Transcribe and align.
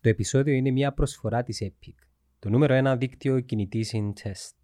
Το 0.00 0.08
επεισόδιο 0.08 0.54
είναι 0.54 0.70
μια 0.70 0.92
προσφορά 0.92 1.42
της 1.42 1.62
Epic, 1.62 1.94
το 2.38 2.48
νούμερο 2.48 2.74
ένα 2.74 2.96
δίκτυο 2.96 3.40
κινητής 3.40 3.92
in 3.94 4.12
test. 4.22 4.59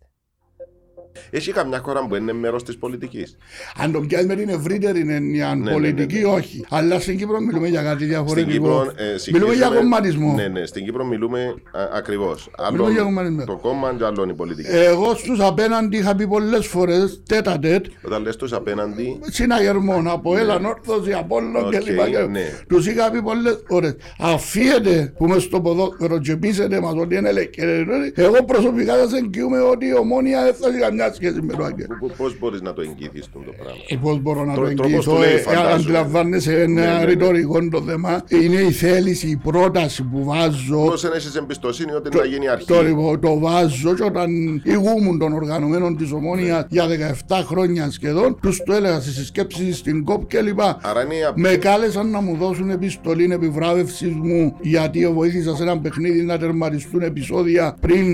Έχει 1.31 1.53
καμιά 1.53 1.79
χώρα 1.79 2.07
που 2.07 2.15
είναι 2.15 2.33
μέρος 2.33 2.63
της 2.65 2.77
πολιτικής. 2.77 3.37
Αν 3.79 3.93
το 3.93 4.01
πιάσει 4.01 4.27
με 4.27 4.35
την 4.35 4.49
ευρύτερη 4.49 5.07
έννοια 5.09 5.55
ναι, 5.55 5.73
πολιτική, 5.73 6.15
ναι, 6.15 6.21
ναι. 6.21 6.27
όχι. 6.27 6.65
Αλλά 6.69 7.01
στην 7.01 7.19
Κύπρο 7.19 7.41
μιλούμε 7.41 7.69
για 7.69 7.83
κάτι 7.83 7.95
Στην 7.97 8.09
διαφορετικό. 8.09 8.53
Κύπρο. 8.53 8.81
ε, 8.97 9.03
μιλούμε 9.03 9.19
συγχύζουμε- 9.19 9.55
για 9.55 9.69
κομματισμό. 9.69 10.33
Ναι, 10.35 10.49
ναι, 10.49 10.67
στην 10.67 10.85
Κύπρο 10.85 11.05
μιλούμε 11.05 11.55
ακριβώς. 11.95 12.51
Μιλούμε 12.73 12.91
για 12.91 13.01
Άλλο 13.01 13.09
κομματισμό. 13.09 13.45
το 13.45 13.57
κόμμα 13.57 13.95
και 13.99 14.05
άλλο 14.05 14.27
η 14.31 14.33
πολιτική. 14.35 14.69
Εγώ 14.71 15.15
στους 15.15 15.41
απέναντι 15.41 15.97
είχα 15.97 16.15
πει 16.15 16.27
πολλές 16.27 16.67
φορές 16.67 17.23
τετ 17.29 17.59
α 17.59 17.64
τετ, 17.64 17.85
Όταν 18.03 18.23
λες 18.23 18.37
τους 18.37 18.53
απέναντι, 18.53 19.21
συναγερμόν, 19.23 20.09
ΑΠΟΕΛ, 20.09 20.37
Ανόρθωση, 20.37 21.13
Απόλλων 21.13 21.57
Οκ, 21.67 21.71
κλπ. 21.71 22.29
ναι. 22.31 22.53
Τους 22.69 22.87
είχα 22.87 23.11
πει 23.11 23.23
πολλές 23.23 23.59
φορές. 23.69 23.97
Αφήετε 24.19 25.13
που 25.17 25.25
είμαι 25.27 25.39
στο 25.39 25.61
ποδόσφαιρο 25.61 26.19
και 26.19 26.37
πείσετε 26.37 26.81
μας 26.81 26.95
ότι 26.97 27.17
είναι 27.17 27.29
ελεύθεροι. 27.29 28.13
Εγώ 28.15 28.45
προσωπικά 28.45 28.95
σας 28.97 29.13
εγγυούμαι 29.13 29.61
ότι 29.61 29.87
η 29.87 29.95
Ομόνοια 29.95 30.43
δεν 30.45 30.55
θα 30.55 30.71
έχει 31.07 31.19
καμιά 31.21 31.31
σχέση 31.33 31.47
με 31.47 31.53
το 31.53 31.65
Άγγελ. 31.65 31.87
πώ 32.17 32.27
μπορείς 32.41 32.61
να 32.63 32.73
το 32.73 32.81
εγγυηθείς 32.81 33.25
το 33.33 33.39
πράγμα; 33.59 33.81
Ε, 33.89 33.97
Πώς 33.97 34.21
μπορώ 34.23 34.45
να 34.45 34.55
το 34.55 34.61
Τρο- 34.61 34.75
τρόπος 34.75 34.87
εγγυηθώ, 34.93 35.13
του 35.15 35.19
λέει, 35.21 35.31
ε, 35.31 35.35
ε, 35.35 35.39
φαντάζομαι. 35.39 35.73
αντιλαμβάνεσαι 35.73 36.51
Ναι, 36.53 36.59
ένα 36.83 36.93
ναι, 36.93 36.99
ναι. 36.99 37.05
ρητορικό 37.05 37.69
το 37.69 37.83
θέμα. 37.83 38.23
Είναι 38.29 38.61
η 38.61 38.71
θέληση, 38.71 39.27
η 39.29 39.37
πρόταση 39.37 40.03
που 40.03 40.25
βάζω. 40.25 40.85
Πώς 40.85 41.01
δεν 41.03 41.13
έχεις 41.15 41.35
εμπιστοσύνη 41.37 41.93
ότι 41.93 42.17
να 42.17 42.25
γίνει 42.25 42.49
αρχή; 42.49 42.67
Το, 42.67 42.83
λοιπόν, 42.83 43.21
το 43.21 43.39
βάζω 43.39 43.95
και 43.95 44.03
όταν 44.05 44.31
ηγούμουν 44.65 45.19
των 45.19 45.33
οργανωμένων 45.33 45.97
της 45.97 46.13
Ομόνια 46.13 46.67
για 46.71 46.87
17 46.87 47.43
χρόνια 47.45 47.91
σχεδόν, 47.91 48.39
τους 48.43 48.63
το 48.67 48.73
έλεγα 48.73 49.01
στις 49.01 49.15
συσκέψεις 49.15 49.77
στην 49.79 50.05
ΚΟΠ 50.05 50.25
κλπ. 50.27 50.61
Άρα 50.61 51.05
είναι 51.05 51.15
η 51.15 51.25
απ- 51.25 51.39
Με 51.39 51.49
κάλεσαν 51.57 52.11
να 52.11 52.21
μου 52.21 52.37
δώσουν 52.37 52.71
επιστολή 52.71 53.29
επιβράβευσης 53.33 54.13
μου 54.15 54.57
γιατί 54.61 55.09
βοήθησας 55.09 55.57
σε 55.57 55.63
ένα 55.63 55.79
παιχνίδι 55.79 56.23
να 56.23 56.39
τερματιστούν 56.39 57.01
επεισόδια 57.03 57.77
πριν 57.81 58.07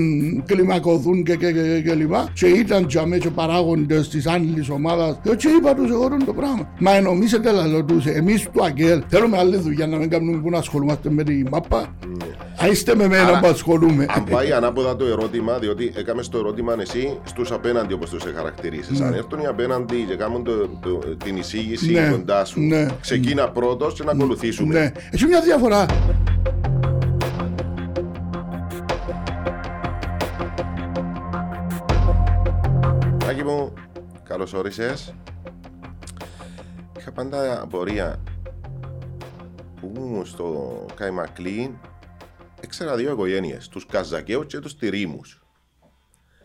κλιμακωθούν 0.46 1.22
και, 1.24 1.36
και, 1.36 1.52
και, 1.52 1.60
και, 1.62 1.80
και 1.88 1.94
λοιπά. 1.94 2.28
Και 2.34 2.46
ήταν 2.46 2.81
για 2.88 3.06
μέ 3.06 3.18
και 3.18 3.30
παράγοντε 3.30 4.00
της 4.00 4.26
άλλη 4.26 4.66
ομάδας. 4.70 5.16
Και 5.36 5.48
είπα 5.48 5.74
τους 5.74 5.90
εγώ 5.90 6.08
το 6.26 6.32
πράγμα. 6.32 6.68
Μα 6.78 6.90
ενομίσετε 6.94 7.50
λαλό 7.52 7.84
του, 7.84 8.02
εμείς 8.14 8.42
του 8.52 8.64
Αγγέλ 8.64 9.02
θέλουμε 9.08 9.38
άλλη 9.38 9.56
δουλειά 9.56 9.86
να 9.86 9.96
μην 9.96 10.10
κάνουμε 10.10 10.38
που 10.40 10.50
να 10.50 10.58
ασχολούμαστε 10.58 11.10
με 11.10 11.22
τη 11.22 11.42
μάπα. 11.50 11.78
Α 12.62 12.66
είστε 12.70 12.94
με 12.94 13.08
μένα 13.08 13.26
Άρα, 13.26 13.38
που 13.40 13.46
ασχολούμαι. 13.46 14.06
Αν 14.08 14.24
πάει 14.24 14.52
ανάποδα 14.52 14.96
το 14.96 15.04
ερώτημα, 15.04 15.58
διότι 15.58 15.92
έκαμε 15.96 16.22
το 16.30 16.38
ερώτημα 16.38 16.74
εσύ 16.80 17.18
στους 17.24 17.50
απέναντι 17.52 17.92
όπως 17.94 18.10
τους 18.10 18.22
χαρακτηρίσει. 18.36 19.02
Αν 19.02 19.14
έρθουν 19.14 19.38
οι 19.40 19.46
απέναντι 19.46 20.04
και 20.08 20.14
κάνουν 20.14 20.44
το, 20.44 20.52
το- 20.82 21.02
την 21.24 21.36
εισήγηση 21.36 21.92
Ναι, 21.92 22.08
κοντά 22.10 22.44
σου, 22.44 22.60
ναι. 22.60 22.86
ξεκίνα 23.00 23.48
πρώτος 23.50 23.94
και 23.94 24.02
να 24.04 24.10
ακολουθήσουμε. 24.10 24.74
Ναι, 24.74 24.92
έχει 25.10 25.26
μια 25.26 25.40
διαφορά. 25.40 25.86
Άκη 33.42 33.50
μου, 33.50 33.72
καλώς 34.22 34.52
όρισες. 34.52 35.14
Είχα 36.98 37.12
πάντα 37.12 37.62
απορία 37.62 38.22
που 39.80 39.92
ήμουν 39.96 40.26
στο 40.26 40.84
Καϊμακλή. 40.94 41.78
Έξερα 42.60 42.96
δύο 42.96 43.12
οικογένειες, 43.12 43.68
τους 43.68 43.86
Καζακαίου 43.86 44.46
και 44.46 44.58
τους 44.58 44.76
Τυρίμους. 44.76 45.44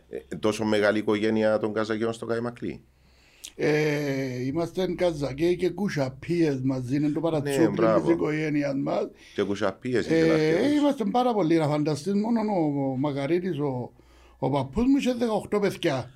Ε, 0.10 0.36
τόσο 0.36 0.66
μεγάλη 0.66 0.98
οικογένεια 1.00 1.58
των 1.58 1.74
Καζακαίων 1.74 2.14
στο 2.14 2.26
Καϊμακλή. 2.26 2.82
Ε, 3.56 4.44
είμαστε 4.46 4.94
Καζακέοι 4.96 5.56
και 5.56 5.70
Κουσαπίες 5.70 6.62
μαζί, 6.62 6.96
είναι 6.96 7.10
το 7.10 7.20
παρατσούκλι 7.20 7.62
Ναι, 7.64 7.70
μπράβο. 7.70 8.06
της 8.06 8.16
οικογένειας 8.16 8.74
μας. 8.84 9.08
Και 9.36 9.44
κουσαπίες 9.44 10.08
Ε, 10.10 10.74
είμαστε 10.76 11.06
πάρα 11.06 11.34
πολλοί, 11.34 11.58
να 11.58 11.68
φανταστείς 11.68 12.14
μόνο 12.14 12.40
ο 12.40 12.98
Μακαρίτης, 12.98 13.60
ο, 13.60 13.92
ο 14.38 14.50
παππούς 14.50 14.84
μου 14.86 14.98
είχε 14.98 15.16
18 15.52 15.62
παιδιά. 15.62 16.12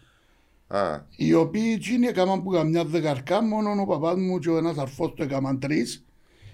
Α, 0.71 0.99
Οι 1.15 1.33
οποίοι 1.33 1.71
εκείνοι 1.75 2.07
έκαναν 2.07 2.43
που 2.43 2.49
καμιά 2.49 2.85
δεκαρκά, 2.85 3.43
μόνο 3.43 3.81
ο 3.81 3.85
παπάς 3.85 4.15
μου 4.15 4.39
και 4.39 4.49
ο 4.49 4.57
ένας 4.57 4.77
αρφός 4.77 5.13
του 5.13 5.23
έκαναν 5.23 5.59
τρεις. 5.59 6.05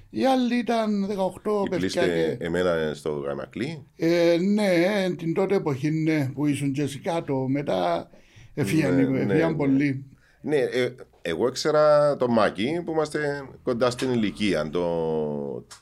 Οι 0.09 0.25
άλλοι 0.25 0.55
ήταν 0.55 1.05
18 1.07 1.63
παιδιά. 1.69 1.77
κλείστες 1.77 2.05
Και, 2.05 2.37
εμένα 2.45 2.93
στο 2.93 3.21
Καϊμακλή. 3.25 3.83
ε, 3.95 4.37
ναι, 4.53 5.09
την 5.17 5.33
τότε 5.33 5.55
εποχή 5.55 5.91
ναι, 5.91 6.29
που 6.33 6.45
ήσουν 6.45 6.71
και 6.71 6.81
εσύ 6.81 6.99
κάτω. 6.99 7.35
Μετά 7.49 8.09
έφυγαν 8.53 8.95
Ναι, 8.95 9.01
ναι, 9.01 9.09
ναι, 9.23 9.33
έφυγαν 9.33 9.51
ναι. 9.51 9.57
πολλοί. 9.57 10.05
Ναι, 10.41 10.55
ε, 10.55 10.95
εγώ 11.21 11.47
ήξερα 11.47 12.15
τον 12.17 12.31
Μάκη 12.31 12.81
που 12.85 12.91
είμαστε 12.91 13.41
κοντά 13.63 13.89
στην 13.89 14.11
ηλικία. 14.11 14.69
Το, 14.69 14.85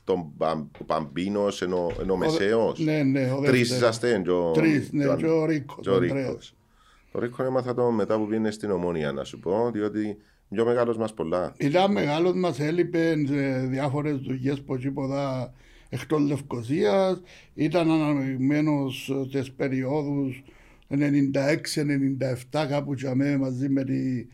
τον 0.04 0.32
Παμ, 0.38 0.68
Παμπίνο 0.86 1.48
ενώ, 1.62 1.92
ενώ 2.02 2.16
Μεσαίος. 2.18 2.80
Ναι, 2.80 3.04
ναι, 3.04 3.32
ο 3.32 3.40
Τρεις 3.42 3.42
δεύτερος. 3.42 3.62
είσαστε. 3.96 4.22
και 4.24 4.30
ο- 4.32 4.52
Τρεις, 4.52 4.92
ναι, 4.92 5.04
και 5.04 5.28
ο- 5.28 5.48
και 5.82 5.90
Το 7.16 7.22
Ρίκο 7.22 7.44
έμαθα 7.44 7.74
το 7.74 7.92
μετά 7.92 8.18
που 8.18 8.28
πήγαινε 8.28 8.52
στην 8.52 8.72
Ομόνια, 8.72 9.12
να 9.12 9.24
σου 9.24 9.40
πω, 9.40 9.72
διότι 9.74 10.18
πιο 10.50 10.66
μεγάλος 10.66 10.98
μας 10.98 11.14
πολλά. 11.14 11.54
Ήταν 11.58 11.92
μεγάλος 11.92 12.34
μας 12.36 12.60
έλειπε 12.60 13.16
σε 13.28 13.58
διάφορες 13.68 14.18
δουλειές 14.18 14.62
που 14.62 14.78
τίποτα 14.78 15.54
εκτός 15.90 16.22
Λευκοσίας. 16.22 17.22
Ήταν 17.54 17.92
αναμειγμένος 17.92 19.12
στις 19.28 19.52
περιόδους 19.52 20.44
96-97 20.90 22.66
κάπου 22.70 22.94
για 22.94 23.16
μέ 23.16 23.38
μαζί 23.38 23.70
με 23.70 23.84
τη 23.84 24.28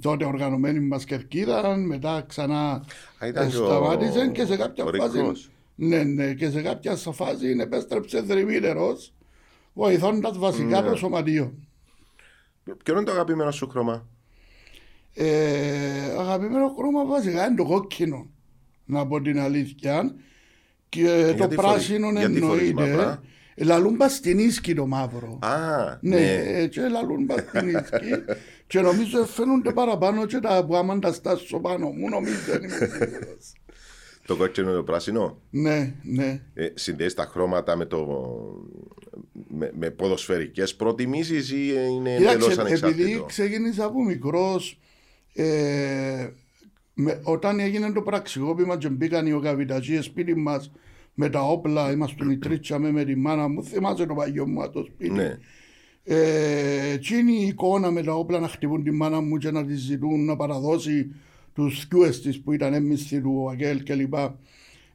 τότε 0.00 0.24
οργανωμένη 0.24 0.80
μας 0.80 1.04
κερκίδα. 1.04 1.76
Μετά 1.76 2.24
ξανά 2.28 2.84
Α, 3.18 3.26
ήταν 3.26 3.48
και 3.50 3.56
ο- 3.56 3.64
σταμάτησε 3.64 4.28
και 4.28 4.44
σε 4.44 4.56
κάποια 4.56 4.84
ο 4.84 4.90
φάση... 4.96 5.18
Ρίκος. 5.18 5.50
Ναι, 5.74 6.02
ναι, 6.02 6.32
και 6.34 6.50
σε 6.50 6.62
κάποια 6.62 6.96
φάση 6.96 7.56
επέστρεψε 7.60 8.20
δρυμύτερος 8.20 9.14
βοηθώντας 9.72 10.38
βασικά 10.38 10.80
Ναι. 10.82 10.88
το 10.88 10.96
σωματείο. 10.96 11.54
Ποιο 12.84 12.94
είναι 12.94 13.04
το 13.04 13.12
αγαπημένο 13.12 13.50
σου 13.50 13.68
χρώμα; 13.68 14.06
Ε, 15.14 16.14
αγαπημένο 16.18 16.74
χρώμα 16.78 17.04
βασικά 17.06 17.46
είναι 17.46 17.56
το 17.56 17.64
κόκκινο. 17.64 18.30
Να 18.84 19.06
πω 19.06 19.20
την 19.20 19.40
αλήθεια. 19.40 20.14
Και 20.88 21.04
το 21.28 21.34
γιατί 21.36 21.54
πράσινο 21.54 22.06
φορείς- 22.06 22.20
γιατί 22.20 22.40
φορείς 22.40 22.68
εννοείται. 22.68 22.94
μαύρα; 22.96 23.22
Ε, 23.54 23.64
Λαλούν 23.64 23.96
πας 23.96 24.14
στην 24.14 24.38
ίσκη 24.38 24.74
το 24.74 24.86
μαύρο. 24.86 25.38
Α, 25.42 25.98
ναι, 26.00 26.16
ναι. 26.16 26.32
ε, 26.60 26.66
και 26.66 26.80
λαλούν 26.88 27.26
πας 27.26 27.40
στην 27.48 27.68
ίσκη. 27.68 28.24
και 28.66 28.80
νομίζω 28.80 29.24
φαίνονται 29.26 29.72
παραπάνω 29.72 30.26
και 30.26 30.38
τα 30.38 30.64
που 30.66 30.76
άμα 30.76 30.98
τα 30.98 31.12
στάσω 31.12 31.60
πάνω 31.60 31.88
μου 31.88 32.08
νομίζω 32.08 32.36
δεν 32.46 32.62
είμαι 32.62 32.76
σίγουρος. 32.76 33.52
Το 34.26 34.36
κόκκινο 34.36 34.68
και 34.68 34.74
το 34.74 34.82
πράσινο; 34.82 35.38
Ναι, 35.50 35.94
ναι. 36.02 36.42
Ε, 36.54 36.68
συνδέεις 36.74 37.14
τα 37.14 37.24
χρώματα 37.24 37.76
με, 37.76 37.84
το, 37.84 38.06
με, 39.48 39.72
με 39.78 39.90
ποδοσφαιρικές 39.90 40.74
προτιμήσεις 40.74 41.50
ή 41.50 41.70
είναι 41.90 42.14
εντελώς 42.14 42.32
Κοιτάξτε, 42.32 42.62
επειδή 42.62 42.80
ανεξάρτητο; 42.80 43.24
ξεκίνησα 43.24 43.84
από 43.84 44.04
μικρός, 44.04 44.78
ε, 45.34 46.28
με, 46.94 47.20
όταν 47.22 47.60
έγινε 47.60 47.92
το 47.92 48.02
πραξικόπημα 48.02 48.78
και 48.78 48.88
μπήκαν 48.88 49.26
οι 49.26 49.32
οκαβιταζίες 49.32 50.04
σπίτι 50.04 50.34
μας 50.34 50.72
με 51.14 51.28
τα 51.30 51.40
όπλα, 51.40 51.92
είμαστε 51.92 52.32
η 52.32 52.36
τρίτσα 52.36 52.78
με, 52.78 52.90
με 52.90 53.04
τη 53.04 53.16
μάνα 53.16 53.48
μου, 53.48 53.64
θυμάσαι 53.64 54.06
το 54.06 54.14
παγιό 54.14 54.46
μου 54.46 54.62
από 54.62 54.72
το 54.72 54.84
σπίτι. 54.84 55.10
Ναι. 55.10 55.38
Ε, 56.04 56.92
εκείνη 56.92 57.32
η 57.32 57.46
εικόνα 57.46 57.90
με 57.90 58.02
τα 58.02 58.14
όπλα 58.14 58.38
να 58.38 58.48
χτυπούν 58.48 58.82
τη 58.84 58.90
μάνα 58.90 59.20
μου 59.20 59.36
και 59.36 59.50
να 59.50 59.64
της 59.64 59.80
ζητούν 59.80 60.24
να 60.24 60.36
παραδώσει 60.36 61.10
τους 61.54 61.78
σκιούες 61.80 62.20
της 62.20 62.40
που 62.40 62.52
ήταν 62.52 62.74
έμμισθοι 62.74 63.20
του 63.20 63.48
Αγγέλ 63.50 63.82
κλπ. 63.82 64.14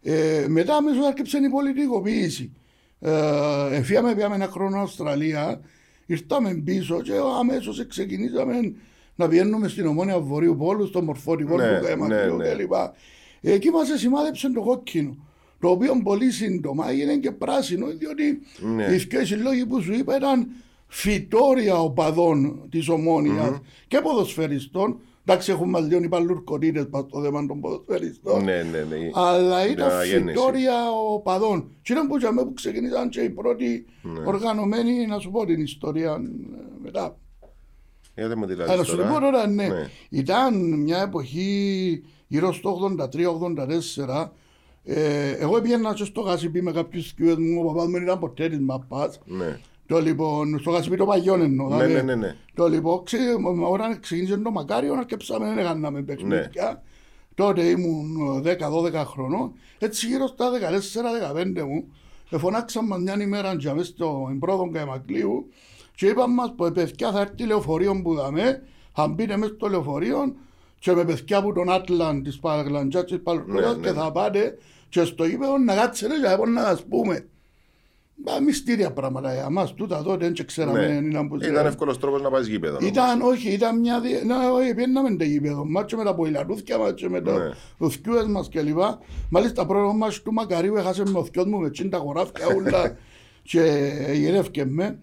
Ε, 0.02 0.46
μετά 0.48 0.76
αμέσως 0.76 1.06
άρχισε 1.06 1.38
η 1.38 1.50
πολιτικοποίηση. 1.50 2.52
Ε, 3.00 3.12
εφίαμε 3.72 4.16
πήγαμε 4.16 4.36
ένα 4.36 4.48
χρόνο 4.48 4.80
Αυστραλία, 4.80 5.62
ήρθαμε 6.06 6.54
πίσω 6.54 7.02
και 7.02 7.14
αμέσως 7.40 7.88
ξεκινήσαμε 7.88 8.74
να 9.16 9.28
πηγαίνουμε 9.28 9.68
στην 9.68 9.86
Ομόνια 9.88 10.20
Βορείου 10.20 10.56
Πόλου, 10.58 10.86
στο 10.86 11.02
μορφωτικό 11.02 11.56
Ναι, 11.58 11.80
του 11.80 11.86
θέμα 11.86 12.08
ναι, 12.08 12.26
ναι. 12.26 12.54
κλπ. 12.54 12.74
Εκεί 13.42 13.70
μας 13.70 13.88
σημάδεψε 13.96 14.52
το 14.52 14.62
κόκκινο. 14.62 15.18
Το 15.60 15.70
οποίο 15.70 16.02
πολύ 16.04 16.32
σύντομα 16.32 16.90
έγινε 16.90 17.18
και 17.18 17.32
πράσινο, 17.32 17.88
διότι 17.88 18.40
Ναι. 18.76 18.84
οι 18.84 18.98
δυο 18.98 19.26
συλλόγοι 19.26 19.66
που 19.66 19.82
σου 19.82 19.94
είπα 19.94 20.16
ήταν 20.16 20.48
φυτόρια 20.88 21.80
οπαδών 21.80 22.68
της 22.70 22.90
ομονια 22.90 23.62
και 23.88 24.02
ποδοσφαιριστών. 24.02 25.00
Εντάξει, 25.30 25.52
έχουμε 25.52 25.80
μα 25.80 25.80
λίγο 25.88 26.04
οι 26.04 26.08
παλουρκοτήρε 26.08 26.86
πα 26.86 27.06
στο 27.10 27.22
θέμα 27.22 27.46
των 27.46 27.60
ποδοσφαιριστών. 27.62 28.44
Ναι, 28.44 28.64
ναι, 28.64 28.80
ναι. 28.84 29.10
Αλλά 29.14 29.64
Την 29.64 29.72
ήταν 29.72 29.90
αναγέννηση. 29.92 30.38
φυτόρια 30.38 30.74
οπαδών. 31.14 31.72
Και 31.82 31.94
ήταν 31.94 32.08
που, 32.08 32.18
για 32.18 32.32
μέ 32.32 32.44
που 32.44 32.54
ξεκίνησαν 32.54 33.10
και 33.10 33.22
οι 33.22 33.30
πρώτοι 33.30 33.86
Ναι. 34.02 34.20
οργανωμένοι, 34.26 35.06
να 35.06 35.20
σου 35.20 35.32
πω 35.32 35.46
την 35.46 35.62
ιστορία 35.62 36.12
ε, 36.12 36.20
μετά. 36.84 37.18
Γιατί 38.16 38.36
μου 38.38 38.46
δηλαδή 38.46 38.72
Αλλά 38.72 38.84
σου 38.84 38.98
πω 38.98 39.20
τώρα, 39.20 39.48
ναι. 39.48 39.68
Ναι. 39.68 39.90
Ήταν 40.10 40.80
μια 40.80 41.02
εποχή 41.02 42.04
γύρω 42.28 42.54
στο 42.54 42.80
83-84. 44.06 44.32
Ε, 44.84 45.32
εγώ 45.32 45.62
πήγαινα 45.62 45.94
και 45.94 46.04
στο 46.04 46.22
Γασιπί 46.22 46.62
με 46.62 46.72
κάποιους 46.72 47.08
σκιούες 47.08 47.36
μου, 47.36 47.62
ο 47.62 47.66
παπάς 47.68 47.86
μου 47.86 47.92
δεν 47.92 48.02
ήταν 48.04 48.20
ποτέ 48.20 48.50
της 48.50 48.60
μαπάς. 48.60 49.20
Ναι. 49.26 49.60
Το 49.88 50.00
λοιπόν, 50.00 50.60
στο 50.60 50.72
Γασιπί 50.72 50.98
το 50.98 51.06
παγιόν 51.06 51.42
εννοώ. 51.42 51.68
Ναι, 51.68 51.76
δηλαδή. 51.76 51.94
ναι, 51.94 52.02
ναι, 52.02 52.16
ναι. 52.16 52.36
Το 52.54 52.68
λοιπόν, 52.68 53.04
ξε, 53.04 53.18
όταν 53.72 54.00
ξεκίνησε 54.00 54.38
το 54.38 54.52
Μακάριο, 54.52 54.94
αρκεψάμε 54.94 55.54
να 55.54 55.62
κάναμε 55.62 56.02
παιχνίδια. 56.02 56.84
Τότε 57.36 57.64
ήμουν 57.64 58.44
10-12 58.44 58.94
χρονών. 58.94 59.52
Έτσι 59.80 60.08
γύρω 60.08 60.28
στα 60.28 60.50
14-15 61.34 61.64
μου, 61.68 61.88
Εφωνάξαν 62.30 62.86
μας 62.86 63.00
μια 63.00 63.22
ημέρα 63.22 63.56
και 63.56 63.74
μέσα 63.74 63.86
στο 63.86 64.36
πρώτο 64.40 64.70
Καϊμακλείου 64.74 65.50
και 65.96 66.08
είπαν 66.08 66.34
μας 66.34 66.54
πω 66.56 66.72
παιδιά 66.72 67.12
θα 67.12 67.20
έρθει 67.20 67.44
λεωφορείο 67.46 68.02
που 68.02 68.14
δαμε, 68.14 68.64
θα 68.94 69.08
μπείτε 69.08 69.38
μέσα 69.38 69.54
στο 69.54 69.68
λεωφορείο 69.68 70.36
και 70.80 70.92
με 70.92 71.06
παιδιά 71.06 71.38
από 71.38 71.54
τον 71.54 71.72
Άτλαν 71.72 72.24
της 72.24 72.40
Παραγλαντζάς 72.40 73.04
της 73.04 73.22
Παλουρκόδας 73.22 73.76
Ναι, 73.76 73.82
και 73.82 73.90
ναι. 73.90 73.96
θα 73.98 74.12
πάτε 74.12 74.58
και 74.90 75.04
στο 75.04 75.26
γήπεδο 75.26 75.58
να 75.58 75.76
κάτσετε 75.76 76.14
και 76.16 76.28
να 76.28 76.48
να 76.48 76.62
σας 76.62 76.84
πούμε. 76.84 77.28
Μα 78.26 78.40
μυστήρια 78.40 78.92
πράγματα 78.92 79.34
για 79.34 79.50
μας 79.50 79.74
τούτα 79.74 80.04
τότε 80.04 80.30
δεν 80.32 80.46
ξέραμε. 80.46 81.00
Ναι. 81.00 81.08
ήταν 81.10 81.28
που 81.28 81.36
Ήταν 81.36 81.66
εύκολος 81.66 82.00
τρόπος 82.00 82.22
να 82.22 82.30
πάεις 82.30 82.48
γήπεδο. 82.48 82.78
όμως. 82.78 82.90
ήταν, 82.90 83.22
όχι, 83.22 83.50
ήταν 83.50 83.80
μια. 83.80 84.00
δι- 84.00 84.24
Ναι, 84.26 84.34
όχι, 84.54 84.74
πήγαμε 84.74 85.16
το 85.16 85.24
γήπεδο. 85.24 85.66
Μάτσο 85.66 85.98
με 85.98 86.04
τα 86.04 86.16
ποηλαρούθια 86.16 86.78
μας 86.78 86.94
και 86.94 87.10
με 87.10 87.22
το- 87.22 87.38
Ναι. 87.38 87.50
τους 87.78 87.94
σκιούες 87.94 88.26
μας 88.26 88.50
κλπ. 88.50 88.78
Μάλιστα, 89.30 89.66
πρώτο 89.66 89.94
μας 89.94 90.22
του 90.22 90.34
Μακαρίου 90.34 90.76
έχασε 90.76 91.04
με 91.12 91.20
ο 91.20 91.24
θκιός 91.26 91.46
μου 91.46 91.60
με 91.60 91.70
τσιν 91.70 91.90
τα 91.90 91.98
χωράφια 91.98 92.48
όλα 92.48 92.98
και 93.50 93.92
γυρεύκε 94.14 94.66
με. 94.66 95.00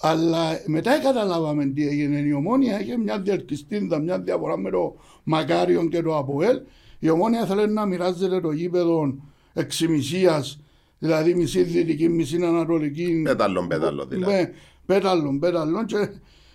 Αλλά 0.00 0.60
μετά 0.66 0.98
καταλάβαμε 0.98 1.64
τι 1.66 1.86
έγινε. 1.88 2.18
Η 2.18 2.32
ομόνια 2.32 2.80
είχε 2.80 2.96
μια 2.98 3.20
διελκυστίνδα, 3.20 3.98
μια 4.00 4.18
διαφορά 4.20 4.58
με 4.58 4.70
το 4.70 4.96
Μακάριο 5.24 5.84
και 5.88 6.02
το 6.02 6.16
Αποέλ. 6.16 6.60
Η 6.98 7.08
ομόνια 7.10 7.42
ήθελε 7.44 7.66
να 7.66 7.86
μοιράζεται 7.86 8.40
το 8.40 8.50
γήπεδο 8.52 9.14
εξημισίας, 9.52 10.60
δηλαδή 11.04 11.34
μισή 11.34 11.62
δυτική, 11.62 12.08
μισή 12.08 12.36
ανατολική. 12.36 13.22
Πέταλον, 13.24 13.68
πέταλον 13.68 14.08
δηλαδή. 14.08 14.34
Ναι, 14.34 14.50
πέταλον, 14.86 15.38
πέταλον 15.38 15.86
και 15.86 16.08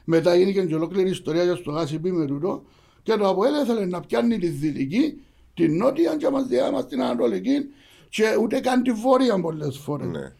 μετά 0.03 0.35
γίνηκε 0.35 0.61
και 0.61 0.75
ολόκληρη 0.75 1.09
ιστορία 1.09 1.43
για 1.43 1.55
στο 1.55 1.71
γάσι 1.71 1.99
με 2.01 2.25
τούτο 2.25 2.63
και 3.03 3.13
το 3.13 3.27
Αποέλ 3.27 3.53
ήθελε 3.63 3.85
να 3.85 3.99
πιάνει 3.99 4.37
τη 4.37 4.47
δυτική, 4.47 5.21
την 5.53 5.77
νότια 5.77 6.15
και 6.15 6.29
μας 6.29 6.47
διάμα 6.47 6.81
στην 6.81 7.01
ανατολική 7.01 7.57
και 8.09 8.23
ούτε 8.41 8.59
καν 8.59 8.83
τη 8.83 8.91
βόρεια 8.91 9.39
πολλές 9.41 9.77
φορές. 9.77 10.07
Ναι. 10.07 10.33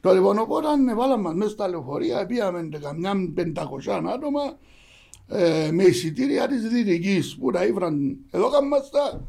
Το 0.00 0.12
λοιπόν 0.12 0.38
οπότε 0.38 0.66
βάλαμε 0.96 1.22
μας 1.22 1.34
μέσα 1.34 1.50
στα 1.50 1.68
λεωφορεία, 1.68 2.26
πήγαμε 2.26 2.68
καμιά 2.80 3.12
500 3.36 3.42
άτομα 4.14 4.58
ε, 5.28 5.70
με 5.72 5.82
εισιτήρια 5.82 6.48
της 6.48 6.68
Δυτικής 6.68 7.36
που 7.36 7.50
τα 7.50 7.64
ήβραν 7.64 8.16
εδώ 8.30 8.50
καμμάστα 8.50 9.20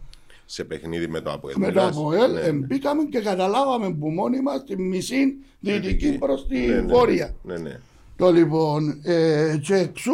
Σε 0.51 0.63
παιχνίδι 0.63 1.07
με 1.07 1.22
το 1.22 1.31
Αποέλ. 1.31 1.56
με 1.57 1.66
το 1.66 1.72
μιλάς. 1.72 1.98
ΑΠΟΕΛ 1.98 2.34
Ναι, 2.34 2.40
ε, 2.40 2.51
ναι. 2.51 2.66
μπήκαμε 2.66 3.04
και 3.04 3.19
καταλάβαμε 3.19 3.94
που 3.94 4.10
μόνοι 4.10 4.42
μας 4.42 4.63
τη 4.63 4.81
μισή 4.81 5.36
Δυτική 5.60 6.18
προς 6.18 6.48
τη 6.48 6.57
Ναι, 6.57 6.75
ναι, 6.75 6.81
Βόρεια. 6.81 7.36
Ναι, 7.44 7.57
ναι. 7.57 7.80
Το 8.16 8.31
λοιπόν, 8.31 9.00
ε, 9.04 9.57
και 9.62 9.74
εξού 9.75 10.12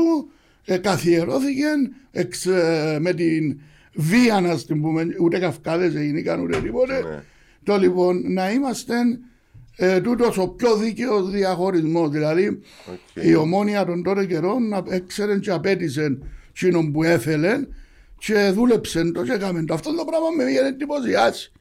ε, 0.65 0.77
καθιερώθηκε 0.77 1.65
εξ, 2.11 2.45
ε, 2.45 2.97
με 3.01 3.13
την 3.13 3.59
βία 3.93 4.41
να 4.41 4.57
την 4.57 4.81
πούμε, 4.81 5.07
ούτε 5.21 5.39
καυκάδες 5.39 5.95
έγιναν 5.95 6.39
ούτε 6.41 6.61
τίποτε. 6.61 7.01
Ναι. 7.01 7.23
Το 7.63 7.77
λοιπόν, 7.77 8.33
να 8.33 8.51
είμαστε 8.51 8.95
ε, 9.75 10.01
τούτος 10.01 10.37
ο 10.37 10.47
πιο 10.47 10.75
δίκαιος 10.75 11.29
διαχωρισμός. 11.29 12.09
Δηλαδή, 12.09 12.47
Οκ. 12.47 13.23
η 13.23 13.35
Ομόνοια 13.35 13.85
των 13.85 14.03
τότε 14.03 14.25
καιρών 14.25 14.67
να 14.67 14.83
έξερε 14.89 15.39
και 15.39 15.51
απαίτησε 15.51 16.17
εκείνον 16.49 16.91
που 16.91 17.03
έθελε 17.03 17.67
και 18.25 18.51
δούλεψε 18.53 19.11
το 19.11 19.23
και 19.23 19.31
έκαμε 19.31 19.63
το. 19.63 19.73
Αυτό 19.73 19.95
το 19.95 20.05
πράγμα 20.05 20.27
με 20.37 20.43
είχε 20.43 20.59
εντυπωσιάσει. 20.59 21.51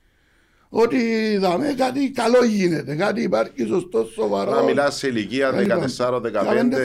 Ότι 0.69 0.97
είδαμε 0.97 1.75
κάτι 1.77 2.11
καλό 2.11 2.45
γίνεται, 2.45 2.95
κάτι 2.95 3.23
υπάρχει 3.23 3.67
σωστό, 3.67 4.05
σοβαρό. 4.05 4.55
Να 4.55 4.63
μιλάς 4.63 4.97
σε 4.97 5.09
ηλικία 5.09 5.51
14-15. 5.53 6.23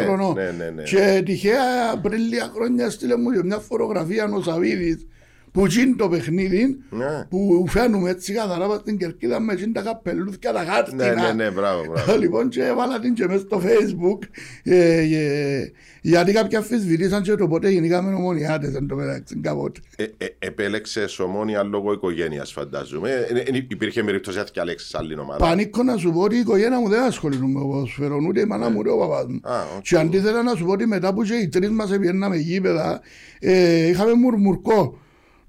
χρονών. 0.03 0.33
Ναι, 0.33 0.53
ναι, 0.57 0.69
ναι. 0.75 0.83
Και 0.83 1.21
τυχαία 1.25 1.97
πριν 2.01 2.21
λίγα 2.21 2.51
χρόνια 2.53 2.89
στείλε 2.89 3.17
μου 3.17 3.31
και 3.31 3.43
μια 3.43 3.57
φωτογραφία 3.57 4.29
ο 4.33 4.41
Σαββίδης 4.41 5.07
που 5.51 5.65
γίνει 5.65 5.95
το 5.95 6.09
παιχνίδι 6.09 6.77
Ναι. 6.89 7.25
που 7.29 7.65
φαίνουμε 7.67 8.09
έτσι 8.09 8.33
καθαρά 8.33 8.67
πας 8.67 8.79
στην 8.79 8.97
κερκίδα 8.97 9.39
με 9.39 9.53
γίνει 9.53 9.71
τα 9.71 9.81
καπελούθια 9.81 10.51
τα 10.53 10.65
χάρτινα. 10.69 11.13
Ναι, 11.13 11.21
ναι, 11.21 11.33
ναι, 11.43 11.51
μπράβο, 11.51 11.83
μπράβο. 11.91 12.17
Λοιπόν 12.21 12.49
και 12.49 12.63
έβαλα 12.63 12.99
την 12.99 13.13
και 13.13 13.27
μέσα 13.27 13.39
στο 13.39 13.61
facebook 13.65 14.27
ε, 14.63 14.97
ε, 14.99 15.71
γιατί 16.01 16.31
κάποιοι 16.31 16.57
αμφισβητήσαν 16.57 17.21
και 17.21 17.35
το 17.35 17.47
πότε 17.47 17.69
γεννήκαμε 17.69 18.13
ομονιάτες 18.13 18.73
εν 18.73 18.87
τω 18.87 18.95
μεταξύ 18.95 19.35
κάποτε. 19.41 19.79
Ε, 19.95 20.03
ε, 20.17 20.27
Επέλεξες 20.39 21.19
Ομόνοια 21.19 21.63
λόγω 21.63 21.91
οικογένειας, 21.93 22.51
φαντάζομαι. 22.51 23.09
Ε, 23.09 23.39
ε, 23.39 23.65
υπήρχε 23.69 24.03
περίπτωση 24.03 24.37
να 24.37 24.43
διαλέξει 24.53 24.95
άλλη 24.99 25.19
ομάδα. 25.19 25.45
Πανίκο 25.45 25.83
να 25.83 25.97
σου 25.97 26.11
πω 26.11 26.21
ότι 26.21 26.35
η 26.35 26.39
οικογένεια 26.39 26.79
μου 26.79 26.89
δεν 26.89 27.03
ασχολείται 27.03 27.45
με 27.45 27.61
ποδοσφαίρο, 27.61 28.17
ούτε 28.27 28.39
η 28.39 28.45
μάνα 28.45 28.69
μου 28.69 28.75
ούτε 28.79 28.89
ο 28.89 28.97
παπάς 28.97 29.25
μου. 29.27 29.39
Α, 29.43 29.61
οκ. 29.77 29.81
Και 29.81 29.97
αντίθετα 29.97 30.43
να 30.43 30.55
σου 30.55 30.65
πω 30.65 30.71
ότι 30.71 30.85
μετά 30.85 31.13
που 31.13 31.23
και 31.23 31.33
οι 31.35 31.47
τρεις 31.47 31.69
μας 31.69 31.91
επιέναμε 31.91 32.35
γήπεδα, 32.37 33.01
ε, 33.39 33.87
είχαμε 33.87 34.13
μουρμουρκό 34.13 34.97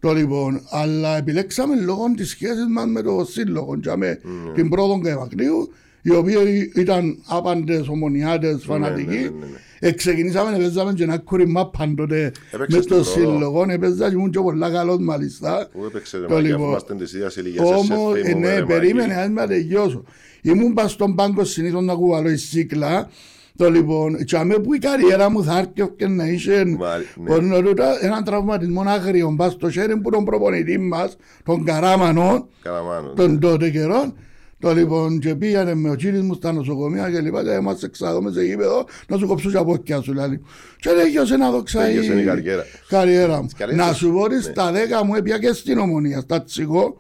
το 0.01 0.13
λοιπόν. 0.13 0.61
Αλλά 0.71 1.17
επιλέξαμε 1.17 1.81
λόγω 1.81 2.05
της 2.17 2.29
σχέσης 2.29 2.67
μας 2.71 2.87
με 2.87 3.03
το 3.03 3.27
σύλλογο 3.31 3.77
και 3.77 3.97
με 3.97 4.21
Ναι. 4.47 4.53
την 4.55 4.69
πρώτον 4.69 5.03
Καϊμακλείου, 5.03 5.73
οι 6.03 6.11
οποίοι 6.11 6.73
ήταν 6.75 7.19
άπαντες 7.27 7.89
ομονιάτες 7.89 8.63
φανατικοί. 8.65 9.07
ναι, 9.09 9.15
ναι, 9.15 9.21
ναι, 9.23 9.47
ναι. 9.47 9.59
Ε, 9.83 9.91
ξεκινήσαμε, 9.93 10.57
παίζαμε 10.57 10.93
και 10.93 11.03
ένα 11.03 11.19
κουριμά 11.19 11.67
πάντοτε 11.71 12.33
Έπαιξες 12.53 12.85
με 12.87 12.97
το 12.97 13.05
στην 13.05 13.23
πρώτο. 13.23 13.33
σύλλογο, 13.33 13.65
έπαιζα 13.69 14.09
και 14.09 14.15
ήμουν 14.15 14.31
και 14.31 14.39
πολλά 14.41 14.71
καλός 14.71 14.99
μάλιστα. 14.99 15.69
Πού 15.73 15.85
έπαιξε 15.85 16.19
Το 16.19 16.27
το 16.27 16.35
μαγιά, 16.35 16.49
λοιπόν. 16.51 16.69
είμαστε 16.69 16.95
της 16.95 17.13
ίδιας 17.13 17.37
ηλικίας. 17.37 17.69
Όμως, 17.69 18.13
σε 18.15 18.21
ε, 18.21 18.25
θυμούμαι, 18.25 18.47
ναι, 18.49 18.55
ρε, 18.59 18.65
περίμενε, 18.65 19.07
Μάκη. 19.15 19.21
αν 19.21 19.33
με 19.33 19.47
τελειώσω. 19.47 20.05
Ήμουν 20.43 20.73
πας 20.75 20.91
στον 20.91 21.15
πάγκο 21.15 21.45
συνήθως 21.45 21.83
να 21.85 21.95
κουβαλώ 21.95 22.31
η 22.31 22.37
σύκλα. 22.37 23.11
Το 23.61 23.71
λοιπόν, 23.71 24.25
και 24.25 24.37
αμέ 24.37 24.55
που 24.55 24.75
η 24.75 24.79
καριέρα 24.79 25.31
μου 25.31 25.45
θα 25.45 25.59
έρθει 25.59 25.93
και 25.97 26.07
να 26.07 26.27
είσαι 26.27 26.65
Μα, 26.79 26.97
ναι. 27.25 27.35
ονορούτα, 27.35 28.05
έναν 28.05 28.25
τραυματισμό 28.25 28.83
άγριο 28.87 29.35
πας 29.37 29.53
στο 29.53 29.71
χέρι 29.71 29.97
που 30.01 30.11
τον 30.11 30.25
προπονητή 30.25 30.79
μας, 30.79 31.17
τον 31.45 31.65
Καράμανο, 31.65 32.49
Καραμάνο. 32.63 33.09
ναι. 33.09 33.15
τον 33.15 33.39
τότε 33.41 33.71
καιρό. 33.71 34.13
Το 34.59 34.75
λοιπόν 34.75 35.19
και 35.19 35.35
πήγανε 35.35 35.75
με 35.75 35.91
ο 35.91 35.95
κύριος 35.95 36.23
μου 36.23 36.35
στα 36.35 36.53
νοσοκομεία 36.53 37.11
και 37.11 37.21
λοιπά 37.21 37.43
και 37.45 37.61
μας 37.61 37.83
εξαδούμε 37.83 38.31
σε 38.33 38.45
γήπεδο 38.45 38.85
να 39.09 39.17
σου 39.17 39.27
κόψω 39.27 39.51
και 39.51 39.57
από 39.57 39.73
όκια 39.73 40.01
σου 40.01 40.13
δηλαδή. 40.13 40.41
Και 40.79 40.91
λέγιωσε 40.93 41.37
να 41.37 41.51
δοξάει 41.51 41.95
Τέλειωσε 41.95 42.21
η 42.21 42.25
καριέρα. 42.25 42.65
καριέρα 42.89 43.43
μου. 43.43 43.49
καλές 43.57 43.77
Να 43.77 43.85
σας- 43.85 43.97
σου 43.97 44.13
πω 44.13 44.21
ότι 44.21 44.35
ναι. 44.35 44.41
στα 44.41 44.73
10 44.73 45.05
μου 45.07 45.15
έπια 45.15 45.39
και 45.39 45.53
στην 45.53 45.79
ομονία, 45.79 46.21
στα 46.21 46.43
τσιγό, 46.43 46.97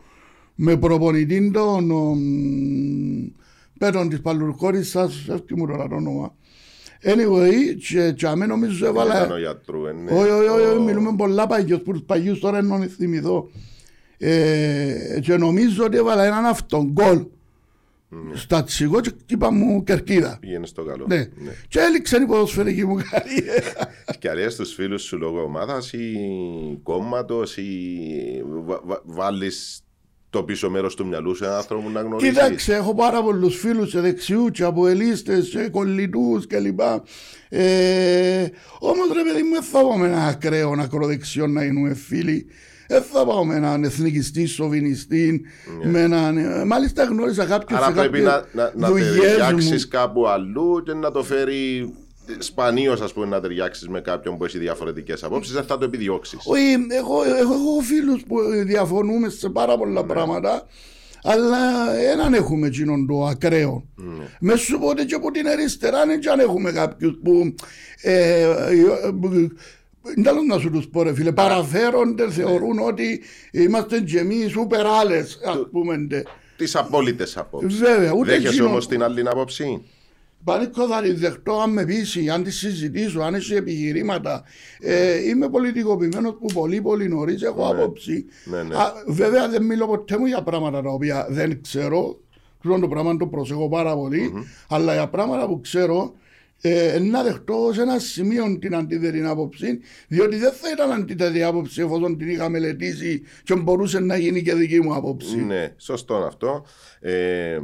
με 0.55 0.77
προπονητή 0.77 1.51
τον 1.51 1.91
ο, 1.91 2.15
μ, 2.15 3.33
πέτον 3.79 4.09
της 4.09 4.21
Παλουρκόρης 4.21 4.89
σας, 4.91 5.27
έφτει 5.29 5.57
μου 5.57 5.67
τώρα 5.67 5.89
το 5.89 5.95
όνομα. 5.95 6.35
Anyway, 7.03 7.77
και, 7.89 8.13
και 8.13 8.27
αμέ 8.27 8.47
νομίζω 8.47 8.73
Δεν 8.93 8.95
ήταν 8.95 9.07
ο 9.09 9.17
έβαλα... 9.17 9.39
γιατρού, 9.39 9.87
ε, 9.87 9.93
ναι. 9.93 10.11
Όχι, 10.11 10.31
όχι, 10.31 10.49
όχι, 10.49 10.77
Ο- 10.77 10.83
μιλούμε 10.83 11.15
πολλά 11.17 11.47
παγιούς, 11.47 11.81
που 11.81 11.93
τους 11.93 12.03
παγιούς 12.07 12.39
τώρα 12.41 12.59
εννοώ 12.59 12.79
να 12.79 12.87
θυμηθώ. 12.87 13.51
Ε, 14.19 15.19
και 15.23 15.37
νομίζω 15.37 15.85
ότι 15.85 15.97
έβαλα 15.97 16.25
έναν 16.25 16.45
αυτόν 16.45 16.87
γκολ 16.93 17.25
στα 18.35 18.65
τσιγό 18.65 19.01
και 19.01 19.11
είπα 19.27 19.51
μου 19.53 19.85
κερκίδα. 19.85 20.37
Πήγαινε 20.41 20.67
στο 20.67 20.85
καλό. 20.85 21.05
Ναι. 21.09 21.29
Και 21.69 21.79
έληξε 21.81 22.17
η 22.17 22.27
ποδοσφαιρική 22.27 22.85
μου 22.87 22.97
καριέρα. 23.11 23.89
Και 24.19 24.29
αρέσει 24.31 24.57
τους 24.57 24.75
φίλους 24.75 25.03
σου 25.03 25.19
λόγω 25.19 25.43
ομάδας 25.43 25.93
ή 25.93 26.17
κόμματος 26.83 27.57
ή 27.57 27.89
βα- 28.67 28.81
βα- 28.85 29.03
βάλεις 29.05 29.81
το 30.31 30.43
πίσω 30.43 30.71
μέρος 30.71 30.95
του 30.95 31.07
μυαλού 31.07 31.35
σε 31.35 31.45
έναν 31.45 31.57
άνθρωπο 31.57 31.83
που 31.83 31.91
να 31.91 32.01
γνωρίσεις. 32.01 32.33
Κοίταξε, 32.33 32.75
έχω 32.75 32.95
πάρα 32.95 33.23
πολλούς 33.23 33.57
φίλους 33.57 33.91
και 33.91 34.01
δεξιούς 34.01 34.51
και 34.51 34.63
από 34.63 34.87
ελίστες 34.87 35.49
και 35.49 35.69
κολλητούς 35.69 36.47
κλπ. 36.47 36.81
Ε, 37.49 38.47
όμως 38.79 39.07
ρε 39.15 39.23
παιδί 39.23 39.43
μου, 39.43 39.53
δεν 39.53 39.63
θα 39.63 39.79
πάω 39.81 39.97
με 39.97 40.07
ένα 40.07 40.27
ακραίο 40.27 40.75
ακροδεξιό 40.81 41.47
να 41.47 41.65
γίνουμε 41.65 41.95
φίλοι. 41.95 42.47
Δεν 42.89 43.03
θα 43.03 43.25
πάω 43.27 43.45
με 43.45 43.55
έναν 43.55 43.85
εθνικιστή, 43.85 44.47
σοβινιστή, 44.47 45.41
με 45.83 46.01
έναν... 46.01 46.37
ε, 46.37 46.65
Μάλιστα 46.65 47.05
γνώρισα 47.05 47.45
κάποιους 47.45 47.79
Ναι. 47.79 47.85
Άρα 47.85 47.95
σε 47.95 48.01
πρέπει 48.01 48.21
κάποιες 48.21 48.47
να, 48.53 48.63
να, 48.65 48.73
να 48.77 48.89
δουλειές 48.89 49.21
ταιριάξεις 49.21 49.85
μου. 49.85 49.91
κάπου 49.91 50.29
αλλού 50.29 50.83
και 50.85 50.93
να 50.93 51.11
το 51.11 51.23
φέρει 51.23 51.93
σπανίως 52.39 53.01
ας 53.01 53.13
πούμε 53.13 53.27
να 53.27 53.41
ταιριάξεις 53.41 53.89
με 53.89 54.01
κάποιον 54.01 54.37
που 54.39 54.45
έχει 54.45 54.59
διαφορετικές 54.59 55.23
απόψεις 55.23 55.53
δεν 55.55 55.65
θα 55.65 55.79
το 55.79 55.85
επιδιώξεις. 55.85 56.39
Όχι, 56.45 56.63
έχω, 56.91 57.23
έχω, 57.23 57.35
έχω 57.55 57.81
φίλους 57.83 58.23
που 58.29 58.37
διαφωνούμε 58.65 59.29
σε 59.29 59.49
πάρα 59.49 59.77
πολλά 59.79 60.05
πράγματα, 60.05 60.67
αλλά 61.23 61.59
έναν 62.13 62.35
έχουμε 62.35 62.67
εκείνον 62.67 63.07
το 63.07 63.25
ακραίο. 63.27 63.85
Με 64.41 64.57
σου 64.57 64.79
πω 64.79 64.87
ότι 64.87 65.05
και 65.05 65.15
από 65.15 65.31
την 65.31 65.49
αριστερά 65.49 66.07
δεν 66.07 66.21
και 66.21 66.29
αν 66.29 66.41
έχουμε 66.41 66.73
κάποιους 66.73 67.19
που 67.23 67.55
ε, 68.03 68.43
ε, 68.43 68.51
δεν 70.03 70.25
θέλω 70.25 70.43
να 70.43 70.59
σου 70.59 70.71
τους 70.71 70.89
πω 70.89 71.03
ρε 71.03 71.15
φίλε, 71.15 71.33
παραφέρονται, 71.33 72.31
θεωρούν 72.31 72.79
ότι 72.79 73.23
είμαστε 73.53 74.01
και 74.01 74.19
εμείς 74.19 74.51
σούπερ 74.51 74.87
άλλες, 74.87 75.41
ας 75.47 75.59
πούμε. 75.71 75.97
ντε. 75.97 76.23
Τις 76.57 76.77
απόλυτες 76.77 77.37
απόψεις. 77.37 77.79
Βέβαια, 77.79 78.13
ούτε 78.13 78.31
Δέχεσαι 78.31 78.49
εκείνο- 78.49 78.67
όμως 78.67 78.89
την 78.89 79.03
άλλη 79.03 79.21
άποψη. 79.29 79.83
Πανίκο 80.45 80.87
θα 80.87 81.03
τη 81.03 81.13
δεχτώ 81.13 81.61
αν 81.61 81.73
με 81.73 81.85
πείσει, 81.85 82.29
αν 82.29 82.43
τη 82.43 82.51
συζητήσω, 82.51 83.21
αν 83.21 83.35
έχει 83.35 83.55
επιχειρήματα. 83.55 84.45
Ε, 84.81 85.29
είμαι 85.29 85.49
πολιτικοποιημένος 85.49 86.37
που 86.41 86.47
πολύ 86.55 86.81
πολύ 86.81 87.09
νωρίς 87.09 87.43
έχω 87.43 87.67
άποψη. 87.67 88.25
Ναι, 88.45 88.63
ναι. 88.63 88.75
Α, 88.77 88.93
βέβαια 89.07 89.49
δεν 89.49 89.63
μιλώ 89.63 89.87
ποτέ 89.87 90.19
μου 90.19 90.27
για 90.27 90.43
πράγματα 90.43 90.83
τα 90.83 90.91
οποία 90.91 91.27
δεν 91.31 91.61
ξέρω. 91.63 92.21
Αυτό 92.65 92.79
το 92.79 92.89
πράγμα 92.89 93.17
το 93.17 93.27
προσέχω 93.27 93.69
πάρα 93.69 93.95
πολύ. 93.95 94.33
Αλλά 94.69 94.93
για 94.93 95.09
πράγματα 95.09 95.47
που 95.47 95.61
ξέρω 95.61 96.15
ε, 96.61 96.99
να 96.99 97.23
δεχτώ 97.23 97.71
σε 97.73 97.83
ένα 97.83 97.99
σημείο 97.99 98.59
την 98.59 98.75
αντίθετη 98.75 99.25
άποψη, 99.25 99.81
διότι 100.09 100.37
δεν 100.37 100.53
θα 100.53 100.71
ήταν 100.71 100.93
αντίθετη 100.93 101.43
άποψη 101.43 101.81
εφόσον 101.81 102.19
την 102.19 102.29
είχα 102.29 102.49
μελετήσει 102.49 103.23
και 103.43 103.55
μπορούσε 103.55 104.01
να 104.01 104.17
γίνει 104.17 104.43
και 104.43 104.55
δική 104.55 104.81
μου 104.81 104.95
άποψη. 104.95 105.37
Ναι, 105.37 105.75
σωστό 105.77 106.15
αυτό. 106.15 106.65
Ε, 107.01 107.13
Ε, 107.53 107.61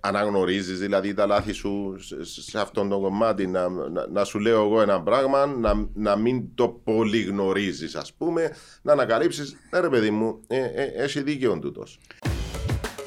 αναγνωρίζεις 0.00 0.78
δηλαδή 0.78 1.14
τα 1.14 1.26
λάθη 1.26 1.52
σου 1.52 1.96
σε, 1.98 2.24
σε 2.24 2.60
αυτόν 2.60 2.88
τον 2.88 3.02
κομμάτι 3.02 3.46
να, 3.46 3.68
να, 3.68 4.06
να 4.12 4.24
σου 4.24 4.38
λέω 4.38 4.64
εγώ 4.64 4.80
ένα 4.80 5.02
πράγμα 5.02 5.46
να, 5.46 5.88
να 5.94 6.16
μην 6.16 6.42
το 6.54 6.68
πολύ 6.68 7.22
γνωρίζεις 7.22 7.94
ας 7.94 8.12
πούμε 8.12 8.50
να 8.82 8.92
ανακαλύψεις 8.92 9.56
ναι 9.70 9.80
ρε 9.80 9.88
παιδί 9.88 10.10
μου 10.10 10.40
ε, 10.46 10.58
ε, 10.58 10.92
έχει 10.96 11.22
δίκαιο 11.22 11.58
τούτος 11.58 11.98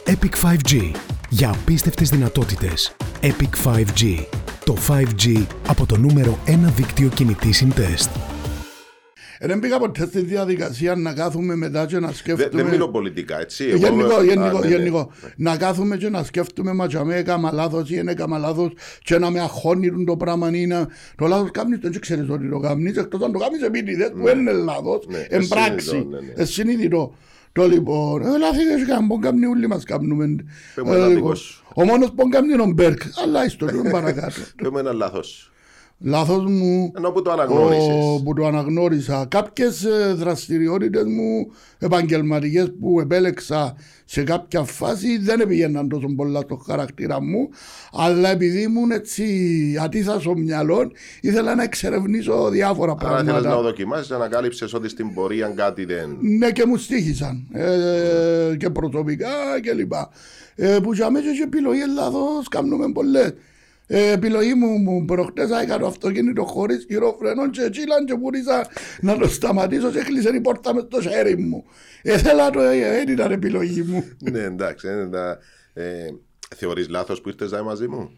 Epic 0.08 0.36
5G. 0.44 0.92
Για 1.30 1.50
απίστευτες 1.50 2.10
δυνατότητες. 2.10 2.96
Epic 3.22 3.74
5G. 3.74 4.26
Το 4.66 4.78
5G 4.88 5.46
από 5.68 5.86
το 5.86 5.98
νούμερο 5.98 6.40
1 6.46 6.52
δίκτυο 6.76 7.10
κινητής 7.10 7.58
συντεστ. 7.58 8.37
Ε, 9.40 9.48
Δεν 9.48 9.60
πήγα 9.60 9.78
ποτέ 9.78 10.06
στη 10.06 10.20
διαδικασία 10.22 10.96
να 10.96 11.14
κάθουμε 11.14 11.56
μετά 11.56 11.86
και 11.86 12.00
να 12.00 12.08
Δεν 12.08 12.16
σκέφτομαι. 12.16 12.62
δεν 12.64 12.72
μιλώ 12.72 12.90
πολιτικά 12.90 13.40
έτσι 13.40 13.64
Ε, 13.66 13.70
Εγώ- 13.70 13.78
Γενικό, 13.88 14.14
Α, 14.16 14.24
γενικό, 14.24 14.60
ναι, 14.60 14.68
ναι. 14.68 14.76
γενικό. 14.76 15.12
Να 15.38 15.58
κάθουμε 15.58 15.98
και 15.98 16.10
να 16.10 16.24
σκέφτομαι 16.24 16.74
μα 16.74 16.88
και 16.88 17.00
με 17.04 17.16
έκαμα 17.16 17.52
λάθος 17.52 17.90
ή 17.90 17.96
δεν 17.96 18.08
έκαμα 18.08 18.38
λάθος 18.38 18.72
και 19.04 19.18
να 19.18 19.30
με 19.32 19.40
αγχώνει 19.40 20.04
το 20.06 20.18
πράγμα 20.18 20.50
ή 20.54 20.66
να... 20.68 20.88
Το 21.16 21.26
λάθος 21.28 21.52
κάνεις 21.52 21.80
δεν 21.82 22.00
ξέρεις 22.00 22.30
ότι 22.30 22.50
το 22.50 22.60
κάνεις, 22.60 22.98
εκτός 22.98 23.22
αν 23.22 23.32
το 23.32 23.40
κάνεις 23.40 23.62
επίτηδες 23.62 24.12
που 24.12 24.28
είναι 24.28 24.52
λάθος, 24.52 25.06
Ναι, 25.08 25.18
εν 25.18 25.24
εσυνείδητο, 25.30 25.56
πράξη, 25.56 26.08
ναι, 26.10 26.20
ναι. 26.20 26.34
εσυνείδητο. 26.36 27.14
Το 27.52 27.68
λοιπόν, 27.68 28.22
ε, 28.22 28.38
λάθη 28.38 28.64
δεν 28.78 28.88
κάνουν, 28.88 29.08
πον 29.08 29.22
κάνουν 29.22 29.44
όλοι 29.44 29.68
μας 29.68 29.84
κάνουμε. 29.84 30.26
Πες 30.76 30.84
μου 30.86 30.92
Ε, 30.94 30.96
ένα 30.96 31.06
λοιπόν, 31.08 31.16
δικό 31.24 31.36
σου. 31.36 31.64
Ο 31.74 31.84
μόνος 31.86 32.12
πον 32.16 32.30
κάνει 32.30 32.54
είναι 32.54 32.62
ο 32.62 32.66
Μπέρκ, 32.66 33.02
αλλά 33.24 33.46
είστε 33.46 33.66
το 33.66 33.90
παρακάτω. 33.92 34.42
Πες 34.62 34.70
μου 34.72 34.78
ένα 34.78 34.94
λάθος 34.94 35.52
Λάθος 36.00 36.44
μου, 36.46 36.92
ενώ 36.98 37.12
που 37.12 37.22
το 37.22 37.32
αναγνώρισες 37.32 37.88
ο- 38.06 38.22
που 38.24 38.34
το 38.34 38.46
αναγνώρισα. 38.46 39.26
Κάποιες 39.30 39.84
ε, 39.84 40.14
δραστηριότητες 40.14 41.04
μου 41.04 41.48
επαγγελματικές 41.78 42.72
που 42.80 43.00
επέλεξα 43.00 43.76
σε 44.06 44.24
κάποια 44.24 44.64
φάση 44.64 45.18
δεν 45.18 45.48
πήγαιναν 45.48 45.90
τόσο 45.90 46.08
πολλά 46.16 46.40
στο 46.40 46.56
χαρακτήρα 46.56 47.22
μου 47.22 47.50
αλλά 47.94 48.30
επειδή 48.30 48.62
ήμουν 48.62 48.92
έτσι 48.92 49.26
ατίθα 49.82 50.20
στο 50.20 50.36
μυαλό 50.36 50.92
ήθελα 51.22 51.56
να 51.56 51.64
εξερευνήσω 51.64 52.50
διάφορα 52.50 52.96
Άρα 53.00 53.10
θέλεις 53.18 53.26
να 53.26 53.40
πράγματα. 53.40 53.62
δοκιμάσεις, 53.62 54.12
ανακάλυψες 54.12 54.74
ότι 54.74 54.90
στην 54.90 55.14
πορεία 55.14 55.48
κάτι 55.56 55.86
δεν... 55.86 56.18
Ναι 56.20 56.52
και 56.52 56.66
μου 56.66 56.78
στήχησαν 56.78 57.48
ε, 57.52 58.56
και 58.58 58.70
προσωπικά 58.70 59.28
και 59.62 59.74
λοιπά. 59.74 60.10
Ε, 60.56 60.78
που 60.84 60.94
για 60.94 61.10
μέσα 61.12 61.26
και 61.32 61.44
επιλογή 61.44 61.82
Ελλάδος 61.82 62.48
κάνουμε 62.50 62.92
πολλές. 62.92 63.34
Ε, 63.88 64.12
επιλογή 64.12 64.54
μου, 64.54 64.68
μου 64.68 65.06
προχτές 65.06 65.50
έκανα 65.50 65.80
το 65.80 65.88
αυτοκίνητο 65.88 66.44
χωρίς 66.44 66.86
κυρόφρενο 66.86 67.50
και 67.50 67.70
τσίλαν 67.70 68.06
και 68.06 68.16
πούρισα 68.16 68.68
να 69.02 69.18
το 69.18 69.28
σταματήσω 69.28 69.92
και 69.92 70.00
έκλεισε 70.00 70.30
η 70.36 70.42
πόρτα 70.42 70.74
με 70.74 70.84
το 70.84 71.02
χέρι 71.02 71.38
μου. 71.38 71.66
Ήθελα 72.02 72.50
το, 72.50 72.62
ε, 72.62 72.80
δεν 72.80 73.08
ήταν 73.08 73.32
επιλογή 73.32 73.82
μου. 73.82 74.04
ναι 74.32 74.40
εντάξει, 74.40 74.88
είναι 74.88 75.08
τα... 75.10 75.38
Ε, 75.74 76.08
θεωρείς 76.56 76.90
λάθος 76.90 77.22
που 77.22 77.30
ήρθες 77.30 77.52
να 77.52 77.58
είσαι 77.58 77.66
μαζί 77.66 77.88
μου; 77.88 78.12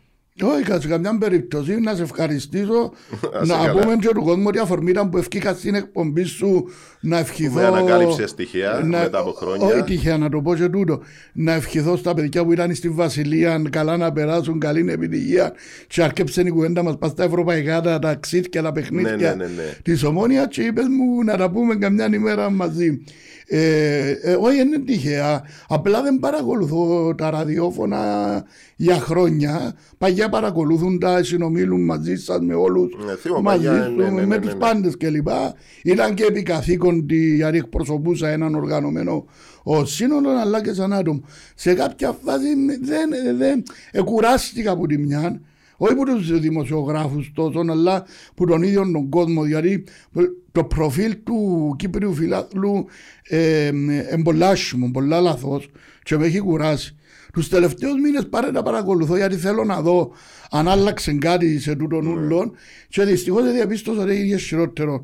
Όχι, 0.46 0.82
σε 0.82 0.88
καμιά 0.88 1.18
περίπτωση 1.18 1.80
να 1.80 1.96
σε 1.96 2.02
ευχαριστήσω 2.02 2.92
Ας 3.42 3.48
να 3.48 3.56
καλά. 3.56 3.72
πούμε 3.82 3.96
και 3.96 4.08
του 4.08 4.22
κόσμου 4.24 4.44
ότι 4.48 4.60
αφορμή 4.60 4.90
ήταν 4.92 5.10
που 5.10 5.18
ευκήκα 5.18 5.54
στην 5.54 5.76
εκπομπή 5.76 6.24
σου 6.24 6.66
να 7.00 7.18
ευχηθώ. 7.18 7.54
με 7.60 7.66
ανακάλυψες 7.66 8.34
τυχαία 8.36 8.86
μετά 8.86 9.20
από 9.20 9.32
χρόνια. 9.32 9.66
Όχι 9.68 9.84
τυχαία, 9.84 10.18
να 10.18 10.30
το 10.30 10.42
πω 10.42 10.56
και 10.56 10.68
τούτο. 10.70 11.02
Να 11.34 11.54
ευχηθώ 11.54 11.96
στα 11.96 12.14
παιδιά 12.14 12.44
που 12.46 12.52
ήταν 12.52 12.76
στη 12.76 12.90
Βασιλεία 12.90 13.62
καλά 13.70 13.98
να 13.98 14.12
περάσουν, 14.12 14.60
καλή 14.60 14.92
επιτυχία. 14.92 15.54
Και 15.88 16.04
αρκέψε 16.04 16.42
η 16.42 16.50
κουβέντα 16.50 16.84
μας 16.84 16.98
πας 16.98 17.12
στα 17.12 17.24
ευρωπαϊκά 17.24 17.82
τα 17.82 18.00
ταξίδια, 18.00 18.62
τα 18.62 18.72
παιχνίδια 18.72 19.16
Ναι, 19.16 19.28
ναι, 19.28 19.34
ναι, 19.36 19.44
ναι. 19.56 19.74
της 19.84 20.04
Ομόνιας 20.04 20.48
και 20.50 20.62
είπες 20.62 20.86
μου 20.88 21.24
να 21.24 21.38
τα 21.38 21.50
πούμε 21.52 21.76
καμιά 21.76 22.10
ημέρα 22.14 22.50
μαζί. 22.50 23.02
Ε, 23.52 24.10
ε, 24.22 24.34
όχι, 24.34 24.58
δεν 24.58 24.68
είναι 24.68 24.80
τυχαία. 24.80 25.44
Απλά 25.68 26.02
δεν 26.02 26.20
παρακολουθώ 26.20 27.16
τα 27.16 27.30
ραδιόφωνα 27.30 28.44
για 28.76 28.96
χρόνια. 28.96 29.76
Παγιά 29.98 30.30
παρακολουθούν 30.30 31.00
τα, 31.00 31.24
συνομίλουν 31.24 31.86
μαζί 31.86 32.16
σας 32.16 32.40
με 32.40 32.54
όλους. 32.54 32.96
Ναι, 33.06 33.16
θυμώ, 33.16 33.42
μαζί 33.42 33.66
παγιά, 33.66 33.84
σου, 33.84 33.96
ναι, 33.96 34.04
ναι, 34.04 34.10
ναι, 34.10 34.26
με 34.26 34.36
ναι, 34.36 34.42
τους 34.42 34.54
ναι. 34.54 34.60
πάντες 34.60 34.98
κλπ. 34.98 35.28
Ήταν 35.84 36.14
και 36.14 36.24
επί 36.24 36.44
καθήκον 36.44 37.08
τη- 37.08 37.36
γιατί 37.36 37.58
εκπροσωπούσα 37.58 38.30
έναν 38.30 38.56
οργανωμένο 38.56 39.26
ο 39.64 39.86
σύνολο 39.86 40.30
αλλά 40.30 40.62
και 40.64 40.74
σαν 40.74 40.94
άτομο. 40.94 41.24
Σε 41.56 41.74
κάποια 41.74 42.12
φάση 42.24 42.48
δεν, 42.82 43.38
δεν, 43.38 43.64
εκουράστηκα 43.92 44.72
από 44.72 44.88
τη 44.88 44.98
μια. 44.98 45.42
Όχι 45.82 45.94
από 45.94 46.06
τους 46.06 46.40
δημοσιογράφους 46.40 47.32
τόσο, 47.36 47.60
αλλά 47.70 48.06
από 48.32 48.46
τον 48.48 48.62
ίδιο 48.64 48.92
τον 48.92 49.10
κόσμο. 49.10 49.46
Γιατί 49.46 49.84
το 50.52 50.64
προφίλ 50.64 51.18
του 51.24 51.76
Κύπριου 51.78 52.14
φιλάθλου 52.14 52.86
ε, 53.24 53.68
είναι 53.68 54.22
πολλά 54.24 54.50
άσχημο, 54.50 54.90
πολλά 54.94 55.20
λάθος 55.22 55.70
και 56.04 56.18
με 56.18 56.26
έχει 56.26 56.40
κουράσει. 56.40 56.96
Τους 57.34 57.50
τελευταίους 57.50 58.00
μήνες 58.02 58.28
πάρε 58.30 58.52
να 58.52 58.64
παρακολουθώ 58.64 59.16
γιατί 59.18 59.36
θέλω 59.36 59.64
να 59.64 59.82
δω 59.82 60.12
αν 60.52 60.68
άλλαξε 60.68 61.14
κάτι 61.14 61.60
σε 61.60 61.76
τούτον 61.76 62.04
Ναι. 62.06 62.12
ούλον 62.12 62.52
και 62.90 63.04
δυστυχώς 63.04 63.44
δεν 63.44 63.54
διαπίστωσα 63.54 64.02
ότι 64.02 64.12
έγινε 64.12 64.38
χειρότερο. 64.38 65.02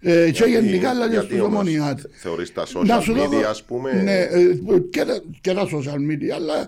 Ε, 0.00 0.30
και 0.30 0.44
γενικά 0.44 0.90
αλλά 0.90 1.04
και 1.06 1.12
γιατί 1.12 1.26
στους 1.26 1.40
όμως 1.40 1.52
ομονιάτες. 1.60 2.06
Θεωρείς 2.12 2.52
τα 2.52 2.66
Να 2.84 2.98
social 2.98 3.02
σου 3.02 3.12
δώσω- 3.12 3.32
media 3.32 3.42
ας 3.48 3.62
πούμε 3.64 4.02
Ναι, 4.02 4.18
ε, 4.20 4.58
και, 4.90 5.04
τα, 5.04 5.20
και 5.40 5.52
τα 5.52 5.64
social 5.66 5.98
media, 6.12 6.30
αλλά 6.34 6.66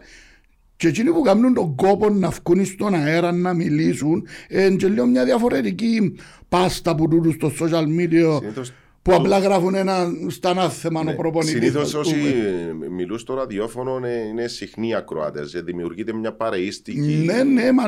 και 0.80 0.88
εκείνοι 0.88 1.10
που 1.10 1.20
κάνουν 1.22 1.54
τον 1.54 1.74
κόπο 1.74 2.10
να 2.10 2.30
βγουν 2.30 2.64
στον 2.64 2.94
αέρα 2.94 3.32
να 3.32 3.54
μιλήσουν, 3.54 4.26
ε, 4.48 4.70
και 4.70 4.86
λίγο 4.88 5.06
μια 5.06 5.24
διαφορετική 5.24 6.14
πάστα 6.48 6.94
που 6.94 7.08
τούτους 7.08 7.34
στο 7.34 7.50
social 7.60 7.84
media 7.84 8.38
Συνήθως- 8.40 8.72
που 9.02 9.14
απλά 9.14 9.38
γράφουν 9.38 9.74
ένα 9.74 10.06
στανά 10.28 10.68
θέμα 10.68 11.00
ο 11.00 11.14
προπονητής. 11.14 11.54
Συνήθως 11.54 11.82
ας 11.82 11.94
όσοι 11.94 12.14
πούμε. 12.14 12.88
μιλούν 12.88 13.18
στο 13.18 13.34
ραδιόφωνο 13.34 13.96
είναι, 13.96 14.26
είναι 14.30 14.46
συχνοί 14.46 14.94
ακροάτες. 14.94 15.62
Δημιουργείται 15.64 16.12
μια 16.12 16.32
παρεΐστικη. 16.32 17.22
Ναι, 17.24 17.42
ναι, 17.42 17.72
μα... 17.72 17.84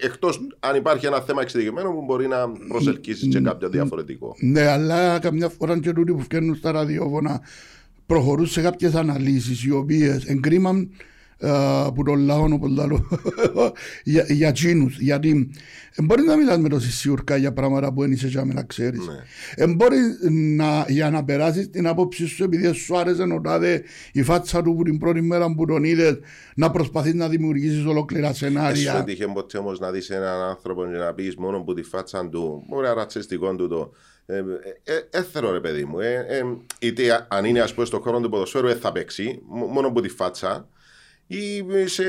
Εκτός 0.00 0.46
αν 0.60 0.76
υπάρχει 0.76 1.06
ένα 1.06 1.20
θέμα 1.20 1.42
εξειδικευμένο 1.42 1.90
που 1.90 2.02
μπορεί 2.04 2.26
να 2.26 2.36
προσελκύσεις 2.68 3.28
και 3.28 3.40
κάποιο 3.40 3.68
διαφορετικό. 3.68 4.34
Ναι, 4.38 4.66
αλλά 4.66 5.18
καμιά 5.18 5.48
φορά 5.48 5.78
και 5.78 5.92
τούτοι 5.92 6.12
που 6.12 6.20
φτιάχνουν 6.20 6.54
στα 6.54 6.70
ραδιόφωνα 6.72 7.40
προχωρούν 8.06 8.46
σε 8.46 8.60
κάποιες 8.60 8.94
αναλύσεις 8.94 9.64
οι 9.64 9.70
οποίες 9.70 10.24
εγκρίμαν 10.24 10.80
ε, 10.80 11.04
που 11.94 12.02
τον 12.02 12.18
λαό 12.24 12.44
όπως 12.52 12.70
λέω, 12.70 13.06
για, 14.04 14.24
για 14.28 14.52
τσίνους. 14.52 14.98
Γιατί 14.98 15.50
ε, 15.94 16.02
μπορεί 16.02 16.22
να 16.22 16.36
μιλάς 16.36 16.58
με 16.58 16.68
τόση 16.68 16.92
σιουρκά 16.92 17.36
για 17.36 17.52
πράγματα 17.52 17.92
που 17.92 18.00
δεν 18.00 18.12
είσαι 18.12 18.26
για 18.28 18.44
να 18.44 18.62
ξέρεις. 18.62 19.06
Ναι. 19.06 19.14
Ε, 19.54 19.66
μπορεί 19.66 19.96
να, 20.30 20.84
για 20.88 21.10
να 21.10 21.24
περάσεις 21.24 21.70
την 21.70 21.86
άποψη 21.86 22.26
σου 22.26 22.44
επειδή 22.44 22.72
σου 22.72 22.98
άρεσε 22.98 23.22
ο 23.22 23.40
τάδε 23.40 23.82
η 24.12 24.22
φάτσα 24.22 24.62
του 24.62 24.74
που 24.74 24.82
την 24.82 24.98
πρώτη 24.98 25.20
μέρα 25.20 25.54
που 25.54 25.64
τον 25.66 25.84
είδες 25.84 26.18
να 26.54 26.70
προσπαθείς 26.70 27.14
να 27.14 27.28
δημιουργήσεις 27.28 27.84
ολόκληρα 27.84 28.28
Σου 28.28 28.36
σενάρια. 28.36 28.96
έτυχε 28.98 29.26
ποτέ 29.26 29.58
όμω 29.58 29.72
να 29.72 29.90
δει 29.90 30.00
έναν 30.08 30.40
άνθρωπο 30.42 30.82
και 30.84 30.96
να 30.98 31.12
πει 31.14 31.34
μόνο 31.38 31.60
που 31.60 31.74
τη 31.74 31.82
φάτσα 31.82 32.28
του, 32.28 32.64
μπορεί 32.68 32.86
να 32.86 32.94
ρατσιστικό 32.94 33.54
του 33.54 33.68
το. 33.68 33.92
Ε, 34.26 34.36
ε, 34.84 35.18
ε, 35.18 35.22
θέλω 35.22 35.52
ρε 35.52 35.60
παιδί 35.60 35.84
μου. 35.84 35.98
Ε, 36.00 36.14
ε, 36.28 36.42
είτε 36.78 37.26
αν 37.30 37.44
είναι 37.44 37.60
ας 37.60 37.74
πούμε 37.74 37.86
στον 37.86 38.00
χώρο 38.00 38.20
του 38.20 38.28
ποδοσφαίρου, 38.28 38.66
ε, 38.66 38.74
θα 38.74 38.92
παίξει 38.92 39.40
μ- 39.48 39.72
μόνο 39.72 39.90
που 39.92 40.00
τη 40.00 40.08
φάτσα. 40.08 40.68
Ή 41.26 41.64
σε 41.84 42.02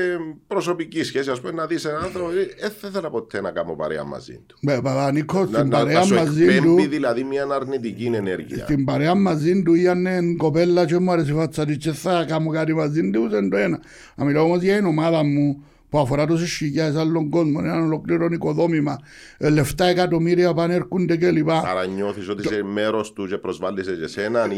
προσωπική 0.46 1.02
σχέση, 1.02 1.30
ας 1.30 1.40
πούμε, 1.40 1.52
να 1.52 1.66
δεις 1.66 1.84
έναν 1.84 2.02
άνθρωπο, 2.02 2.30
ε, 2.30 2.40
ε, 2.40 2.72
δεν 2.80 2.90
ήθελα 2.90 3.10
ποτέ 3.10 3.40
να 3.40 3.50
κάνω 3.50 3.74
παρέα 3.74 4.04
μαζί 4.04 4.40
του. 4.46 4.56
Με 4.60 4.80
Παπα-Νίκο, 4.80 5.38
Να, 5.38 5.44
στην 5.46 5.56
να, 5.58 5.64
να 5.64 5.78
παρέα 5.78 6.02
σου 6.02 6.14
μαζί 6.14 6.44
του 6.44 6.50
εκπέμπει 6.50 6.86
δηλαδή 6.86 7.24
μια 7.24 7.46
αρνητική 7.50 8.04
ενέργεια. 8.14 8.64
Στην 8.64 8.84
παρέα 8.84 9.14
μαζί 9.14 9.62
του 9.62 9.74
ήταν 9.74 10.36
κοπέλα 10.36 10.86
και 10.86 10.98
μου 10.98 11.10
άρεσε 11.10 11.32
η 11.32 11.34
φάτσα 11.34 11.64
της 11.64 11.76
και 11.76 11.92
θα 11.92 12.24
κάνω 12.28 12.50
κάτι 12.50 12.74
μαζί 12.74 13.10
του 13.10 13.20
είναι 13.22 13.48
το 13.48 13.56
ένα. 13.56 13.80
Να 14.14 14.24
μιλάω 14.24 14.44
όμως 14.44 14.62
για 14.62 14.76
την 14.76 14.86
ομάδα 14.86 15.24
μου 15.24 15.64
που 15.96 16.02
αφορά 16.02 16.26
τόσες 16.26 16.50
χιλιάδες 16.52 17.00
άλλων 17.00 17.28
κόσμων, 17.30 17.64
ένα 17.64 17.82
ολοκληρών 17.82 18.32
οικοδόμημα, 18.32 18.98
ε, 19.38 19.48
λεφτά 19.48 19.84
εκατομμύρια 19.86 20.54
πανέρχονται 20.54 21.16
κλπ. 21.16 21.50
Άρα 21.50 21.86
νιώθεις 21.86 22.28
ότι 22.28 22.42
είσαι 22.46 22.62
μέρος 22.62 23.12
του 23.12 23.26
και 23.26 23.36
προσβάλλεις 23.38 23.84
σε 23.86 23.92
εσέναν 24.02 24.50
ή 24.50 24.56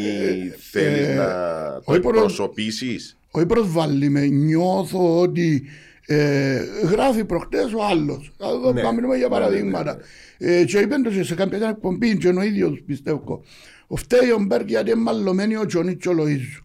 θέλει 0.71 1.05
ε, 1.05 1.15
να 1.15 1.25
το 1.25 1.83
όχι, 1.85 2.01
προ- 2.01 2.15
εκπροσωπήσεις; 2.15 3.17
Όχι 3.31 3.47
προσβάλλει 3.47 4.09
με, 4.09 4.27
νιώθω 4.27 5.21
ότι 5.21 5.63
ε, 6.07 6.59
γράφει 6.91 7.25
προχτές 7.25 7.73
ο 7.73 7.85
άλλος. 7.91 8.33
Θα 8.39 8.73
Ναι. 8.73 8.83
ναι. 8.83 8.93
μιλούμε 8.93 9.17
για 9.17 9.27
Ναι, 9.29 9.33
παραδείγματα. 9.35 9.97
ναι, 10.39 10.55
Ε, 10.57 10.65
και 10.65 10.79
είπαν 10.79 11.03
το 11.03 11.11
και 11.11 11.23
σε 11.23 11.35
κάποια 11.35 11.69
εκπομπή 11.69 12.17
και 12.17 12.29
ο 12.29 12.43
ίδιος 12.43 12.83
πιστεύω. 12.87 13.43
Ο 13.87 13.97
φταίει 13.97 14.31
ο 14.31 14.39
Μπέρκ 14.47 14.69
γιατί 14.69 14.91
είναι 14.91 15.01
μαλλωμένοι 15.01 15.57
ο 15.57 15.67
Τζονίτσο 15.67 16.11
Λοΐζου. 16.19 16.63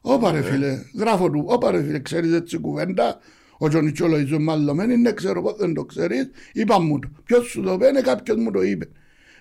Όπα 0.00 0.32
Ναι. 0.32 0.40
ρε 0.40 0.44
φίλε, 0.44 0.78
γράφω 0.98 1.30
του, 1.30 1.44
όπα 1.46 1.70
ρε 1.70 1.82
φίλε, 1.82 1.98
ξέρεις 1.98 2.32
έτσι 2.32 2.58
κουβέντα, 2.58 3.18
ο 3.62 3.68
Τζονίτσο 3.68 4.06
Λοΐζου 4.06 4.28
είναι 4.28 4.38
μαλλωμένοι, 4.38 4.96
ναι 4.96 5.12
ξέρω 5.12 5.42
πώς 5.42 5.56
δεν 5.56 5.74
το 5.74 5.84
ξέρεις, 5.84 6.30
είπα 6.52 6.80
μου 6.80 6.98
το. 6.98 7.08
Ποιος 7.24 7.46
σου 7.46 7.62
το 7.62 7.72
είπε, 7.72 8.00
κάποιος 8.00 8.36
μου 8.36 8.50
το 8.50 8.62
είπε. 8.62 8.88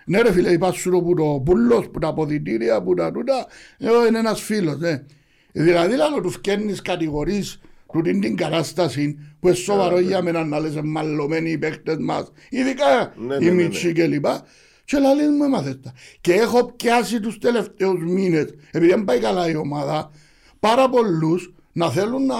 Ναι 0.06 0.22
ρε 0.22 0.32
φίλε, 0.32 0.51
είπα 0.51 0.72
σου 0.72 0.92
το 0.92 1.01
που 1.01 1.13
το 1.13 1.42
πουλός, 1.46 1.90
που 1.90 2.00
τα 2.00 2.08
αποδητήρια, 2.08 2.82
που 2.82 2.94
τα 2.94 3.12
τούτα, 3.12 3.46
ε, 3.78 4.08
είναι 4.08 4.20
ένας 4.20 4.42
φίλος, 4.42 4.78
ναι. 4.78 5.04
Δηλαδή 5.51 5.96
λάλο 5.96 6.22
τους 6.22 6.34
φκένεις 6.34 6.82
κατηγορείς 6.82 7.60
του 7.92 8.01
την, 8.01 8.22
την 8.22 8.36
κατάσταση 8.36 9.18
που 9.40 9.48
είναι 9.48 9.56
σοβαρό 9.56 10.00
για 10.00 10.22
μένα 10.22 10.46
να 10.46 10.60
λες 10.60 10.80
μαλλωμένοι 10.84 11.51
οι 11.51 11.58
παίκτες 11.58 11.98
μας, 12.00 12.32
ειδικά 12.50 13.13
Ναι, 13.16 13.38
ναι, 13.38 13.46
οι 13.46 13.48
ναι, 13.48 13.51
ναι. 13.51 13.63
μίτσοι 13.63 13.94
και 13.94 14.08
λοιπά. 14.08 14.44
Και 14.86 14.98
λαλείς 14.98 15.30
μου 15.30 15.44
έμαθες 15.44 15.80
τα. 15.82 15.94
Και 16.22 16.34
έχω 16.34 16.72
πιάσει 16.72 17.20
τους 17.20 17.38
τελευταίους 17.38 18.04
μήνες, 18.04 18.54
επειδή 18.72 18.92
δεν 18.92 19.04
πάει 19.04 19.20
καλά 19.20 19.50
η 19.50 19.56
ομάδα, 19.56 20.12
πάρα 20.60 20.90
πολλούς 20.90 21.54
να 21.72 21.90
θέλουν 21.90 22.25
να 22.25 22.36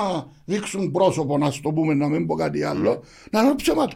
δείξουν 0.52 0.92
πρόσωπο, 0.92 1.38
να 1.38 1.52
στο 1.52 1.72
πούμε, 1.72 1.94
να 1.94 2.08
μην 2.08 2.26
πω 2.28 2.36
κάτι 2.36 2.64
άλλο, 2.64 3.04
να 3.32 3.42
λαλούν 3.42 3.56
ψέματα. 3.56 3.96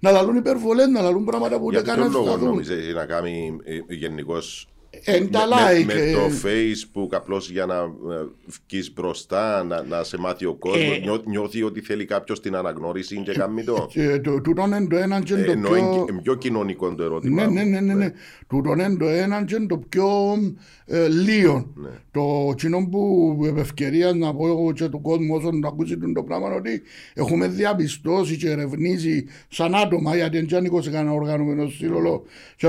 Να 0.00 0.10
λαλούν 0.10 0.36
υπερβολές, 0.36 0.86
να 0.86 1.00
λαλούν 1.00 1.24
πράγματα 1.24 1.58
που 1.58 1.64
ούτε 1.64 1.74
Για 1.74 1.84
ποιον 1.84 1.96
κανένας 1.96 2.14
λόγο 2.14 2.30
θα 2.30 2.38
δουν. 2.38 2.48
νομίζεις 2.48 2.94
να 2.94 3.04
κάνει 3.06 3.56
γενικώς 3.88 4.68
Εν 5.04 5.30
τα 5.30 5.46
με, 5.46 5.54
like. 5.54 5.84
με 5.84 5.92
ε, 5.92 6.12
το 6.12 6.20
facebook 6.44 7.08
απλώς 7.10 7.50
για 7.50 7.66
να 7.66 7.74
ε, 7.74 8.26
βγεις 8.68 8.92
μπροστά, 8.92 9.64
να, 9.64 9.82
να 9.82 10.02
σε 10.02 10.18
μάθει 10.18 10.44
ο 10.44 10.54
κόσμος. 10.54 10.82
Ε. 10.82 11.00
νιώθει 11.28 11.62
ότι 11.62 11.80
θέλει 11.80 12.04
κάποιος 12.04 12.40
την 12.40 12.54
αναγνώριση 12.56 13.22
και 13.22 13.32
κάνει 13.32 13.64
το. 13.64 13.86
και 13.92 14.20
το- 14.20 14.40
Τούτον 14.40 14.72
είναι 14.72 14.86
το 14.86 14.96
έναν 14.96 15.22
και 15.22 15.34
Ε, 15.34 15.44
το 15.44 15.50
Ενώ 15.50 15.68
πιο... 15.68 16.06
είναι 16.10 16.20
πιο 16.22 16.34
κοινωνικό 16.34 16.94
το 16.94 17.02
ερώτημα. 17.02 17.46
Ναι, 17.46 17.62
ναι, 17.62 17.64
ναι, 17.64 17.80
ναι, 17.80 17.94
ναι. 17.94 18.12
Τούτον 18.48 18.78
είναι 18.78 18.96
το 18.96 19.08
έναν 19.08 19.44
και 19.44 19.56
το 19.68 19.78
πιο 19.88 20.08
ε, 20.86 21.08
λίγο. 21.08 21.70
Ναι. 21.74 21.88
Το 22.10 22.54
κοινό 22.56 22.88
που 22.90 23.42
επ' 23.46 23.58
ευκαιρία 23.58 24.12
να 24.12 24.34
πω 24.34 24.46
εγώ 24.48 24.72
και 24.72 24.88
του 24.88 25.00
κόσμου 25.00 25.34
όσον 25.34 25.60
το 25.60 25.68
ακούσει 25.68 25.98
το 26.14 26.22
πράγμα 26.22 26.54
ότι 26.54 26.82
έχουμε 27.14 27.48
διαπιστώσει 27.48 28.36
και 28.36 28.50
ερευνήσει 28.50 29.26
σαν 29.48 29.74
άτομα 29.74 30.16
γιατί 30.16 30.44
δεν 30.46 30.64
είναι 30.64 30.82
σε 30.82 30.90
κανένα 30.90 31.14
οργανωμένο 31.14 31.68
σύνολο 31.68 32.22
και 32.56 32.66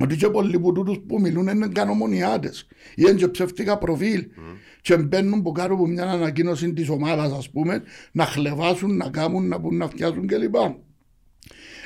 ότι 0.00 0.16
και 0.16 0.28
πολλοί 0.28 0.58
που 0.58 0.72
τούτους 0.72 1.00
που 1.08 1.20
μιλούν 1.20 1.46
είναι 1.46 1.68
κανομονιάτες 1.68 2.66
ή 2.94 3.02
είναι 3.08 3.12
και 3.12 3.28
ψεύτικα 3.28 3.78
προφίλ 3.78 4.26
και 4.80 4.96
μπαίνουν 4.96 5.42
που 5.42 5.52
κάτω 5.52 5.74
από 5.74 5.86
μια 5.86 6.04
ανακοίνωση 6.04 6.72
της 6.72 6.88
ομάδας 6.88 7.32
ας 7.32 7.50
πούμε 7.50 7.82
να 8.12 8.24
χλεβάσουν, 8.24 8.96
να 8.96 9.08
κάνουν, 9.08 9.48
να 9.48 9.60
πούν, 9.60 9.76
να 9.76 9.88
φτιάσουν 9.88 10.26
κλπ 10.26 10.54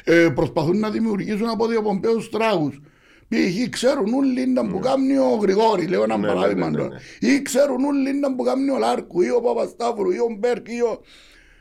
ε, 0.04 0.28
προσπαθούν 0.34 0.78
να 0.78 0.90
δημιουργήσουν 0.90 1.48
από 1.48 1.66
διοπομπαίους 1.66 2.28
τράγους. 2.28 2.80
Π.χ. 3.28 3.68
ξέρουν 3.68 4.14
όλοι 4.14 4.46
να 4.46 4.66
που 4.66 4.78
κάνει 4.78 5.18
ο 5.18 5.38
Γρηγόρη, 5.40 5.86
λέω 5.86 6.02
ένα 6.02 6.16
Ναι, 6.16 6.26
ναι, 6.26 6.32
παράδειγμα 6.32 6.70
ναι, 6.70 6.76
ναι, 6.76 6.82
τώρα. 6.82 7.00
Ή 7.20 7.42
ξέρουν 7.42 7.84
όλοι 7.84 8.14
να 8.14 8.34
που 8.34 8.42
κάνει 8.42 8.70
ο 8.70 8.78
Λάρκου 8.78 9.22
ή 9.22 9.30
ο 9.30 9.40
Παπασταύρου 9.40 10.10
ή 10.10 10.18
ο 10.18 10.36
Μπέρκ 10.38 10.68
ή 10.68 10.80
ο... 10.80 11.00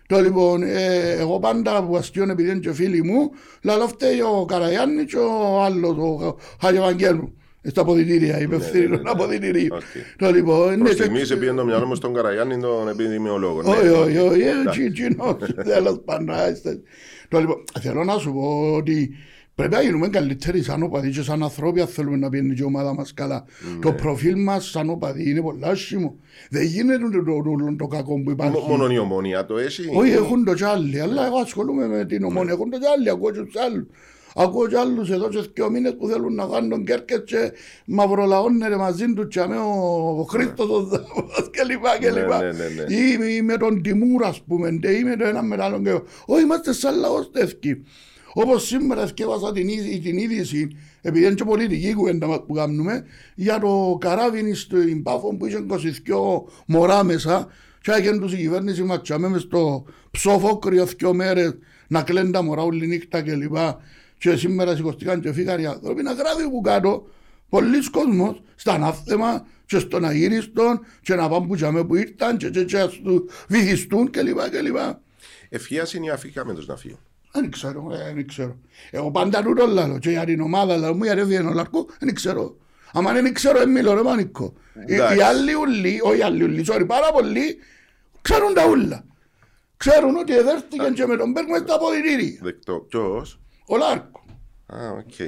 Το 0.08 0.20
λοιπόν, 0.22 0.64
ε, 0.64 1.12
εγώ 1.20 1.40
πάντα 1.40 1.84
που 1.84 1.98
αστείων 1.98 2.30
επειδή 2.30 2.50
είναι 2.50 2.60
και 2.60 2.74
φίλοι 2.74 3.04
μου, 3.04 3.30
λέω 3.62 3.88
φταίει 3.88 4.22
ο 4.22 4.46
Καραγιάννη 4.48 5.06
και 5.06 5.18
ο 5.18 5.62
άλλος, 5.64 5.98
ο 5.98 6.38
Χατζηευαγγέλου. 6.62 7.32
Στα 7.70 7.82
αποδητήρια, 7.82 8.40
υπευθύνοι 8.42 8.88
ναι, 8.88 8.96
των 8.96 9.04
ναι. 9.04 9.10
αποδητηρίων. 9.10 9.78
Οκ. 9.78 9.82
Το 10.18 10.32
λοιπόν, 10.32 10.70
ναι, 10.70 10.78
Προς 10.78 10.90
και- 10.96 11.02
στιγμής 11.02 11.32
επειδή 11.32 11.54
το 11.56 11.66
μυαλό 11.66 11.86
μου 11.86 11.96
στον 11.96 12.14
Καραγιάννη 12.14 12.60
τον 12.60 12.88
επιδημιολόγο. 12.90 13.62
ναι. 13.62 13.70
όχι, 13.70 13.88
όχι, 13.88 14.18
όχι, 14.18 14.42
Εντάξει. 14.42 14.82
έτσι, 14.84 14.92
κοινός, 14.92 15.36
τέλος 15.74 16.02
πάντων. 16.06 16.30
άστε. 16.30 16.82
Το 17.28 17.40
λοιπόν, 17.40 17.64
θέλω 17.82 18.04
να 18.04 18.18
σου 18.18 18.34
πω 18.34 18.74
ότι 18.76 19.16
πρέπει 19.58 19.74
να 19.74 19.82
γίνουμε 19.82 20.08
καλύτεροι 20.08 20.64
σαν 20.64 20.84
οπαδοί 20.84 21.10
και 21.10 21.22
σαν 21.22 21.44
ανθρώποι 21.44 21.82
αν 21.82 21.88
θέλουμε 21.88 22.18
να 22.18 22.30
πιένει 22.30 22.54
και 22.56 22.62
η 22.62 22.66
ομάδα 22.66 22.94
μας 22.94 23.14
καλά. 23.14 23.46
Ναι. 23.74 23.80
Το 23.82 23.92
προφίλ 23.94 24.44
μας 24.44 24.70
σαν 24.70 24.90
οπαδοί 24.90 25.30
είναι 25.30 25.42
πολύ 25.42 25.60
άσχημο. 25.66 26.16
Δεν 26.50 26.64
γίνεται 26.64 26.98
το, 26.98 27.24
το, 27.24 27.42
το, 27.42 27.76
το 27.78 27.88
κακό 27.88 28.22
που 28.24 28.32
υπάρχει. 28.32 28.58
Μο- 28.60 28.68
Μόνο 28.78 28.90
η 28.94 28.98
ομόνια 28.98 29.46
το 29.46 29.58
έχει; 29.58 29.82
Όχι, 29.94 30.12
έχουν 30.12 30.44
το 30.46 30.54
κι 30.54 30.64
άλλοι, 30.64 31.00
αλλά 31.00 31.26
εγώ 31.26 31.38
ασχολούμαι 31.38 31.88
με 31.88 32.06
την 32.06 32.24
ομόνια. 32.24 32.54
Έχουν 32.54 32.70
το 32.70 32.78
κι 32.80 32.86
άλλοι, 32.98 33.10
ακούω 33.10 33.32
και 33.32 33.42
τους 33.42 33.56
άλλους. 33.56 33.86
Ακούω 34.40 34.68
και 34.68 34.78
άλλους 34.78 35.10
εδώ 35.10 35.30
και 35.30 35.44
δύο 35.54 35.70
μήνες 35.70 35.96
που 36.00 36.08
θέλουν 36.08 36.34
να 36.36 36.46
κάνουν 36.46 36.86
κέρκες 36.86 37.24
και 37.26 37.52
μαυρολαώνε 37.86 38.68
ρε 38.68 38.76
μαζί 38.76 39.14
τους 39.14 39.28
και 39.28 39.46
με 39.48 39.58
ο 39.58 40.26
Χρήστος 40.30 40.70
ο 40.70 40.84
Δάβος 40.84 41.50
και 41.52 41.64
λοιπά 41.64 41.98
και 42.00 42.10
Ναι, 42.12 42.20
λοιπά. 42.22 42.42
ναι, 42.42 42.48
ναι, 42.52 42.68
ναι. 42.88 42.96
Ή 42.96 43.36
ή 43.36 43.42
με 43.42 43.58
τον 43.58 43.82
Τιμούρ 43.82 44.24
ας 44.24 44.42
πούμε 44.48 44.68
ή 44.70 45.04
με 45.04 45.16
το 45.16 45.28
ένα 45.28 45.44
με 45.44 45.56
το 45.56 45.64
άλλο. 45.64 45.82
και- 45.82 46.02
Όχι, 46.26 46.42
είμαστε 46.44 46.74
σαν 46.74 47.00
λαός 47.00 47.32
τεύκη. 47.32 47.84
Όπως 48.40 48.66
σήμερα 48.68 49.08
σκέφασα 49.08 49.52
την, 49.52 49.68
είδη- 49.68 50.04
την 50.04 50.18
είδηση, 50.18 50.68
επειδή 51.02 51.26
είναι 51.26 51.34
και 51.34 51.44
πολιτική 51.44 51.94
κουβέντα 51.94 52.28
μας 52.28 52.40
που 52.48 52.54
κάνουμε, 52.54 53.06
για 53.36 53.60
το 53.60 53.98
καράβι 54.00 54.54
στην 54.54 55.04
Πάφο 55.04 55.36
που 55.36 55.46
είχε 55.46 55.66
22 55.70 56.44
μωρά 56.66 57.04
μέσα 57.04 57.48
και 57.82 57.92
έγινε 57.92 58.18
τους 58.18 58.34
η 58.34 58.38
κυβέρνηση 58.38 58.84
μας 58.84 59.02
τσάμε 59.02 59.28
μες 59.28 59.42
στο 59.42 59.86
ψόφοκριο 60.12 60.86
δυο 60.86 61.14
μέρες 61.14 61.58
να 61.88 62.02
κλαίνουν 62.02 62.32
τα 62.32 62.42
μωρά 62.42 62.62
όλη 62.62 62.88
νύχτα 62.88 63.22
και 63.22 63.36
λοιπά 63.36 63.78
και 64.18 64.36
σήμερα 64.36 64.76
σηκωστήκαν 64.76 65.22
και 65.22 65.34
φύγαν 65.34 65.60
οι 65.60 65.66
άνθρωποι 65.66 66.02
να 66.04 66.12
γράφει 66.12 66.50
που 66.50 66.62
κάτω 66.62 67.08
πολλοί 67.50 67.90
κόσμος 67.90 68.42
στα 68.56 68.74
ανάθεμα 68.74 69.46
και 69.66 69.80
στον 69.80 70.06
αγύριστον 70.06 70.80
και 71.02 71.16
να 71.16 71.30
πάνε 71.30 71.48
που 71.48 71.56
τσάμε 71.56 71.86
που 71.86 71.96
ήρθαν 71.96 72.38
και, 72.38 72.50
και, 72.50 72.64
και 72.64 72.80
ας 72.80 73.00
του 73.04 73.30
βυθιστούν 73.48 74.10
και 74.10 74.22
λοιπά 74.22 74.50
και 74.50 74.62
λοιπά. 74.62 75.02
Ευχίας 75.50 75.94
είναι 75.94 76.06
η 76.06 76.10
αφήκα 76.10 76.46
με 76.46 76.54
τους 76.54 76.68
να 76.68 76.76
φύγουν. 76.76 77.00
Δεν 77.42 77.52
ξέρω, 77.52 77.88
ε, 77.94 78.14
δεν 78.14 78.28
ξέρω. 78.28 78.58
Εγώ 78.92 79.12
πάντα 79.12 79.44
τούτο 79.44 79.66
λαλώ 79.68 80.00
και 80.00 80.10
για 80.10 80.26
την 80.26 80.42
ομάδα 80.42 80.78
λαλώ 80.78 80.96
μου 80.96 81.04
γιατί 81.04 81.24
βγαίνω 81.24 81.52
λαρκού, 81.52 81.88
δεν 82.00 82.16
ξέρω. 82.16 82.56
Άμα 82.94 83.14
δεν 83.14 83.34
ξέρω, 83.34 83.60
δεν 83.60 83.70
μιλώ 83.72 83.94
ρε 83.94 84.02
μάνικο. 84.02 84.54
Οι, 84.88 84.94
Εντάξει. 84.94 85.18
οι 85.18 85.22
άλλοι 85.22 85.54
ούλοι, 85.54 86.00
όχι 86.04 86.18
οι 86.18 86.22
άλλοι 86.22 86.44
ούλοι, 86.44 86.66
sorry, 86.70 86.84
πάρα 86.88 87.12
πολλοί, 87.12 87.58
ξέρουν 88.22 88.54
τα 88.54 88.68
ούλα. 88.70 89.06
Ξέρουν 89.78 90.16
ότι 90.16 90.36
εδέρθηκαν 90.38 90.94
και 90.94 91.06
με 91.06 91.18
τον 91.18 91.32
Μπέρκ 91.32 91.50
μες 91.50 91.60
στα 91.60 91.76
αποδητήρια. 91.76 92.40
Δεκτό. 92.42 92.86
Ποιος; 92.90 93.40
Ο 93.68 93.78
Λάρκο. 93.78 94.26
Α, 94.66 94.78
οκ. 94.92 95.20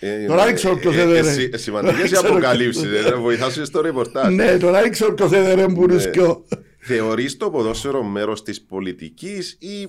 Ε, 0.00 0.26
Τώρα 0.26 0.44
δεν 0.44 0.54
ξέρω 0.54 0.76
ποιος 0.76 0.96
ε, 0.96 1.00
έδερε. 1.00 1.30
ε, 1.30 1.48
ε, 1.52 1.56
Σημαντικές 1.56 1.96
οι 1.96 2.00
Δεν 2.02 2.10
ξέρω 2.12 2.28
αποκαλύψεις. 2.28 2.82
ποιος 2.88 3.04
ε, 3.04 3.14
Βοηθάσου 3.14 3.64
στο 3.64 3.80
ρεπορτάζ. 3.80 4.34
Ναι, 4.34 4.58
τώρα 4.58 4.80
δεν 4.80 4.90
ξέρω 4.90 5.14
ποιος 5.14 5.32
έδερε 5.32 5.68
μπουρουσκιό. 5.68 6.44
Θεωρείς 6.78 7.36
το 7.36 7.50
ποδόσφαιρο 7.50 8.02
μέρος 8.02 8.42
της 8.42 8.62
πολιτικής 8.62 9.56
ή 9.60 9.88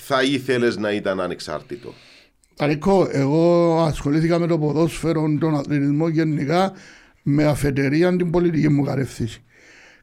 θα 0.00 0.22
ήθελες 0.22 0.76
να 0.76 0.92
ήταν 0.92 1.20
ανεξάρτητο; 1.20 1.94
Ταρικό, 2.54 3.08
εγώ 3.10 3.76
ασχολήθηκα 3.80 4.38
με 4.38 4.46
το 4.46 4.58
ποδόσφαιρο, 4.58 5.36
τον 5.40 5.54
αθλητισμό 5.54 6.08
γενικά, 6.08 6.72
με 7.22 7.44
αφετηρία 7.44 8.16
την 8.16 8.30
πολιτική 8.30 8.68
μου 8.68 8.82
κατεύθυνση. 8.82 9.42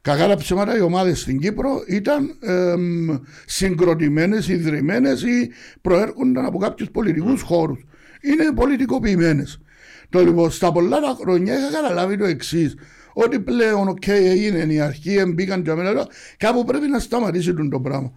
Κακά 0.02 0.28
τα 0.28 0.36
ψέματα 0.36 0.76
οι 0.76 0.80
ομάδες 0.80 1.20
στην 1.20 1.38
Κύπρο 1.40 1.82
ήταν 1.86 2.36
εμ, 2.40 3.16
συγκροτημένες, 3.46 4.48
ιδρυμένες 4.48 5.22
ή 5.22 5.50
προέρχονταν 5.80 6.44
από 6.44 6.58
κάποιους 6.58 6.90
πολιτικούς 6.90 7.42
χώρους. 7.42 7.84
Είναι 8.20 8.52
πολιτικοποιημένες. 8.54 9.60
Το 10.08 10.20
λοιπόν, 10.20 10.50
στα 10.50 10.72
πολλά 10.72 11.00
τα 11.00 11.16
χρόνια 11.20 11.54
είχα 11.54 11.70
καταλάβει 11.70 12.16
το 12.16 12.24
εξής. 12.24 12.74
Ότι 13.12 13.40
πλέον, 13.40 13.88
οκ, 13.88 14.06
έγινε 14.06 14.72
η 14.72 14.80
αρχή, 14.80 15.24
μπήκαν 15.24 15.62
και 15.62 15.70
αμένα, 15.70 16.06
κάπου 16.36 16.64
πρέπει 16.64 16.86
να 16.86 16.98
σταματήσει 16.98 17.54
τον 17.54 17.70
το 17.70 17.80
πράγμα. 17.80 18.12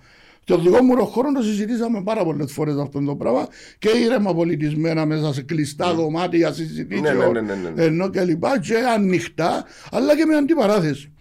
Στο 0.50 0.58
δικό 0.58 0.84
μου 0.84 1.06
χώρο 1.06 1.32
το 1.32 1.42
συζητήσαμε 1.42 2.02
πάρα 2.04 2.24
πολλές 2.24 2.52
φορές 2.52 2.76
αυτό 2.76 3.04
το 3.04 3.16
πράγμα 3.16 3.48
και 3.80 3.90
ήρεμα 3.90 4.34
πολιτισμένα 4.36 5.06
μέσα 5.06 5.34
σε 5.34 5.42
κλειστά 5.42 5.94
δωμάτια 5.94 6.54
συζητήσεων 6.54 7.18
Ναι, 7.18 7.42
ναι, 7.42 7.42
ναι, 7.42 7.56
ναι, 7.56 7.70
ναι. 7.76 7.84
ενώ 7.84 8.10
και 8.10 8.24
λοιπά 8.24 8.60
και 8.60 8.76
ανοιχτά 8.96 9.66
αλλά 9.92 10.16
και 10.16 10.26
με 10.26 10.36
αντιπαράθεση. 10.36 11.12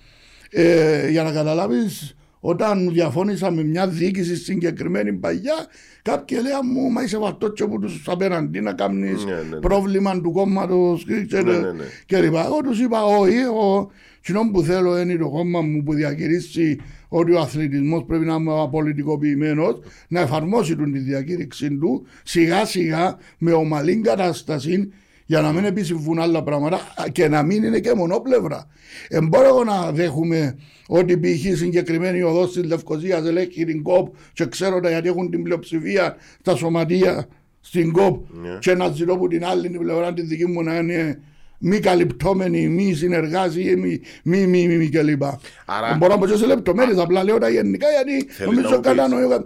Ε, 0.50 1.08
για 1.10 1.22
να 1.22 1.32
καταλάβεις 1.32 2.16
όταν 2.40 2.90
διαφώνησα 2.92 3.50
με 3.50 3.62
μια 3.62 3.86
διοίκηση 3.88 4.36
συγκεκριμένη 4.36 5.12
παγιά 5.12 5.66
κάποιοι 6.02 6.38
λέγαν 6.42 6.60
μου 6.72 6.90
μα 6.90 7.02
είσαι 7.02 7.18
βατότσο 7.18 7.68
που 7.68 7.78
τους 7.78 8.02
απέναντι 8.06 8.60
να 8.60 8.72
κάνεις 8.72 9.24
Ναι, 9.24 9.32
ναι, 9.32 9.40
ναι. 9.50 9.56
πρόβλημα 9.60 10.20
του 10.20 10.32
κόμματος 10.32 11.04
και, 11.04 11.20
και, 11.20 11.42
Ναι, 11.42 11.52
ναι, 11.52 11.72
ναι. 11.72 11.84
και 12.06 12.20
λοιπά. 12.20 12.44
Εγώ 12.44 12.56
τους 12.60 12.80
είπα 12.80 13.04
όχι, 13.04 13.36
εγώ 13.36 13.90
κοινό 14.20 14.50
που 14.52 14.62
θέλω 14.62 14.98
είναι 15.00 15.16
το 15.16 15.28
κόμμα 15.28 15.60
μου 15.60 15.82
που 15.82 15.92
διακηρύσει 15.94 16.80
ότι 17.08 17.32
ο 17.32 17.40
αθλητισμός 17.40 18.04
πρέπει 18.04 18.24
να 18.24 18.34
είναι 18.34 18.60
απολυτικοποιημένος 18.60 19.78
να 20.08 20.20
εφαρμόσει 20.20 20.76
τον 20.76 20.92
τη 20.92 20.98
διακήρυξη 20.98 21.68
του 21.78 22.06
σιγά 22.22 22.64
σιγά 22.64 23.16
με 23.38 23.52
ομαλή 23.52 24.00
κατάσταση 24.00 24.88
για 25.26 25.40
να 25.40 25.52
μην 25.52 25.64
επισυμβούν 25.64 26.18
άλλα 26.18 26.42
πράγματα 26.42 26.80
και 27.12 27.28
να 27.28 27.42
μην 27.42 27.62
είναι 27.62 27.80
και 27.80 27.94
μονόπλευρα. 27.94 28.66
Δεν 29.10 29.26
μπορώ 29.28 29.46
εγώ 29.46 29.64
να 29.64 29.92
δέχουμε 29.92 30.58
ότι 30.88 31.18
π.χ. 31.18 31.56
συγκεκριμένη 31.58 32.22
οδός 32.22 32.52
της 32.52 32.64
Λευκοσίας 32.64 33.26
ελέγχει 33.26 33.64
την 33.64 33.82
ΚΟΠ 33.82 34.14
και 34.32 34.46
ξέρω 34.46 34.80
τα 34.80 34.88
γιατί 34.90 35.08
έχουν 35.08 35.30
την 35.30 35.42
πλειοψηφία 35.42 36.16
στα 36.40 36.54
σωματεία 36.56 37.26
στην 37.60 37.92
ΚΟΠ 37.92 38.24
Ναι. 38.42 38.58
και 38.60 38.74
να 38.74 38.88
ζητώ 38.90 39.16
που 39.16 39.28
την 39.28 39.44
άλλη 39.44 39.68
την 39.68 39.78
πλευρά 39.80 40.12
τη 40.12 40.22
δική 40.22 40.46
μου 40.46 40.62
να 40.62 40.76
είναι 40.78 41.20
μη 41.58 41.78
καλυπτόμενη, 41.78 42.68
μη 42.68 42.92
συνεργάση 42.94 43.60
ή 43.62 43.76
μη, 43.76 44.00
μη, 44.22 44.46
μη, 44.46 44.66
μη, 44.66 44.76
μη 44.76 44.88
κλπ. 44.88 45.22
Άρα- 45.22 45.88
Δεν 45.88 45.96
μπορώ 45.96 46.12
να 46.12 46.18
πω 46.18 46.26
και 46.26 46.36
σε 46.36 46.46
λεπτομέρειες, 46.46 46.98
απλά 46.98 47.24
λέω 47.24 47.38
τα 47.38 47.48
γενικά 47.48 47.86
γιατί 47.90 48.32
Θέλεις 48.32 48.38
να 48.38 48.44
νομίζω 48.46 48.68
μου 48.74 48.80
πεις. 48.80 48.90
κατανοώ. 48.90 49.38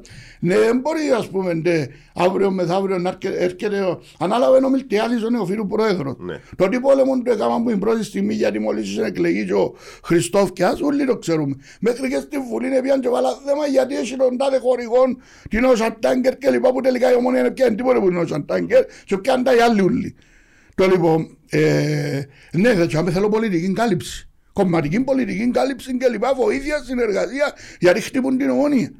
Ναι, 0.44 0.58
δεν 0.58 0.78
μπορεί 0.78 1.00
ας 1.18 1.28
πούμε 1.28 1.54
ντε, 1.54 1.88
αύριο 2.14 2.50
μεθαύριο 2.50 2.98
να 2.98 3.08
έρχε- 3.08 3.40
έρχεται, 3.42 3.80
ο- 3.80 4.02
ανάλαβε 4.18 4.64
ο 4.64 4.68
Μιλτιάδης 4.68 5.22
ο 5.24 5.30
νεοφίλου 5.30 5.66
πρόεδρος. 5.66 6.14
Ναι. 6.18 6.40
Το 6.56 6.68
τι 6.68 6.80
πόλεμο 6.80 7.18
του 7.18 7.30
έκαναν 7.32 7.62
που 7.62 7.68
την 7.70 7.78
πρώτη 7.78 8.04
στιγμή 8.04 8.34
γιατί 8.34 8.58
μόλις 8.58 8.88
είχε 8.90 9.02
εκλεγείς 9.04 9.44
και 9.46 9.52
ο 9.54 9.74
Χριστόφκιας, 10.04 10.80
όλοι 10.80 11.04
το 11.06 11.16
ξέρουμε. 11.16 11.56
Μέχρι 11.80 12.08
και 12.08 12.16
στη 12.16 12.36
Βουλή 12.50 12.66
είναι 12.66 12.80
πιαν 12.82 13.00
και 13.00 13.08
βάλα 13.08 13.28
θέμα 13.46 13.66
γιατί 13.66 13.96
έχει 13.96 14.16
τον 14.16 14.36
τάδε 14.36 14.58
χορηγόν, 14.58 15.18
την 15.50 15.60
Ocean 15.64 15.90
Tanker 16.06 16.32
και 16.38 16.50
λοιπά 16.50 16.72
που 16.72 16.80
τελικά 16.80 17.12
η 17.12 17.14
ομόνια 17.14 17.40
είναι 17.40 17.50
πιαν 17.50 17.76
τίποτε 17.76 17.98
που 17.98 18.06
είναι 18.06 18.24
Ocean 18.28 18.44
Tanker 18.54 18.82
και 19.04 19.16
πιαν 19.18 19.42
τα 19.42 19.54
οι 19.54 19.58
άλλοι 19.60 19.80
όλοι. 19.80 20.14
Το 20.74 20.86
λοιπόν, 20.86 21.36
ε, 21.48 22.22
ναι, 22.52 22.74
θα 22.74 22.86
τσάμε 22.86 23.10
θέλω 23.10 23.28
πολιτική 23.28 23.72
κάλυψη. 23.72 24.28
Κομματική 24.52 25.00
πολιτική 25.00 25.50
κάλυψη 25.50 25.96
και 25.96 26.08
λοιπά, 26.08 26.34
βοήθεια, 26.34 26.82
συνεργασία, 26.82 27.54
γιατί 27.80 28.00
χτύπουν 28.00 28.38
την 28.38 28.50
ομόνια. 28.50 28.92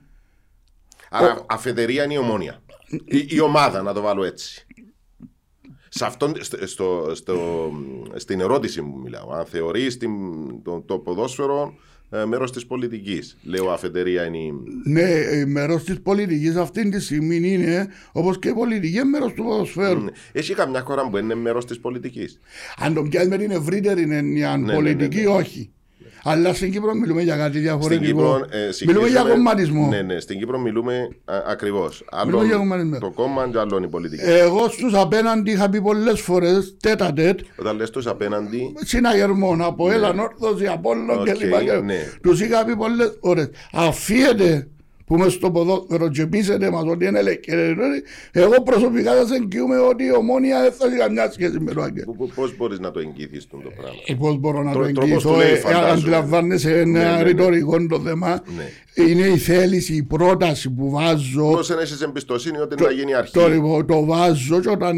Άρα 1.11 1.45
αφετηρία 1.49 2.05
είναι 2.05 2.15
η 2.15 2.17
ομόνια. 2.17 2.63
Η, 3.05 3.27
η 3.29 3.41
ομάδα, 3.41 3.83
να 3.83 3.93
το 3.93 4.01
βάλω 4.01 4.25
έτσι. 4.25 4.67
Σε 5.89 6.05
αυτόν, 6.05 6.35
στο, 6.41 6.67
στο, 6.67 7.11
στο- 7.15 7.73
στην 8.17 8.41
ερώτηση 8.41 8.81
μου 8.83 8.99
μιλάω. 8.99 9.31
Αν 9.33 9.47
θεωρείς 9.47 9.97
την, 9.97 10.11
το, 10.63 10.81
το 10.87 10.99
ποδόσφαιρο 10.99 11.75
ε, 11.75 11.77
μέρος 12.27 12.53
της 12.53 12.67
πολιτικής. 12.67 13.37
Λέω 13.43 13.71
αφετηρία 13.71 14.25
είναι. 14.25 14.39
η- 14.39 14.53
Ναι, 14.85 15.05
μέρος 15.47 15.85
της 15.85 16.01
πολιτικής 16.01 16.57
αυτή 16.57 16.89
τη 16.89 17.01
στιγμή 17.01 17.37
είναι 17.53 17.89
όπως 18.13 18.39
και 18.39 18.49
η 18.49 18.53
πολιτική 18.53 19.05
μέρος 19.05 19.33
του 19.33 19.43
ποδοσφαίρου. 19.45 20.05
Έχει 20.33 20.55
καμιά 20.55 20.81
χώρα 20.81 21.09
που 21.09 21.17
είναι 21.17 21.35
μέρος 21.35 21.65
της 21.67 21.79
πολιτικής; 21.81 22.41
Αν 22.79 22.95
το 22.95 23.03
πιάσει 23.03 23.29
με 23.29 23.37
την 23.39 23.51
ευρύτερη 23.51 24.03
έννοια 24.11 24.57
ναι, 24.57 24.73
πολιτική, 24.75 25.17
ναι, 25.17 25.23
ναι. 25.23 25.29
όχι. 25.29 25.71
Αλλά 26.25 26.55
στην 26.55 26.73
Κύπρο 26.73 26.95
μιλούμε 26.95 27.23
για 27.23 27.37
κάτι 27.37 27.51
Στην 27.51 27.63
διαφορετικό. 27.63 28.05
Κύπρο. 28.07 28.27
ε, 28.51 28.57
μιλούμε 28.57 28.73
συγχύζουμε- 28.73 29.09
για 29.09 29.23
κομματισμό. 29.23 29.87
Ναι, 29.89 30.03
ναι, 30.03 30.21
στην 30.21 30.39
Κύπρο 30.39 30.59
μιλούμε 30.59 31.09
ακριβώς. 31.49 32.05
Μιλούμε 32.25 32.45
για 32.45 32.55
Άλλο 32.55 32.63
κομματισμό. 32.63 32.99
το 32.99 33.11
κόμμα 33.11 33.49
και 33.53 33.59
άλλο 33.59 33.81
η 33.85 33.89
πολιτική. 33.89 34.23
Εγώ 34.25 34.69
στους 34.69 34.95
απέναντι 34.95 35.51
είχα 35.51 35.69
πει 35.69 35.81
πολλές 35.83 36.21
φορές 36.21 36.77
τετ 36.81 37.13
α 37.13 37.19
τετ 37.19 37.39
Όταν 37.57 37.77
λες 37.77 37.91
του 37.91 38.11
απέναντι, 38.11 38.73
συναγερμόν, 38.85 39.63
ΑΠΟΕΛ, 39.63 39.91
Ανόρθωση, 39.91 40.67
Απόλλων 40.67 41.11
Οκ, 41.21 41.25
κλπ. 41.25 41.83
ναι. 41.85 42.09
Τους 42.23 42.41
είχα 42.41 42.65
πει 42.65 42.77
πολλές 42.77 43.19
φορές. 43.23 43.49
Αφήετε 43.73 44.67
που 45.13 45.19
είμαι 45.19 45.29
στο 45.29 45.51
ποδόσφαιρο 45.51 46.09
και 46.09 46.27
πείσετε 46.27 46.71
μας 46.71 46.85
ότι 46.87 47.07
είναι 47.07 47.19
ελευθερία, 47.19 47.77
εγώ 48.33 48.63
προσωπικά 48.63 49.15
θα 49.15 49.27
σε 49.27 49.35
εγγυούμε 49.35 49.79
ότι 49.79 50.05
η 50.05 50.13
ομόνια 50.15 50.61
δεν 50.63 50.73
θα 50.73 50.87
έχει 50.87 50.97
καμιά 50.97 51.31
σχέση 51.33 51.61
με 51.61 51.73
το 51.73 51.83
Άγγελ. 51.83 52.05
πώς 52.35 52.57
μπορείς 52.57 52.79
να 52.79 52.91
το 52.91 52.99
εγγυηθείς 53.01 53.47
το 53.47 53.57
πράγμα; 53.77 53.99
Ε, 54.07 54.15
Πώς 54.15 54.37
μπορώ 54.39 54.63
να 54.63 54.73
Τρο- 54.73 54.87
το 54.87 54.93
τρόπος 54.93 55.09
εγγυηθώ, 55.11 55.31
του 55.33 55.37
λέει, 55.39 55.49
ε, 55.51 55.53
ε, 55.53 55.57
φαντάζομαι. 55.57 55.91
αντιλαμβάνεσαι 55.91 56.69
Ναι, 56.71 56.77
ένα 57.01 57.11
ναι, 57.11 57.17
ναι. 57.17 57.23
ρητορικό 57.23 57.87
το 57.87 58.01
θέμα. 58.01 58.43
Ναι. 58.57 59.05
Είναι 59.05 59.27
η 59.27 59.37
θέληση, 59.39 59.95
η 59.95 60.03
πρόταση 60.03 60.71
που 60.71 60.91
βάζω. 60.91 61.51
Πώς 61.51 61.69
δεν 61.69 61.79
έχεις 61.79 62.01
εμπιστοσύνη 62.01 62.59
ότι 62.59 62.83
να 62.83 62.91
γίνει 62.91 63.15
αρχή; 63.15 63.33
Το, 63.33 63.49
λοιπόν, 63.49 63.87
το 63.87 64.05
βάζω 64.05 64.61
και 64.61 64.69
όταν 64.71 64.97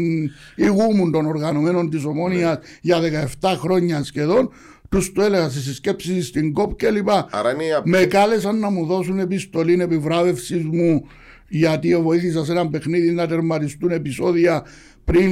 ηγούμουν 0.55 1.11
των 1.11 1.25
οργανωμένων 1.25 1.89
της 1.89 2.05
Ομόνιας 2.05 2.57
για 2.81 2.99
17 3.41 3.55
χρόνια 3.57 4.03
σχεδόν, 4.03 4.49
τους 4.95 5.11
το 5.11 5.21
έλεγα 5.21 5.49
στις 5.49 5.63
συσκέψεις 5.63 6.27
στην 6.27 6.53
ΚΟΠ 6.53 6.75
και 6.75 6.89
λοιπά. 6.89 7.27
Άρα 7.31 7.53
είναι 7.53 7.63
η 7.63 7.73
απ- 7.73 7.87
Με 7.87 8.05
κάλεσαν 8.05 8.59
να 8.59 8.69
μου 8.69 8.85
δώσουν 8.85 9.19
επιστολή 9.19 9.81
επιβράβευσης 9.81 10.63
μου 10.63 11.07
γιατί 11.47 11.97
βοήθησα 11.97 12.45
σε 12.45 12.51
ένα 12.51 12.69
παιχνίδι 12.69 13.11
να 13.11 13.27
τερματιστούν 13.27 13.91
επεισόδια 13.91 14.63
πριν 15.05 15.31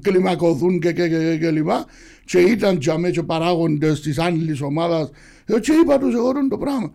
κλιμακωθούν 0.00 0.80
και, 0.80 0.92
και, 0.92 1.08
και, 1.08 1.36
και 1.40 1.50
λοιπά. 1.50 1.84
Και 2.24 2.38
ήταν 2.38 2.78
για 2.80 2.98
μέ 2.98 3.10
και 3.10 3.22
παράγοντες 3.22 4.00
της 4.00 4.18
άλλης 4.18 4.60
ομάδας. 4.60 5.10
Ε, 5.46 5.60
Και 5.60 5.72
είπα 5.82 5.98
τους 5.98 6.14
εγώ 6.14 6.32
το 6.50 6.58
πράγμα. 6.58 6.92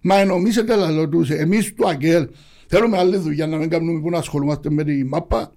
Μα 0.00 0.18
ενομίσετε 0.18 0.76
λαλό 0.76 1.08
τους, 1.08 1.30
εμείς 1.30 1.74
του 1.74 1.88
ΑΚΕΛ 1.88 2.28
θέλουμε 2.66 2.98
άλλη 2.98 3.16
δουλειά 3.16 3.46
να 3.46 3.56
μην 3.56 3.68
κάνουμε 3.68 4.00
που 4.00 4.10
να 4.10 4.18
ασχολούμαστε 4.18 4.70
με 4.70 4.84
τη 4.84 5.04
μάπα. 5.04 5.52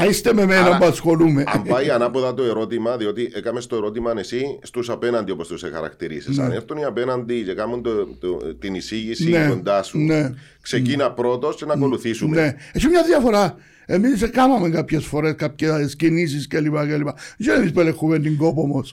Α, 0.00 0.04
είστε 0.08 0.34
με 0.34 0.46
μένα 0.46 0.64
Άρα, 0.64 0.78
που 0.78 0.84
ασχολούμαι. 0.84 1.44
Αν 1.46 1.62
πάει 1.62 1.90
ανάποδα 1.90 2.34
το 2.34 2.42
ερώτημα, 2.42 2.96
διότι 2.96 3.30
έκαμε 3.34 3.60
το 3.60 3.76
ερώτημα 3.76 4.12
εσύ 4.18 4.58
στους 4.62 4.90
απέναντι 4.90 5.30
όπως 5.30 5.48
τους 5.48 5.64
χαρακτηρίσει. 5.72 6.40
Αν 6.40 6.52
έρθουν 6.52 6.76
οι 6.76 6.84
απέναντι 6.84 7.42
και 7.42 7.52
κάνουν 7.54 7.82
το, 7.82 8.06
το- 8.20 8.54
την 8.58 8.74
εισήγηση 8.74 9.30
Ναι, 9.30 9.46
κοντά 9.48 9.82
σου, 9.82 9.98
ναι. 9.98 10.32
ξεκίνα 10.60 11.10
πρώτος 11.12 11.56
και 11.56 11.64
να 11.64 11.72
ακολουθήσουμε. 11.72 12.40
Ναι, 12.40 12.56
έχει 12.72 12.88
μια 12.88 13.02
διαφορά. 13.02 13.56
Εμείς 13.86 14.30
κάναμε 14.30 14.68
κάποιες 14.70 15.04
φορές 15.04 15.34
κάποιες 15.36 15.96
κινήσεις 15.96 16.46
κλπ. 16.46 16.76
κλπ. 16.76 17.08
Δεν 17.38 17.56
εμείς 17.56 17.72
που 17.72 17.80
ελεγχούμε 17.80 18.18
την 18.18 18.36
ΚΟΠ 18.36 18.62
όμως. 18.62 18.84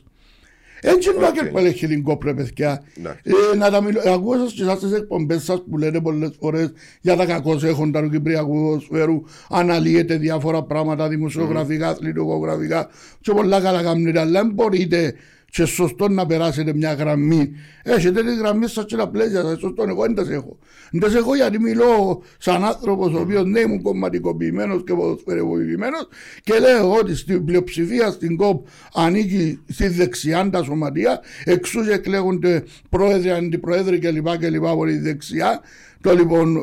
Έτσι 0.82 1.10
είναι 1.10 1.26
OK. 1.26 1.36
okay. 1.36 1.50
που 1.52 1.58
ελέγχει 1.58 1.88
την 1.88 2.04
ΚΟΠ, 2.04 2.28
ρε 2.28 2.34
παιδιά. 2.34 2.84
Εντάξει. 2.98 3.22
Ε, 3.54 3.58
να 3.58 3.70
τα 3.72 3.82
μιλώ. 3.82 4.02
Ακούω 4.06 4.38
σας 4.38 4.54
και 4.54 4.64
εσάς 4.64 4.80
τις 4.80 4.92
εκπομπές 4.92 5.44
σας 5.44 5.64
που 5.70 5.78
λέτε 5.78 6.00
πολλές 6.02 6.32
φορές 6.40 6.72
για 7.02 7.16
τα 7.16 7.26
κακώς 7.26 7.64
έχοντα 7.64 8.02
του 8.02 8.10
Κυπριακού 8.10 8.62
ποδοσφαίρου. 8.62 9.22
Αναλύετε 9.50 10.18
διάφορα 10.18 10.64
πράγματα 10.64 11.08
δημοσιογραφικά, 11.08 11.90
αθλητικογραφικά. 11.90 12.90
Και 13.22 13.32
πολλά 13.32 13.62
καλά 13.62 13.84
κάνετε. 13.84 14.20
Αλλά 14.20 14.42
δεν 14.42 14.52
μπορείτε 14.54 15.14
και 15.50 15.66
σωστό 15.66 16.10
να 16.10 16.26
περάσετε 16.26 16.74
μια 16.74 16.94
γραμμή. 16.94 17.52
Έχετε 17.84 18.24
τη 18.24 18.36
γραμμή 18.36 18.68
σας 18.68 18.86
και 18.86 18.96
τα 18.96 19.10
πλαίσια 19.10 19.42
σας. 19.42 19.60
Σωστό, 19.60 19.84
εγώ 19.88 20.02
δεν 20.02 20.16
τα 20.16 20.26
έχω. 20.34 20.58
Δεν 20.92 21.02
τα 21.02 21.18
έχω 21.18 21.36
γιατί 21.36 21.60
μιλώ 21.60 22.24
σαν 22.38 22.64
άνθρωπος 22.64 23.14
ο 23.14 23.20
οποίος 23.20 23.46
ναι 23.46 23.60
ήμουν 23.60 23.82
κομματικοποιημένος 23.82 24.84
και 24.86 24.94
ποδοσφαιρευοποιημένος 24.94 26.08
και 26.44 26.60
λέω 26.60 26.94
ότι 26.94 27.16
στην 27.16 27.46
πλειοψηφία 27.46 28.12
στην 28.12 28.36
ΚΟΠ 28.36 28.68
ανήκει 28.94 29.60
στη 29.68 29.88
δεξιά 29.88 30.50
τα 30.50 30.64
σωματεία 30.64 31.20
εξούς 31.44 31.88
και 31.88 31.94
εκλέγονται 31.94 32.64
πρόεδροι, 32.90 33.32
αντιπρόεδροι 33.32 34.00
κλπ. 34.00 34.38
κλπ. 34.38 34.66
από 34.66 34.86
τη 34.86 34.98
δεξιά. 34.98 35.62
Το 36.02 36.14
λοιπόν 36.14 36.56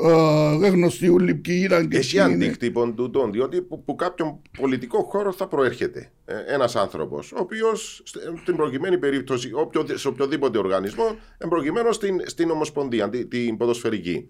ε, 0.63 0.69
γνωστοί 0.69 1.09
ούλοι 1.09 1.35
ποιοι 1.35 1.61
ήταν 1.65 1.89
και 1.89 1.97
Έχει 1.97 2.17
ποιοι 2.17 2.25
είναι. 2.27 2.45
αντίκτυπο 2.45 2.93
τούτον, 2.93 3.33
διότι 3.33 3.63
που, 3.63 3.85
που 3.85 3.95
κάποιον 3.95 4.39
πολιτικό 4.59 5.03
χώρο 5.03 5.33
θα 5.33 5.47
προέρχεται 5.47 6.11
ένας 6.47 6.77
άνθρωπος, 6.77 7.33
ο 7.33 7.37
οποίος 7.39 8.03
στην 8.43 8.57
προκειμένη 8.57 8.99
περίπτωση, 8.99 9.51
όποιο, 9.53 9.87
σε 9.95 10.09
οποιοδήποτε 10.09 10.59
οργανισμό, 10.59 11.17
εμπροκειμένος 11.39 11.95
στην, 11.97 12.21
στην 12.25 12.51
Ομοσπονδία, 12.51 13.09
την, 13.09 13.29
την 13.29 13.57
ποδοσφαιρική. 13.57 14.29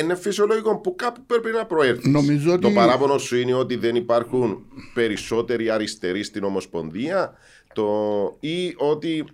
Είναι 0.00 0.14
φυσιολογικό 0.14 0.78
που 0.80 0.94
κάπου 0.96 1.20
πρέπει 1.26 1.50
να 1.50 1.66
προέρθεις. 1.66 2.06
Νομίζω 2.12 2.52
ότι- 2.52 2.60
Το 2.62 2.70
παράπονο 2.70 3.18
σου 3.18 3.36
είναι 3.36 3.54
ότι 3.54 3.76
δεν 3.76 3.94
υπάρχουν 3.94 4.64
περισσότεροι 4.94 5.70
αριστεροί 5.70 6.22
στην 6.22 6.44
Ομοσπονδία 6.44 7.32
το, 7.74 7.86
ή 8.40 8.74
ότι 8.76 9.24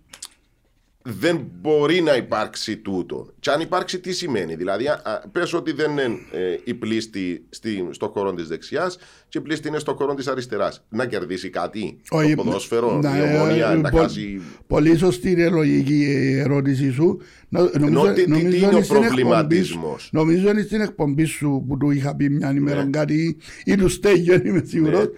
δεν 1.03 1.41
μπορεί 1.61 2.01
να 2.01 2.17
υπάρξει 2.17 2.77
τούτο. 2.77 3.33
Και 3.41 3.51
αν 3.51 3.61
υπάρξει, 3.61 4.01
τι 4.01 4.13
σημαίνει; 4.13 4.55
Δηλαδή, 4.55 4.85
πες 5.33 5.53
ότι 5.53 5.73
δεν 5.73 5.91
είναι 5.91 6.03
ε, 6.33 6.57
η 6.65 6.75
πλήστη 6.75 7.45
στη, 7.49 7.89
στο 7.91 8.07
χώρο 8.15 8.35
της 8.35 8.49
δεξιάς 8.49 8.99
και 9.29 9.39
η 9.39 9.41
πλήστη 9.41 9.69
είναι 9.69 9.79
στο 9.79 9.95
χώρο 9.95 10.15
της 10.15 10.27
αριστεράς. 10.27 10.85
Να 10.89 11.07
κερδίσει 11.07 11.51
κάτι. 11.51 12.01
Όχι, 12.11 12.35
το 12.35 12.43
ποδόσφαιρο, 12.43 12.99
να, 13.03 13.19
η 13.19 13.37
ομονία, 13.37 13.71
ε, 13.71 13.75
να 13.75 13.91
πο- 13.91 13.99
χάσει. 13.99 14.41
Πολύ 14.67 14.97
σωστή 14.97 15.31
είναι 15.31 15.43
η 15.43 15.51
λογική 15.51 15.95
η 16.05 16.39
ερώτησή 16.39 16.91
σου. 16.93 17.21
Νο- 17.49 17.71
Νομίζω, 17.79 18.13
τι- 18.13 18.25
τι- 18.25 18.31
τι 18.33 18.57
είναι 18.57 18.67
ο 18.67 18.71
είναι 18.71 18.83
στην 18.83 18.97
εκπομπή 18.97 19.01
προβληματισμός; 19.07 20.03
σου- 20.03 20.09
Νομίζω 20.13 20.49
είναι 20.51 20.63
στην 20.63 20.81
εκπομπή 20.81 21.25
σου 21.25 21.65
που 21.69 21.77
του 21.77 21.91
είχα 21.91 22.17
πει 22.17 22.31
μια 22.31 22.51
ημέρα 22.53 22.85
Ναι. 22.85 22.91
κάτι 22.91 23.37
ή 23.65 23.75
του 23.77 23.89
στέγιο, 23.89 24.37
δεν 24.39 24.47
είμαι 24.47 24.63
σίγουρος. 24.67 25.09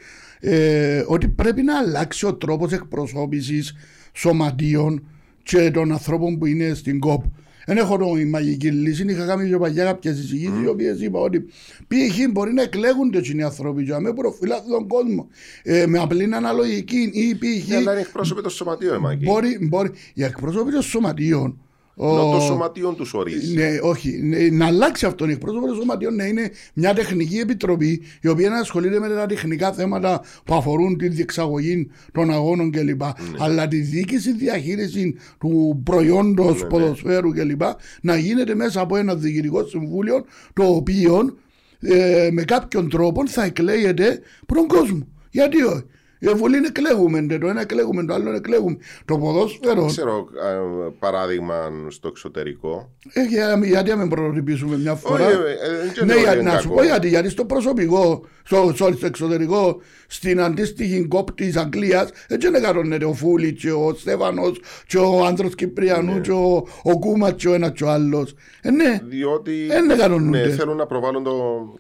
Ε, 0.41 1.05
ότι 1.07 1.29
πρέπει 1.29 1.63
να 1.63 1.79
αλλάξει 1.79 2.27
ο 2.27 2.35
τρόπος 2.35 2.73
εκπροσώπησης 2.73 3.75
σωματείων 4.13 5.07
και 5.43 5.71
των 5.71 5.93
ανθρώπων 5.93 6.39
που 6.39 6.47
είναι 6.47 6.75
στην 6.75 6.99
ΚΟΠ. 6.99 7.23
Δεν 7.67 7.77
έχω 7.77 7.97
το, 7.97 8.17
η 8.19 8.25
μαγική 8.25 8.71
λύση. 8.71 9.05
Είχα 9.09 9.27
κάνει 9.27 9.49
και 9.49 9.57
παλιά 9.57 9.85
κάποιες 9.85 10.17
συζητήσει, 10.17 10.63
οι 10.65 10.67
οποίες 10.67 11.01
είπα 11.01 11.21
ότι 11.21 11.41
π.χ. 11.89 12.31
μπορεί 12.31 12.53
να 12.53 12.63
εκλέγονται 12.63 13.19
έτσι 13.19 13.37
οι 13.37 13.43
άνθρωποι 13.43 13.83
για 13.83 13.95
να 13.95 14.01
με 14.01 14.13
προφυλάσσουν 14.13 14.71
τον 14.71 14.89
κόσμο. 14.89 15.29
Ε, 15.63 15.87
με 15.87 15.99
απλή 15.99 16.35
αναλογική 16.35 17.11
ή 17.13 17.35
π.χ. 17.35 17.69
Ναι, 17.69 17.77
αλλά 17.77 17.93
είναι 17.93 18.01
εκπρόσωποι 18.01 18.43
το 18.43 18.49
σωματείο, 18.49 18.95
εμάκι. 18.95 19.25
Μπορεί, 19.25 19.59
μπορεί, 19.61 19.91
οι 20.15 20.25
εκπρόσωποι 20.25 20.73
των 20.73 20.83
σωματείων. 20.83 21.61
Ενώ 21.97 22.29
ο- 22.29 22.33
το 22.33 22.41
σωματείο 22.41 22.93
τους 22.93 23.15
ορίζει. 23.15 23.55
ναι, 23.55 23.79
όχι. 23.83 24.21
Ναι, 24.23 24.39
να 24.39 24.67
αλλάξει 24.67 25.07
αυτόν. 25.07 25.29
Η 25.29 25.33
εκπρόσωπο 25.33 25.67
των 25.67 25.77
σωματείων 25.77 26.15
να 26.15 26.25
είναι 26.27 26.51
μια 26.75 26.95
τεχνική 26.95 27.37
επιτροπή 27.39 28.03
η 28.21 28.29
οποία 28.29 28.51
να 28.51 28.59
ασχολείται 28.59 28.99
με 28.99 29.09
τα 29.09 29.27
τεχνικά 29.27 29.73
θέματα 29.73 30.23
που 30.45 30.55
αφορούν 30.55 30.97
τη 30.99 31.09
διεξαγωγή 31.09 31.89
των 32.13 32.31
αγώνων 32.31 32.71
κλπ. 32.71 33.03
Ναι. 33.03 33.13
Αλλά 33.39 33.69
τη 33.69 33.77
διοίκηση, 33.77 34.33
διαχείρισης 34.33 35.13
του 35.41 35.81
προϊόντος 35.85 36.63
Ναι, 36.63 36.69
ποδοσφαίρου 36.69 37.31
κλπ. 37.33 37.63
να 38.03 38.17
γίνεται 38.17 38.55
μέσα 38.55 38.81
από 38.81 38.97
ένα 38.97 39.15
διοικητικό 39.15 39.67
συμβούλιο 39.67 40.25
το 40.53 40.65
οποίο 40.65 41.37
ε, 41.81 42.29
με 42.33 42.43
κάποιον 42.43 42.89
τρόπο 42.91 43.27
θα 43.29 43.45
εκλέγεται 43.45 44.21
προς 44.47 44.59
τον 44.67 44.79
κόσμο. 44.79 45.07
Γιατί 45.31 45.63
όχι; 45.63 45.83
Η 46.25 46.29
Βουλή 46.37 46.57
είναι 46.57 46.67
εκλέγουμε, 46.67 47.39
το 47.39 47.47
ένα 47.49 47.61
εκλέγουμε, 47.61 48.05
το 48.05 48.15
άλλο 48.15 48.33
εκλέγουμε. 48.33 48.77
Το 49.05 49.19
ποδόσφαιρο 49.19 49.87
Ξέρω 49.87 50.17
α, 50.17 50.91
παράδειγμα 50.99 51.55
στο 51.89 52.09
εξωτερικό. 52.09 52.91
ε, 53.13 53.23
για- 53.23 53.61
γιατί 53.65 53.91
να 53.91 53.97
μην 53.97 54.09
προτυπήσουμε 54.09 54.77
μια 54.77 54.95
φορά; 54.95 55.27
Όχι, 55.27 55.35
ε, 55.37 55.37
ε, 55.37 55.93
δεν 55.95 56.07
ναι, 56.07 56.13
λέω 56.13 56.23
για, 56.23 56.31
ότι 56.31 56.41
είναι 56.41 56.51
να 56.53 56.59
σου 56.59 56.69
κακό. 56.69 56.75
πω 56.81 56.85
γιατί, 56.85 57.09
γιατί 57.09 57.29
στο 57.31 57.45
προσωπικό, 57.45 58.25
στο, 58.45 58.73
στο, 58.75 58.93
στο 58.97 59.07
εξωτερικό, 59.07 59.81
στην 60.07 60.41
αντίστοιχη 60.41 61.07
κόπ 61.09 61.33
της 61.33 61.57
Αγγλίας, 61.57 62.11
έτσι 62.29 62.51
δεν 62.51 62.63
έκαναν 62.63 63.03
ο 63.03 63.13
Φούλης, 63.13 63.61
και 63.61 63.73
ο 63.73 63.95
Στέφανος, 63.99 64.61
και 64.87 64.99
ο 64.99 65.25
άντρος 65.25 65.55
Κυπριανού, 65.55 66.13
Ναι. 66.15 66.21
και 66.21 66.33
ο, 66.33 66.67
ο 66.83 66.99
Κούμας, 66.99 67.33
και 67.37 67.49
ο 67.49 67.55
ένας 67.55 67.73
και 67.73 67.85
ο 67.85 67.89
άλλος. 67.91 68.35
Ε, 68.63 68.71
ναι, 68.71 69.01
Διότι 69.05 69.67
Δεν 69.67 69.85
είναι 69.85 69.95
κανονούνται. 69.95 70.47
ναι, 70.47 70.53
θέλουν 70.53 70.77
να 70.77 70.87
προβάλλουν 70.87 71.23
το, 71.25 71.33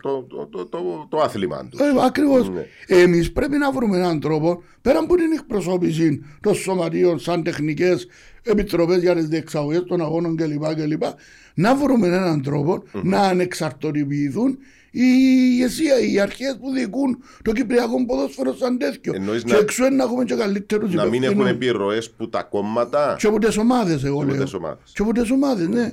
το, 0.03 0.27
το, 0.29 0.47
το, 0.51 0.67
το, 0.67 1.07
το 1.11 1.19
άθλημα 1.21 1.67
τους. 1.71 1.81
ε, 1.81 1.85
ακριβώς. 2.07 2.51
Ναι. 2.51 2.67
Εμείς 2.87 3.33
πρέπει 3.33 3.57
να 3.57 3.73
βρούμε 3.73 3.97
έναν 3.97 4.21
τρόπο, 4.21 4.32
πέρα 4.83 4.99
από 4.99 5.17
την 5.17 5.33
εκπροσώπηση 5.33 6.25
των 6.41 6.55
σωματείων, 6.55 7.19
σαν 7.19 7.43
τεχνικές 7.43 8.07
επιτροπές 8.43 9.01
για 9.03 9.15
τις 9.15 9.27
διεξαγωγές 9.29 9.85
των 9.87 10.01
αγώνων 10.01 10.37
κλπ. 10.37 10.75
κλπ 10.75 11.03
να 11.55 11.75
βρούμε 11.77 12.07
έναν 12.07 12.43
τρόπο 12.43 12.83
να 13.03 13.19
ανεξαρτοποιηθούν 13.21 14.59
η 14.95 15.01
ηγεσία, 15.51 15.99
οι 16.01 16.21
αρχές 16.21 16.57
που 16.61 16.71
διοικούν 16.71 17.23
το 17.43 17.53
κυπριακό 17.53 18.05
ποδόσφαιρο 18.07 18.55
σαν 18.55 18.79
τέτοιο. 18.79 19.13
Εννοείς 19.15 19.43
Και 19.45 19.53
να- 19.53 19.59
εξού 19.59 19.83
να 19.95 20.05
έχουμε 20.05 20.25
και 20.25 20.35
καλύτερους 20.35 20.95
Να 20.95 21.05
μην 21.05 21.23
έχουν 21.23 21.47
επιρροές 21.47 22.11
που 22.11 22.29
τα 22.29 22.43
κόμματα. 22.43 23.17
Και 23.19 23.27
από 23.27 23.39
τι 23.39 23.59
ομάδες, 23.59 24.05
εγώ 24.05 24.23
από 24.23 24.31
λέω. 24.33 24.43
τις 24.43 24.55
ομάδες. 24.55 24.93
Και 24.95 25.03
από 25.03 25.13
τι 25.13 25.33
ομάδες, 25.33 25.69
ναι. 25.69 25.93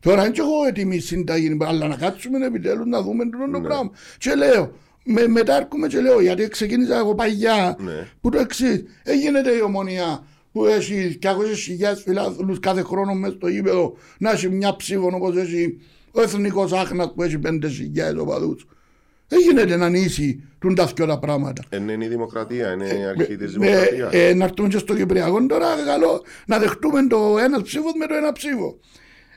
Τώρα 0.00 0.22
δεν 0.22 0.32
έχω 0.38 0.64
έτοιμη 0.68 0.98
συνταγή, 0.98 1.56
αλλά 1.60 1.86
να 1.88 1.96
κάτσουμε 1.96 2.46
επιτέλους 2.46 2.86
να 2.86 3.02
δούμε 3.02 3.24
το 3.28 3.36
Ναι. 3.46 3.52
το 3.52 3.60
πράγμα. 3.60 3.90
Και 4.18 4.34
λέω, 4.34 4.72
με, 5.08 5.26
μετά 5.28 5.56
έρχομαι 5.56 5.86
και 5.86 6.00
λέω, 6.00 6.20
γιατί 6.20 6.48
ξεκίνησα 6.48 6.96
εγώ 6.98 7.14
παγιά, 7.14 7.76
Ναι. 7.80 8.08
που 8.20 8.30
το 8.30 8.38
εξής, 8.38 8.84
έγινε 9.02 9.38
η 9.58 9.62
ομονία, 9.64 10.22
που 10.52 10.60
που 10.60 10.66
έχει 10.66 11.18
200.000 11.22 12.02
φιλάθλους 12.04 12.60
κάθε 12.60 12.82
χρόνο 12.82 13.14
μέσα 13.14 13.34
στο 13.34 13.48
γήπεδο 13.48 13.96
να 14.18 14.30
έχει 14.30 14.48
μια 14.48 14.76
ψήφο 14.76 15.10
όπως 15.14 15.36
έχει 15.36 15.78
ο 16.10 16.20
εθνικός 16.20 16.72
άχνας 16.72 17.12
που 17.14 17.22
έχει 17.22 17.38
5.000 17.38 18.18
οπαδούς. 18.20 18.66
Δεν 19.28 19.40
γίνεται 19.40 19.76
να 19.76 19.88
νήσει 19.88 20.42
τούν 20.58 20.74
τα 20.74 20.86
δυο 20.96 21.18
πράγματα. 21.18 21.62
Ε, 21.68 21.76
Είναι 21.76 22.04
η 22.04 22.08
δημοκρατία, 22.08 22.72
είναι 22.72 22.86
η 22.86 23.04
αρχή 23.04 23.36
της 23.36 23.54
Ε, 23.54 23.58
δημοκρατίας. 23.58 24.12
ε, 24.12 24.34
να 24.34 24.44
έρθουμε 24.44 24.68
και 24.68 24.78
στο 24.78 24.94
Κυπριακό 24.94 25.46
τώρα 25.46 25.66
καλό 25.86 26.22
να 26.46 26.58
δεχτούμε 26.58 27.06
το 27.06 27.36
ένας 27.44 27.62
ψήφο 27.62 27.86
με 27.98 28.06
το 28.06 28.14
ένα 28.14 28.32
ψήφο. 28.32 28.78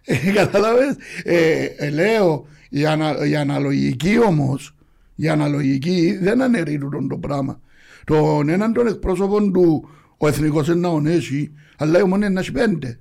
Ε, 0.05 0.15
Καταλαβες. 0.35 0.95
Ε, 1.23 1.63
ε, 1.77 1.89
λέω 1.89 2.47
η, 2.69 2.85
ανα, 2.85 3.27
η 3.27 3.35
αναλογική 3.35 4.19
όμως 4.19 4.75
η 5.21 5.29
αναλογική 5.29 6.17
δεν 6.21 6.41
αναιρύνουν 6.41 7.07
το 7.07 7.17
πράγμα. 7.17 7.59
Τον 8.05 8.49
έναν 8.49 8.73
των 8.73 8.87
εκπρόσωπων 8.87 9.53
του 9.53 9.89
ο 10.17 10.27
εθνικός 10.27 10.67
είναι 10.67 10.75
να 10.79 10.87
ονέσει 10.87 11.51
αλλά 11.77 11.99
η 11.99 12.01
ομόνια 12.01 12.25
είναι 12.25 12.35
να 12.35 12.39
έχει 12.41 12.51
πέντε. 12.51 12.99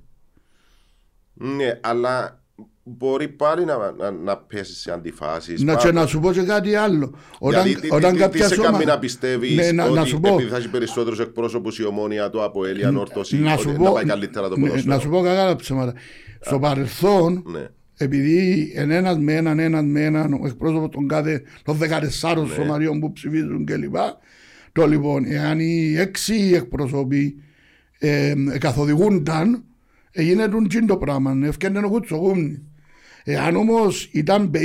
Ναι, 1.33 1.79
αλλά 1.81 2.39
μπορεί 2.83 3.27
πάλι 3.27 3.65
να, 3.65 3.91
να, 3.97 4.11
να 4.11 4.37
πέσεις 4.37 4.77
σε 4.81 4.91
αντιφάσεις. 4.91 5.61
Να, 5.63 5.73
Πα- 5.73 5.79
και 5.79 5.91
να 5.91 6.05
σου 6.05 6.19
πω 6.19 6.31
και 6.31 6.41
κάτι 6.41 6.75
άλλο. 6.75 7.13
Όταν, 7.39 7.65
Γιατί 7.67 7.81
τι- 7.81 7.91
όταν 7.93 8.11
τι- 8.13 8.19
κάποια 8.19 8.41
τι 8.41 8.47
σε 8.47 8.53
σώμα- 8.53 8.71
κάνει 8.71 8.85
να 8.85 8.99
πιστεύεις 8.99 9.55
Ναι, 9.55 9.71
να, 9.71 9.83
ότι 9.85 9.93
να 9.93 10.05
σου 10.05 10.19
πω, 10.19 10.33
επειδή 10.33 10.49
θα 10.49 10.57
έχει 10.57 10.69
περισσότερους 10.69 11.19
εκπρόσωπους 11.19 11.79
η 11.79 11.85
ομόνια 11.85 12.29
του 12.29 12.43
από 12.43 12.65
η 12.67 12.83
ανόρθωση 12.83 13.37
να 13.39 13.53
ότι 13.53 13.61
σου 13.61 13.71
να 13.71 13.77
πω, 13.77 13.93
πάει 13.93 14.05
καλύτερα 14.05 14.49
το 14.49 14.57
ναι, 14.57 14.67
ποδόσφαιρο. 14.67 14.93
να 14.95 14.99
σου 15.01 15.09
πω 15.09 15.21
κακά 15.21 15.45
τα 15.47 15.55
ψέματα. 15.55 15.93
Στο 16.41 16.59
παρελθόν, 16.59 17.43
Ναι. 17.47 17.67
Επειδή 18.01 18.71
εν 18.75 18.91
ένας 18.91 19.17
με 19.17 19.33
έναν, 19.35 19.59
έναν 19.59 19.85
με 19.85 20.03
έναν, 20.03 20.33
ο 20.33 20.41
εκπρόσωπος 20.45 20.89
των 20.89 21.07
κάθε 21.07 21.41
των 21.63 21.77
14 21.77 22.41
Ναι. 22.41 22.53
σωματείων 22.53 22.99
που 22.99 23.11
ψηφίζουν 23.11 23.65
κλπ. 23.65 23.95
Το 24.71 24.87
λοιπόν, 24.87 25.25
εάν 25.27 25.59
οι 25.59 25.95
έξι 25.97 26.51
εκπρόσωποι 26.55 27.35
ε, 27.99 28.33
καθοδηγούνταν, 28.59 29.63
έγινε 30.11 30.47
τον 30.47 30.67
τσιν 30.67 30.85
το 30.87 30.97
πράγμα, 30.97 31.39
ευκαιρνε 31.43 31.79
ο 31.79 31.89
κουτσογούμνη. 31.89 32.61
Εάν 33.23 33.55
όμως 33.55 34.09
ήταν 34.11 34.51
50 34.53 34.57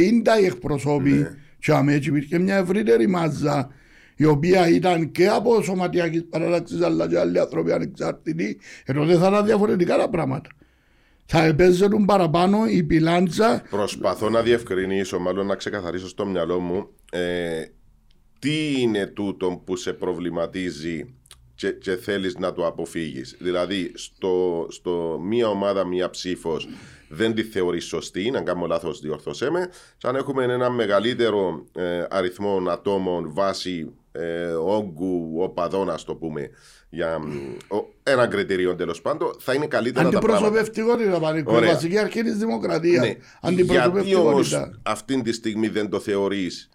οι 0.42 0.44
εκπροσώποι, 0.44 1.10
Ναι. 1.10 1.34
και 1.58 1.72
αμέσως 1.72 2.06
υπήρχε 2.06 2.38
μια 2.38 2.56
ευρύτερη 2.56 3.06
μάζα, 3.08 3.68
η 4.16 4.24
οποία 4.24 4.68
ήταν 4.68 5.10
και 5.10 5.28
από 5.28 5.62
σωματιακής 5.62 6.24
παράταξης 6.30 6.80
αλλά 6.82 7.08
και 7.08 7.18
άλλοι 7.18 7.38
άνθρωποι 7.40 7.72
ανεξάρτητοι, 7.72 8.58
ε, 8.84 8.92
τότε 8.92 9.14
θα 9.16 9.28
ήταν 9.28 9.44
διαφορετικά 9.44 9.96
τα 9.96 10.08
πράγματα. 10.08 10.50
Θα 11.26 11.44
επέζεται 11.44 11.96
παραπάνω 12.06 12.66
η 12.66 12.82
πιλάντσα 12.82 13.62
Προσπαθώ 13.70 14.30
να 14.30 14.42
διευκρινίσω, 14.42 15.18
μάλλον 15.18 15.46
να 15.46 15.54
ξεκαθαρίσω 15.54 16.08
στο 16.08 16.26
μυαλό 16.26 16.58
μου 16.58 16.88
ε, 17.10 17.64
τι 18.38 18.80
είναι 18.80 19.06
τούτο 19.06 19.62
που 19.64 19.76
σε 19.76 19.92
προβληματίζει 19.92 21.14
και, 21.54 21.70
και 21.72 21.96
θέλεις 21.96 22.38
να 22.38 22.52
το 22.52 22.66
αποφύγεις. 22.66 23.36
Δηλαδή, 23.40 23.92
στο, 23.94 24.66
στο 24.70 25.20
μία 25.22 25.48
ομάδα, 25.48 25.84
μία 25.84 26.10
ψήφος 26.10 26.68
δεν 27.08 27.34
τη 27.34 27.42
θεωρείς 27.42 27.84
σωστή, 27.84 28.32
αν 28.36 28.44
κάνω 28.44 28.66
λάθος 28.66 29.00
διορθώσέ 29.00 29.50
με, 29.50 29.68
σαν 29.96 30.16
έχουμε 30.16 30.44
ένα 30.44 30.70
μεγαλύτερο 30.70 31.64
ε, 31.74 32.04
αριθμό 32.10 32.62
ατόμων 32.68 33.32
βάσει 33.32 33.92
ε, 34.12 34.46
όγκου 34.46 35.34
οπαδών, 35.38 35.90
ας 35.90 36.04
το 36.04 36.14
πούμε, 36.14 36.50
για 36.96 37.18
μ, 37.18 37.24
ο- 37.76 37.88
ένα 38.02 38.26
κριτήριο 38.26 38.74
τέλος 38.74 39.00
πάντων, 39.00 39.36
θα 39.38 39.54
είναι 39.54 39.66
καλύτερα 39.66 40.08
τα 40.10 40.18
πράγματα. 40.18 40.46
αντιπροσωπευτικότητα 40.46 41.18
πανικό. 41.20 41.52
Η 41.52 41.56
Ωραία. 41.56 41.72
βασική 41.72 41.98
αρχή 41.98 42.22
της 42.22 42.36
δημοκρατίας. 42.36 43.04
Ναι. 43.06 43.06
Γιατί 43.06 43.62
όμω 43.76 43.88
Αντιπροσωπευτικότητα. 43.88 44.80
αυτή 44.82 45.22
τη 45.22 45.32
στιγμή 45.32 45.68
δεν 45.68 45.88
το 45.88 46.00
θεωρείς 46.00 46.68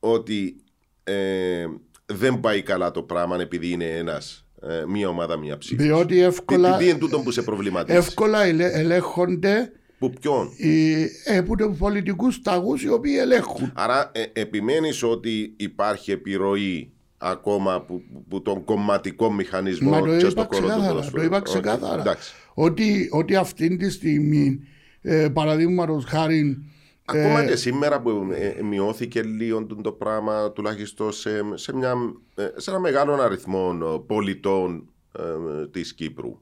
ότι 0.00 0.56
ε, 1.04 1.64
δεν 2.06 2.40
πάει 2.40 2.62
καλά 2.62 2.90
το 2.90 3.02
πράγμα 3.02 3.40
επειδή 3.40 3.68
είναι 3.70 3.84
ένας, 3.84 4.44
ε, 4.62 4.84
μία 4.86 5.08
ομάδα, 5.08 5.36
μία 5.36 5.58
ψήφος; 5.58 5.84
Διότι 5.84 6.14
Τι, 6.14 6.20
εύκολα, 6.22 6.76
τι 6.76 6.88
είναι 6.88 6.98
τούτο 6.98 7.20
που 7.20 7.30
σε 7.30 7.42
προβληματίζει, 7.42 7.98
εύκολα 7.98 8.42
ελε- 8.44 8.74
ελέγχονται 8.74 9.72
που 9.98 10.10
ποιον; 10.20 10.52
οι, 10.56 10.92
ε, 11.24 11.36
από 11.38 11.56
του 11.56 11.76
πολιτικούς 11.78 12.42
ταγού 12.42 12.74
οι 12.84 12.88
οποίοι 12.88 13.16
ελέγχουν. 13.20 13.72
Άρα 13.74 14.10
ε, 14.14 14.22
επιμένεις 14.40 15.02
ότι 15.02 15.54
υπάρχει 15.56 16.10
επιρροή 16.12 16.92
ακόμα 17.22 17.80
που, 17.82 18.02
που 18.28 18.42
τον 18.42 18.64
κομματικό 18.64 19.32
μηχανισμό 19.32 19.90
Μα 19.90 20.00
το 20.00 20.06
και 20.16 20.26
είπα 20.26 20.30
στο 20.30 20.46
χώρο 20.52 20.60
του 20.60 20.66
ξεκάθαρα. 20.66 20.88
Το 20.88 20.94
ποδοσφαίρου. 20.94 21.24
είπα 21.24 21.36
Οκ, 21.36 21.42
ξεκάθαρα. 21.42 22.00
εντάξει. 22.00 22.32
Ότι, 22.54 23.08
ότι 23.10 23.36
αυτή 23.36 23.76
τη 23.76 23.90
στιγμή, 23.90 24.60
ε, 25.00 25.28
παραδείγματος 25.28 26.04
χάρη. 26.04 26.64
Ακόμα 27.04 27.40
ε, 27.42 27.46
και 27.46 27.56
σήμερα 27.56 28.00
που 28.00 28.28
ε, 28.58 28.62
μειώθηκε 28.62 29.22
λίγο 29.22 29.66
το 29.66 29.92
πράγμα 29.92 30.52
τουλάχιστον 30.52 31.12
σε, 31.12 31.30
σε, 31.54 31.74
μια, 31.76 31.94
ε, 32.34 32.46
σε 32.56 32.70
ένα 32.70 32.80
μεγάλο 32.80 33.12
αριθμό 33.14 33.78
ε, 33.82 34.02
πολιτών 34.06 34.88
ε, 35.18 35.66
της 35.68 35.94
Κύπρου. 35.94 36.38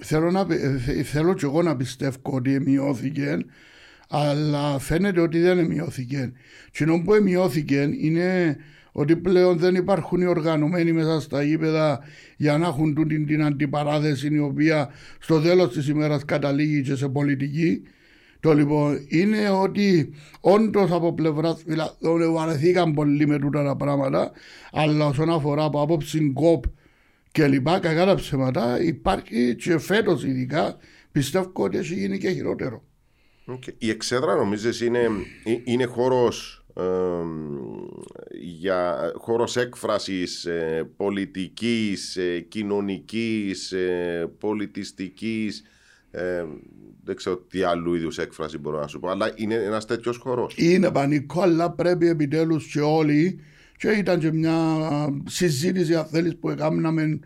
Θέλω, 0.00 0.30
να, 0.30 0.46
πι- 0.46 0.62
ε, 0.62 0.78
θε- 0.78 1.04
θέλω 1.04 1.34
και 1.34 1.44
εγώ 1.44 1.62
να 1.62 1.76
πιστεύω 1.76 2.16
ότι 2.22 2.60
μειώθηκε, 2.60 3.36
αλλά 4.08 4.78
φαίνεται 4.78 5.20
ότι 5.20 5.38
δεν 5.40 5.66
μειώθηκε. 5.66 6.32
Και 6.70 6.84
ενώ 6.84 7.02
που 7.02 7.12
μειώθηκε 7.22 7.88
είναι 8.00 8.56
ότι 8.92 9.16
πλέον 9.16 9.58
δεν 9.58 9.74
υπάρχουν 9.74 10.20
οι 10.20 10.26
οργανωμένοι 10.26 10.92
μέσα 10.92 11.20
στα 11.20 11.42
γήπεδα 11.42 12.00
για 12.36 12.58
να 12.58 12.66
έχουν 12.66 12.94
τούτη 12.94 13.24
την 13.24 13.42
αντιπαράθεση 13.42 14.34
η 14.34 14.38
οποία 14.38 14.90
στο 15.18 15.40
τέλος 15.40 15.72
της 15.72 15.88
ημέρας 15.88 16.24
καταλήγει 16.24 16.82
και 16.82 16.94
σε 16.94 17.08
πολιτική. 17.08 17.82
Το 18.40 18.54
λοιπόν 18.54 18.98
είναι 19.08 19.50
ότι 19.50 20.14
όντως 20.40 20.90
από 20.90 21.14
πλευράς 21.14 21.62
φιλαθλών 21.66 22.32
βαρεθήκαν 22.32 22.92
πολύ 22.94 23.26
με 23.26 23.38
τούτα 23.38 23.64
τα 23.64 23.76
πράγματα, 23.76 24.30
αλλά 24.72 25.06
όσον 25.06 25.30
αφορά 25.30 25.64
από 25.64 25.82
άποψη 25.82 26.32
κοπ 26.32 26.64
και 27.32 27.46
λοιπά, 27.46 27.78
κακά 27.78 28.04
τα 28.04 28.14
ψέματα, 28.14 28.82
υπάρχει 28.82 29.54
και 29.54 29.78
φέτος 29.78 30.24
ειδικά 30.24 30.76
πιστεύω 31.12 31.50
ότι 31.52 31.78
έχει 31.78 31.94
γίνει 31.94 32.18
και 32.18 32.30
χειρότερο. 32.30 32.82
Οκ. 33.44 33.62
Η 33.78 33.90
εξέδρα 33.90 34.34
νομίζεις 34.34 34.80
είναι, 34.80 34.98
ε, 35.44 35.56
είναι 35.64 35.84
χώρος 35.84 36.61
ε, 36.76 36.82
για 38.40 39.12
χώρος 39.16 39.56
έκφρασης 39.56 40.44
ε, 40.44 40.90
πολιτικής, 40.96 42.16
ε, 42.16 42.40
κοινωνικής, 42.40 43.72
ε, 43.72 44.30
πολιτιστικής 44.38 45.62
ε, 46.10 46.44
δεν 47.04 47.16
ξέρω 47.16 47.36
τι 47.36 47.62
άλλου 47.62 47.94
είδους 47.94 48.18
έκφραση 48.18 48.58
μπορώ 48.58 48.80
να 48.80 48.86
σου 48.86 49.00
πω 49.00 49.08
αλλά 49.08 49.32
είναι 49.34 49.54
ένας 49.54 49.86
τέτοιος 49.86 50.16
χώρος 50.16 50.54
Είναι 50.56 50.90
Πανίκο, 50.90 51.40
αλλά 51.40 51.70
πρέπει 51.70 52.08
επιτέλους 52.08 52.66
και 52.66 52.80
όλοι. 52.80 53.40
Και 53.76 53.88
ήταν 53.88 54.18
και 54.18 54.32
μια 54.32 54.54
συζήτηση, 55.26 55.94
αν 55.94 56.04
θέλεις, 56.04 56.36
που 56.36 56.50
έκαναμε 56.50 57.20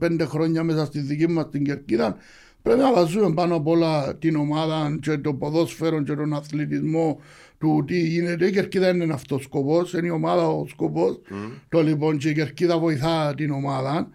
20-25 0.00 0.20
χρόνια 0.20 0.64
μέσα 0.64 0.84
στη 0.84 1.00
δική 1.00 1.28
μας 1.28 1.48
την 1.50 1.64
κερκίδα. 1.64 2.16
Πρέπει 2.62 2.80
να 2.80 2.92
βάζουμε 2.92 3.34
πάνω 3.34 3.54
απ' 3.54 3.66
όλα 3.66 4.16
την 4.16 4.36
ομάδα 4.36 4.98
και 5.00 5.18
το 5.18 5.34
ποδόσφαιρο 5.34 6.02
και 6.02 6.14
τον 6.14 6.32
αθλητισμό 6.32 7.20
του 7.60 7.84
τι 7.86 8.00
γίνεται. 8.00 8.46
Η 8.46 8.50
κερκίδα 8.50 8.88
είναι 8.88 9.12
αυτός 9.12 9.38
ο 9.38 9.42
σκοπός, 9.42 9.92
είναι 9.92 10.06
η 10.06 10.10
ομάδα 10.10 10.48
ο 10.48 10.66
σκοπός. 10.68 11.20
Το 11.68 11.82
λοιπόν 11.82 12.18
και 12.18 12.28
η 12.28 12.34
κερκίδα 12.34 12.78
βοηθά 12.78 13.34
την 13.36 13.50
ομάδα. 13.50 14.08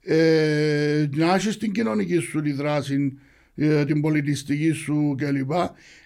Ε, 0.00 1.08
να 1.16 1.34
έχεις 1.34 1.56
την 1.58 1.72
κοινωνική 1.72 2.18
σου 2.18 2.40
τη 2.40 2.52
δράση, 2.52 3.18
ε, 3.54 3.84
την 3.84 4.00
πολιτιστική 4.00 4.70
σου 4.70 5.14
κλπ. 5.18 5.50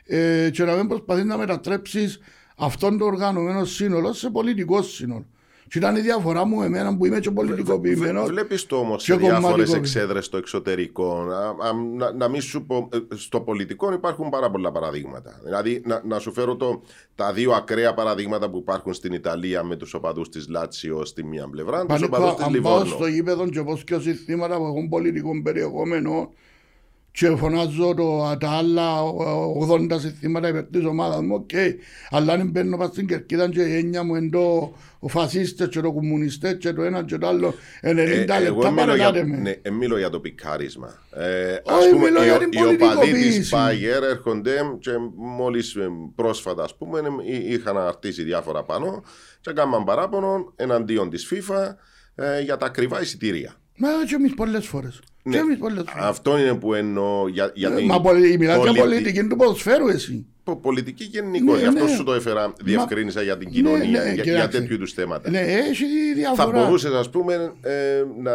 Ε, 0.05 0.51
και 0.51 0.65
να 0.65 0.75
μην 0.75 0.87
προσπαθείς 0.87 1.25
να 1.25 1.37
μετατρέψεις 1.37 2.19
αυτόν 2.57 2.99
το 2.99 3.05
οργανωμένο 3.05 3.65
σύνολο 3.65 4.13
σε 4.13 4.31
πολιτικό 4.31 4.83
σύνολο. 4.83 5.27
Και 5.69 5.79
ήταν 5.79 5.97
η 5.97 6.01
διαφορά 6.01 6.45
μου 6.45 6.63
εμένα 6.63 6.97
που 6.97 7.07
είμαι 7.07 7.19
και 7.21 7.31
πολιτικοποιημένος. 7.31 8.29
Βλέπεις 8.29 8.67
το 8.67 8.77
όμως 8.77 9.05
και 9.05 9.13
σε 9.13 9.19
διάφορες 9.19 9.43
κομματικός. 9.43 9.75
εξέδρες 9.75 10.25
στο 10.25 10.37
εξωτερικό. 10.37 11.13
Α, 11.21 11.69
α, 11.69 11.73
να, 11.97 12.13
να 12.13 12.29
μην 12.29 12.41
σου 12.41 12.67
πω. 12.67 12.89
ε, 12.93 12.99
Στο 13.15 13.41
πολιτικό 13.41 13.93
υπάρχουν 13.93 14.29
πάρα 14.29 14.51
πολλά 14.51 14.73
παραδείγματα. 14.73 15.41
Δηλαδή, 15.45 15.83
να, 15.85 16.03
να 16.05 16.19
σου 16.19 16.33
φέρω 16.33 16.57
το, 16.57 16.83
τα 17.15 17.33
δύο 17.33 17.53
ακραία 17.53 17.95
παραδείγματα 17.95 18.51
που 18.51 18.57
υπάρχουν 18.57 18.95
στην 18.95 19.13
Ιταλία 19.13 19.63
με 19.63 19.77
τους 19.77 19.95
οπαδούς 19.95 20.29
της 20.29 20.49
Λάτσιο 20.49 21.05
στη 21.05 21.25
μία 21.25 21.49
πλευρά, 21.49 21.79
τους 21.79 21.87
Πανίκο, 21.87 22.17
οπαδούς 22.17 22.35
της 22.35 22.45
αν 22.45 22.53
πάω 22.63 22.73
Λιβόρνο. 22.73 22.95
στο 22.95 23.07
γήπεδο 23.07 23.49
και 23.49 23.63
πω 23.63 23.79
και 23.85 23.99
συνθήματα 23.99 24.57
που 24.57 24.65
έχουν 24.65 24.89
πολιτικό 24.89 25.43
περιεχόμενο 25.43 26.33
και 27.19 27.37
φωνάζω 27.37 27.95
το, 27.95 28.37
τα 28.41 28.51
άλλα 28.51 28.85
80 29.71 30.01
συνθήματα 30.01 30.49
υπέρ 30.49 30.63
της 30.65 30.85
ομάδας 30.85 31.21
μου, 31.21 31.35
οκ. 31.35 31.51
Αλλά 32.11 32.33
αν 32.33 32.49
μπαίνω 32.51 32.77
πας 32.77 32.89
στην 32.89 33.07
κερκίδα 33.07 33.49
και 33.49 33.63
η 33.63 33.77
έννοια 33.77 34.03
μου 34.03 34.15
είναι 34.15 34.31
το 34.31 34.75
ο 34.99 35.09
φασίστες 35.09 35.69
και 35.69 35.81
το 35.81 35.93
κομμουνιστές 35.93 36.57
και 36.59 36.73
το 36.73 36.83
ένα 36.83 37.05
και 37.05 37.19
το 37.19 37.27
άλλο 37.27 37.49
90 37.49 37.57
Ε, 37.81 37.93
λεπτά 37.93 38.35
εγώ 38.37 38.57
μιλώ 38.71 38.75
παρακάτε 38.75 39.19
για, 39.19 39.27
με. 39.29 39.37
ναι, 39.37 39.55
ε, 39.63 39.71
μιλώ 39.71 39.99
για 39.99 40.11
το 40.11 40.21
πικάρισμα. 40.21 40.99
Ε, 41.11 41.59
Όχι, 41.65 41.85
ας 41.85 41.89
πούμε, 41.91 42.05
μιλώ 42.05 42.23
οι, 42.23 42.25
για 42.27 42.39
την 42.39 42.49
οι 42.53 42.57
οπαδοί 42.57 42.77
της 42.77 42.91
πολιτικοποίηση. 42.95 43.55
Μπάγερ 43.57 44.03
έρχονται 44.03 44.55
και 44.79 44.91
μόλις 45.17 45.77
πρόσφατα, 46.15 46.63
ας 46.63 46.77
πούμε, 46.77 46.99
ε, 47.29 47.53
είχαν 47.53 47.77
αρτήσει 47.79 48.23
διάφορα 48.23 48.63
πάνω 48.63 49.03
και 49.41 49.51
έκαναν 49.51 49.85
παράπονο 49.85 50.53
εναντίον 50.57 51.11
της 51.11 51.33
FIFA 51.33 51.75
ε, 52.15 52.41
για 52.41 52.57
τα 52.57 52.67
ακριβά 52.67 53.01
εισιτήρια. 53.01 53.55
Μα 53.79 53.89
και 54.09 54.15
εμείς 54.15 54.35
πολλές 54.35 54.67
φορές. 54.67 55.01
Και 55.31 55.37
Ναι. 55.37 55.43
εμείς 55.43 55.59
πολλές 55.59 55.85
φορές. 55.89 56.07
Αυτό 56.09 56.39
είναι 56.39 56.55
που 56.55 56.75
εννοώ 56.75 57.29
για, 57.29 57.51
για 57.55 57.69
Ε, 57.73 57.75
την 57.77 57.85
Μα 57.87 58.01
πολι- 58.01 58.39
μιλάς 58.39 58.57
για 58.57 58.65
πολιτι- 58.73 58.83
πολιτική 58.83 59.27
του 59.27 59.37
ποδοσφαίρου 59.37 59.89
εσύ. 59.89 60.27
πο- 60.45 60.57
πολιτική 60.57 61.05
γενικώ. 61.05 61.53
Ναι, 61.53 61.59
Γι' 61.59 61.67
αυτό 61.67 61.85
ναι. 61.85 61.91
σου 61.91 62.05
το 62.05 62.13
έφερα, 62.13 62.53
διευκρίνησα 62.63 63.23
για 63.23 63.37
την 63.39 63.51
κοινωνία, 63.51 63.79
ναι, 63.79 63.85
για, 63.85 64.13
για 64.13 64.23
κοιτάξτε. 64.23 64.59
τέτοιου 64.61 64.75
είδους 64.75 64.93
θέματα. 64.93 65.31
Ναι, 65.31 65.39
έχει 65.39 65.85
Θα 65.85 66.15
διαφορά. 66.15 66.63
μπορούσες, 66.65 66.93
ας 66.93 67.11
πούμε, 67.11 67.53
ε, 67.63 67.73
να 68.23 68.33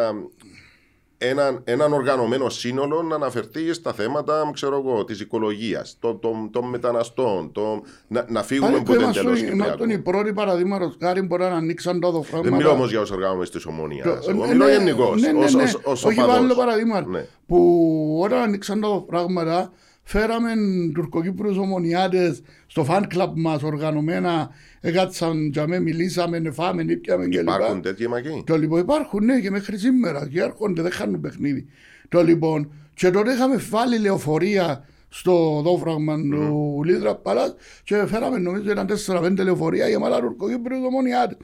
έναν, 1.24 1.62
έναν 1.64 1.94
οργανωμένο 1.94 2.50
σύνολο 2.50 3.02
να 3.02 3.16
αναφερθεί 3.16 3.74
στα 3.74 3.94
θέματα 3.94 4.50
ξέρω 4.54 4.84
εγώ, 4.86 5.04
της 5.06 5.20
οικολογίας, 5.20 5.98
των, 6.00 6.20
των, 6.20 6.50
των 6.52 6.70
μεταναστών, 6.70 7.52
το, 7.52 7.82
να, 8.08 8.26
να 8.30 8.44
φύγουμε 8.44 8.78
Αν 8.78 8.84
ποτέ 8.84 9.00
είμαστε 9.02 9.20
εντελώς 9.20 9.40
είμαστε 9.42 9.72
Κυπριακού. 9.72 9.92
οι 9.92 9.98
πρώτοι 9.98 10.34
παραδείγματος 10.34 10.96
χάρη 11.02 11.22
μπορεί 11.22 11.42
να 11.44 11.50
ανοίξαν 11.50 12.00
τα 12.00 12.08
Δεν 12.12 12.16
δοφράγματα. 12.18 12.56
μιλώ 12.56 12.70
όμως 12.70 12.90
για 12.90 13.00
τους 13.00 13.12
οργανωμένους 13.12 13.50
της 13.50 13.66
ομονίας. 13.66 14.06
Το- 14.26 14.30
Εγώ 14.32 14.46
ναι, 14.46 14.52
μιλώ 14.52 14.66
ναι, 14.66 14.72
γενικώς, 14.72 15.22
ναι, 15.22 15.32
ναι, 15.32 15.44
ως, 15.44 15.54
ναι. 15.54 15.64
ως, 15.64 15.80
ως 15.84 16.04
Όχι 16.06 16.20
οπαδός. 16.20 16.40
βάλω 16.42 16.56
παραδείγμα. 16.56 17.02
Ναι. 17.02 17.26
Που 17.48 18.20
όταν 18.24 18.40
ανοίξαν 18.40 18.82
τα 18.82 19.04
πράγματα 19.08 19.72
φέραμε 20.04 20.52
τουρκοκύπρους 20.94 21.58
ομονιάτες 21.58 22.42
στο 22.68 22.84
φαν 22.84 23.08
κλαμπ 23.08 23.38
μας 23.38 23.64
οργανωμένα 23.64 24.50
έκατσαν 24.82 25.50
για 25.50 25.68
με 25.68 25.80
μιλήσαμε, 25.80 26.52
φάμε, 26.52 26.86
ήπιαμε 26.88 27.28
κλπ. 27.28 27.42
Υπάρχουν 27.42 27.82
τέτοιοι 27.82 28.08
μακοί. 28.08 28.44
Το 28.46 28.58
λοιπόν 28.58 28.80
υπάρχουν 28.80 29.26
ναι 29.26 29.40
και 29.40 29.52
μέχρι 29.52 29.78
σήμερα 29.78 30.28
και 30.28 30.42
έρχονται 30.42 30.82
δεν 30.82 30.92
χάνουν 30.92 31.22
παιχνίδι. 31.22 31.66
Το 32.10 32.24
λοιπόν 32.24 32.72
και 32.94 33.12
τότε 33.12 33.34
είχαμε 33.34 33.56
βάλει 33.56 34.00
λεωφορεία 34.00 34.86
στο 35.10 35.62
δόφραγμα 35.64 36.16
του 36.16 36.82
Λίδρα 36.86 37.16
Παλάς 37.16 37.56
και 37.84 38.06
φέραμε 38.06 38.38
νομίζω 38.38 38.72
ήταν 38.72 38.88
4-5 39.08 39.36
λεωφορεία 39.44 39.88
για 39.88 40.00
μάλλα 40.00 40.20
τουρκοκύπριους 40.20 40.86
ομονιάτες. 40.86 41.38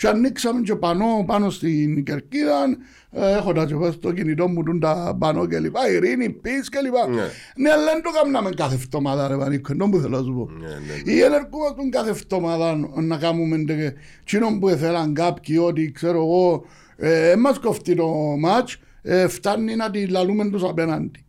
Και 0.00 0.08
ανοίξαμε 0.08 0.60
και 0.60 0.74
πανώ 0.74 1.24
πάνω 1.26 1.50
στην 1.50 2.04
Κερκίδα, 2.04 2.64
ε, 3.10 3.32
έχω 3.36 3.52
τα 3.52 3.64
και 3.66 3.74
πας 3.74 3.94
στο 3.94 4.12
κινητό 4.12 4.48
μου 4.48 4.62
τούν 4.62 4.80
τα 4.80 5.16
πανώ 5.18 5.46
και 5.46 5.58
λοιπά, 5.58 5.90
ειρήνη, 5.90 6.30
πις 6.30 6.68
και 6.68 6.78
λοιπά. 6.82 7.08
Ναι. 7.08 7.22
Ναι, 7.56 7.70
αλλά 7.70 7.84
δεν 7.92 8.02
το 8.02 8.10
κάναμε 8.22 8.50
κάθε 8.56 8.74
εβδομάδα 8.74 9.28
ρε 9.28 9.36
Πανίκο, 9.36 9.72
είναι 9.72 9.88
που 9.90 9.98
θέλω 9.98 10.16
να 10.18 10.22
σου 10.24 10.34
πω. 10.34 10.50
Ναι, 10.60 10.68
ναι, 10.68 11.12
Ή 11.12 11.20
ενεργούμαστε 11.20 11.82
κάθε 11.90 12.10
εβδομάδα 12.10 12.76
να 12.94 13.16
κάνουμε 13.16 13.64
τε- 13.64 13.96
εκείνο 14.20 14.58
που 14.58 14.68
ήθελαν 14.68 15.14
κάποιοι 15.14 15.58
ότι 15.62 15.92
ξέρω 15.92 16.16
εγώ 16.16 16.64
ε, 16.96 17.34
μας 17.36 17.58
κοφτεί 17.58 17.94
το 17.94 18.06
μάτς 18.38 18.76
ε, 19.02 19.28
φτάνει 19.28 19.76
να 19.76 19.90
τη 19.90 20.06
λαλούμε 20.06 20.50
τους 20.50 20.62
απέναντι. 20.62 21.24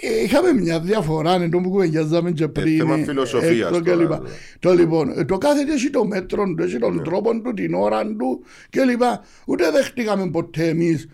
Ε, 0.00 0.22
Είχαμε 0.22 0.52
μια 0.52 0.80
διαφορά 0.80 1.34
εν 1.34 1.50
τω 1.50 1.58
που 1.58 1.70
κουβεντιάζαμε 1.70 2.30
και 2.30 2.48
πριν. 2.48 2.78
θέμα 2.78 2.96
ε, 2.98 3.04
φιλοσοφίας 3.04 3.68
έξω 3.68 3.80
και 3.80 3.90
τώρα, 3.90 4.02
λοιπά. 4.02 4.20
ναι. 4.20 4.28
Το 4.58 4.72
λοιπόν, 4.72 5.18
ε, 5.18 5.24
το 5.24 5.38
κάθε 5.38 5.64
τι 5.64 5.72
έχει 5.72 5.90
το 5.90 6.04
μέτρο 6.04 6.44
του, 6.56 6.62
έχει 6.62 6.78
τον 6.78 7.02
τρόπο 7.04 7.40
του, 7.40 7.54
την 7.54 7.74
ώρα 7.74 8.06
του 8.06 8.44
και 8.70 8.82
λοιπά. 8.82 9.24
Ούτε 9.46 9.70
δεχτήκαμε 9.70 10.30
ποτέ 10.30 10.68
εμείς 10.68 11.08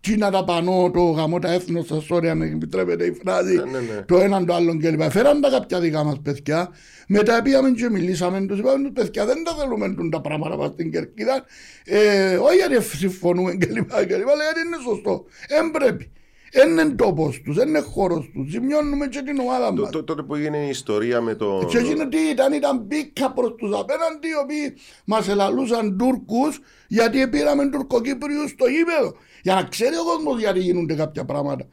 τι 0.00 0.16
να 0.16 0.30
τα 0.30 0.44
πανώ 0.44 0.90
το 0.94 1.00
γαμό 1.02 1.38
τα 1.38 1.52
έθνος 1.52 1.84
στα 1.84 2.00
σώρια 2.00 2.30
αν 2.30 2.42
επιτρέπεται 2.42 3.04
η 3.04 3.12
φράση 3.22 3.54
Ναι, 3.54 3.62
ναι, 3.62 3.78
ναι. 3.94 4.02
το 4.06 4.18
έναν 4.18 4.46
το 4.46 4.54
άλλον 4.54 4.78
κλπ. 4.80 5.02
Φέραν 5.10 5.40
τα 5.40 5.50
κάποια 5.50 5.80
δικά 5.80 6.04
μας 6.04 6.20
παιδιά 6.22 6.68
μετά 7.08 7.42
πήγαμε 7.42 7.70
και 7.70 7.90
μιλήσαμε 7.90 8.40
τους 8.46 8.58
είπαμε 8.58 8.82
τους 8.82 8.92
παιδιά 8.92 9.24
δεν 9.26 9.44
τα 9.44 9.54
θέλουμε 9.54 9.94
τούν 9.94 10.10
τα 10.10 10.20
πράγματα 10.20 10.56
μας 10.56 10.70
στην 10.72 10.90
Κερκίδα 10.90 11.44
ε, 11.84 12.36
όχι 12.36 12.56
γιατί 12.56 12.84
συμφωνούμε 12.96 13.50
κλπ. 13.52 13.88
κλπ. 13.90 14.28
Αλλά 14.28 14.42
γιατί 14.42 14.60
είναι 14.66 14.76
σωστό. 14.88 15.24
Δεν 15.48 15.70
πρέπει. 15.70 16.10
Δεν 16.52 16.70
είναι 16.70 16.84
τόπος 16.90 17.40
τους, 17.44 17.56
δεν 17.56 17.68
είναι 17.68 17.80
χώρος 17.80 18.30
τους. 18.34 18.50
Ζημιώνουμε 18.50 19.06
και 19.06 19.22
την 19.22 19.38
ομάδα 19.38 19.66
Το- 19.74 19.80
μας. 19.82 19.90
το- 19.90 20.04
Τότε 20.04 20.22
που 20.22 20.34
έγινε 20.34 20.56
η 20.58 20.68
ιστορία 20.68 21.20
με 21.20 21.34
το. 21.34 21.66
Και 21.70 21.78
εκείνο 21.78 22.08
τι 22.08 22.18
ήταν, 22.18 22.52
ήταν 22.52 22.78
μπήκα 22.86 23.32
προς 23.32 23.54
τους 23.58 23.70
απέναντι 23.78 24.28
οι 24.28 24.36
οποίοι 24.42 24.74
μας 25.04 25.28
ελαλούσαν 25.28 25.96
Τούρκους 25.98 26.60
γιατί 26.88 27.28
πήραμε 27.28 27.68
Τουρκοκύπριους 27.70 28.50
στο 28.50 28.66
γήπεδο. 28.66 29.14
Για 29.42 29.54
να 29.54 29.62
ξέρει 29.62 29.94
ο 29.96 30.04
κόσμος 30.04 30.40
γιατί 30.40 30.58
γίνονται 30.60 30.94
κάποια 30.94 31.24
πράγματα. 31.24 31.66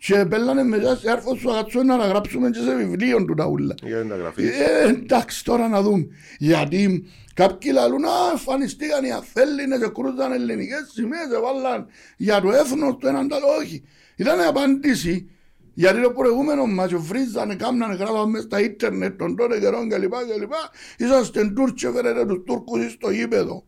Και 0.00 0.24
πέλανε 0.28 0.62
μετά 0.64 0.96
σε 0.96 1.10
άρφο 1.10 1.34
σου 1.34 1.50
αγατσό 1.50 1.82
να 1.82 1.96
γράψουμε 1.96 2.50
και 2.50 2.58
σε 2.58 2.74
βιβλίο 2.76 3.24
του 3.24 3.34
τα 3.34 3.46
ούλα. 3.46 3.74
Για 3.82 3.96
να 3.96 4.08
τα 4.08 4.16
γραφείς. 4.16 4.50
Ε, 4.50 4.88
εντάξει 4.88 5.44
τώρα 5.44 5.68
να 5.68 5.82
δούμε. 5.82 6.06
Γιατί 6.38 7.04
κάποιοι 7.40 7.70
λαλούν 7.74 8.04
«Α, 8.04 8.10
εμφανιστήκαν 8.32 9.04
οι 9.04 9.12
Αθέληνες 9.12 9.78
και 9.82 9.90
κρούζαν 9.96 10.32
ελληνικές 10.32 10.82
σημαίες 10.94 11.26
και 11.30 11.38
βάλαν 11.44 11.86
για 12.16 12.40
το 12.40 12.48
έθνος 12.60 12.96
του 12.98 13.06
έναν 13.06 13.28
τ' 13.28 13.32
άλλο». 13.32 13.46
Όχι. 13.60 13.82
Ήταν 14.16 14.38
η 14.38 14.44
απάντηση 14.44 15.30
γιατί 15.74 16.02
το 16.02 16.10
προηγούμενο 16.10 16.66
μας 16.66 16.92
βρίζανε, 16.94 17.54
κάμνανε, 17.54 17.94
γράφαμε 17.94 18.30
μες 18.30 18.42
στα 18.42 18.60
ίντερνετ 18.60 19.18
των 19.18 19.36
τότε 19.36 19.58
καιρών 19.58 19.88
κλπ. 19.88 20.12
κλπ. 20.12 20.52
Είσαστε 20.96 21.52
Τούρκοι 21.56 21.86
και 21.86 21.90
φέρετε 21.94 22.26
τους 22.26 22.42
Τούρκους 22.46 22.92
στο 22.92 23.10
γήπεδο. 23.10 23.64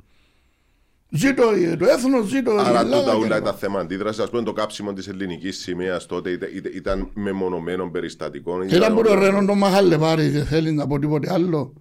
Ζήτω 1.12 1.42
το 1.78 1.84
έθνος, 1.86 2.26
ζήτω 2.26 2.50
η 2.54 2.56
Άρα 2.58 2.80
Ελλάδα 2.80 2.96
τούτα 3.00 3.14
όλα 3.14 3.36
κλπ. 3.36 3.42
ήταν 3.46 3.54
θέμα 3.54 3.80
αντίδρασης. 3.80 4.24
Α 4.24 4.28
πούμε 4.28 4.42
το 4.42 4.52
κάψιμο 4.52 4.92
της 4.92 5.08
ελληνικής 5.08 5.58
σημαίας 5.58 6.06
τότε 6.06 6.30
ήταν, 6.30 6.48
ήταν- 6.54 6.72
ήταν 6.74 7.10
μεμονωμένων 7.14 7.90
περιστατικών. 7.90 8.62
Ήταν 8.62 8.94
που 8.94 9.02
το 9.02 9.14
Ρένο 9.14 9.44
το 9.46 9.54
Μαχαλεβάρη 9.54 10.30
και 10.30 10.42
θέλει 10.42 10.72
να 10.72 10.86
πω 10.86 10.98
τίποτε 10.98 11.32
άλλο. 11.32 11.72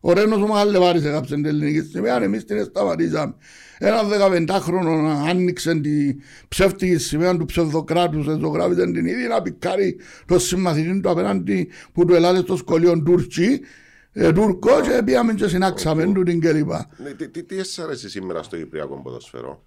Ο 0.00 0.12
Ρένος 0.12 0.42
ο 0.42 0.46
Μαχαλεβάρης 0.46 1.04
έγραψε 1.04 1.34
την 1.34 1.46
ελληνική 1.46 1.80
σημαία, 1.80 2.22
εμείς 2.22 2.44
την 2.44 2.64
σταματήσαμε. 2.64 3.34
Ένα 3.78 4.00
15χρονο 4.48 5.28
άνοιξε 5.28 5.80
την 5.80 6.20
ψεύτικη 6.48 6.98
σημαία 6.98 7.36
του 7.36 7.44
ψευδοκράτους, 7.44 8.24
ζωγράφησε 8.24 8.84
την 8.84 9.06
ίδια 9.06 9.28
να 9.28 9.42
πικάρει 9.42 10.00
το 10.26 10.38
συμμαθητή 10.38 11.00
του 11.00 11.10
απέναντι 11.10 11.70
που 11.92 12.04
του 12.04 12.14
ελάλε 12.14 12.38
στο 12.38 12.56
σχολείο 12.56 13.02
Τούρκι, 13.02 13.60
ε, 14.12 14.32
Τούρκος 14.32 14.88
και 14.88 15.02
πήγαμε 15.04 15.34
και 15.34 15.48
συνάξαμε 15.48 16.12
του 16.12 16.22
την 16.22 16.40
κλπ. 16.40 16.70
Ναι, 17.02 17.12
τι, 17.16 17.28
τι, 17.28 17.44
τι 17.44 17.56
σας 17.56 17.78
αρέσει 17.78 18.08
σήμερα 18.08 18.42
στο 18.42 18.56
Κυπριακό 18.56 19.00
ποδοσφαιρό. 19.02 19.64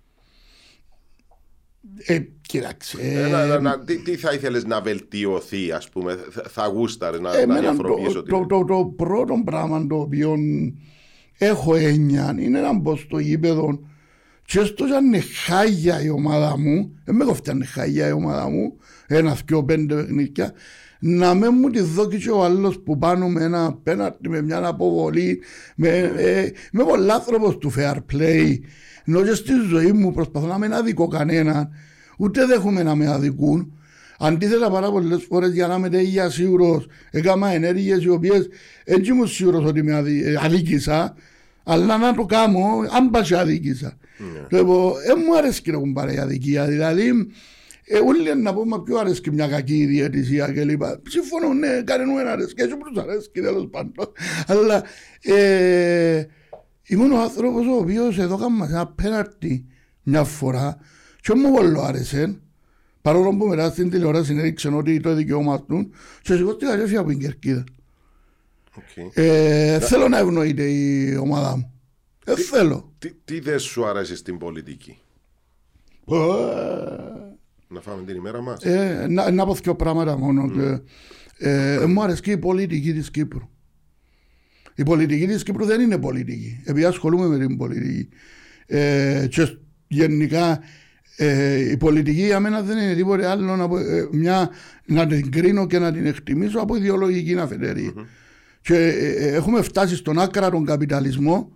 Ε, 1.98 2.20
κοίταξε. 2.42 2.98
Ε, 3.02 3.28
να- 3.28 3.46
να- 3.46 3.60
να- 3.60 3.80
τι, 3.80 3.98
τι 3.98 4.16
θα 4.16 4.34
ήθελες 4.34 4.66
να 4.66 4.82
βελτιωθεί, 4.82 5.72
ας 5.72 5.90
πούμε, 5.90 6.18
θα, 6.30 6.44
θα 6.50 6.66
γούσταρες 6.68 7.20
να, 7.20 7.30
να 7.30 7.38
Εμένα 7.38 7.60
διαφοροποιήσω 7.60 8.14
το, 8.14 8.22
την... 8.24 8.32
το, 8.32 8.46
το, 8.46 8.66
το 8.66 8.86
πρώτο 8.86 9.42
πράγμα 9.46 9.88
το 9.88 9.96
οποίο 9.96 10.36
έχω 11.38 11.76
έννοια 11.76 12.36
είναι 12.40 12.60
να 12.60 12.74
μπω 12.74 12.96
στο 12.96 13.20
γήπεδο 13.20 13.80
και 14.46 14.64
στο 14.64 14.84
αν 14.84 15.06
είναι 15.06 15.20
χάγια 15.46 16.02
η 16.02 16.10
ομάδα 16.10 16.58
μου, 16.58 17.00
δεν 17.04 17.16
με 17.16 17.24
κοφτεί 17.24 17.50
αν 17.50 17.56
είναι 17.56 17.66
χάγια 17.66 18.08
η 18.08 18.12
ομάδα 18.12 18.50
μου, 18.50 18.78
ένας, 19.08 19.42
δυο, 19.46 19.64
πέντε 19.64 19.96
παιχνίδια, 19.96 20.54
να 21.00 21.34
με 21.34 21.50
μου 21.50 21.70
τη 21.70 21.80
δώσει 21.80 22.18
και 22.18 22.30
ο 22.30 22.44
άλλος 22.44 22.80
που 22.80 22.98
πάνω 22.98 23.30
με 23.30 23.44
ένα 23.44 23.74
πέναρτι, 23.84 24.30
με 24.30 24.42
μια 24.42 24.66
αποβολή, 24.66 25.42
με, 25.76 25.90
ε, 26.18 26.52
με 26.72 26.84
πολλά 26.84 27.14
άνθρωπος 27.14 27.58
του 27.58 27.74
fair 27.78 27.96
play, 28.14 28.58
ενώ 29.10 29.24
και 29.24 29.34
στη 29.34 29.54
ζωή 29.70 29.92
μου 29.92 30.12
προσπαθώ 30.12 30.48
να 30.48 30.58
μην 30.58 30.74
αδικώ 30.74 31.08
κανέναν, 31.08 31.70
ούτε 32.18 32.46
δέχομαι 32.46 32.84
να 32.84 32.96
με 32.96 33.08
αδικούν, 33.08 33.74
Αντίθετα 34.22 34.72
πάρα 34.72 34.92
πολλές 34.92 35.26
φορές 35.30 35.54
για 35.54 35.68
να 35.68 35.76
είμαι 35.76 35.90
τέτοια 35.90 36.30
σίγουρος 36.30 36.88
έκανα 37.12 37.50
ενέργειες 37.50 38.04
οι 38.04 38.10
οποίες 38.10 38.48
δεν 38.86 39.04
ήμουν 39.04 39.28
σίγουρος 39.28 39.66
ότι 39.66 39.84
με 39.84 39.94
αδι, 39.94 40.24
ε, 40.24 40.36
αδίκησα 40.44 41.16
αλλά 41.64 41.98
να 41.98 42.16
το 42.16 42.26
κάνω 42.26 42.60
αν 42.98 43.10
πας 43.10 43.28
και 43.28 43.38
αδίκησα. 43.38 43.98
Λοιπόν, 44.50 44.94
δεν 45.08 45.18
μου 45.26 45.38
αρέσει 45.38 45.62
και 45.62 45.72
να 45.72 45.78
κουμπάρε 45.78 46.14
η 46.14 46.18
αδικία 46.18 46.66
δηλαδή 46.66 47.32
ε, 47.86 47.98
όλοι 47.98 48.42
να 48.42 48.54
πούμε 48.54 48.82
ποιου 48.82 48.98
αρέσει 48.98 49.22
μια 49.32 49.48
κακή 49.48 49.86
διαιτησία 49.86 50.52
και 50.52 50.64
λοιπά. 50.64 51.02
Συμφωνώ, 51.08 51.54
ναι, 51.54 51.82
κανέναν 51.84 52.16
δεν 52.16 52.28
αρέσει 52.28 52.54
και 52.54 52.64
έτσι 52.64 52.76
που 52.76 52.92
τους 52.92 53.04
αρέσει 53.04 53.30
και 53.32 53.42
τέλος 53.42 53.68
πάντων. 53.72 54.12
Αλλά 54.48 54.84
ε, 55.22 56.26
ήμουν 56.90 57.12
ο 57.12 57.22
άνθρωπος 57.22 57.68
ο 57.68 57.76
οποίος 57.76 58.18
εδώ 58.18 58.38
κάνουμε 58.38 58.66
ένα 58.66 58.88
πέναλτι 58.88 59.66
μια 60.04 60.24
φορά 60.24 60.78
και 61.22 61.34
μου 61.36 61.54
πολύ 61.54 61.76
άρεσε 61.80 62.40
Παρόλο 63.02 63.38
που 63.38 63.48
μετά 63.48 63.70
στην 63.70 63.90
τηλεόραση 63.90 64.36
έδειξαν 64.36 64.74
ότι 64.74 65.00
το 65.00 65.14
δικαιώμα 65.14 65.62
του 65.66 65.90
και 66.22 66.36
σηκώστηκα 66.36 66.76
και 66.76 66.82
έφυγα 66.82 67.00
από 67.00 67.10
την 67.10 67.20
κερκίδα. 67.20 67.64
Οκ. 68.76 69.12
Ε, 69.14 69.80
θέλω 69.80 70.08
να 70.08 70.18
ευνοείται 70.18 70.64
η 70.64 71.16
ομάδα 71.16 71.56
μου. 71.58 71.74
Δεν 72.24 72.38
θέλω. 72.38 72.94
Τι, 73.00 73.12
τι 73.26 73.40
δεν 73.40 73.60
σου 73.60 73.86
αρέσει 73.86 74.16
στην 74.16 74.38
πολιτική; 74.38 74.98
Ε, 76.06 76.16
Να 77.68 77.82
φάμε 77.82 78.04
την 78.06 78.16
ημέρα 78.16 78.42
μας; 78.42 78.64
Ε, 78.64 79.06
να, 79.10 79.32
να 79.32 79.46
πω 79.46 79.54
δύο 79.54 79.76
πράγματα 79.76 80.18
μόνο. 80.18 80.50
και, 80.50 80.82
ε, 81.50 81.86
μου 81.86 82.04
αρέσει 82.04 82.22
και 82.22 82.32
η 82.32 82.38
πολιτική 82.38 82.94
της 82.94 83.12
Κύπρου. 83.12 83.50
Η 84.80 84.84
πολιτική 84.84 85.28
της 85.28 85.44
Κύπρου 85.44 85.66
δεν 85.66 85.82
είναι 85.82 85.98
πολιτική. 85.98 86.62
Επειδή 86.66 86.86
ασχολούμαι 86.86 87.28
με 87.28 87.46
την 87.46 87.58
πολιτική. 87.58 88.10
Ε, 88.66 89.28
και 89.30 89.58
γενικά 89.88 90.60
ε, 91.16 91.72
η 91.72 91.78
πολιτική 91.78 92.26
για 92.26 92.40
μένα 92.40 92.62
δεν 92.62 92.78
είναι 92.78 92.94
τίποτε 92.94 93.28
άλλο 93.28 93.56
να, 93.56 93.68
πω, 93.68 93.78
ε, 93.78 94.08
μια, 94.12 94.50
να 94.86 95.08
την 95.08 95.32
κρίνω 95.32 95.68
και 95.68 95.80
να 95.80 95.92
την 95.92 96.06
εκτιμήσω 96.06 96.60
από 96.60 96.76
ιδεολογική 96.76 97.38
αφετηρία. 97.38 97.94
Και 98.62 98.76
ε, 98.76 98.90
ε, 98.90 99.36
έχουμε 99.36 99.62
φτάσει 99.62 99.96
στον 99.96 100.20
άκρα 100.20 100.50
τον 100.50 100.66
καπιταλισμό 100.66 101.52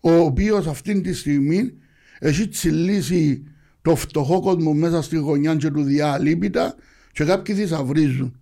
ο 0.00 0.12
οποίος 0.12 0.66
αυτή 0.66 1.00
τη 1.00 1.14
στιγμή 1.14 1.72
έχει 2.18 2.48
τσιλήσει 2.48 3.42
το 3.82 3.96
φτωχό 3.96 4.40
κόσμο 4.40 4.72
μέσα 4.72 5.02
στη 5.02 5.16
γωνιά 5.16 5.54
και 5.54 5.70
του 5.70 5.82
διαλύπητα 5.82 6.74
και 7.12 7.24
κάποιοι 7.24 7.54
θησαυρίζουν. 7.54 8.39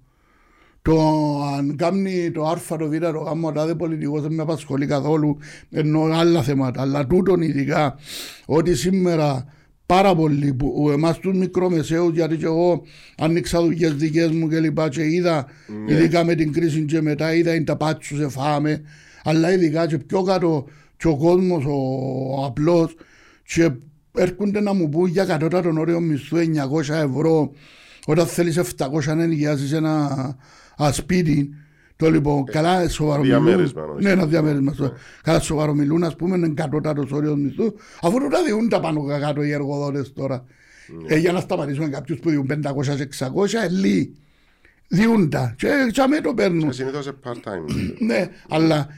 Το 0.82 1.00
αν 1.56 1.76
κάνει 1.76 2.30
το 2.30 2.44
Α, 2.46 2.76
το 2.78 2.88
Β, 2.88 2.96
το 2.96 3.18
Γ, 3.18 3.44
ο 3.44 3.52
τάδε 3.52 3.74
πολιτικός 3.74 4.22
δεν 4.22 4.32
με 4.32 4.42
απασχολεί 4.42 4.86
καθόλου, 4.86 5.38
ενώ 5.70 6.02
άλλα 6.02 6.42
θέματα. 6.42 6.80
Αλλά 6.80 7.06
τούτον 7.06 7.40
ειδικά 7.40 7.98
ότι 8.46 8.74
σήμερα 8.74 9.44
πάρα 9.88 10.14
πολλοί 10.14 10.54
που 10.54 10.90
εμάς 10.92 11.18
τους 11.18 11.36
μικρομεσαίους 11.36 12.12
γιατί 12.12 12.36
και 12.36 12.44
εγώ 12.44 12.82
άνοιξα 13.18 13.62
δουλειές 13.62 13.94
δικές 13.94 14.30
μου 14.30 14.48
και 14.48 14.60
λοιπά 14.60 14.88
και 14.88 15.04
είδα 15.04 15.46
ειδικά 15.88 16.24
με 16.24 16.34
την 16.34 16.52
κρίση 16.52 16.84
και 16.84 17.00
μετά 17.00 17.34
είδα 17.34 17.54
είναι 17.54 17.64
τα 17.64 17.76
πάτσους 17.76 18.20
εφάμε 18.20 18.82
αλλά 19.24 19.52
ειδικά 19.52 19.86
και 19.86 19.98
πιο 19.98 20.22
κάτω 20.22 20.66
και 20.96 21.08
ο 21.08 21.16
κόσμος 21.16 21.64
ο, 21.64 21.76
ο 22.40 22.44
απλός 22.44 22.94
και 23.42 23.70
έρχονται 24.16 24.60
να 24.60 24.72
μου 24.72 24.88
πούν 24.88 25.08
για 25.08 25.24
κατώτατον 25.24 25.78
όριο 25.78 26.00
μισθού 26.00 26.36
900 26.36 26.88
ευρώ 26.88 27.52
όταν 28.06 28.26
θέλεις 28.26 28.58
700 28.58 29.16
να 29.16 29.22
ενοικιάσεις 29.22 29.72
ένα 29.72 30.36
ασπίτι 30.78 31.54
το 31.98 32.10
λοιπόν, 32.10 32.44
καλά 32.44 32.88
σοβαρό 32.88 33.22
μιλούν. 33.22 33.44
Διαμέρισμα, 33.44 33.80
νομίζω. 33.80 34.08
Ναι, 34.08 34.10
ένα 34.10 34.26
διαμέρισμα. 34.26 34.74
Καλά 35.22 35.40
σοβαρό 35.40 35.74
μιλούν, 35.74 36.04
ας 36.04 36.16
πούμε, 36.16 36.36
είναι 36.36 36.48
κατώτατος 36.48 37.10
όριος 37.10 37.36
μισθού, 37.36 37.74
αφού 38.02 38.18
τους 38.18 38.28
τα 38.28 38.42
διούν 38.42 38.68
τα 38.68 38.80
πάνω 38.80 39.04
κάτω 39.20 39.42
οι 39.42 39.52
εργοδότες 39.52 40.12
τώρα. 40.12 40.44
Ε, 41.06 41.16
για 41.16 41.32
να 41.32 41.40
σταματήσουμε 41.40 41.88
κάποιους 41.88 42.18
που 42.18 42.30
διούν 42.30 42.46
500-600, 42.46 43.58
ε, 43.64 43.68
λύει. 43.68 44.16
Διούν 44.88 45.30
τα. 45.30 45.54
Και 45.56 45.68
τσάμε 45.92 46.20
το 46.20 46.34
παίρνουν. 46.34 46.68
Και 46.68 46.72
συνήθως 46.72 47.04
σε 47.04 47.12
part-time. 47.24 47.74
Ναι, 47.98 48.28
αλλά 48.56 48.88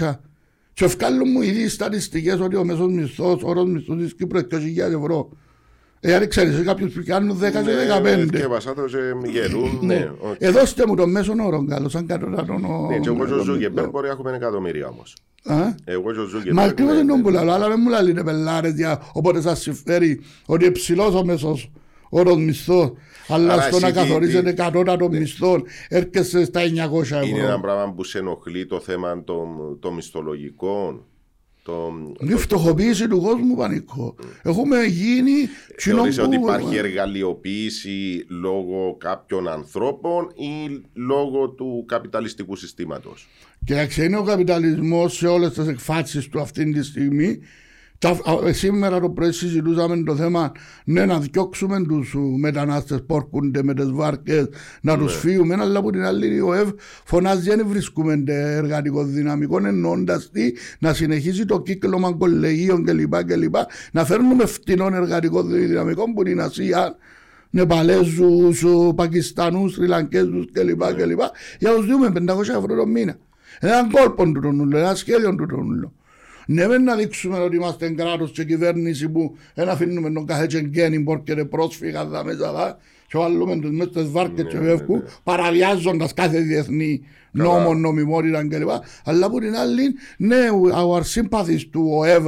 900. 0.00 0.18
Και 0.72 0.84
ευκάλλουν 0.84 1.30
μου 1.30 1.42
ήδη 1.42 1.68
στατιστικές 1.68 2.40
ότι 2.40 2.56
ο 2.56 2.64
μέσος 2.64 2.92
μισθός, 2.92 3.42
ο 3.42 3.48
όρος 3.48 3.64
μισθός 3.64 3.96
της 3.98 4.14
Κύπρου 4.14 4.38
είναι 4.38 4.48
20.000 4.88 5.00
ευρώ. 5.00 5.30
Ε, 6.00 6.14
αν 6.14 6.28
ξέρεις, 6.28 6.62
κάποιους 6.64 6.92
που 6.92 7.02
κάνουν 7.06 7.38
10 7.38 7.40
και 7.50 7.58
15. 8.28 8.28
Και 8.30 8.46
βασάτως 8.46 8.94
ε, 8.94 9.16
γελούν. 9.24 9.78
Ναι. 9.82 9.94
ναι, 9.94 10.10
οκ. 10.20 10.34
Ε, 10.38 10.50
δώστε 10.50 10.86
μου 10.86 10.94
τον 10.96 11.10
μέσον 11.10 11.40
όρο 11.40 11.64
καλό, 11.68 11.88
σαν 11.88 12.06
κατώτατον 12.06 12.64
ο... 12.64 12.86
Ναι, 12.90 12.98
και 12.98 13.08
εγώ 13.08 13.26
και 13.26 13.32
ο 13.32 13.42
Ζούκεμπερ 13.42 13.88
μπορεί 13.88 14.06
να 14.06 14.12
έχουμε 14.12 14.36
εκατομμύρια 14.36 14.88
όμως. 14.88 15.14
Α; 15.44 15.74
Εγώ 15.84 16.12
και 16.12 16.18
ο 16.18 16.24
Ζούκεμπερ. 16.24 16.52
Μα 16.54 16.62
ακριβώς 16.62 16.92
ναι, 16.92 16.98
δεν 16.98 17.06
τον 17.06 17.16
ναι. 17.16 17.22
πουλάω, 17.22 17.50
αλλά 17.50 17.68
δεν 17.68 17.78
μου 17.82 17.88
λαλείτε 17.90 18.22
πελάρες 18.22 18.72
για 18.74 19.02
οπότε 19.12 19.40
σας 19.40 19.60
συμφέρει 19.60 20.20
ότι 20.46 20.64
είναι 20.64 20.72
ψηλός 20.72 21.14
ο 21.14 21.24
μέσος 21.24 21.70
όρος 22.08 22.36
μισθός. 22.36 22.92
Αλλά 23.28 23.52
Άρα 23.52 23.62
στο 23.62 23.78
να 23.80 23.86
εσύ 23.86 23.96
τι- 23.96 24.02
καθορίζεται 24.02 24.50
τι- 24.50 24.56
κατώτατο 24.62 25.08
μισθό 25.08 25.62
έρχεσαι 25.88 26.44
στα 26.44 26.60
900 26.60 26.66
Είναι 27.26 27.38
ένα 27.38 27.46
ευρώ. 27.48 27.60
πράγμα 27.60 27.92
που 27.92 28.04
σε 28.04 28.18
ενοχλεί 28.18 28.66
το 28.66 28.80
θέμα 28.80 29.24
των 29.24 29.48
των 29.80 29.94
μισθολογικών; 29.94 31.04
Το... 31.68 31.92
Είναι 32.22 32.32
η 32.34 32.36
φτωχοποίηση 32.36 33.08
του 33.08 33.20
κόσμου 33.20 33.56
πανικό. 33.56 34.14
Έχουμε 34.42 34.82
γίνει 34.84 35.32
κοινό 35.76 35.96
Θεωρείς 35.96 36.18
ότι 36.18 36.36
που- 36.36 36.42
υπάρχει 36.42 36.76
εργαλειοποίηση 36.76 38.24
λόγω 38.28 38.96
κάποιων 38.98 39.48
ανθρώπων 39.48 40.24
ή 40.36 40.80
λόγω 40.94 41.48
του 41.48 41.84
καπιταλιστικού 41.88 42.56
συστήματος; 42.56 43.28
Κοιτάξτε, 43.64 44.04
είναι 44.04 44.16
ο 44.16 44.22
καπιταλισμός 44.22 45.16
σε 45.16 45.26
όλες 45.26 45.52
τις 45.52 45.66
εκφάσεις 45.66 46.28
του 46.28 46.40
αυτή 46.40 46.72
τη 46.72 46.82
στιγμή. 46.82 47.38
Τα, 48.00 48.08
α, 48.10 48.52
σήμερα 48.52 49.00
το 49.00 49.10
πρωί 49.10 49.32
συζητούσαμε 49.32 50.02
το 50.02 50.16
θέμα 50.16 50.52
ναι, 50.84 51.04
να 51.06 51.18
διώξουμε 51.20 51.82
τους 51.82 52.14
μετανάστες 52.38 53.02
που 53.06 53.16
έρχονται 53.16 53.62
με 53.62 53.74
τις 53.74 53.90
βάρκες, 53.92 54.48
να 54.82 54.96
Ναι. 54.96 55.02
του 55.02 55.08
φύγουμε. 55.08 55.54
Αλλά 55.58 55.78
από 55.78 55.90
την 55.90 56.04
άλλη, 56.04 56.40
ο 56.40 56.54
ΕΒ 56.54 56.68
φωνάζει 57.04 57.48
δεν 57.48 57.66
βρίσκουμε 57.68 58.16
τε 58.16 58.56
εργατικό 58.56 59.04
δυναμικό, 59.04 59.66
εννοώντας 59.66 60.30
τι 60.30 60.52
να 60.78 60.92
συνεχίσει 60.94 61.44
το 61.44 61.60
κύκλωμα 61.60 62.12
κολεγίων 62.12 62.84
κλπ. 62.84 63.24
κλπ. 63.24 63.54
Να 63.92 64.04
φέρνουμε 64.04 64.46
φτηνό 64.46 64.86
εργατικό 64.92 65.42
δυναμικό 65.42 66.12
που 66.12 66.26
είναι 66.28 66.42
Ασία, 66.42 66.96
Νεπαλέζους, 67.50 68.64
Πακιστανούς, 68.94 69.72
Σριλανκέζους 69.72 70.44
κλπ. 70.52 70.82
κλπ. 70.94 71.20
Για 71.58 71.70
να 71.70 71.74
τους 71.74 71.86
δούμε 71.86 72.10
500 72.10 72.54
ευρώ 72.56 72.76
το 72.76 72.86
μήνα. 72.86 73.16
Έναν 73.60 73.90
κόλπο 73.90 74.24
του 74.32 74.40
τον 74.40 74.60
ούλο, 74.60 74.78
ένα 74.78 74.94
σχέδιο 74.94 75.34
του 75.34 75.46
τον 75.46 75.70
ούλο. 75.70 75.92
Ναι, 76.50 76.66
μεν 76.66 76.82
να 76.82 76.96
δείξουμε 76.96 77.38
ότι 77.38 77.56
είμαστε 77.56 77.90
κράτος 77.90 78.30
και 78.30 78.44
κυβέρνηση 78.44 79.08
που 79.08 79.36
δεν 79.54 79.68
αφήνουμε 79.68 80.10
τον 80.10 80.26
κάθε 80.26 80.46
τσεγκένι 80.46 80.98
μπορκεται 80.98 81.44
πρόσφυγα 81.44 82.04
δα 82.04 82.24
μέσα 82.24 82.52
δα 82.52 82.78
και 83.06 83.18
βάλουμε 83.18 83.58
τους 83.58 83.70
μέσα 83.70 83.90
στις 83.90 84.10
βάρκες 84.10 84.46
και 84.48 84.58
φεύγουν 84.58 85.02
παραβιάζοντας 85.22 86.14
κάθε 86.14 86.40
διεθνή 86.40 87.02
νόμο, 87.30 87.74
νομιμότητα 87.74 88.48
κλπ. 88.48 88.68
Αλλά 89.04 89.26
από 89.26 89.38
την 89.38 89.54
άλλη, 89.54 89.94
ναι, 90.16 90.36
our 90.74 91.00
sympathies 91.00 91.62
του 91.70 91.88
ΟΕΒ 91.90 92.26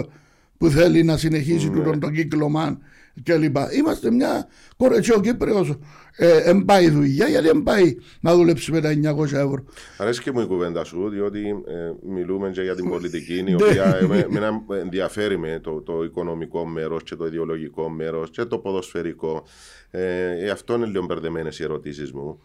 που 0.59 0.69
θέλει 0.69 1.03
να 1.03 1.17
συνεχίσει 1.17 1.71
τούτον 1.71 2.01
το 2.01 2.11
κύκλωμα 2.11 2.79
κλπ. 3.23 3.57
Είμαστε 3.79 4.11
μια 4.11 4.49
κορετσί 4.77 5.13
ο 5.13 5.21
Κύπριος 5.21 5.79
ε, 6.17 6.37
εν 6.51 6.65
πάει 6.65 6.91
δουλειά 6.91 7.29
γιατί 7.29 7.47
δεν 7.47 7.63
πάει 7.63 7.97
να 8.21 8.35
δουλέψει 8.35 8.73
με 8.73 8.81
τα 8.81 8.93
900 9.17 9.25
ευρώ. 9.25 9.65
Αρέσει 9.99 10.23
και 10.23 10.33
μου 10.33 10.41
η 10.41 10.47
κουβέντα 10.47 10.85
σου, 10.85 11.09
διότι 11.09 11.49
ε, 11.49 11.93
μιλούμε 12.13 12.51
και 12.51 12.63
για 12.63 12.75
την 12.75 12.89
πολιτική, 12.89 13.37
η 13.39 13.43
Ναι. 13.43 13.55
οποία 13.55 13.99
ε, 14.01 14.07
με, 14.07 14.27
με 14.31 14.79
ενδιαφέρει 14.79 15.39
με 15.39 15.61
το, 15.63 15.81
το 15.81 16.03
οικονομικό 16.05 16.67
μέρος 16.67 17.03
και 17.03 17.17
το 17.17 17.27
ιδεολογικό 17.27 17.89
μέρος 17.89 18.31
και 18.31 18.45
το 18.45 18.59
ποδοσφαιρικό. 18.59 19.47
Ε, 19.91 20.45
ε, 20.45 20.51
αυτό 20.51 20.75
είναι 20.75 20.87
λίγο 20.87 21.05
μπερδεμένες 21.05 21.59
οι 21.59 21.63
ερωτήσεις 21.63 22.13
μου. 22.13 22.41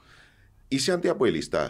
Είσαι 0.67 0.91
αντιαποελιστά. 0.91 1.69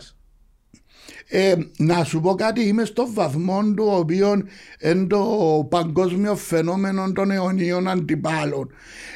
Ε, 1.28 1.54
να 1.78 2.04
σου 2.04 2.20
πω 2.22 2.36
κάτι, 2.36 2.62
είμαι 2.68 2.86
στο 2.86 3.08
βαθμό 3.14 3.62
του 3.76 3.86
οποίο 3.92 4.44
είναι 4.84 5.06
το 5.06 5.28
παγκόσμιο 5.70 6.36
φαινόμενο 6.36 7.12
των 7.12 7.32
αιωνίων 7.32 7.88
αντιπάλων. 7.88 8.74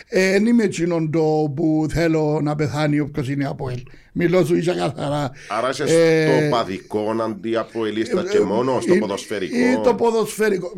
Ε, 0.08 0.32
Δεν 0.32 0.46
είμαι 0.46 0.64
εκείνον 0.64 1.12
το 1.12 1.54
που 1.56 1.86
θέλω 1.90 2.40
να 2.44 2.56
πεθάνει 2.56 3.00
όποιος 3.00 3.30
είναι 3.30 3.46
από 3.46 3.70
ελ. 3.70 3.84
Μιλώ 4.14 4.46
σου 4.46 4.56
ίσα 4.56 4.74
καθαρά. 4.76 5.32
Άρα 5.50 5.70
είσαι 5.70 5.84
Ε, 5.84 6.26
στο 6.40 6.50
παδικό 6.50 7.16
αντιαποελίστα 7.22 8.24
και 8.32 8.38
ε, 8.38 8.42
μόνο 8.42 8.80
στο 8.82 8.94
ε, 8.94 8.98
ποδοσφαιρικό. 8.98 9.56
Ή 9.58 9.80
το 9.84 9.94
ποδοσφαιρικό. 9.96 10.72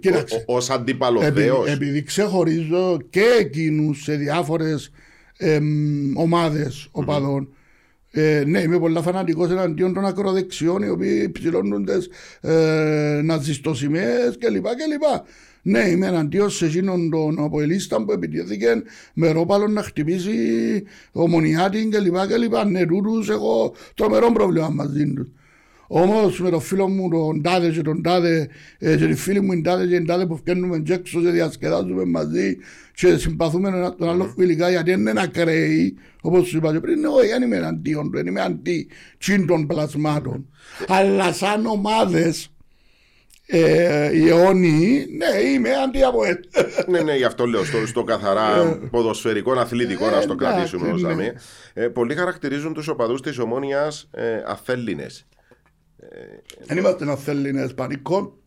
Κοίταξε. 0.00 0.44
Ω 0.46 0.56
αντίπαλο 0.72 1.20
δέο. 1.32 1.62
Επει- 1.62 1.68
επειδή 1.74 2.02
ξεχωρίζω 2.02 2.96
και 3.10 3.24
εκείνους 3.40 4.02
σε 4.02 4.14
διάφορες 4.14 4.90
ομάδες 6.14 6.88
οπαδών. 6.90 7.48
Ε, 8.20 8.44
ναι, 8.46 8.60
είμαι 8.60 8.78
πολύ 8.78 9.00
φανατικός 9.02 9.50
εναντίον 9.50 9.94
των 9.94 10.04
ακροδεξιών 10.04 10.82
οι 10.82 10.88
οποίοι 10.88 11.30
ψηλώνουν 11.30 11.84
τις 11.84 12.08
ε, 12.40 13.20
ναζιστοσημαίε 13.24 14.30
κλπ. 14.38 14.64
κλπ. 14.64 15.24
Ναι, 15.62 15.78
είμαι 15.78 16.06
εναντίον 16.06 16.50
σε 16.50 16.66
εκείνον 16.66 17.10
τον 17.10 17.38
αποελίστα 17.44 18.04
που 18.04 18.12
επιτέθηκε 18.12 18.82
με 19.14 19.30
ρόπαλο 19.30 19.68
να 19.68 19.82
χτυπήσει 19.82 20.32
ομονιάτη 21.12 21.88
κλπ. 21.88 22.16
κλπ. 22.26 22.64
Ναι, 22.70 22.86
τούτους 22.86 23.28
έχω 23.28 23.74
τρομερό 23.94 24.32
πρόβλημα 24.32 24.68
μαζί 24.68 25.12
τους. 25.12 25.28
Όμως 25.90 26.40
με 26.40 26.50
τον 26.50 26.60
φίλο 26.60 26.88
μου 26.88 27.10
τον 27.10 27.42
Τάδε 27.42 27.70
και 27.70 27.82
τον 27.82 28.02
Τάδε 28.02 28.48
ε, 28.78 28.96
και 28.96 29.06
τη 29.06 29.14
φίλη 29.14 29.40
μου 29.40 29.52
την 29.52 29.62
Τάδε 29.62 29.86
και 29.86 29.96
την 29.96 30.06
Τάδε 30.06 30.26
που 30.26 30.36
φτιάχνουμε 30.36 30.78
και 30.78 30.92
έξω 30.92 31.20
και 31.20 31.30
διασκεδάζουμε 31.30 32.04
μαζί 32.04 32.56
και 32.94 33.16
συμπαθούμε 33.16 33.68
ένα 33.68 33.94
τον 33.94 34.08
άλλο 34.08 34.32
φιλικά 34.36 34.70
γιατί 34.70 34.90
δεν 34.90 35.00
είναι 35.00 35.20
ακραίοι 35.20 35.96
όπως 36.20 36.48
σου 36.48 36.56
είπα 36.56 36.72
και 36.72 36.80
πριν 36.80 37.04
όχι 37.04 37.28
δεν 37.28 37.42
είμαι 37.42 37.56
εναντίον 37.56 38.10
του, 38.10 38.16
δεν 38.16 38.26
είμαι 38.26 38.40
αντί 38.40 38.88
τσιν 39.18 39.46
των 39.46 39.66
πλασμάτων 39.66 40.46
αλλά 40.88 41.32
σαν 41.32 41.66
ομάδες 41.66 42.50
ε, 43.50 44.16
οι 44.16 44.28
αιώνιοι 44.28 45.06
ναι 45.16 45.40
είμαι 45.48 45.70
αντί 45.84 46.02
από 46.02 46.24
ελ. 46.24 46.36
ναι, 46.92 47.00
ναι, 47.00 47.16
γι' 47.16 47.24
αυτό 47.24 47.46
λέω 47.46 47.64
στο, 47.64 47.86
στο 47.86 48.04
καθαρά 48.04 48.78
ποδοσφαιρικό, 48.90 49.52
αθλητικό, 49.52 50.10
να 50.10 50.20
στο 50.20 50.32
Ε, 50.32 50.36
κρατήσουμε 50.36 50.86
εντάξει, 50.86 50.94
ως 50.94 51.02
ναι. 51.02 51.08
δαμέ. 51.08 51.34
Ε, 51.74 51.88
πολλοί 51.88 52.14
χαρακτηρίζουν 52.14 52.74
τους 52.74 52.88
οπαδούς 52.88 53.22
της 53.22 53.38
ομόνιας 53.38 54.08
ε, 54.10 54.42
αθέλινες. 54.46 55.26
Δεν 56.66 56.76
είμαστε 56.76 57.10
αθέλινες 57.10 57.74
πανικό. 57.74 58.38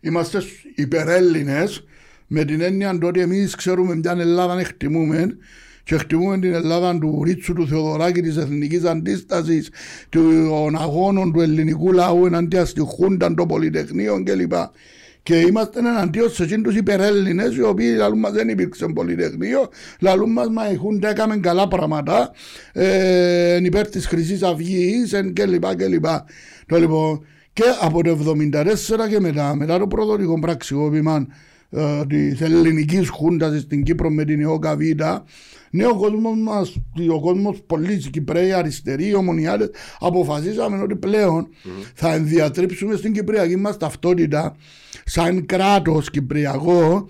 Είμαστε 0.00 0.42
υπερέλληνες 0.74 1.84
με 2.26 2.44
την 2.44 2.60
έννοια 2.60 2.98
ότι 3.02 3.20
εμείς 3.20 3.54
ξέρουμε 3.54 3.94
μια 3.94 4.16
Ελλάδα 4.18 4.60
εκτιμούμε 4.60 5.36
και 5.84 5.94
εκτιμούμε 5.94 6.38
την 6.38 6.54
Ελλάδα 6.54 6.98
του 6.98 7.22
Ρίτσου, 7.24 7.52
του 7.52 7.68
Θεοδωράκη, 7.68 8.20
της 8.20 8.36
εθνικής 8.36 8.84
αντίστασης, 8.84 9.70
των 10.08 10.76
αγώνων 10.76 11.32
του 11.32 11.40
ελληνικού 11.40 11.92
λαού 11.92 12.26
εναντίον 12.26 12.66
στη 12.66 12.80
Χούντα, 12.80 13.34
των 13.34 13.48
Πολυτεχνείων 13.48 14.24
κλπ. 14.24 14.52
Και 15.22 15.36
είμαστε 15.36 15.78
εναντίον 15.78 16.30
σε 16.30 16.42
εκείνους 16.42 16.64
τους 16.64 16.76
υπερέλληνες 16.76 17.56
οι 17.56 17.62
οποίοι 17.62 17.94
λαλούν 17.96 18.18
μας 18.18 18.32
δεν 18.32 18.48
υπήρξε 18.48 18.86
πολυτεχνείο, 18.86 19.68
λαλούν 20.00 20.32
μας 20.32 20.48
μα 20.48 20.70
η 20.70 20.76
Χούντα 20.76 21.08
έκαμε 21.08 21.36
καλά 21.36 21.68
πράγματα, 21.68 22.30
ε, 22.72 23.54
εν 23.54 23.64
υπέρ 23.64 23.88
της 23.88 24.06
Χρυσής 24.06 24.42
Αυγής 24.42 25.12
εν 25.12 25.32
κλπ. 25.32 25.74
κλπ. 25.76 26.06
Το 26.66 26.78
λοιπόν, 26.78 27.24
και 27.52 27.64
από 27.80 28.02
το 28.02 28.32
1974 28.52 29.08
και 29.08 29.20
μετά, 29.20 29.54
μετά 29.54 29.78
το 29.78 29.86
προδοτικό 29.86 30.38
πραξικόπημα 30.38 31.26
ε, 31.70 32.06
της 32.06 32.40
ελληνικής 32.40 33.08
χούντας 33.08 33.60
στην 33.60 33.82
Κύπρο 33.82 34.10
με 34.10 34.24
την 34.24 34.40
ΕΟΚΑ 34.40 34.76
Β, 34.76 34.80
ναι, 35.70 35.86
ο 35.86 35.96
κόσμος 35.96 36.38
μας, 36.38 36.76
ο 37.10 37.20
κόσμος 37.20 37.62
πολλοί 37.66 37.96
Κυπρέοι, 37.96 38.52
αριστεροί, 38.52 39.06
οι 39.06 39.14
ομονιάτες, 39.14 39.70
αποφασίσαμε 39.98 40.82
ότι 40.82 40.96
πλέον 40.96 41.48
θα 41.94 42.14
ενδιατρύψουμε 42.14 42.96
στην 42.96 43.12
Κυπριακή 43.12 43.56
μας 43.56 43.76
ταυτότητα 43.76 44.56
σαν 45.04 45.46
κράτος 45.46 46.10
Κυπριακό 46.10 47.08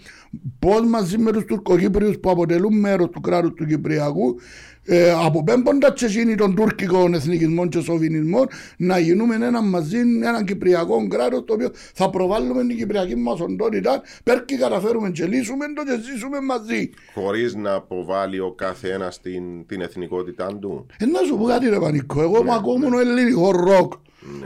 πώς 0.59 0.87
μαζί 0.87 1.19
με 1.19 1.33
τους 1.33 1.45
Τουρκοκύπριους 1.45 2.19
που 2.19 2.31
αποτελούν 2.31 2.79
μέρος 2.79 3.09
του 3.09 3.21
κράτους 3.21 3.53
του 3.55 3.67
Κυπριακού 3.67 4.37
ε, 4.85 5.11
αποπέμποντας 5.11 5.93
και 5.95 6.05
εκείνοι 6.05 6.35
των 6.35 6.55
τουρκικών 6.55 7.15
εθνικισμών 7.15 7.69
και 7.69 7.81
σοβινισμών 7.81 8.47
να 8.77 8.99
γίνουμε 8.99 9.35
ένα 9.35 9.63
μαζί, 9.63 9.99
ένα 9.99 10.45
κυπριακό 10.45 11.09
κράτος 11.09 11.45
το 11.45 11.53
οποίο 11.53 11.71
θα 11.95 12.11
προβάλλουμε 12.11 12.67
την 12.67 12.77
κυπριακή 12.77 13.17
μας 13.17 13.41
οντότητα 13.41 14.03
πέρκει 14.25 14.57
καταφέρουμε 14.57 15.11
και 15.11 15.27
λύσουμε 15.27 15.67
το 15.75 15.83
και 15.85 16.01
ζήσουμε 16.03 16.41
μαζί. 16.41 16.91
Χωρίς 17.15 17.55
να 17.55 17.73
αποβάλει 17.75 18.41
ο 18.41 18.53
κάθε 18.53 18.89
ένας 18.93 19.21
την, 19.21 19.67
την 19.67 19.81
εθνικότητά 19.81 20.47
του. 20.61 20.87
Ε, 20.99 21.07
να 21.07 21.19
σου 21.19 21.37
πω 21.39 21.45
κάτι 21.45 21.69
ρε 21.69 21.79
Πανικό, 21.79 22.23
εγώ 22.23 22.43
μου 22.43 22.53
ακούω 22.53 22.79
μόνο 22.79 22.99
ελληνικό 22.99 23.51
ροκ. 23.51 23.93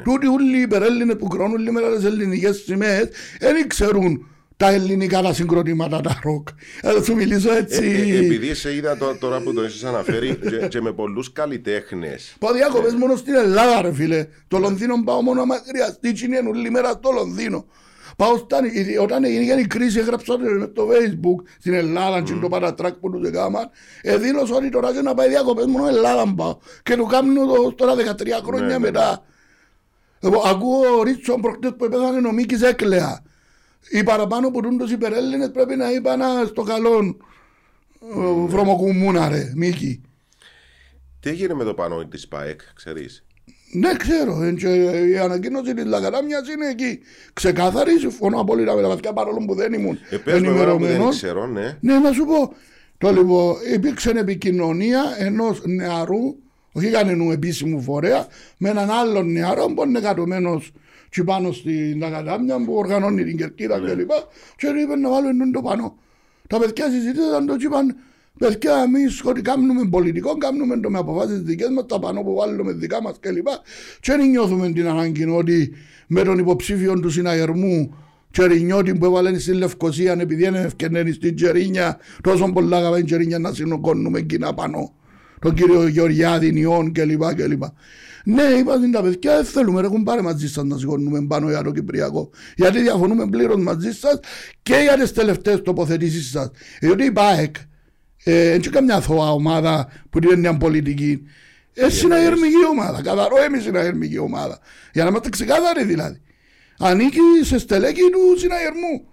Τούτοι 0.05 0.26
όλοι 0.26 0.59
οι 0.59 0.61
υπερέλληνες 0.61 1.16
που 1.16 1.26
κρώνουν 1.26 1.61
σήμερα 1.64 1.95
τις 1.95 2.05
ελληνικές 2.05 2.57
σημαίες 2.57 3.09
δεν 3.41 3.68
ξέρουν 3.68 4.26
τα 4.59 4.70
ελληνικά 4.70 5.22
τα 5.22 5.32
συγκροτήματα, 5.32 6.00
τα 6.00 6.18
ροκ. 6.22 6.48
Θα 6.82 7.02
σου 7.02 7.14
μιλήσω 7.14 7.52
έτσι. 7.52 7.84
Ε, 8.11 8.14
ε, 8.16 8.18
επειδή 8.18 8.54
σε 8.54 8.74
είδα 8.74 8.96
τω- 8.96 9.16
τώρα 9.20 9.40
που 9.40 9.52
το 9.52 9.62
έχεις 9.62 9.84
αναφέρει 9.84 10.36
και, 10.48 10.66
και 10.68 10.80
με 10.80 10.92
πολλούς 10.92 11.32
καλλιτέχνες. 11.32 12.36
Πάω 12.38 12.52
διακοπές 12.52 12.94
μόνο 12.94 13.16
στην 13.16 13.34
Ελλάδα 13.34 13.82
ρε 13.82 13.92
φίλε. 13.92 14.26
Το 14.48 14.59
Λονδίνο 14.59 15.02
πάω 15.04 15.22
μόνο 15.22 15.40
άμα 15.40 15.62
χρειαστεί 15.68 16.12
και 16.12 16.24
είναι 16.24 16.42
όλη 16.48 16.70
μέρα 16.70 16.90
στο 16.90 17.11
Λονδίνο. 17.11 17.66
Πάω 18.16 18.36
στα, 18.36 18.59
όταν 19.02 19.24
έγινε 19.24 19.61
η 19.61 19.66
κρίση 19.66 19.98
έγραψα 19.98 20.36
το 20.74 20.88
facebook 20.92 21.44
στην 21.61 21.74
Ελλάδα 21.74 22.20
και 22.22 22.32
το 22.40 22.48
παρατράκ 22.48 22.94
που 22.94 23.11
τους 23.11 23.28
έκαναν 23.28 23.70
εδήλωσα 24.02 24.54
ότι 24.54 24.68
τώρα 24.70 24.92
και 24.92 25.00
να 25.00 25.14
πάει 25.14 25.28
διακοπές 25.28 25.66
μόνο 25.66 25.86
Ελλάδα 25.88 26.34
πάω 26.36 26.56
και 26.82 26.96
το 26.96 27.04
κάνω 27.04 27.46
το- 27.46 27.72
τώρα 27.74 27.94
13 27.94 28.42
χρόνια 28.46 28.66
Ναι, 28.66 28.72
ναι, 28.72 28.78
μετά. 28.78 29.24
Εγώ 30.20 30.42
ακούω 30.46 30.98
ο 30.98 31.02
Ρίτσον 31.02 31.40
προχτές 31.40 31.70
που 31.78 31.88
πέθανε 31.88 32.28
ο 32.28 32.32
Μίκης 32.32 32.62
Έκλεα. 32.62 33.22
Οι 33.90 34.02
παραπάνω 34.02 34.50
που 34.50 34.60
τούν 34.60 34.78
τους 34.78 34.90
υπερέλληνες 34.90 35.50
πρέπει 35.50 35.76
να 35.76 35.90
είπαν 35.90 36.22
«Α, 36.22 36.46
στο 36.46 36.62
καλό 36.62 37.16
ε, 38.02 38.46
βρωμοκουμούνα 38.46 39.28
ρε 39.28 39.52
Μίκη. 39.56 40.00
Τι 41.20 41.30
έγινε 41.30 41.54
με 41.54 41.64
το 41.64 41.74
πανό 41.74 42.04
της 42.06 42.28
ΠΑΕΚ, 42.28 42.60
ξέρεις; 42.74 43.24
Ναι, 43.72 43.94
ξέρω. 43.96 44.42
ε, 44.42 44.52
και 44.52 44.68
η 45.08 45.18
ανακοίνωση 45.18 45.74
της 45.74 45.84
Λαγαράμιας 45.84 46.48
είναι 46.48 46.66
εκεί. 46.68 46.98
Ξεκάθαρη, 47.32 47.98
συμφωνώ 47.98 48.40
απόλυτα 48.40 48.74
με 48.74 48.82
τα 48.82 48.88
βαθιά 48.88 49.12
παρόλο 49.12 49.44
που 49.46 49.54
δεν 49.54 49.72
ήμουν 49.72 49.98
Ε, 50.10 50.16
πες 50.16 50.40
με 50.40 50.48
εμένα 50.48 50.52
που 50.52 50.58
δεν 50.58 50.68
ενημερωμένος. 50.68 51.16
ξέρω, 51.16 51.46
ναι. 51.46 51.76
Ναι, 51.80 51.98
να 51.98 52.12
σου 52.12 52.24
πω. 52.24 52.54
Το 52.98 53.10
λοιπόν, 53.12 53.54
υπήρξε 53.74 54.10
επικοινωνία 54.10 55.02
ενός 55.18 55.60
νεαρού, 55.64 56.36
όχι 56.72 56.90
κανένου 56.90 57.30
επίσημου 57.32 57.80
φορέα, 57.82 58.26
με 58.56 58.68
έναν 58.68 58.90
άλλον 58.90 59.32
νεαρό 59.32 59.66
που 59.74 59.82
είναι 59.86 60.00
κατωμένος 60.00 60.72
και 61.11 61.22
πάνω 61.22 61.52
στην 61.52 62.04
Ακαδάμια 62.04 62.64
που 62.64 62.74
οργανώνει 62.74 63.24
την 63.24 63.36
κερκίδα 63.36 63.78
Ναι. 63.78 63.90
κλπ. 63.92 64.11
Και 64.56 64.66
είπε 64.66 64.96
να 64.96 65.11
βάλουν 65.11 65.52
το 65.52 65.62
πάνω. 65.62 65.96
Τα 66.46 66.59
παιδιά 66.59 66.90
συζητήσαν 66.90 67.46
το 67.46 67.56
και 67.56 67.66
είπαν, 67.66 67.96
παιδιά 68.38 68.82
εμείς 68.82 69.24
ότι 69.24 69.40
κάνουμε 69.40 69.88
πολιτικό, 69.90 70.36
κάνουμε 70.36 70.80
το 70.80 70.90
με 70.90 70.98
αποφάσεις 70.98 71.40
δικές 71.42 71.68
μας, 71.68 71.86
τα 71.86 71.98
πάνω 71.98 72.22
που 72.22 72.34
βάλουμε 72.34 72.72
δικά 72.72 73.02
μας 73.02 73.16
κλπ. 73.20 73.46
Και 74.00 74.12
δεν 74.16 74.28
νιώθουμε 74.28 74.72
την 74.72 74.88
ανάγκη 74.88 75.24
ότι 75.24 75.72
με 76.06 76.22
τον 76.22 76.38
υποψήφιο 76.38 77.00
του 77.00 77.11
συναγερμού 77.11 77.94
Τσερινιώτη 78.30 78.94
που 78.94 79.04
έβαλε 79.04 79.38
στη 79.38 79.52
Λευκοσία 79.52 80.12
επειδή 80.12 80.46
είναι 80.46 80.61
ευκαινένη 80.61 81.12
στην 81.12 81.34
Τσερίνια 81.34 81.98
τόσο 82.20 82.52
πολλά 82.52 82.76
αγαπάει 82.76 82.98
την 82.98 83.06
Τσερίνια 83.06 83.38
να 83.38 83.52
συνοκώνουμε 83.52 84.20
κοινά 84.20 84.54
πάνω 84.54 84.92
τον 85.41 85.55
κύριο 85.55 85.86
Γεωργιάδη, 85.86 86.53
Νιών 86.53 86.93
κλπ. 86.93 87.34
κλπ. 87.34 87.62
Ναι, 88.24 88.43
είπαν 88.43 88.91
τα 88.91 89.03
παιδιά, 89.03 89.36
δεν 89.36 89.45
θέλουμε, 89.45 89.80
έχουν 89.80 90.03
πάρει 90.03 90.22
μαζί 90.22 90.49
σας 90.49 90.64
να 90.64 90.78
σηκώνουμε 90.78 91.26
πάνω 91.26 91.49
για 91.49 91.62
το 91.62 91.70
Κυπριακό. 91.70 92.30
Γιατί 92.57 92.80
διαφωνούμε 92.80 93.28
πλήρως 93.28 93.62
μαζί 93.62 93.93
σας 93.93 94.20
και 94.62 94.74
για 94.74 94.97
τις 94.99 95.12
τελευταίες 95.12 95.62
τοποθετήσεις 95.62 96.30
σας. 96.30 96.51
Διότι 96.80 97.05
η 97.05 97.12
ΠΑΕΚ, 97.12 97.57
ε, 98.24 98.49
δεν 98.49 98.55
είναι 98.55 98.68
καμιά 98.70 98.95
αθώα 98.95 99.32
ομάδα 99.32 99.89
που 100.11 100.18
είναι 100.22 100.36
μια 100.36 100.57
πολιτική. 100.57 101.22
Ε, 101.74 101.89
συναγερμική 101.91 102.66
ομάδα. 102.70 103.03
Καθαρό 103.03 103.36
εμεί 103.43 103.61
συναγερμική 103.61 104.18
ομάδα. 104.18 104.59
Για 104.93 105.03
να 105.03 105.11
είμαστε 105.11 105.28
ξεκάθαροι 105.28 105.84
δηλαδή. 105.84 106.20
Ανήκει 106.78 107.18
σε 107.43 107.59
στελέχη 107.59 108.11
του 108.11 108.39
συναγερμού. 108.39 109.07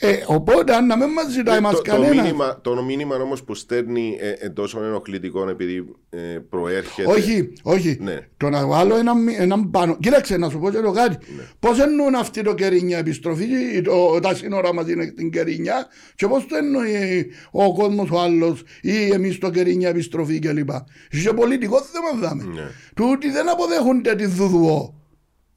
Ε, 0.00 0.16
οπότε 0.26 0.74
αν 0.74 0.86
να 0.86 0.96
μην 0.96 1.08
μας 1.08 1.30
ζητάει 1.32 1.56
Ε, 1.56 1.60
μας 1.60 1.72
το, 1.72 1.82
το, 1.82 1.90
κανένας. 1.90 2.16
μήνυμα, 2.16 2.60
το 2.62 2.82
μήνυμα 2.82 3.16
όμως 3.16 3.42
που 3.44 3.54
στέλνει 3.54 4.16
ε, 4.20 4.30
ε, 4.38 4.48
τόσο 4.48 4.82
ενοχλητικό 4.84 5.48
επειδή 5.48 5.84
ε, 6.10 6.18
προέρχεται. 6.48 7.10
Όχι, 7.10 7.52
όχι. 7.62 7.98
Ναι. 8.00 8.18
Το 8.36 8.48
να 8.48 8.66
βάλω 8.66 8.96
έναν 8.96 9.28
έναν 9.28 9.70
πάνω. 9.70 9.96
Κοίταξε 10.00 10.36
να 10.36 10.50
σου 10.50 10.58
πω 10.58 10.70
και 10.70 10.78
το 10.78 10.90
κάτι. 10.90 11.16
Ναι. 11.36 11.42
Πώς 11.58 11.80
εννοούν 11.80 12.14
αυτοί 12.14 12.42
το 12.42 12.54
κερίνια 12.54 12.98
επιστροφή, 12.98 13.46
το, 13.84 14.20
τα 14.20 14.34
σύνορα 14.34 14.74
μα 14.74 14.84
είναι 14.88 15.04
στην 15.12 15.30
κερίνια, 15.30 15.86
και 16.14 16.26
πώς 16.26 16.46
το 16.46 16.56
εννοεί 16.56 17.30
ο 17.50 17.74
κόσμος 17.74 18.10
ο 18.10 18.20
άλλος 18.20 18.62
ή 18.80 19.10
εμείς 19.12 19.38
το 19.38 19.50
κερίνια 19.50 19.88
επιστροφή 19.88 20.38
κλπ. 20.38 20.70
Σε 21.10 21.32
πολιτικό 21.32 21.80
θέμα 21.82 22.28
δάμε. 22.28 22.44
Ναι. 22.44 22.66
Τούτοι 22.94 23.30
δεν 23.30 23.48
αποδέχονται 23.48 24.14
τη 24.14 24.26
ΔΔΟ. 24.26 24.94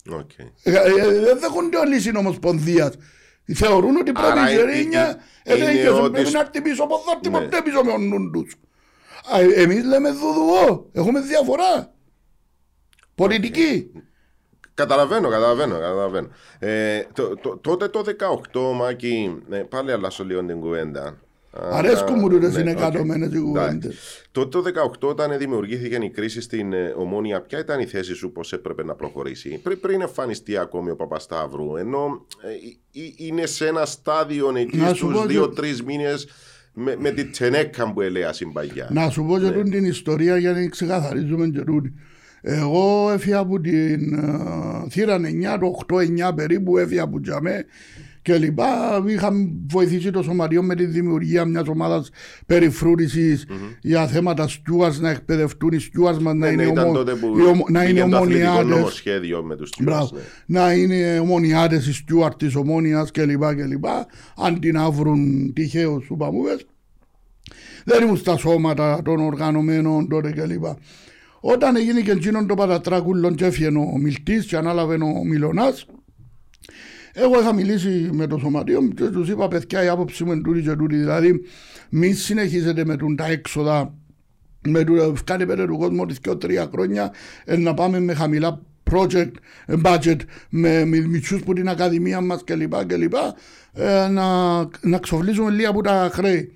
Οκ. 0.09 0.31
Ε, 0.63 0.71
ε, 0.71 1.19
Δεν 1.23 1.39
δέχονται 1.39 1.77
όλοι 1.77 1.95
οι 1.95 1.99
συνομοσπονδία. 1.99 2.93
Θεωρούν 3.55 3.95
ότι 3.97 4.11
πρέπει 4.11 4.27
Άρα 4.27 4.51
η 4.51 4.53
ε, 4.53 4.57
Κερύνεια 4.57 5.21
ε, 5.43 5.55
είναι 5.57 5.71
ε, 5.81 5.89
ότι 5.89 6.11
πρέπει 6.11 6.27
σ- 6.29 6.33
να 6.33 6.39
έρθει 6.39 6.61
πίσω, 6.61 6.85
πώς 6.87 7.03
θα 7.03 7.11
έρθει 7.15 7.29
Ναι. 7.29 7.39
ποτέ 7.39 7.61
πίσω 7.61 7.83
με 7.83 7.91
ο 7.91 7.97
νου 7.97 8.29
τους. 8.31 8.55
Α, 9.33 9.39
ε, 9.39 9.45
Εμείς 9.61 9.83
λέμε 9.85 10.11
ΔΔΟ, 10.11 10.89
έχουμε 10.91 11.19
διαφορά. 11.21 11.93
Πολιτική. 13.15 13.91
Καταλαβαίνω, 14.73 15.29
καταλαβαίνω, 15.29 15.73
καταλαβαίνω. 15.73 16.27
Ε, 16.59 17.03
το, 17.13 17.35
το, 17.37 17.57
τότε 17.57 17.87
το 17.87 18.03
18, 18.51 18.73
Μάκη, 18.75 19.41
ε, 19.49 19.57
πάλι 19.57 19.91
αλλάσσω 19.91 20.23
λίγο 20.23 20.45
την 20.45 20.59
κουβέντα. 20.59 21.19
Α, 21.53 21.77
Αρέσκουν 21.77 22.15
μου 22.19 22.29
τούτες 22.29 22.53
ναι, 22.55 22.61
είναι 22.61 22.71
οκ. 22.71 22.77
κατωμένες 22.77 23.27
οι 23.33 23.37
Εντάξει. 23.37 23.41
κουβέντες. 23.41 23.95
Τότε 24.31 24.49
το 24.49 24.63
18 25.01 25.07
όταν 25.09 25.37
δημιουργήθηκε 25.37 25.95
η 26.01 26.09
κρίση 26.09 26.41
στην 26.41 26.73
ε, 26.73 26.93
Ομόνοια, 26.97 27.41
ποια 27.41 27.59
ήταν 27.59 27.79
η 27.79 27.85
θέση 27.85 28.13
σου 28.13 28.31
πώς 28.31 28.53
έπρεπε 28.53 28.83
να 28.83 28.93
προχωρήσει; 28.95 29.59
Πρι, 29.63 29.75
πριν 29.75 30.01
εμφανιστεί 30.01 30.57
ακόμη 30.57 30.89
ο 30.89 30.95
Παπασταύρου, 30.95 31.75
ενώ 31.75 32.25
ε, 32.43 32.47
ε, 32.99 33.03
ε, 33.03 33.11
είναι 33.15 33.45
σε 33.45 33.67
ένα 33.67 33.85
στάδιο 33.85 34.51
εκεί 34.55 34.77
Να 34.77 34.87
σου 34.87 34.95
στους 34.95 35.13
πω 35.13 35.21
και- 35.21 35.27
δύο-τρεις 35.27 35.83
μήνες 35.83 36.27
με, 36.73 36.95
με 36.99 37.11
τη 37.11 37.25
τσενέκα 37.25 37.93
που 37.93 38.01
ελέα 38.01 38.33
συμπαγιά. 38.33 38.87
Να 38.91 39.09
σου 39.09 39.23
πω 39.25 39.37
και 39.37 39.43
Ναι. 39.45 39.51
τούτη 39.51 39.69
την 39.69 39.83
ιστορία 39.85 40.37
για 40.37 40.51
να 40.51 40.67
ξεκαθαρίζουμε 40.67 41.47
και 41.47 41.61
τούτη. 41.61 41.93
Εγώ 42.41 43.11
έφυγα 43.13 43.37
από 43.37 43.59
την 43.59 44.13
ε, 44.13 44.89
θύρα 44.89 45.17
9, 45.17 45.57
το 45.59 45.95
8-9 46.29 46.35
περίπου, 46.35 46.77
έφυγα 46.77 47.03
από 47.03 47.19
τζαμέ 47.21 47.65
και 48.21 48.37
λοιπά. 48.37 49.03
Είχα 49.07 49.31
βοηθήσει 49.71 50.11
το 50.11 50.23
σωματείο 50.23 50.63
με 50.63 50.75
τη 50.75 50.85
δημιουργία 50.85 51.45
μιας 51.45 51.67
ομάδας 51.67 52.09
περιφρούρησης 52.45 53.45
για 53.81 54.07
θέματα 54.07 54.47
στιούας, 54.47 54.99
να 54.99 55.09
εκπαιδευτούν 55.09 55.69
οι 55.71 55.79
στιούας 55.79 56.19
μας 56.19 56.33
να 56.33 56.39
Ναι, 56.49 56.55
ναι, 56.55 56.61
είναι, 56.63 56.71
ήταν 56.71 56.85
ομο... 56.85 56.93
τότε 56.93 57.13
που 57.15 57.37
οι 57.39 57.41
ομο- 57.45 57.65
να 57.69 57.83
είναι 57.83 57.91
πήγαινε 57.93 58.09
το 58.11 58.17
αθλητικό 58.17 58.47
ομονιάτες. 58.49 58.75
νομοσχέδιο 58.77 59.43
με 59.43 59.55
τους 59.55 59.69
Μπράβο. 59.81 60.05
Stewards, 60.13 60.19
ναι. 60.45 60.59
Να 60.59 60.73
είναι 60.73 61.19
ομονιάτες 61.19 61.87
οι 61.87 61.93
στιούαρτ 61.93 62.37
της 62.37 62.55
ομόνιας 62.55 63.11
κλπ. 63.11 63.43
κλπ. 63.55 63.85
Αντί 64.37 64.71
να 64.71 64.89
βρουν 64.91 65.53
τυχαίους 65.53 66.05
σουπαμούβες. 66.05 66.65
Δεν 67.85 68.03
ήμουν 68.03 68.17
στα 68.17 68.37
σώματα 68.37 69.01
των 69.03 69.19
οργανωμένων 69.19 70.07
τότε 70.09 70.31
κλπ. 70.31 70.63
Όταν 71.39 71.75
έγινε 71.75 72.01
και 72.01 72.11
εκείνον 72.11 72.47
το 72.47 72.53
παρατράκουλο 72.55 73.31
και 73.33 73.45
έφυγε 73.45 73.67
ο 73.67 73.97
Μιλτής 73.97 74.45
και 74.45 74.55
ανάλαβε 74.57 74.93
ο 74.95 75.23
Μιλωνάς 75.25 75.85
εγώ 77.13 77.39
είχα 77.39 77.53
μιλήσει 77.53 78.09
με 78.11 78.27
το 78.27 78.37
σωματείο 78.37 78.81
μου 78.81 78.89
και 78.89 79.03
τους 79.03 79.29
είπα 79.29 79.47
παιδιά 79.47 79.83
η 79.83 79.87
άποψη 79.87 80.23
μου 80.23 80.31
είναι 80.31 80.41
τούτη 80.41 80.61
και 80.61 80.75
τούτη 80.75 80.95
δηλαδή 80.95 81.41
μη 81.89 82.13
συνεχίζετε 82.13 82.85
με 82.85 82.95
τούν 82.95 83.15
τα 83.15 83.25
έξοδα 83.25 83.93
με 84.67 84.83
το 84.83 85.13
κάνει 85.23 85.45
πέρα 85.45 85.65
του 85.65 85.77
κόσμου 85.77 85.99
ότι 86.01 86.15
και 86.21 86.35
τρία 86.35 86.69
χρόνια 86.71 87.13
ε, 87.45 87.57
να 87.57 87.73
πάμε 87.73 87.99
με 87.99 88.13
χαμηλά 88.13 88.61
project, 88.91 89.31
ε, 89.65 89.75
budget 89.83 90.17
με, 90.49 90.85
με 90.85 90.99
μητσούς 90.99 91.43
που 91.43 91.53
την 91.53 91.69
ακαδημία 91.69 92.21
μας 92.21 92.43
κλπ. 92.43 92.85
κλπ 92.85 93.13
ε, 93.73 94.07
να, 94.07 94.57
να 94.81 94.97
ξοφλήσουμε 95.01 95.49
λίγα 95.49 95.69
από 95.69 95.81
τα 95.81 96.09
χρέη. 96.13 96.53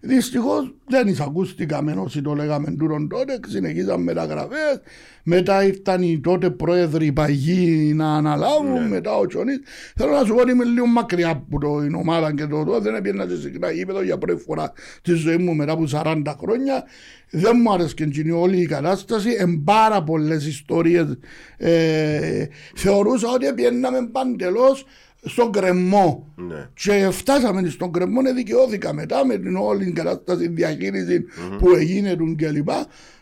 Δυστυχώς 0.00 0.74
δεν 0.86 1.08
εισακούστηκαμε 1.08 1.92
όσοι 1.98 2.22
το 2.22 2.34
λέγαμε 2.34 2.70
τούτον 2.70 3.08
τότε, 3.08 3.40
συνεχίζαμε 3.46 4.02
μεταγραφέ. 4.02 4.80
Μετά 5.22 5.64
ήρθαν 5.64 6.02
οι 6.02 6.20
τότε 6.20 6.50
πρόεδροι 6.50 7.12
παγιοί 7.12 7.92
να 7.94 8.16
αναλάβουν, 8.16 8.88
μετά 8.88 9.16
ο 9.16 9.26
Τσονής. 9.26 9.60
Θέλω 9.96 10.10
να 10.12 10.24
σου 10.24 10.34
πω 10.34 10.40
ότι 10.40 10.50
είμαι 10.50 10.64
λίγο 10.64 10.86
μακριά 10.86 11.28
από 11.28 11.60
το, 11.60 11.80
την 11.80 11.94
ομάδα 11.94 12.34
και 12.34 12.46
το 12.46 12.64
τότε. 12.64 12.80
Δεν 12.80 12.94
έπαιρνα 12.94 13.26
σε 13.28 13.40
συχνά 13.40 13.70
γήπεδο 13.70 14.02
για 14.02 14.18
πρώτη 14.18 14.42
φορά 14.42 14.72
στη 14.98 15.12
ζωή 15.12 15.36
μου 15.36 15.54
μετά 15.54 15.72
από 15.72 15.84
40 15.92 16.22
χρόνια. 16.38 16.84
Δεν 17.30 17.52
μου 17.62 17.72
άρεσε 17.72 17.94
και 17.94 18.32
όλη 18.32 18.60
η 18.60 18.66
κατάσταση. 18.66 19.30
Εν 19.38 19.62
πάρα 19.64 20.02
πολλές 20.02 20.46
ιστορίες 20.46 21.18
ε, 21.56 22.46
θεωρούσα 22.74 23.28
ότι 23.28 23.52
πιέναμε 23.54 24.08
παντελώς 24.12 24.86
στον 25.28 25.52
κρεμό. 25.52 26.32
Ναι. 26.36 26.68
Και 26.74 27.08
φτάσαμε 27.10 27.68
στον 27.68 27.92
κρεμό, 27.92 28.20
δικαιώθηκα 28.34 28.92
μετά 28.94 29.26
με 29.26 29.36
την 29.38 29.56
όλη 29.56 29.84
την 29.84 29.94
κατάσταση 29.94 30.48
διαχείριση 30.48 31.24
που 31.58 31.74
έγινε 31.74 32.16
του 32.16 32.34
κλπ. 32.36 32.68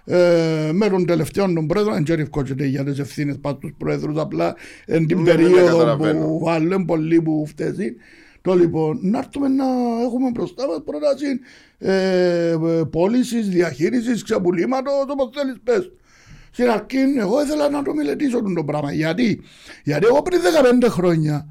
Ε, 0.06 0.70
με 0.72 0.88
τον 0.88 1.06
τελευταίο 1.06 1.52
τον 1.52 1.66
πρόεδρο, 1.66 1.92
δεν 1.92 2.04
ξέρω 2.04 2.20
ευκότσεται 2.20 2.66
για 2.66 2.84
τις 2.84 2.98
ευθύνες 2.98 3.38
πάνω 3.40 3.56
στους 3.56 3.72
πρόεδρους, 3.78 4.18
απλά 4.18 4.54
εν 4.86 5.06
την 5.06 5.22
Ναι, 5.22 5.32
ναι, 5.32 5.42
ναι, 5.42 5.48
περίοδο 5.48 5.78
καταλαβαίνω. 5.78 6.26
που 6.26 6.38
βάλουν 6.44 6.84
πολλοί 6.84 7.22
που 7.22 7.44
φταίσουν. 7.46 7.94
Το 8.42 8.54
λοιπόν, 8.54 8.98
να 9.02 9.18
έρθουμε 9.18 9.48
να 9.48 9.64
έχουμε 10.04 10.30
μπροστά 10.30 10.66
μας 10.66 10.82
πρόταση 10.84 11.26
ε, 11.78 12.50
ε, 12.50 12.82
πώλησης, 12.90 13.48
διαχείρισης, 13.48 14.22
ξεπουλήματος, 14.22 14.92
όπως 15.08 15.28
θέλεις 15.34 15.56
πες. 15.64 15.90
Στην 16.50 16.68
αρχή, 16.70 16.96
εγώ 17.18 17.42
ήθελα 17.42 17.68
να 17.70 17.82
το 17.82 17.94
μελετήσω 17.94 18.42
το 18.54 18.64
πράγμα. 18.64 18.92
Γιατί, 18.92 19.40
Γιατί 19.84 20.06
εγώ 20.06 20.22
πριν 20.22 20.40
15 20.84 20.88
χρόνια, 20.88 21.48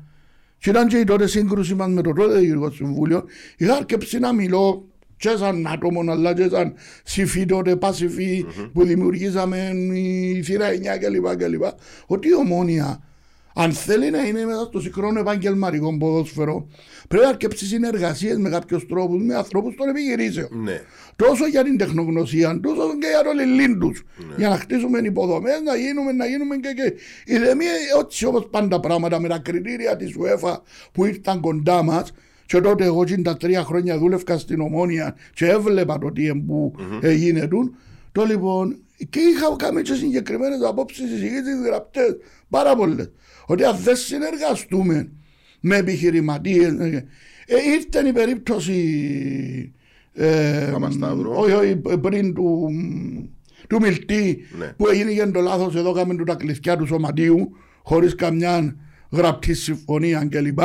και 0.64 0.70
ήταν 0.70 0.88
και 0.88 0.97
η 0.97 1.03
τότε 1.03 1.28
σύγκρουση 1.28 1.76
μας 1.76 1.89
με 1.89 2.01
το 2.01 2.14
τότε 2.14 2.38
Διοικητικό 2.38 2.72
Συμβούλιο, 2.72 3.24
είχα 3.57 3.76
αρκεψεί 3.76 4.20
να 4.20 4.34
μιλώ 4.34 4.88
και 5.18 5.30
σαν 5.38 5.68
άτομο, 5.68 6.11
αλλά 6.11 6.34
και 6.34 6.47
σαν 6.51 6.74
συμφί 7.03 7.45
τότε, 7.45 7.76
πασιφί, 7.76 8.45
που 8.74 8.84
δημιουργήσαμε 8.84 9.72
η 9.93 10.41
θύρα 10.43 10.68
9 10.70 10.74
κλπ. 10.99 11.36
κλπ. 11.36 11.64
Ότι 12.05 12.28
η 12.28 12.34
ομόνια 12.36 13.03
Αν 13.56 13.74
θέλει 13.74 14.10
να 14.10 14.26
είναι 14.26 14.45
μέσα 14.45 14.64
στο 14.64 14.80
σύγχρονο 14.80 15.20
επαγγελματικό 15.20 15.97
ποδόσφαιρο, 15.97 16.68
πρέπει 17.08 17.24
να 17.24 17.30
αρκέψει 17.30 17.66
συνεργασίες 17.66 18.38
με 18.38 18.49
κάποιους 18.49 18.86
τρόπους, 18.86 19.24
με 19.24 19.36
ανθρώπους 19.36 19.76
των 19.76 19.89
επιχειρήσεων. 19.89 20.49
Ναι. 20.51 20.82
Τόσο 21.16 21.47
για 21.47 21.64
την 21.64 21.78
τεχνογνωσία 21.78 22.60
του, 22.60 22.76
όσο 22.78 22.97
και 22.97 23.08
για 23.08 23.24
το 23.24 23.32
λιλίν 23.32 23.80
του. 23.80 23.93
Για 24.38 24.49
να 24.49 24.58
χτίσουμε 24.58 24.99
υποδομές, 24.99 25.62
να 25.64 25.76
γίνουμε, 25.76 26.12
να 26.12 26.26
γίνουμε 26.26 26.56
και. 26.56 26.74
και. 26.76 26.93
Η 27.34 27.38
δεμία, 27.38 27.72
έτσι 27.99 28.26
όπως 28.26 28.47
πάντα 28.51 28.80
πράγματα 28.80 29.20
με 29.20 29.28
τα 29.28 29.38
κριτήρια 29.38 29.95
της 29.95 30.16
UEFA 30.20 30.58
που 30.91 31.06
ήρθαν 31.06 31.39
κοντά 31.39 31.84
μας, 31.84 32.12
και 32.45 32.62
τότε 32.62 32.84
εγώ 32.84 33.04
και 33.04 33.18
τα 33.18 33.38
τρία 33.38 33.64
χρόνια 33.64 33.97
δούλευκα 33.97 34.38
στην 34.38 34.62
Ομόνια 34.62 35.16
και 35.34 35.47
έβλεπα 35.47 35.97
το 35.97 36.12
τι 36.12 36.28
εμπού 36.28 36.74
έγινε. 37.01 37.47
Το 38.12 38.24
λοιπόν, 38.24 38.78
και 39.10 39.20
είχα 39.20 39.56
κάνει 39.58 39.82
και 39.82 39.93
συγκεκριμένες 39.93 40.62
απόψεις 40.64 41.10
συζητήσεις 41.10 41.62
γραπτές, 41.66 42.18
πάρα 42.49 42.76
πολλές. 42.76 43.12
Ότι 43.46 43.64
αν 43.64 43.78
δεν 43.78 43.96
συνεργαστούμε 43.96 45.12
με 45.60 45.76
επιχειρηματίες. 45.78 46.68
Ε, 47.46 47.56
ήρθε 47.74 48.08
η 48.08 48.12
περίπτωση. 48.12 49.74
Ε, 50.14 50.70
Παπασταύρου. 50.72 51.32
όχι, 51.32 51.52
όχι, 51.52 51.76
πριν 52.02 52.34
του, 52.34 52.70
του 53.70 53.80
Μιλτή 53.82 54.39
Ναι. 54.58 54.74
που 54.78 54.88
έγινε 54.88 55.12
και 55.12 55.26
το 55.26 55.41
λάθος 55.41 55.76
εδώ 55.76 55.91
κάμε 55.94 56.16
του 56.16 56.24
τα 56.24 56.36
κλειδιά 56.36 56.78
του 56.78 56.86
σωματείου 56.86 57.56
χωρίς 57.84 58.16
καμιά 58.16 58.76
γραπτή 59.12 59.54
συμφωνία 59.54 60.28
κλπ. 60.32 60.60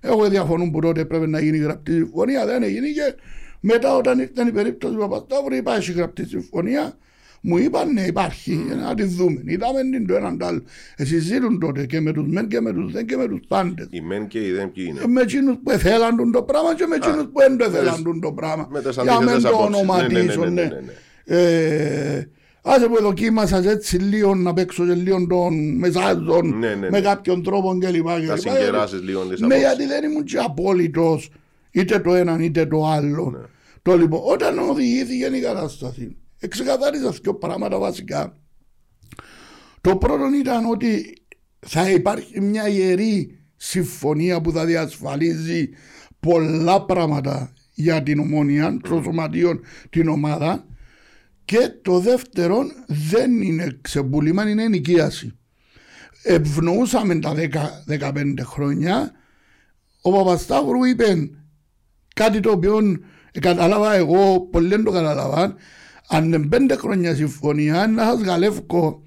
Εγώ 0.00 0.28
διαφωνούν 0.28 0.70
που 0.70 0.80
τότε 0.80 1.04
πρέπει 1.04 1.26
να 1.26 1.40
γίνει 1.40 1.58
γραπτή 1.58 1.92
συμφωνία, 1.92 2.46
δεν 2.46 2.62
έγινε 2.62 2.86
και 2.88 3.14
μετά 3.60 3.96
όταν 3.96 4.18
ήρθε 4.18 4.42
η 4.48 4.52
περίπτωση 4.52 4.94
του 4.94 5.00
Παπασταύρου 5.00 5.54
υπάρχει 5.54 5.92
γραπτή 5.92 6.26
συμφωνία. 6.26 6.96
Μου 7.44 7.58
είπαν 7.58 7.92
ναι 7.92 8.00
υπάρχει, 8.00 8.54
να 8.82 8.94
τη 8.94 9.02
δούμε. 9.02 9.42
Είδαμε 9.44 9.80
την 9.90 10.06
το 10.06 10.14
έναν 10.14 10.38
το 10.38 10.46
άλλο. 10.46 10.62
Εσείς 10.96 11.22
ζήτουν 11.24 11.58
τότε 11.60 11.86
και 11.86 12.00
με 12.00 12.12
τους 12.12 12.26
μεν 12.28 12.48
και 12.48 12.60
με 12.60 12.72
τους 12.72 12.92
δεν 12.92 13.06
και 13.06 13.16
με 13.16 13.28
τους 13.28 13.40
πάντες. 13.48 13.86
Οι 13.90 14.00
μεν 14.00 14.26
και 14.26 14.38
οι 14.46 14.50
δεν 14.50 14.72
ποιοι 14.72 14.86
είναι. 14.88 15.00
Με 15.06 15.20
εκείνους 15.20 15.56
που 15.62 15.70
θέλαν 15.70 16.16
τον 16.16 16.32
το 16.32 16.42
πράγμα 16.42 16.74
και 16.74 16.86
με 16.86 16.96
εκείνους 16.96 17.22
που 17.24 17.32
δεν 17.38 17.56
το 17.56 17.64
θέλαν 17.70 18.02
τον 18.02 18.20
το 18.20 18.32
πράγμα. 18.32 18.68
με 18.70 18.80
τις 18.82 18.94
Για 19.02 19.12
αντίθετες 19.14 19.42
μεν 19.42 19.50
το 19.52 19.56
απόψεις. 19.58 19.86
Ναι, 19.86 19.92
ναι, 19.92 20.08
ναι, 20.12 20.18
ονοματίσω, 20.18 20.40
ναι, 20.44 20.48
ναι. 20.50 20.62
ναι, 20.62 20.80
ναι. 21.26 21.40
Ε, 21.40 22.28
Άσε 22.64 22.86
που 22.86 23.02
δοκίμασα 23.02 23.70
έτσι 23.70 23.96
λίγο 23.96 24.34
να 24.34 24.52
παίξω 24.52 24.86
και 24.86 24.92
λίγο 24.94 25.26
των 25.26 25.76
μεσάζων 25.78 26.58
Ναι, 26.58 26.68
ναι, 26.68 26.74
με 26.76 26.88
ναι. 26.88 27.00
κάποιον 27.00 27.42
τρόπο 27.42 27.78
και 27.80 27.88
λοιπά. 27.88 28.20
και 28.20 28.26
Να 28.26 28.34
λοιπά. 28.34 28.50
συγκεράσεις 28.50 29.02
λίγο 29.02 29.20
τις 29.20 29.40
Ναι, 29.40 29.46
απόψεις. 29.46 29.66
γιατί 29.66 29.86
δεν 29.86 30.10
ήμουν 30.10 30.24
και 30.24 30.38
απόλυτος 30.38 31.30
είτε 31.70 31.98
το 31.98 32.14
έναν 32.14 32.40
είτε 32.40 32.66
το 32.66 32.86
άλλο. 32.86 33.30
Ναι. 33.32 33.46
Το 33.82 33.96
λοιπόν, 33.96 34.20
όταν 34.24 34.58
οδηγήθηκε 34.58 35.24
η 35.36 35.40
κατάσταση, 35.40 36.16
εξεκαθάρισα 36.42 37.10
δύο 37.10 37.34
πράγματα 37.34 37.78
βασικά. 37.78 38.36
Το 39.80 39.96
πρώτο 39.96 40.24
ήταν 40.40 40.64
ότι 40.64 41.22
θα 41.58 41.90
υπάρχει 41.90 42.40
μια 42.40 42.68
ιερή 42.68 43.38
συμφωνία 43.56 44.40
που 44.40 44.52
θα 44.52 44.64
διασφαλίζει 44.64 45.68
πολλά 46.20 46.84
πράγματα 46.84 47.52
για 47.74 48.02
την 48.02 48.18
ομόνια, 48.18 48.78
το 48.82 49.02
σωματείο, 49.04 49.60
την 49.90 50.08
ομάδα. 50.08 50.66
Και 51.44 51.70
το 51.82 51.98
δεύτερο 51.98 52.62
δεν 52.86 53.42
είναι 53.42 53.78
ξεμπούλημα, 53.80 54.48
είναι 54.48 54.62
ενοικίαση. 54.62 55.38
Ευνοούσαμε 56.22 57.18
τα 57.18 57.34
10-15 57.88 58.34
χρόνια. 58.42 59.12
Ο 60.02 60.12
Παπασταύρου 60.12 60.84
είπε 60.84 61.30
κάτι 62.14 62.40
το 62.40 62.50
οποίο 62.50 62.80
κατάλαβα 63.40 63.94
εγώ, 63.94 64.40
πολλοί 64.40 64.68
δεν 64.68 64.84
το 64.84 64.90
καταλαβαν. 64.90 65.56
Αν 66.14 66.24
είναι 66.24 66.46
πέντε 66.46 66.76
χρόνια 66.76 67.14
συμφωνία, 67.14 67.86
να 67.86 68.04
σας 68.04 68.20
γαλεύκω 68.20 69.02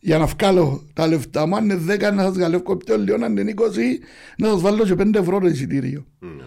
για 0.00 0.18
να 0.18 0.26
βγάλω 0.26 0.86
τα 0.92 1.06
λεφτά 1.06 1.46
μου, 1.46 1.56
αν 1.56 1.64
είναι 1.64 1.76
δέκα 1.76 2.10
να 2.10 2.22
σας 2.22 2.36
γαλεύκω 2.36 2.76
πιο 2.76 2.98
λίγο, 2.98 3.24
αν 3.24 3.36
είναι 3.36 3.50
είκοσι, 3.50 3.98
να 4.36 4.48
σας 4.48 4.60
βάλω 4.60 4.84
και 4.84 4.94
πέντε 4.94 5.18
ευρώ 5.18 5.40
το 5.40 5.46
εισιτήριο. 5.46 6.06
Ναι. 6.18 6.44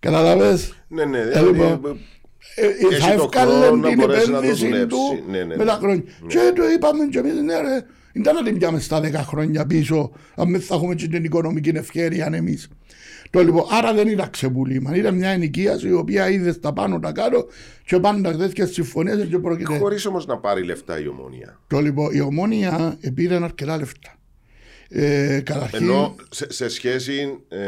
Καταλαβες. 0.00 0.82
Ναι, 0.88 1.04
ναι. 1.04 1.18
Ε, 1.18 1.40
λοιπόν, 1.40 1.54
δηλαδή, 1.54 2.00
Ε, 2.54 2.66
ε, 2.66 2.94
Έχει 2.94 3.00
θα 3.00 3.14
το 3.14 3.22
ευκάλε 3.22 3.52
χρόνο 3.52 3.76
να 3.76 3.88
την 3.88 3.98
μπορέσει 3.98 4.30
να 4.30 4.38
το 4.40 4.42
επένδυση 4.44 4.64
δουλέψει. 4.66 4.86
του 4.86 5.24
Ναι, 5.30 5.38
ναι, 5.38 5.56
με 5.56 5.64
τα 5.64 5.72
ναι. 5.72 5.78
χρόνια. 5.78 6.02
Και 6.26 6.52
το 6.54 6.62
είπαμε 6.76 7.06
και 7.10 7.18
εμείς, 7.18 7.34
ναι 7.34 7.60
ρε, 7.60 7.84
ήταν 8.12 8.34
να 8.34 8.42
την 8.42 8.58
πιάμε 8.58 8.80
στα 8.80 9.00
10 9.00 9.12
χρόνια 9.12 9.66
πίσω, 9.66 10.10
αν 10.36 10.50
δεν 10.50 10.60
θα 10.60 10.74
έχουμε 10.74 10.94
και 10.94 11.08
την 11.08 11.24
οικονομική 11.24 11.68
ευκαιρία 11.68 12.28
εμείς. 12.32 12.68
Το 13.30 13.40
λοιπόν, 13.42 13.64
άρα 13.70 13.94
δεν 13.94 14.08
ήταν 14.08 14.30
ξεπούλημα, 14.30 14.96
ήταν 14.96 15.14
μια 15.14 15.28
ενοικίαση 15.28 15.88
η 15.88 15.92
οποία 15.92 16.30
είδε 16.30 16.52
τα 16.52 16.72
πάνω 16.72 17.00
τα 17.00 17.12
κάτω 17.12 17.46
και 17.84 17.98
πάντα 17.98 18.36
τέτοιες 18.36 18.70
συμφωνίες 18.70 19.26
και 19.30 19.38
πρόκειται. 19.38 19.78
Χωρίς 19.78 20.06
όμως 20.06 20.26
να 20.26 20.38
πάρει 20.38 20.64
λεφτά 20.64 21.00
η 21.00 21.08
ομόνια. 21.08 21.60
Το 21.66 21.80
λοιπόν, 21.80 22.14
η 22.14 22.20
ομόνια 22.20 22.98
πήρε 23.14 23.34
αρκετά 23.42 23.76
λεφτά. 23.76 24.10
Ε, 24.88 25.40
καταρχήν, 25.44 25.82
Ενώ 25.82 26.14
σε, 26.30 26.52
σε 26.52 26.68
σχέση 26.68 27.38
ε, 27.48 27.58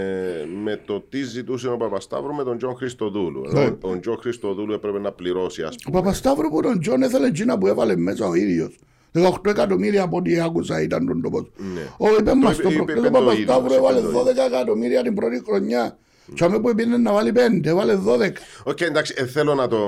με 0.63 0.81
το 0.85 1.01
τι 1.09 1.23
ζητούσε 1.23 1.69
ο 1.69 1.77
Παπασταύρου 1.77 2.35
με 2.35 2.45
τον 2.45 2.59
Τζον 2.59 2.75
Χριστοδούλου. 2.75 3.41
Ναι. 3.53 3.61
Ενώ 3.61 3.79
Ο 3.81 4.01
Τζον 4.01 4.17
Χριστοδούλου 4.17 4.73
έπρεπε 4.73 4.99
να 4.99 5.13
πληρώσει, 5.13 5.63
ας 5.63 5.75
ο 5.75 5.79
πούμε. 5.85 6.01
Παπασταύρου 6.01 6.51
που 6.51 6.63
τον 6.63 6.81
Τζον 6.81 7.03
έθελε 7.03 7.27
εκείνα 7.27 7.59
που 7.59 7.67
έβαλε 7.67 7.97
μέσα 7.97 8.27
ο 8.27 8.35
ίδιος. 8.35 8.79
18 9.13 9.47
εκατομμύρια 9.47 10.03
από 10.03 10.17
ό,τι 10.17 10.41
άκουσα 10.41 10.83
ήταν 10.83 11.07
τον 11.07 11.23
τόπος. 11.23 11.51
Ναι. 11.75 11.81
Ο 11.97 12.07
είπε 12.19 12.35
μας 12.35 12.59
είπε- 12.59 12.63
το 12.63 12.69
είπε 12.71 12.77
προχτές 12.79 12.97
ο 12.99 13.01
πέντε 13.01 13.09
ο 13.09 13.11
Παπασταύρου 13.11 13.65
ίδιος, 13.65 13.77
έβαλε 13.77 13.99
είπε 13.99 14.09
το 14.13 14.19
12 14.21 14.47
εκατομμύρια 14.47 15.03
την 15.03 15.15
πρώτη 15.15 15.43
χρονιά. 15.47 15.99
Και 16.35 16.45
αμέ 16.45 16.59
που 16.61 16.75
πήγαινε 16.75 16.97
να 16.97 17.13
βάλει 17.13 17.33
5, 17.35 17.67
έβαλε 17.69 17.95
12. 17.95 18.33
Οκ, 18.65 18.81
εντάξει, 18.81 19.15
ε, 19.17 19.27
θέλω 19.27 19.55
να, 19.55 19.69
το, 19.69 19.79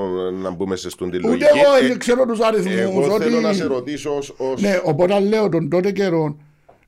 να 0.43 0.51
μπούμε 0.51 0.77
σε 0.77 0.91
στον 0.91 1.11
τη 1.11 1.17
Ούτε 1.17 1.27
λογική. 1.27 1.45
εγώ 1.45 1.85
Ε, 1.85 1.89
δεν 1.89 1.99
ξέρω 1.99 2.27
τους 2.27 2.41
αριθμούς. 2.41 2.73
εγώ 2.75 3.13
ότι... 3.15 3.23
θέλω 3.25 3.41
να 3.41 3.53
σε 3.53 3.65
ρωτήσω 3.65 4.17
ως, 4.17 4.35
ως... 4.37 4.61
Ναι, 4.61 4.81
οπότε 4.85 5.21
λέω 5.21 5.49
τον 5.49 5.69
τότε 5.71 5.91
καιρό, 5.93 6.37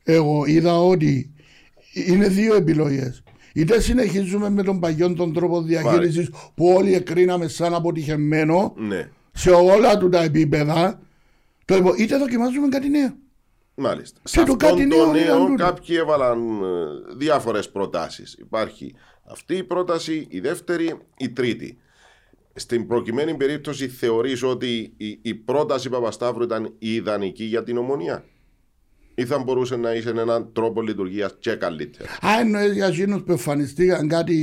εγώ 0.04 0.42
είδα 0.46 0.80
ότι 0.82 1.30
είναι 2.06 2.28
δύο 2.28 2.54
επιλογές. 2.54 3.22
Είτε 3.54 3.80
συνεχίζουμε 3.80 4.50
με 4.50 4.62
τον 4.62 4.80
παγιόν 4.80 5.16
τον 5.16 5.32
τρόπο 5.32 5.62
διαχείρισης 5.62 6.30
που 6.54 6.74
όλοι 6.76 6.94
εκρίναμε 6.94 7.48
σαν 7.48 7.74
αποτυχημένο 7.74 8.74
Ναι, 8.76 9.08
σε 9.32 9.50
όλα 9.50 9.98
του 9.98 10.08
τα 10.08 10.22
επίπεδα, 10.22 11.00
το 11.72 11.78
λοιπόν, 11.82 11.94
είτε 11.98 12.16
δοκιμάζουμε 12.16 12.68
κάτι 12.68 12.88
νέο. 12.88 13.16
μάλιστα. 13.74 14.20
Και 14.22 14.28
Σε 14.28 14.36
το 14.36 14.52
αυτόν 14.52 14.58
κάτι 14.58 14.88
το 14.88 14.96
νέο 14.96 15.16
ήταν 15.16 15.36
νέο 15.38 15.46
τούτο. 15.46 15.64
κάποιοι 15.64 15.96
έβαλαν 15.98 16.62
ε, 16.62 17.14
διάφορες 17.16 17.70
προτάσεις. 17.70 18.34
Υπάρχει 18.38 18.94
αυτή 19.30 19.56
η 19.56 19.62
πρόταση, 19.64 20.26
η 20.30 20.40
δεύτερη, 20.40 20.98
η 21.16 21.30
τρίτη. 21.30 21.76
Στην 22.54 22.86
προκειμένη 22.86 23.34
περίπτωση 23.34 23.88
θεωρείς 23.88 24.42
ότι 24.42 24.94
η, 24.96 25.18
η 25.22 25.34
πρόταση 25.34 25.88
Παπασταύρου 25.88 26.42
ήταν 26.42 26.74
η 26.78 26.94
ιδανική 26.94 27.44
για 27.44 27.62
την 27.62 27.76
ομονία; 27.76 28.24
Ή 29.14 29.24
θα 29.24 29.38
μπορούσε 29.38 29.76
να 29.76 29.92
είσαι 29.94 30.08
έναν 30.10 30.48
τρόπο 30.52 30.82
λειτουργίας 30.82 31.34
και 31.38 31.50
καλύτερα. 31.54 32.08
Α, 32.10 32.40
εννοείς 32.40 32.72
για 32.72 32.86
εκείνους 32.86 33.22
που 33.22 33.30
εμφανιστήκαν 33.32 34.08
κάτι 34.08 34.34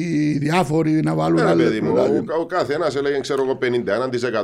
διάφοροι 0.41 0.91
να 0.91 1.13
βάλουν 1.15 1.35
Ναι, 1.35 1.41
ρε 1.43 1.47
άλλες 1.49 1.67
παιδί 1.67 1.81
μου, 1.81 1.93
προτάσεις. 1.93 2.19
ο, 2.19 2.39
ο 2.41 2.45
καθένας 2.45 2.95
έλεγε 2.95 3.19
ξέρω 3.19 3.43
εγώ 3.43 3.57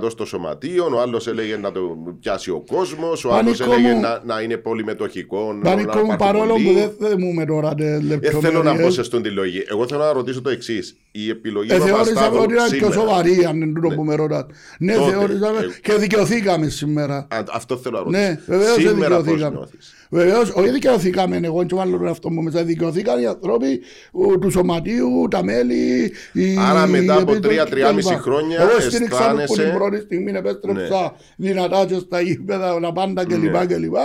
51% 0.05 0.09
στο 0.09 0.25
σωματείο, 0.25 0.89
ο 0.95 0.99
άλλος 1.01 1.27
έλεγε 1.27 1.57
να 1.57 1.71
το 1.71 1.97
πιάσει 2.19 2.49
ο 2.51 2.63
κόσμος, 2.71 3.25
ο 3.25 3.33
άλλος 3.33 3.57
Πανικό 3.57 3.73
έλεγε 3.75 3.93
μου- 3.93 4.01
να, 4.01 4.21
να 4.25 4.41
είναι 4.41 4.57
πολυμετοχικό. 4.57 5.53
να- 5.53 5.69
Πανικό 5.69 5.93
να 5.93 6.03
μου 6.03 6.11
υπάρχουν 6.13 6.17
παρόλο 6.33 6.51
πολλοί. 6.53 6.65
που 6.65 6.95
δεν 6.99 7.09
θυμούμε 7.09 7.45
τώρα 7.45 7.75
τις 7.75 7.85
Ε, 7.85 7.89
θέλω 7.89 8.01
να 8.01 8.09
λεπτομέρειες. 8.41 8.81
μπω 8.85 8.89
σε 8.89 9.03
στον 9.03 9.21
τη 9.21 9.29
λογική. 9.29 9.65
Εγώ 9.69 9.87
θέλω 9.87 9.99
να 10.03 10.13
ρωτήσω 10.13 10.41
το 10.41 10.49
εξής. 10.49 10.97
Η 11.11 11.29
επιλογή 11.29 11.73
Ε, 11.73 11.77
του 11.77 11.83
θεώρησα 11.83 12.13
Παπασταύρου 12.13 12.41
ότι 12.43 12.53
ήταν 12.53 12.67
πιο 12.69 12.77
σήμερα. 12.77 12.93
σοβαρή 12.93 13.45
αν 13.45 13.61
είναι 13.61 13.73
τούτο 13.79 13.95
που 13.95 14.03
με 14.03 14.15
ρωτάτε. 14.15 14.53
Ναι, 14.79 14.93
Τότε, 14.93 15.11
θεώρησαμε 15.11 15.59
ε, 15.59 15.79
και 15.81 15.93
δικαιωθήκαμε 15.93 16.69
σήμερα. 16.69 17.15
Α, 17.17 17.43
αυτό 17.53 17.77
θέλω 17.77 17.97
να 17.97 18.03
ρωτήσω. 18.03 18.21
Ναι, 18.21 18.39
βεβαίως 18.47 18.75
δεν 18.75 18.87
σήμερα 18.87 19.15
πώς 19.15 19.23
δικαιωθήκαμε. 19.23 19.55
νιώθεις; 19.55 19.93
Βεβαίως, 20.15 20.49
όχι 20.49 20.69
δικαιωθήκαμε 20.69 21.39
εγώ 21.43 21.63
και 21.63 21.75
βάλω 21.75 21.97
τον 21.97 22.07
εαυτό 22.07 22.31
μου 22.31 22.41
μέσα. 22.43 22.63
Δικαιωθήκαν 22.63 23.21
οι 23.21 23.25
άνθρωποι 23.25 23.79
ου, 24.11 24.39
του 24.39 24.49
σωματείου, 24.51 25.27
τα 25.29 25.43
μέλη. 25.43 26.11
οι- 26.33 26.55
Άρα 26.69 26.87
μετά 26.87 27.03
οι 27.03 27.09
από 27.21 27.31
επίτροποι 27.31 27.47
τρία-τριάμιση 27.55 28.09
κλπ. 28.13 28.19
χρόνια 28.21 28.59
Εγώ 28.61 28.79
στήριξα 28.79 29.29
από 29.29 29.39
αισθάνεσαι- 29.41 29.63
την 29.69 29.73
πρώτη 29.73 29.99
στιγμή, 29.99 30.31
επέστρεψα 30.31 31.15
δυνατά 31.37 31.85
και 31.85 31.93
στα 31.99 32.21
γήπεδα, 32.21 32.79
τα 32.79 32.93
πάντα 32.93 33.25
κλπ. 33.25 33.51
Ναι. 33.51 33.65
κλπ. 33.65 33.95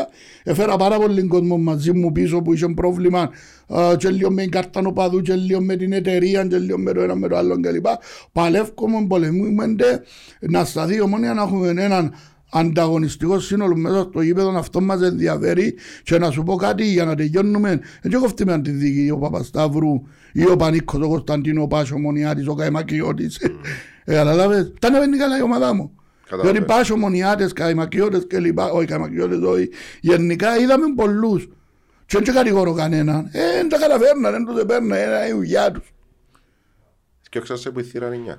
Έφερα 0.42 0.76
πάρα 0.76 0.96
πολύ 0.98 1.22
κόσμο 1.22 1.58
μαζί 1.58 1.92
μου 1.92 2.12
πίσω 2.12 2.42
που 2.42 2.52
είχε 2.54 2.68
πρόβλημα 2.68 3.30
α, 3.74 3.94
και 3.98 4.08
λίγο 4.08 4.30
με 4.30 4.42
την 4.42 4.50
κάρτα 4.50 4.82
νοπαδού 4.82 5.20
και 5.20 5.34
λίγο 5.34 5.60
με 5.60 5.76
την 5.76 5.92
εταιρεία 5.92 6.44
και 6.46 6.56
λίγο 6.58 6.78
με 6.78 6.92
το 6.92 7.00
ένα 7.00 7.14
με 7.14 7.28
το 7.28 7.36
άλλο 7.36 7.60
κλπ. 7.60 7.86
Παλεύκομαι, 8.32 9.06
πολεμούμε 9.08 9.64
να 10.40 10.64
σταθεί 10.64 10.94
η 10.94 11.00
ομόνια 11.00 11.34
να 11.34 11.42
έχουμε 11.42 11.68
έναν 11.76 12.14
ανταγωνιστικός 12.52 13.46
σύνολος 13.46 13.80
μέσα 13.80 14.06
στο 14.10 14.20
γήπεδο 14.20 14.58
αυτό 14.58 14.80
μας 14.80 15.02
ενδιαφέρει. 15.02 15.74
Και 16.02 16.18
να 16.18 16.30
σου 16.30 16.42
πω 16.42 16.56
κάτι 16.56 16.84
για 16.84 17.04
να 17.04 17.14
τελειώνουμε 17.14 17.80
δεν 18.02 18.12
έχω 18.12 18.24
αυτή 18.24 18.44
με 18.44 18.60
τη 18.60 18.70
δίκη 18.70 19.10
ο 19.10 19.18
Παπασταύρου 19.18 20.02
ή 20.32 20.46
ο 20.50 20.56
Πανίκος, 20.56 21.00
ο 21.00 21.08
Κωνσταντίνο 21.08 21.66
Πάσο, 21.66 21.94
ο 21.94 21.98
Μονιάτης, 21.98 22.46
ο 22.46 22.54
Καϊμακιώτης. 22.54 23.38
Ε, 24.04 24.14
καταλάβες, 24.14 24.72
τα 24.78 24.90
να 24.90 25.16
καλά 25.18 25.38
η 25.38 25.42
ομάδα 25.42 25.74
μου. 25.74 25.94
Καταλαβαίνω. 26.24 26.52
διότι 26.52 26.72
Πάσο, 26.72 26.96
Μονιάτες, 26.96 27.52
Καϊμακιώτες 27.52 28.26
και 28.26 28.38
λοιπά. 28.38 28.70
Όχι 28.70 28.86
Καϊμακιώτες, 28.86 29.40
όχι. 29.40 29.68
Γενικά 30.00 30.58
είδαμε 30.58 30.84
πολλούς. 30.96 31.48
Και 32.06 32.18
δεν 32.18 32.34
κατηγορώ 32.34 32.72
κανέναν. 32.72 33.28
Ε, 33.32 33.52
δεν 33.56 33.68
τα 33.68 33.78
καταφέρναν, 33.78 34.32
δεν 34.32 34.44
τους 34.44 34.60
επέρναν, 34.60 34.98
είναι 34.98 35.26
η 35.28 35.32
δουλειά 35.32 35.70
τους. 35.70 35.92
Και 37.28 37.38
όχι 37.38 37.56
σε 37.56 37.70
που 37.70 37.80
η 37.80 37.82
θύρα 37.82 38.08
9. 38.08 38.38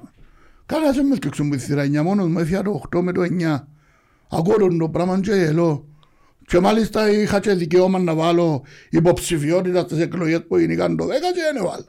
Καλά 0.65 0.93
σε 0.93 1.03
με 1.03 1.13
έφτιαξαν 1.13 1.49
που 1.49 1.55
η 1.55 1.57
θύρα 1.57 1.83
9 1.83 2.03
μόνος 2.03 2.27
μου 2.27 2.39
έφυγα 2.39 2.61
το 2.61 2.81
8 2.95 3.01
με 3.01 3.11
το 3.11 3.21
9. 3.21 3.67
Ακούω 4.31 4.55
τον 4.57 4.77
το 4.77 4.89
πράγμα 4.89 5.19
και 5.19 5.33
γελώ. 5.33 5.85
Και 6.45 6.59
μάλιστα 6.59 7.09
είχα 7.11 7.39
και 7.39 7.53
δικαίωμα 7.53 7.99
να 7.99 8.13
βάλω 8.15 8.63
υποψηφιότητα 8.89 9.81
στις 9.81 9.99
εκλογές 9.99 10.45
που 10.47 10.57
γίνηκαν 10.57 10.97
το 10.97 11.05
10 11.05 11.07
και 11.07 11.41
δεν 11.53 11.63
έβαλα. 11.63 11.85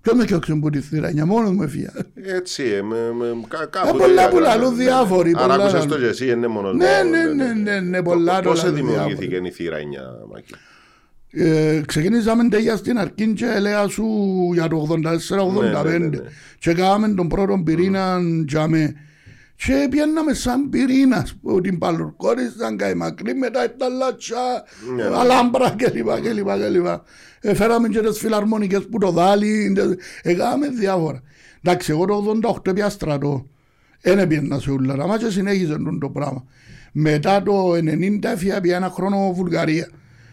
Ποιο 0.00 0.14
με 0.14 0.24
κοιόξε 0.24 0.54
που 0.54 0.70
τη 0.70 0.80
θηρανιά, 0.80 1.26
μόνος 1.26 1.50
μου 1.50 1.62
έφυγα. 1.62 1.92
Έτσι, 2.14 2.62
ε, 2.62 2.82
με, 2.82 2.96
με, 3.18 3.26
κα, 3.48 3.64
κάπου 3.66 3.88
Ε, 3.88 3.90
το 3.90 3.96
πολλά 3.98 4.12
είδα 4.22 4.28
που 4.28 4.36
γράμμα. 4.36 4.54
λαλούν 4.54 4.70
Ναι, 4.76 4.76
ναι. 4.76 4.84
διάφοροι, 4.84 5.32
Άρα 5.36 5.42
πολλά 5.46 5.54
άκουσες 5.64 5.80
το 5.86 5.88
λαλούν. 5.88 6.00
και 6.04 6.06
εσύ, 6.24 6.30
είναι 6.30 6.46
μόνος 6.46 6.74
Ναι, 6.76 7.02
ναι, 7.10 7.24
ναι, 7.44 7.52
ναι, 7.52 7.80
ναι, 7.80 8.02
πολλά 8.02 8.40
το 8.40 8.48
Πώς 8.48 8.62
λαλούν 8.62 8.74
δημιουργήθηκε 8.76 9.36
η 9.44 9.50
θύρα 9.50 9.76
9, 9.76 9.80
Μάκη; 10.32 10.54
Ε, 11.30 11.80
ξεκινήσαμε 11.86 12.48
τέτοια 12.48 12.76
στην 12.76 12.98
αρχή 12.98 13.32
και 13.32 13.46
έλεγα 13.46 13.88
σου 13.88 14.04
για 14.52 14.68
το 14.68 14.86
84-85 14.90 14.94
Ναι, 15.62 15.90
ναι, 15.90 15.98
ναι, 15.98 16.06
ναι. 16.06 16.18
και 16.58 16.72
κάναμε 16.72 17.08
τον 17.08 17.28
πρώτο 17.28 17.62
πυρήνα 17.64 18.18
τζάμε 18.46 18.86
και 18.86 18.94
πιέναμε 19.90 20.34
σαν 20.34 20.68
πυρήνας 20.68 21.34
που 21.42 21.60
την 21.60 21.78
παλουρκόρισαν 21.78 22.76
καημακρή 22.76 23.34
μετά 23.34 23.64
ήταν 23.64 23.96
λάτσα, 23.96 24.36
Ναι, 24.96 25.08
ναι. 25.08 25.16
αλάμπρα 25.16 25.70
κλπ. 25.70 25.90
κλπ, 26.20 26.48
κλπ. 26.48 26.86
Ε, 27.40 27.54
Φέραμε 27.54 27.88
και 27.88 28.00
τις 28.00 28.18
φιλαρμονικές 28.18 28.86
που 28.90 28.98
το 28.98 29.10
δάλι, 29.10 29.76
έκαναμε 30.22 30.68
διάφορα. 30.68 31.22
Εντάξει, 31.62 31.90
εγώ 31.90 32.04
το 32.04 32.38
88 32.64 32.74
πια 32.74 32.88
στρατό, 32.88 33.46
δεν 34.00 34.18
έπαιρνα 34.18 34.58
σε 34.58 34.70
ούλα, 34.70 34.92
αλλά 35.02 35.18
και 35.18 35.30
συνέχιζε 35.30 35.76
τον 35.76 35.98
το 36.00 36.08
πράγμα. 36.10 36.44
Μετά 36.92 37.42
το 37.42 37.72
90 37.72 38.18
έφυγα 38.22 38.60
πια 38.60 38.76
ένα 38.76 38.90
χρόνο 38.90 39.32
Βουλγαρία. 39.32 39.90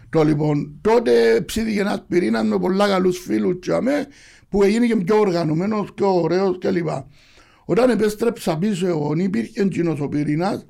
Το 0.10 0.24
λοιπόν, 0.24 0.78
τότε 0.82 1.42
ψήθηκε 1.46 1.80
ένας 1.80 2.04
πυρήνας 2.08 2.44
με 2.44 2.60
πολλά 2.60 2.88
καλούς 2.88 3.18
φίλους 3.20 3.60
τζαμέ, 3.60 4.08
που 4.50 4.64
έγινε 4.64 4.86
και 4.86 4.96
πιο 4.96 5.20
οργανωμένος, 5.20 5.94
πιο 5.94 6.22
ωραίος 6.22 6.58
κλπ. 6.60 6.88
Όταν 7.66 7.90
επέστρεψα 7.90 8.58
πίσω 8.58 8.88
εγώ, 8.88 9.14
υπήρχε 9.18 9.62
εκείνος 9.62 10.00
ο 10.00 10.08
πυρήνας, 10.08 10.66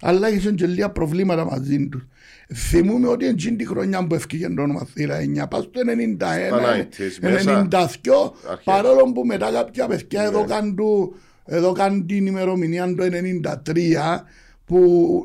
αλλά 0.00 0.28
είχε 0.30 0.50
και 0.52 0.66
λίγα 0.66 0.90
προβλήματα 0.90 1.44
μαζί 1.44 1.88
τους. 1.88 2.06
Θυμούμαι 2.54 3.08
ότι 3.08 3.26
εκείνη 3.26 3.56
τη 3.56 3.66
χρονιά 3.66 4.06
που 4.06 4.14
έφυγε 4.14 4.48
το 4.48 4.62
όνομα 4.62 4.86
Θήρα 4.94 5.18
9, 5.44 5.48
πας 5.50 5.62
στο 5.64 5.80
91, 5.80 6.46
Στα 6.46 6.60
90s 6.60 7.18
μέσα. 7.20 7.68
92, 7.70 8.32
Αρχαία. 8.50 8.74
παρόλο 8.74 9.12
που 9.12 9.24
μετά 9.24 9.50
κάποια 9.52 9.86
παιδιά 9.86 10.20
Ναι. 10.22 10.26
εδώ 10.28 10.44
καν 10.44 10.74
του, 10.76 11.14
εδώ 11.44 11.72
καν 11.72 12.06
την 12.06 12.26
ημερομηνία 12.26 12.94
το 12.94 13.04
93, 13.04 14.24
που 14.64 15.22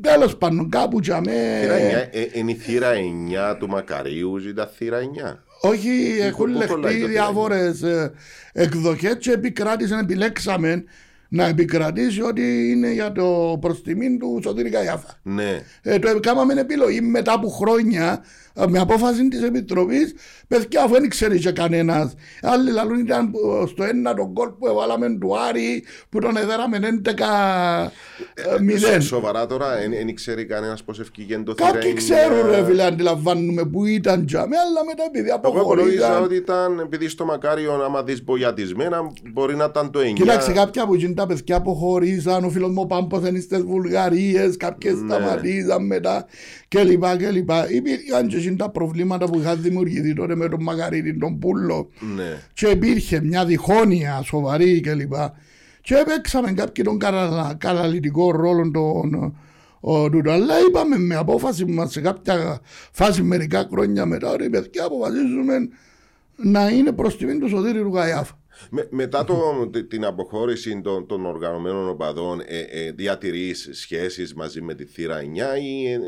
τέλος 0.00 0.36
πάντων 0.36 0.68
κάπου 0.70 1.00
τζαμέ, 1.00 1.58
Θύρα 1.62 1.76
9, 1.76 2.08
ε, 2.12 2.26
είναι 2.32 2.50
η 2.50 2.54
θύρα 2.54 2.90
9 2.92 3.56
του 3.58 3.68
Μακαρίου, 3.68 4.36
ήταν 4.36 4.68
θύρα 4.76 4.98
9. 4.98 5.42
Όχι 5.62 6.18
έχουν 6.20 6.52
πού 6.52 6.64
κολλάει 6.66 6.92
λεχτεί 6.92 7.00
το 7.00 7.06
διάφορες 7.06 7.82
ε, 7.82 8.12
εκδοχές 8.52 9.16
και 9.18 9.32
επικράτησαν, 9.32 9.98
επιλέξαμε 9.98 10.84
να 11.28 11.46
επικρατήσει 11.46 12.22
ότι 12.22 12.70
είναι 12.70 12.92
για 12.92 13.12
το 13.12 13.58
προς 13.60 13.82
τιμήν 13.82 14.18
του 14.18 14.40
Σωτήρη 14.42 14.70
Καϊάφα. 14.70 15.18
Ναι. 15.22 15.62
Ε, 15.82 15.98
το 15.98 16.08
έκαναμε 16.08 16.60
επιλογή 16.60 17.00
μετά 17.00 17.32
από 17.32 17.48
χρόνια 17.48 18.12
ε, 18.12 18.41
με 18.68 18.78
απόφαση 18.78 19.28
της 19.28 19.42
Επιτροπής. 19.42 20.14
Παιδιά, 20.48 20.82
αφού 20.82 20.92
δεν 20.92 21.08
ξέρει 21.08 21.38
και 21.38 21.50
κανένας. 21.52 22.14
Άλλοι 22.42 22.70
λαλούν 22.70 22.98
ήταν 22.98 23.30
που- 23.30 23.66
στο 23.66 23.84
ένα 23.84 24.14
τον 24.14 24.32
κόλ 24.34 24.48
που 24.48 24.66
έβαλαμε 24.66 25.16
του 25.20 25.38
Άρη 25.48 25.84
που 26.08 26.18
τον 26.18 26.36
εδέραμε 26.36 26.78
11-0. 26.78 28.78
Σο- 28.78 29.00
Σοβαρά 29.00 29.46
τώρα, 29.46 29.66
δεν 30.04 30.14
ξέρει 30.14 30.44
κανένας 30.44 30.82
πώς 30.84 31.00
ευκήγεν 31.00 31.44
το 31.44 31.54
θύρα 31.56 31.68
9. 31.68 31.72
Κάποιοι 31.74 31.92
ξέρουν, 31.92 32.50
ρε 32.50 32.64
φίλε, 32.64 32.82
αντιλαμβάνουμε 32.84 33.64
που 33.64 33.84
ήταν 33.86 34.26
τζαμί, 34.26 34.56
αλλά 34.56 34.84
μετά 34.86 35.02
επειδή 35.06 35.28
Εγώ 35.28 35.62
γνώριζα 35.62 36.06
αποχωρήσαν. 36.06 36.22
ότι 36.22 36.34
ήταν, 36.34 36.78
επειδή 36.78 37.08
στο 37.08 37.24
Μακάριο, 37.24 37.72
άμα 37.84 38.02
δεις 38.02 38.24
μπογιατισμένα, 38.24 39.12
μπορεί 39.32 39.56
να 39.56 39.64
ήταν 39.64 39.90
το 39.90 39.98
9. 40.00 40.12
Κοίταξε, 40.12 40.52
κάποια 40.52 40.86
που 40.86 40.94
γίνει 40.94 41.14
τα 41.14 41.26
παιδιά 41.26 41.56
αποχωρήσαν, 41.56 42.44
ο 42.44 42.50
φίλος 42.50 42.70
μου 42.70 42.80
ο 42.82 42.86
Πάμπος 42.86 43.28
είναι 43.28 43.40
στις 43.40 43.62
Βουλγαρίες, 43.62 44.56
κάποιες 44.56 44.94
Ναι. 45.00 45.14
σταματήσαν 45.14 45.86
μετά 45.86 46.26
κλπ. 46.68 47.04
κλπ. 47.16 47.50
Υπήρχαν 47.70 48.26
και 48.28 48.38
εκείνα 48.42 48.56
τα 48.64 48.70
προβλήματα 48.70 49.26
που 49.26 49.38
είχαν 49.38 49.62
δημιουργηθεί 49.62 50.14
τότε 50.14 50.34
με 50.36 50.48
τον 50.48 50.62
Μακαρίτη, 50.62 51.18
τον 51.18 51.38
Πούλο 51.38 51.88
Ναι. 52.16 52.38
και 52.52 52.66
υπήρχε 52.66 53.20
μια 53.22 53.44
διχόνοια 53.44 54.22
σοβαρή 54.22 54.80
κλπ. 54.80 55.12
Και 55.80 55.94
παίξαμε 56.06 56.52
κάποιοι 56.52 56.84
τον 56.84 56.98
καρα- 56.98 57.54
καταλυτικό 57.58 58.30
ρόλο 58.30 58.70
τον 58.70 59.34
ο, 59.80 60.10
τούτο. 60.10 60.30
αλλά 60.30 60.54
είπαμε 60.68 60.98
με 60.98 61.14
απόφαση 61.14 61.64
μας 61.64 61.92
σε 61.92 62.00
κάποια 62.00 62.60
φάση 62.92 63.22
μερικά 63.22 63.68
χρόνια 63.72 64.06
μετά 64.06 64.30
ότι 64.30 64.50
παιδιά 64.50 64.84
αποφασίζουμε 64.84 65.54
να 66.36 66.68
είναι 66.68 66.92
προς 66.92 67.16
τιμήν 67.16 67.40
του 67.40 67.48
Σωτήρη 67.48 67.78
Ρουγαϊάφα. 67.78 68.38
Με, 68.70 68.86
μετά 68.90 69.24
το, 69.24 69.68
τη- 69.72 69.84
την 69.84 70.04
αποχώρηση 70.04 70.80
των, 70.80 71.06
των 71.06 71.26
οργανωμένων 71.26 71.88
οπαδών, 71.88 72.40
ε, 72.46 72.58
ε, 72.86 72.92
διατηρείς 72.92 73.68
σχέσεις 73.72 74.34
μαζί 74.34 74.60
με 74.62 74.74
τη 74.74 74.84
θύρα 74.84 75.20
9 75.20 75.24
ή 75.62 75.86
ε, 75.92 75.98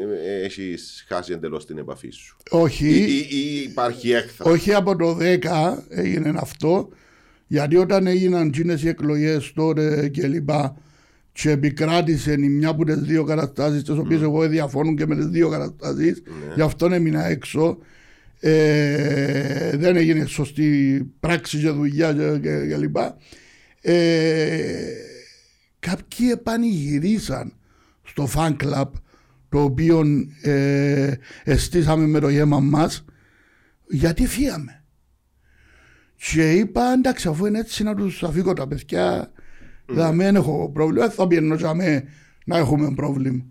ε, 0.41 0.45
έχεις 0.45 1.05
χάσει 1.09 1.33
εντελώς 1.33 1.67
την 1.67 1.79
επαφή 1.79 2.11
σου; 2.11 2.37
Όχι, 2.51 2.87
Ή, 2.89 3.27
ή, 3.31 3.37
ή 3.37 3.63
υπάρχει 3.63 4.11
έκθρα; 4.13 4.51
όχι 4.51 4.75
από 4.75 4.97
το 4.97 5.17
10 5.21 5.39
έγινε 5.89 6.33
αυτό, 6.37 6.89
γιατί 7.47 7.77
όταν 7.77 8.07
έγιναν 8.07 8.51
τσίνες 8.51 8.83
οι 8.83 8.89
εκλογές 8.89 9.53
τότε 9.55 10.09
και 10.09 10.27
λοιπά 10.27 10.77
και 11.33 11.51
επικράτησε 11.51 12.33
η 12.33 12.49
μια 12.49 12.69
από 12.69 12.85
τις 12.85 12.97
δύο 13.01 13.25
καταστάσεις 13.25 13.83
τις 13.83 13.99
οποίες 13.99 14.23
εγώ 14.23 14.49
διαφώνουν 14.49 14.97
και 14.97 15.07
με 15.07 15.15
τις 15.17 15.27
δύο 15.27 15.49
καταστάσεις 15.49 16.23
γι' 16.55 16.61
αυτό 16.63 16.87
έμεινα 16.87 17.25
έξω 17.27 17.79
ε, 18.47 19.77
δεν 19.77 19.97
έγινε 19.97 20.27
σωστή 20.27 21.01
πράξη 21.21 21.59
και 21.59 21.71
δουλειά 21.71 22.13
και, 22.13 22.39
και, 22.43 22.67
και 22.67 22.77
λοιπά 22.77 23.17
ε, 23.81 24.93
κάποιοι 25.79 26.29
επανηγυρίσαν 26.33 27.53
στο 28.03 28.29
fan 28.35 28.57
club 28.57 28.91
το 29.49 29.63
οποίο 29.63 30.05
ε, 30.43 31.13
εστίσαμε 31.45 32.07
με 32.07 32.21
το 32.21 32.29
γέμα 32.29 32.61
μας 32.61 33.05
γιατί 33.89 34.27
φύγαμε. 34.27 34.85
Και 36.17 36.53
είπα 36.53 36.93
εντάξει 36.93 37.29
αφού 37.29 37.47
είναι 37.47 37.59
έτσι 37.59 37.83
να 37.83 37.95
τους 37.95 38.23
αφήγω 38.23 38.53
τα 38.53 38.69
παιδιά 38.69 39.33
δεν 39.87 40.37
έχω 40.37 40.71
πρόβλημα, 40.75 41.07
δεν 41.07 41.15
θα 41.15 41.27
πιένω 41.27 41.57
και 41.57 41.67
αμέ 41.67 42.05
να 42.45 42.59
έχουμε 42.59 42.95
πρόβλημα. 42.95 43.45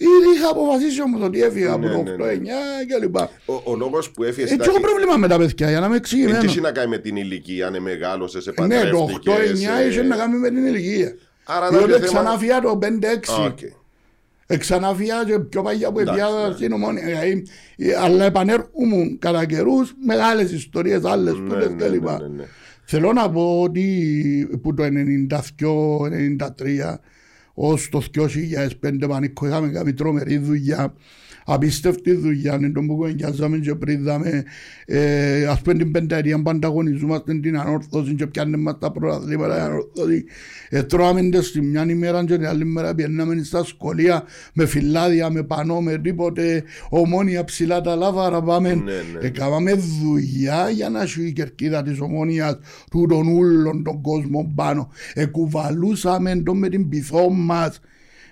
Ήδη 0.00 0.36
είχα 0.36 0.48
αποφασίσει 0.50 1.02
όμως 1.02 1.22
ότι 1.22 1.42
έφυγα 1.42 1.72
από 1.72 1.86
Ναι, 1.86 1.92
το 1.94 2.02
ναι, 2.02 2.12
8-9 2.12 2.16
ναι. 2.18 2.34
και 2.88 2.98
λοιπά. 3.00 3.30
Ο, 3.46 3.52
ο 3.64 3.76
λόγος 3.76 4.10
που 4.10 4.22
έφυγες 4.24 4.50
Έτσι 4.50 4.68
έχω 4.70 4.80
πρόβλημα 4.80 5.16
με 5.16 5.28
τα 5.28 5.38
παιδιά 5.38 5.68
για 5.70 5.80
να 5.80 5.86
είμαι 5.86 5.94
δεν 5.94 6.02
εξηγημένος. 6.02 6.44
έχει 6.44 6.60
να 6.60 6.72
κάνει 6.72 6.88
με 6.88 6.98
την 6.98 7.16
ηλικία, 7.16 7.66
αν 7.66 7.82
μεγάλωσες, 7.82 8.46
Ναι, 8.46 8.52
το 8.52 8.62
επαντρεύτηκες. 8.62 9.34
8-9 9.84 9.88
είχε 9.88 10.02
να 10.02 10.16
κάνει 10.16 10.38
με 10.38 10.48
την 10.48 10.66
ηλικία. 10.66 11.14
Άρα 11.44 11.66
ήταν 11.66 11.78
Διότι 11.78 11.92
και 12.00 12.06
θέμα- 12.06 12.20
ξανά 12.22 12.38
φύγα 12.38 12.60
το 12.60 12.78
5-6. 12.82 13.44
Οκ. 13.46 13.58
Εξαναφιά 14.46 15.22
και 15.26 15.38
πιο 15.38 15.62
παλιά 15.62 15.92
που 15.92 15.98
Εντάξει, 15.98 16.20
έπια 16.22 16.48
ναι. 16.48 16.54
στην 16.54 16.72
Ομόνοια. 16.72 17.04
Δηλαδή, 17.04 17.46
ε, 17.76 17.94
Αλλά 17.94 18.24
επανέρχομαι 18.24 19.16
κατά 19.18 19.44
καιρούς 19.44 19.94
μεγάλες 20.06 20.52
ιστορίες 20.52 21.04
άλλες 21.04 21.34
Ναι, 21.38 21.48
τούτες 21.48 21.68
ναι, 21.70 21.86
κλπ. 21.86 22.04
ναι, 22.04 22.10
ναι, 22.12 22.26
ναι. 22.36 22.44
Θέλω 22.84 23.12
να 23.12 23.30
πω 23.30 23.60
ότι 23.62 24.08
που 24.62 24.74
το 24.74 24.84
92-93 24.84 26.98
ως 27.60 27.88
το 27.88 28.02
2005 28.82 29.08
Πανίκο 29.08 29.46
είχαμε 29.46 29.68
κάνει 29.68 29.92
τρομερή 29.92 30.38
δουλειά 30.38 30.94
απίστευτη 31.50 32.12
δουλειά 32.14 32.54
είναι 32.54 32.70
το 32.70 32.80
που 32.80 32.96
κουβεντιάζαμε 32.96 33.58
και 33.58 33.74
πριν 33.74 34.02
δάμε 34.02 34.44
ε, 34.86 35.46
ας 35.46 35.60
πούμε 35.60 35.74
την 35.74 35.90
πενταετία 35.90 36.42
που 36.42 36.50
ανταγωνιζόμαστε 36.50 37.34
την 37.34 37.58
ανόρθωση 37.58 38.14
και 38.14 38.26
πιάνε 38.26 38.56
μας 38.56 38.76
τα 38.78 38.92
προαθλήματα 38.92 39.56
η 39.56 39.60
ανόρθωση 39.60 40.24
ε, 40.68 40.82
τρώαμε 40.82 41.22
τις 41.22 41.52
τη 41.52 41.60
μια 41.60 41.86
ημέρα 41.88 42.24
και 42.24 42.36
την 42.36 42.46
άλλη 42.46 42.64
μέρα 42.64 42.94
πιέναμε 42.94 43.42
στα 43.42 43.64
σχολεία 43.64 44.24
με 44.52 44.66
φυλάδια, 44.66 45.30
με 45.30 45.42
πανό, 45.42 45.80
με 45.80 45.98
τίποτε 45.98 46.64
ομόνια 46.88 47.44
ψηλά 47.44 47.80
τα 47.80 47.96
λάβαρα 47.96 48.42
πάμε 48.42 48.74
Ναι, 48.74 48.92
ναι. 48.92 49.26
Έκαναμε 49.26 49.72
δουλειά 49.72 50.70
για 50.70 50.88
να 50.88 51.06
σου 51.06 51.22
η 51.22 51.32
κερκίδα 51.32 51.82
της 51.82 52.00
ομόνιας 52.00 52.58
του 52.90 53.06
των 53.08 53.28
ούλων 53.28 53.82
των 53.84 54.00
κόσμων 54.00 54.54
πάνω. 54.54 54.88
Εκουβαλούσαμε 55.14 56.42
το 56.44 56.54
με 56.54 56.68
την 56.68 56.88
πυθό 56.88 57.30
μας. 57.30 57.80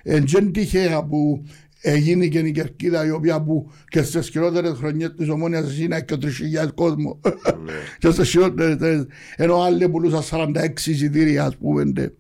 Εν 0.03 0.53
τυχαία 0.53 1.05
που 1.05 1.45
έγινε 1.89 2.27
και 2.27 2.39
η 2.39 2.53
κερκίδα 2.53 3.07
η 3.07 3.11
οποία 3.11 3.43
που 3.43 3.71
και 3.89 4.03
στις 4.03 4.29
χειρότερες 4.29 4.73
χρονιές 4.79 5.15
της 5.17 5.29
ομόνιας 5.29 5.79
είναι 5.79 6.01
και 6.01 6.15
3.000 6.21 6.75
κόσμος. 6.75 7.17
Ναι. 7.65 7.73
και 7.99 8.11
στις 8.11 8.31
χειρότερες 8.31 9.07
ενώ 9.37 9.63
άλλοι 9.63 9.89
πουλούσαν 9.89 10.53
46 10.55 10.87
εισιτήρια 10.87 11.45
ας 11.45 11.57
πούμε. 11.57 11.85
ντε. 11.85 12.13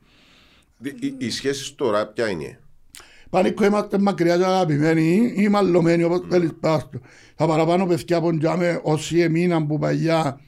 Οι, 0.82 1.14
οι 1.18 1.30
σχέσεις 1.30 1.74
τώρα 1.74 2.06
ποια 2.06 2.28
είναι; 2.28 2.58
Πανίκο 3.30 3.64
είμαστε 3.64 3.98
μακριά 3.98 4.36
και 4.36 4.44
αγαπημένοι 4.44 5.32
ή 5.36 5.48
μαλλωμένοι 5.48 6.02
όπως 6.02 6.20
θέλεις 6.28 6.50
πάστο. 6.60 7.00
Τα 7.36 7.46
παραπάνω 7.46 7.86
παιδιά 7.86 8.20
που 8.20 8.38
τζάμε 8.38 8.80
όσοι 8.82 9.20
εμείναν 9.20 9.66
που 9.66 9.78
παλιά 9.78 10.40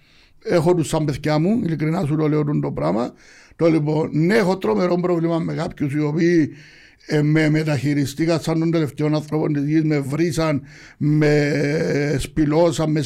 έχω 0.45 0.75
τους 0.75 0.89
σαν 0.89 1.05
παιδιά 1.05 1.39
μου, 1.39 1.61
ειλικρινά 1.65 2.05
σου 2.05 2.17
το 2.17 2.29
λέω 2.29 2.45
τούτο 2.45 2.61
το 2.61 2.73
πράγμα. 2.73 3.13
Το 3.57 3.67
λοιπόν, 3.67 4.11
ναι 4.13 4.37
έχω 4.37 4.59
τρομερό 4.59 4.95
πρόβλημα 4.95 5.39
με 5.39 5.55
κάποιους 5.55 5.93
οι 5.93 6.01
οποίοι 6.01 6.51
ε, 7.07 7.23
με 7.23 7.49
μεταχειριστήκα 7.49 8.39
σαν 8.39 8.59
τον 8.59 8.71
τελευταίο 8.71 9.07
άνθρωπο 9.07 9.47
της 9.47 9.65
γης, 9.65 9.83
με 9.83 9.99
βρίσαν, 9.99 10.63
με 10.97 12.17
σπηλώσαν, 12.19 12.91
με 12.91 13.03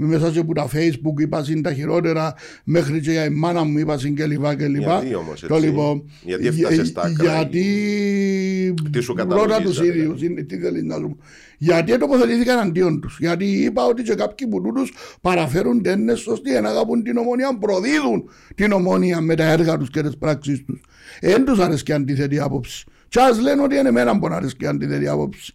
συκοφαντήσαν, 0.00 0.20
μέσα 0.20 0.30
και 0.30 0.38
από 0.38 0.54
τα 0.54 0.68
facebook 0.72 1.20
είπα 1.20 1.44
συν 1.44 1.62
τα 1.62 1.72
χειρότερα, 1.72 2.34
μέχρι 2.64 3.00
και 3.00 3.10
για 3.10 3.24
η 3.24 3.30
μάνα 3.30 3.64
μου 3.64 3.78
είπα 3.78 3.98
συν 3.98 4.14
και 4.14 4.26
λοιπά 4.26 4.54
και 4.54 4.66
λοιπά. 4.66 4.98
Γιατί 5.00 5.14
όμως 5.14 5.40
Το 5.40 5.54
έτσι; 5.54 5.66
λοιπόν, 5.66 6.02
Γιατί 6.22 6.46
έφτασες 6.46 6.88
στα 6.88 7.02
άκρα 7.02 7.34
γιατί 7.34 8.74
Τι 8.92 9.00
σου 9.00 9.14
ρώτα 9.16 9.34
καταλογίζα, 9.34 9.60
τους 9.62 9.80
ίδιους. 9.80 10.22
είναι- 10.22 10.42
Τι 10.42 10.56
θέλεις 10.58 10.82
να 10.82 10.94
σου 10.94 11.08
πω. 11.08 11.16
Γιατί 11.58 11.98
τοποθετήθηκαν 11.98 12.58
αντίον 12.58 13.00
τους. 13.00 13.16
Γιατί 13.20 13.44
είπα 13.44 13.84
ότι 13.86 14.02
και 14.02 14.14
κάποιοι 14.14 14.46
που 14.48 14.60
τούτους 14.60 14.92
παραφέρουν 15.20 15.82
δεν 15.82 16.00
είναι 16.00 16.14
σωστοί, 16.14 16.54
εν 16.54 16.66
αγαπούν 16.66 17.02
την 17.02 17.16
ομονία, 17.16 17.58
προδίδουν 17.58 18.28
την 18.54 18.72
ομονία 18.72 19.20
με 19.20 19.34
τα 19.34 19.44
έργα 19.44 19.76
τους 19.78 19.90
και 19.90 20.02
τις 20.02 20.16
πράξεις 20.16 20.64
τους. 20.64 20.80
Εν 21.20 21.44
τους 21.44 21.58
αρέσκει 21.58 21.92
αντίθετη 21.92 22.38
άποψη. 22.40 22.84
Και 23.08 23.20
ας 23.20 23.40
λένε 23.40 23.62
ότι 23.62 23.76
είναι 23.76 23.88
εμένα 23.88 24.18
που 24.18 24.28
να 24.28 24.36
αρέσκει 24.36 24.66
αντίθετη 24.66 25.08
άποψη. 25.08 25.54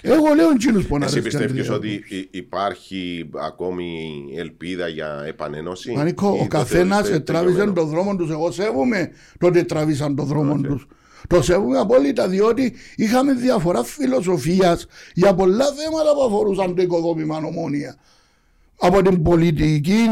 Εγώ 0.00 0.34
λέω 0.34 0.50
εκείνους 0.50 0.86
που 0.86 0.98
να 0.98 1.04
Εσύ 1.04 1.18
αρέσκει 1.18 1.36
πιστεύεις 1.36 1.68
αντίθετη 1.70 1.98
ότι 2.08 2.16
υ- 2.16 2.34
υπάρχει 2.36 3.30
ακόμη 3.46 4.24
ελπίδα 4.36 4.88
για 4.88 5.24
επανένωση. 5.26 5.92
Μανίκο, 5.92 6.26
Ή 6.34 6.38
ο 6.38 6.42
το 6.42 6.46
καθένας 6.48 7.06
θεωρείς 7.08 7.24
τράβησε 7.24 7.56
τελειωμένο; 7.56 7.72
τον 7.72 7.88
δρόμο 7.88 8.16
τους. 8.16 8.30
Εγώ 8.30 8.50
σέβομαι 8.50 9.10
το 9.38 9.46
ότι 9.46 9.64
τραβήσαν 9.64 10.16
τον 10.16 10.26
δρόμο 10.26 10.60
τους. 10.60 10.86
Το 11.28 11.42
σέβομαι 11.42 11.78
απόλυτα 11.78 12.28
διότι 12.28 12.74
είχαμε 12.96 13.32
διαφορά 13.32 13.84
φιλοσοφίας 13.84 14.86
για 15.14 15.34
πολλά 15.34 15.64
θέματα 15.64 16.14
που 16.14 16.22
αφορούσαν 16.26 16.74
το 16.74 16.82
οικοδόμημα 16.82 17.36
ομόνια. 17.36 17.96
Από 18.76 19.02
την 19.02 19.22
πολιτική 19.22 20.04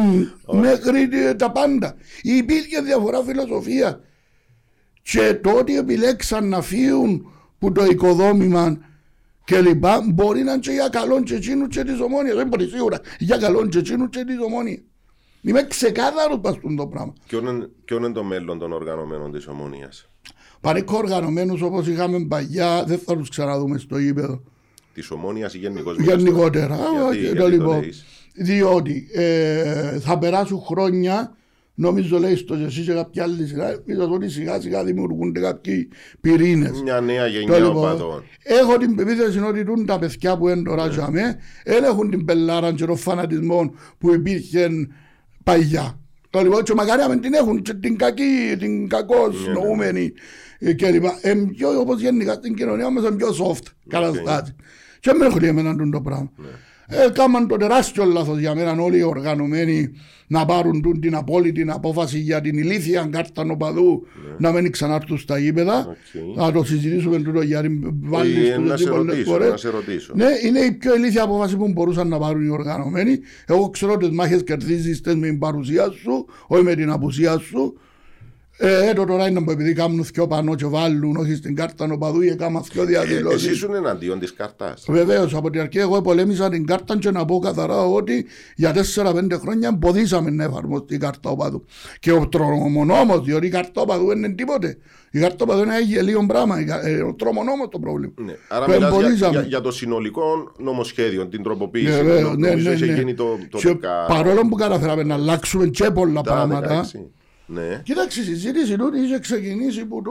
μέχρι 0.52 1.08
τη- 1.08 1.36
τα 1.36 1.50
πάντα. 1.50 1.94
Υπήρχε 2.22 2.80
διαφορά 2.80 3.22
φιλοσοφία. 3.22 4.00
Και 5.02 5.34
το 5.42 5.50
ότι 5.50 5.76
επιλέξαν 5.76 6.48
να 6.48 6.62
φύγουν 6.62 7.26
που 7.58 7.72
το 7.72 7.84
οικοδόμημα 7.84 8.78
και 9.45 9.61
λοιπά 9.61 10.01
μπορεί 10.12 10.43
να 10.43 10.53
είναι 10.53 10.61
και 10.61 10.70
για 10.70 10.88
καλό 10.88 11.22
και 11.22 11.34
εκείνου 11.34 11.66
και 11.66 11.84
της 11.84 12.01
ομόνιας. 12.01 12.36
Δεν 12.36 12.47
μπορεί 12.47 12.68
σίγουρα. 12.68 13.01
Για 13.18 13.36
καλό 13.36 13.66
και 13.66 13.78
εκείνου 13.78 14.09
και 14.09 14.24
της 14.24 14.38
ομόνιας. 14.45 14.78
Είμαι 15.40 15.62
ξεκάθαρος 15.62 16.38
πας 16.40 16.55
στον 16.55 16.76
το 16.76 16.86
πράγμα. 16.86 17.12
Ποιο 17.26 17.38
είναι, 17.38 17.70
ποιο 17.84 17.97
είναι 17.97 18.12
το 18.12 18.24
μέλλον 18.24 18.59
των 18.59 18.72
οργανωμένων 18.72 19.32
της 19.32 19.47
ομονίας; 19.47 20.09
Παρήκω 20.61 20.97
οργανωμένους 20.97 21.62
όπως 21.62 21.86
είχαμε 21.86 22.26
παλιά 22.26 22.84
δεν 22.84 22.99
θα 22.99 23.16
τους 23.16 23.28
ξαναδούμε 23.28 23.78
στο 23.78 23.99
γήπεδο. 23.99 24.43
Της 24.95 25.11
ομόνιας 25.11 25.55
ή 25.55 25.59
γενικώς. 25.59 25.97
Γενικότερα. 25.99 26.76
Γιατί, 26.76 26.99
Α, 26.99 27.14
γιατί 27.14 27.36
το 27.36 27.43
το 27.43 27.49
λοιπόν. 27.49 27.80
λέεις; 27.80 28.05
Διότι 28.34 29.09
ε, 29.12 29.99
θα 30.01 30.18
περάσουν 30.18 30.61
χρόνια 30.61 31.36
Νομίζω 31.82 32.18
λέει 32.18 32.36
στο 32.36 32.56
και 32.56 32.64
εσύ 32.64 32.82
και 32.82 32.92
κάποια 32.92 33.22
άλλη 33.22 33.46
σειρά, 33.46 33.78
πίσω 33.84 34.10
ότι 34.12 34.28
σιγά 34.28 34.60
σιγά 34.60 34.84
δημιουργούνται 34.84 35.40
κάποιοι 35.40 35.88
πυρήνες. 36.20 36.82
Μια 36.82 37.00
νέα 37.00 37.24
Το 37.24 37.30
γενιά 37.30 37.58
λοιπόν, 37.58 37.76
οπαδών. 37.76 38.24
Έχω 38.42 38.76
την 38.76 38.94
πεποίθηση 38.94 39.38
ότι 39.38 39.64
τούν 39.64 39.86
τα 39.86 39.98
παιδιά 39.98 40.38
που 40.38 40.48
είναι 40.48 40.62
τώρα 40.62 40.86
για 40.86 41.10
με, 41.10 41.38
δεν 41.64 41.84
έχουν 41.84 42.10
την 42.10 42.24
πελάρα 42.24 42.72
και 42.72 42.84
τον 42.84 42.96
φανατισμό 42.96 43.74
που 43.98 44.14
υπήρχε 44.14 44.68
παλιά. 45.44 45.98
Το 46.30 46.40
λοιπόν, 46.40 46.62
και 46.62 46.74
μακάρι 46.74 47.00
να 47.02 47.08
μην 47.08 47.20
την 47.20 47.34
έχουν 47.34 47.62
και 47.62 47.74
την 47.74 47.96
κακή, 47.96 48.56
την 48.58 48.88
κακώς 48.88 49.46
Ναι, 49.46 49.52
νοούμενη 49.52 50.12
ε, 50.58 50.72
και 50.72 50.90
λοιπά. 50.90 51.18
Ε, 51.20 51.34
πιο, 51.34 51.80
όπως 51.80 52.00
γενικά 52.00 52.32
στην 52.32 52.54
κοινωνία 52.54 52.90
μας 52.90 53.04
είναι 53.04 53.16
πιο 53.16 53.28
soft 53.28 53.66
καταστάσεις. 53.88 54.54
Και 55.00 55.12
με 55.12 55.24
ενοχλεί 55.24 55.46
εμένα 55.46 55.76
τούν 55.76 55.90
το 55.90 56.00
πράγμα. 56.00 56.30
Ναι. 56.88 56.96
Ε, 56.96 57.10
κάμαν 57.10 57.48
το 57.48 57.56
τεράστιο 57.56 58.04
λάθος 58.04 58.38
για 58.38 58.54
μένα 58.54 58.82
όλοι 58.82 58.98
οι 58.98 59.02
οργανωμένοι 59.02 59.90
να 60.26 60.44
πάρουν 60.44 60.82
τούν 60.82 61.00
την 61.00 61.14
απόλυτη 61.14 61.66
απόφαση 61.68 62.18
για 62.18 62.40
την 62.40 62.58
ηλίθια 62.58 63.08
κάρταν 63.10 63.44
οπαδού 63.44 64.06
να 64.38 64.52
μην 64.52 64.72
ξανάρθουν 64.72 65.18
στα 65.18 65.38
γήπεδα. 65.38 65.86
Οκ. 65.88 66.36
Να 66.36 66.52
το 66.52 66.64
συζητήσουμε 66.64 67.18
τούτο 67.22 67.42
γιατί 67.42 67.80
βάλεις 68.02 68.48
Ε, 68.50 68.56
Να 68.58 68.76
σε 68.76 68.88
ρωτήσω, 68.88 69.38
να 69.38 69.56
σε 69.56 69.70
ρωτήσω. 69.70 70.12
Ναι, 70.16 70.26
είναι 70.46 70.58
η 70.58 70.72
πιο 70.72 70.94
ηλίθια 70.94 71.22
απόφαση 71.22 71.56
που 71.56 71.68
μπορούσαν 71.68 72.08
να 72.08 72.18
πάρουν 72.18 72.44
οι 72.44 72.48
οργανωμένοι. 72.48 73.18
Εγώ 73.46 73.70
ξέρω 73.70 73.92
ότι 73.92 74.08
τι 74.08 74.14
μάχες 74.14 74.42
κερδίζεις 74.44 75.00
με 75.04 75.12
την 75.26 75.38
παρουσία 75.38 75.90
σου, 75.90 76.26
όχι 76.46 76.62
με 76.62 76.74
την 76.74 76.90
απουσία 76.90 77.38
σου. 77.38 77.74
Ε, 78.57 78.88
έτω 78.88 79.05
τώρα 79.05 79.28
είναι 79.28 79.40
που 79.44 79.50
επειδή 79.50 79.72
κάνουν 79.72 80.05
δυο 80.12 80.26
πανώ 80.26 80.55
και 80.55 80.66
βάλουν, 80.66 81.16
όχι 81.16 81.34
στην 81.34 81.55
κάρτα 81.55 81.86
νοπαδού 81.86 82.20
ή 82.20 82.28
έκαναν 82.28 82.62
δυο 82.72 82.82
Ε, 82.82 82.84
Εσύ 82.84 83.07
διαδηλώσεις. 83.07 83.50
ήσουν 83.50 83.74
εναντίον 83.74 84.18
της 84.18 84.32
καρτάς. 84.34 84.84
Βεβαίως, 84.88 85.34
από 85.34 85.50
την 85.50 85.61
αρχή 85.61 85.78
εγώ 85.78 86.00
πολέμησα 86.00 86.48
την 86.48 86.66
κάρτα 86.66 86.98
και 86.98 87.11
να 87.11 87.24
πω 87.24 87.38
καθαρά 87.38 87.84
ότι 87.84 88.26
για 88.57 88.72
4-5 88.72 89.38
χρόνια 89.40 89.68
εμποδίσαμε 89.68 90.30
να 90.30 90.44
εφαρμοστεί 90.44 90.94
η 90.94 90.98
κάρτα 90.98 91.30
οπαδού. 91.30 91.64
Και 92.00 92.12
ο 92.12 92.28
τρομονόμος, 92.28 93.20
διότι 93.24 93.46
η 93.46 93.50
κάρτα 93.50 93.80
οπαδού 93.80 94.07
δεν 94.07 94.18
είναι 94.18 94.28
τίποτε. 94.34 94.76
Η 95.11 95.18
κάρτα 95.20 95.44
οπαδού 95.44 95.62
είναι 95.62 95.74
ένα 95.76 95.84
γελίο 95.84 96.24
πράγμα. 96.26 96.61
Η 96.61 96.64
κα- 96.64 96.86
ε, 96.86 97.03
Ο 97.03 97.14
τρομονόμος 97.14 97.68
το 97.70 97.78
πρόβλημα. 97.78 98.12
Ναι. 98.24 98.32
Άρα 98.48 98.64
Το 98.66 98.72
μιλάς 98.72 98.88
για, 98.90 98.98
εμποδίσαμε. 98.98 99.32
για, 99.32 99.42
για 99.42 99.61
το 99.61 99.70
συνολικό 99.72 100.22
νομοσχέδιο, 100.59 101.26
την 101.26 101.42
τροποποίηση. 101.42 101.90
Ναι, 101.92 101.98
που 101.98 102.05
βέβαια, 102.05 102.34
ναι, 102.36 102.48
νομίζω 102.48 102.68
ναι, 102.68 102.74
είχε 102.74 102.86
ναι. 102.86 102.92
γίνει 102.92 103.14
το, 103.14 103.38
το 103.50 103.59
Και 103.59 103.68
10 103.70 103.76
παρόλο 104.09 104.40
που 104.48 104.55
καταφέραμε 104.55 105.03
να 105.03 105.14
αλλάξουμε 105.14 105.66
και 105.66 105.90
πολλά 105.90 106.20
τα 106.20 106.32
πράγματα. 106.32 106.84
16. 106.94 106.98
Ναι. 107.53 107.80
Κοίταξε, 107.84 108.20
η 108.20 108.24
συζήτηση 108.24 108.76
τούτη 108.76 108.98
είχε 109.00 109.18
ξεκινήσει 109.18 109.84
που 109.86 110.03
το. 110.03 110.11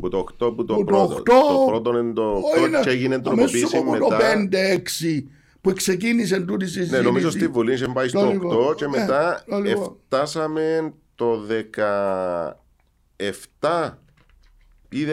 Που 0.00 0.08
το 0.08 0.18
8 0.18 0.56
που 0.56 0.64
το 0.64 0.74
που 0.74 0.84
το 0.84 0.84
πρώτο. 0.84 1.14
8, 1.14 1.24
Το 1.24 1.64
πρώτο 1.66 1.98
είναι 1.98 2.12
το 2.12 2.36
8 2.36 2.62
όχι, 2.62 2.82
και 2.82 2.90
έγινε 2.90 3.14
αμέσως 3.14 3.50
τροποποίηση 3.50 3.76
από 3.76 3.90
μετά. 3.90 4.06
το 4.06 4.16
5-6 5.16 5.24
που 5.60 5.72
ξεκίνησε 5.72 6.40
τούτη 6.40 6.64
η 6.64 6.68
συζήτηση. 6.68 6.94
Ναι, 6.96 7.00
νομίζω 7.00 7.30
στη 7.30 7.46
Βουλή 7.48 7.72
είχε 7.72 7.86
πάει 7.88 8.08
στο 8.08 8.20
Το 8.20 8.26
8 8.28 8.32
λοιπόν. 8.32 8.74
και 8.74 8.84
Ε, 8.84 8.88
μετά 8.88 9.44
το 9.48 9.58
λοιπόν. 9.58 9.96
φτάσαμε 10.06 10.94
το 11.14 11.40
17 13.60 13.90
ή 14.92 15.04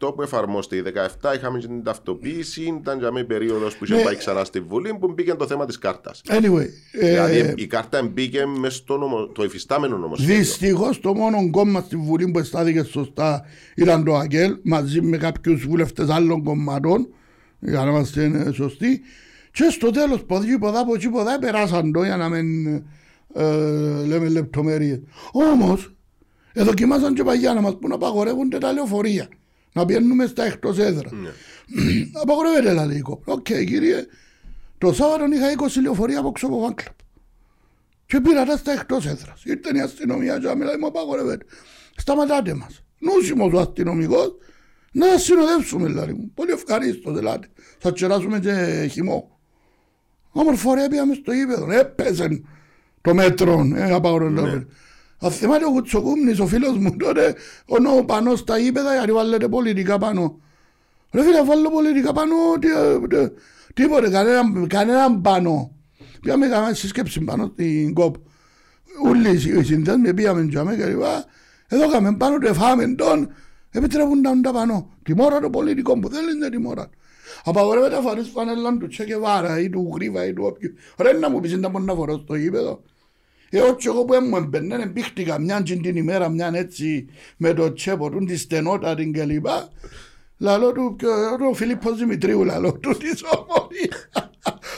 18 0.00 0.14
που 0.14 0.22
εφαρμόστηκε. 0.22 0.88
Η 0.88 0.92
17 1.20 1.34
είχαμε 1.36 1.58
και 1.58 1.66
την 1.66 1.82
ταυτοποίηση, 1.82 2.62
ήταν 2.80 2.98
για 2.98 3.12
μια 3.12 3.26
περίοδος 3.26 3.76
που 3.76 3.84
είχε 3.84 3.94
Ναι. 3.94 4.02
πάει 4.02 4.16
ξανά 4.16 4.44
στη 4.44 4.60
Βουλή 4.60 4.96
που 5.00 5.12
μπήκε 5.12 5.34
το 5.34 5.46
θέμα 5.46 5.66
της 5.66 5.78
κάρτας. 5.78 6.20
Anyway, 6.28 6.66
ε, 6.92 7.08
Δηλαδή 7.10 7.54
η 7.56 7.66
κάρτα 7.66 8.02
μπήκε 8.02 8.46
μέσα 8.46 8.76
στο 8.76 8.96
νομο, 8.96 9.26
το 9.26 9.42
υφιστάμενο 9.42 9.96
νομοσχέδιο. 9.96 10.36
Δυστυχώς 10.36 11.00
το 11.00 11.14
μόνο 11.14 11.50
κόμμα 11.50 11.80
στη 11.80 11.96
Βουλή 11.96 12.30
που 12.30 12.38
αισθάνθηκε 12.38 12.82
σωστά 12.82 13.44
ήταν 13.76 14.04
το 14.04 14.14
ΑΚΕΛ 14.16 14.56
μαζί 14.62 15.00
με 15.02 15.16
κάποιους 15.16 15.66
βουλευτές 15.66 16.08
άλλων 16.08 16.42
κομμάτων 16.42 17.08
για 17.58 17.84
να 17.84 17.90
είμαστε 17.90 18.24
ε, 18.46 18.52
σωστοί. 18.52 19.00
Και 19.52 19.68
στο 19.70 19.90
τέλος, 19.90 20.24
ποδί, 20.24 20.58
ποδά, 20.58 20.80
από 20.80 20.94
εκεί, 20.94 21.08
ποδά, 21.08 21.38
περάσαν 21.38 21.92
το 21.92 22.04
για 22.04 22.16
να 22.16 22.28
μην 22.28 22.66
ε, 23.34 24.02
λέμε 24.06 24.28
λεπτομέρειες. 24.28 25.00
Όμως, 25.32 25.94
δοκιμάσαν 26.54 27.14
και 27.14 27.24
παγιά 27.24 27.54
να 27.54 27.60
μας 27.60 27.78
πούν 27.78 27.88
να 27.88 27.94
απαγορεύονται 27.94 28.58
τα 28.58 28.72
λεωφορεία. 28.72 29.28
Να 29.72 29.84
πιένουμε 29.84 30.26
στα 30.26 30.44
εκτός 30.44 30.78
έδρας. 30.78 31.10
Απαγορεύεται 32.22 32.74
τα 32.74 32.86
λέει 32.86 33.04
Οκ, 33.24 33.42
κύριε, 33.42 34.06
το 34.78 34.92
Σάββατο 34.92 35.24
είχα 35.24 35.78
20 35.78 35.82
λεωφορεία 35.82 36.18
από 36.18 36.30
ξώ 36.32 36.46
από 36.46 36.60
βάνκλαπ. 36.60 36.94
Και 38.06 38.20
πήρα 38.20 38.44
τα 38.44 38.56
στα 38.56 38.72
εκτός 38.72 39.06
έδρας. 39.06 39.44
Ήρθε 39.44 39.76
η 39.76 39.80
αστυνομία 39.80 40.38
και 40.38 40.54
μιλάει 40.54 40.76
μου 40.76 40.86
απαγορεύεται. 40.86 41.44
Σταματάτε 41.96 42.54
μας. 42.54 42.84
Νούσιμος 42.98 43.52
ο 43.52 43.58
αστυνομικός 43.58 44.36
να 44.92 45.06
σας 45.06 45.22
συνοδεύσουμε 45.22 45.86
δηλαδή 45.86 46.12
μου. 46.12 46.30
Πολύ 46.34 46.50
ευχαρίστω 46.50 47.12
δηλαδή. 47.12 47.46
Θα 47.78 47.92
τσεράσουμε 47.92 48.40
και 48.40 48.86
χυμό. 48.90 49.38
Όμορφα 50.30 50.88
πήγαμε 50.88 51.14
στο 51.14 51.32
γήπεδο. 51.32 51.70
Έπαιζε 51.70 52.42
το 53.00 53.14
μέτρο. 53.14 53.70
Ε, 53.74 53.92
απαγορεύεται. 53.92 54.66
Αν 55.24 55.30
θυμάται 55.30 55.64
ο 55.64 55.70
Κουτσοκούμνης, 55.70 56.40
ο 56.40 56.46
φίλος 56.46 56.76
μου 56.78 56.96
τότε, 56.96 57.34
ο 57.66 57.78
νόμο 57.78 58.04
πάνω 58.04 58.36
στα 58.36 58.58
γήπεδα 58.58 58.92
γιατί 58.92 59.12
βάλετε 59.12 59.48
πολιτικά 59.48 59.98
πάνω. 59.98 60.40
Ρε 61.12 61.22
φίλε, 61.22 61.44
βάλω 61.44 61.70
πολιτικά 61.70 62.12
πάνω, 62.12 62.34
τι, 62.60 62.68
τι, 63.08 63.32
τίποτε, 63.74 64.10
κανέναν, 64.10 64.66
κανέναν 64.66 65.20
πάνω. 65.20 65.76
Πήγαμε 66.20 66.48
κάναμε 66.48 66.74
συσκέψη 66.74 67.20
πάνω 67.20 67.50
στην 67.52 67.94
ΚΟΠ. 67.94 68.14
Ούλοι 69.04 69.30
οι 69.30 69.62
συνδέσμοι 69.62 70.14
πήγαμε 70.14 70.42
και 70.44 70.58
αμέ 70.58 70.76
και 70.76 70.86
λοιπά. 70.86 71.24
Εδώ 71.68 71.88
κάναμε 71.88 72.16
πάνω 72.16 72.38
το 72.38 72.48
εφάμε 72.48 72.94
τον, 72.94 73.32
επιτρέπουν 73.70 74.22
τα 74.22 74.40
τα 74.42 74.52
πάνω. 74.52 74.90
Τιμώρα 75.02 75.40
το 75.40 75.50
πολιτικό 75.50 75.98
που 75.98 76.08
δεν 76.08 76.28
είναι 76.34 76.48
τιμώρα. 76.48 76.90
Απαγορεύεται 77.44 77.94
να 77.94 78.00
φορείς 78.00 78.28
φανέλα 78.28 78.76
του 78.76 78.86
Τσεκεβάρα 78.86 79.60
ή 79.60 79.70
του 79.70 79.90
Γρίβα 79.94 80.26
ή 80.26 80.32
του 80.32 80.44
όποιου. 80.46 80.72
Ρε 80.98 81.12
να 81.12 81.30
μου 81.30 81.40
πεις 81.40 81.56
να 81.56 81.68
μπορεί 81.68 81.84
να 81.84 81.94
φορώ 81.94 82.18
στο 82.18 82.34
γήπεδο. 82.34 82.82
Ε, 83.54 83.60
όχι 83.60 83.86
εγώ 83.86 84.04
που 84.04 84.14
μου 84.14 84.36
έμπαινε, 84.36 84.74
εμπίχτηκα 84.74 85.38
μια 85.38 85.62
την 85.62 85.96
ημέρα, 85.96 86.28
μια 86.28 86.50
έτσι 86.54 87.06
με 87.36 87.52
το 87.52 87.72
τσέπο 87.72 88.10
του, 88.10 88.24
τη 88.24 88.36
στενότα 88.36 88.94
την 88.94 89.12
κλπ. 89.12 89.46
Λαλό 90.38 90.72
του, 90.72 90.96
και 90.98 91.06
ο 91.50 91.54
Φιλίππος 91.54 91.98
Δημητρίου 91.98 92.44
λαλό 92.44 92.72
του 92.72 92.96
της 92.96 93.22
ομονίας. 93.22 94.08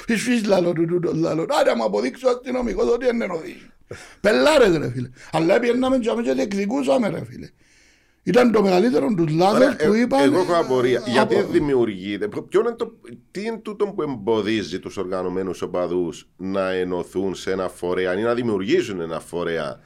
Φυσφύς 0.06 0.44
λαλό 0.44 0.72
του 0.72 0.84
τούτος 0.84 1.14
λαλό 1.14 1.46
του. 1.46 1.54
Άρα 1.60 1.76
μου 1.76 1.84
αποδείξει 1.84 2.26
ο 2.26 2.30
αστυνομικός 2.30 2.92
ότι 2.92 3.06
είναι 3.08 3.26
οδήγη. 3.30 3.70
Πελάρες 4.20 4.76
ρε 4.76 4.90
φίλε. 4.90 5.08
Αλλά 5.32 5.58
πιέναμε 5.58 5.98
και 5.98 6.10
και 6.22 6.32
διεκδικούσαμε 6.32 7.08
ρε 7.08 7.24
φίλε. 7.24 7.48
Ήταν 8.26 8.52
το 8.52 8.62
μεγαλύτερο 8.62 9.14
τους 9.16 9.32
λάθος 9.32 9.56
Ωραία, 9.56 9.76
που 9.76 9.92
ε, 9.92 10.00
είπαν... 10.00 10.22
Εγώ 10.22 10.38
έχω 10.40 10.54
απορία. 10.60 11.02
ε, 11.06 11.10
Γιατί 11.10 11.34
από- 11.38 11.50
δημιουργείται, 11.52 12.28
ποιο 12.48 12.60
είναι 12.60 12.74
το, 12.76 12.92
τι 13.30 13.40
είναι 13.40 13.58
τούτο 13.58 13.86
που 13.86 14.02
εμποδίζει 14.02 14.78
τους 14.78 14.96
οργανωμένους 14.96 15.62
οπαδούς 15.62 16.28
να 16.36 16.70
ενωθούν 16.70 17.34
σε 17.34 17.50
ένα 17.52 17.68
φορέα 17.68 18.18
ή 18.18 18.22
να 18.22 18.34
δημιουργήσουν 18.34 19.00
ένα 19.00 19.20
φορέα 19.20 19.78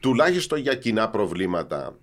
τουλάχιστον 0.00 0.58
για 0.58 0.74
κοινά 0.74 1.08
προβλήματα; 1.10 1.98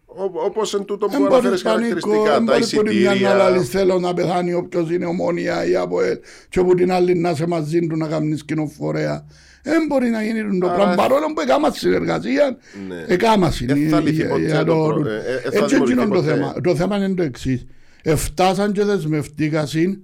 Όπως 0.45 0.73
εν 0.73 0.85
τούτο 0.85 1.05
που 1.05 1.11
Δεν 1.11 1.21
αναφέρεις 1.25 1.43
μπορείς 1.49 1.61
πανικό, 1.61 1.79
χαρακτηριστικά, 1.99 2.33
δεν 2.37 2.45
τα 2.45 2.51
μπορείς 2.53 2.75
που 2.75 2.83
τη 2.83 2.95
μια 2.95 3.13
να 3.29 3.33
λαλείς 3.33 3.61
εισιτήρια. 3.61 3.85
θέλω 3.85 3.99
να 3.99 4.13
πεθάνει 4.13 4.53
όποιος 4.53 4.91
είναι 4.91 5.05
ομόνια 5.05 5.65
ή 5.65 5.75
από 5.75 6.01
ελ 6.01 6.17
και 6.49 6.59
από 6.59 6.75
την 6.75 6.91
άλλη 6.91 7.15
να 7.15 7.29
είσαι 7.29 7.47
μαζί 7.47 7.87
του 7.87 7.97
να 7.97 8.07
κάνεις 8.07 8.45
κοινοφορέα. 8.45 9.25
Δεν 9.63 9.85
μπορεί 9.87 10.09
να 10.09 10.23
γίνει 10.23 10.59
το 10.59 10.65
Άρα- 10.67 10.75
πράγμα 10.75 10.95
παρόλο 10.95 11.25
που 11.33 11.41
έκαμα 11.41 11.71
συνεργασία, 11.71 12.57
Ναι. 12.87 13.03
έκαμα 13.07 13.47
Ε, 13.47 13.87
θα 13.89 13.99
λυθεί 14.01 14.27
ποτέ 14.27 14.63
το 14.65 14.75
προ- 14.87 15.07
ε, 15.07 15.15
ε, 15.15 15.39
θα 15.39 15.47
Έτσι 15.47 15.65
δημιουργηθεί 15.67 15.91
είναι 16.01 16.01
το 16.01 16.21
ποτέ. 16.21 16.33
θέμα. 16.33 16.53
Το 16.63 16.75
θέμα 16.75 16.97
είναι 16.97 17.13
το 17.13 17.23
εξής. 17.23 17.65
Εφτάσαν 18.01 18.71
και 18.71 18.83
δεσμευτήκασαν 18.83 20.01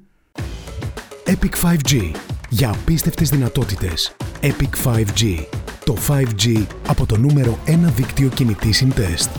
Epic 1.26 1.56
5G. 1.62 2.12
Για 2.50 2.70
απίστευτες 2.70 3.30
δυνατότητες. 3.30 4.16
Epic 4.42 4.76
5G. 4.84 5.46
Το 5.86 5.98
5G 6.08 6.66
από 6.88 7.06
το 7.06 7.18
νούμερο 7.18 7.60
1 7.66 7.90
δίκτυο 7.96 8.30
κινητής 8.30 8.78
συντεστ. 8.78 9.30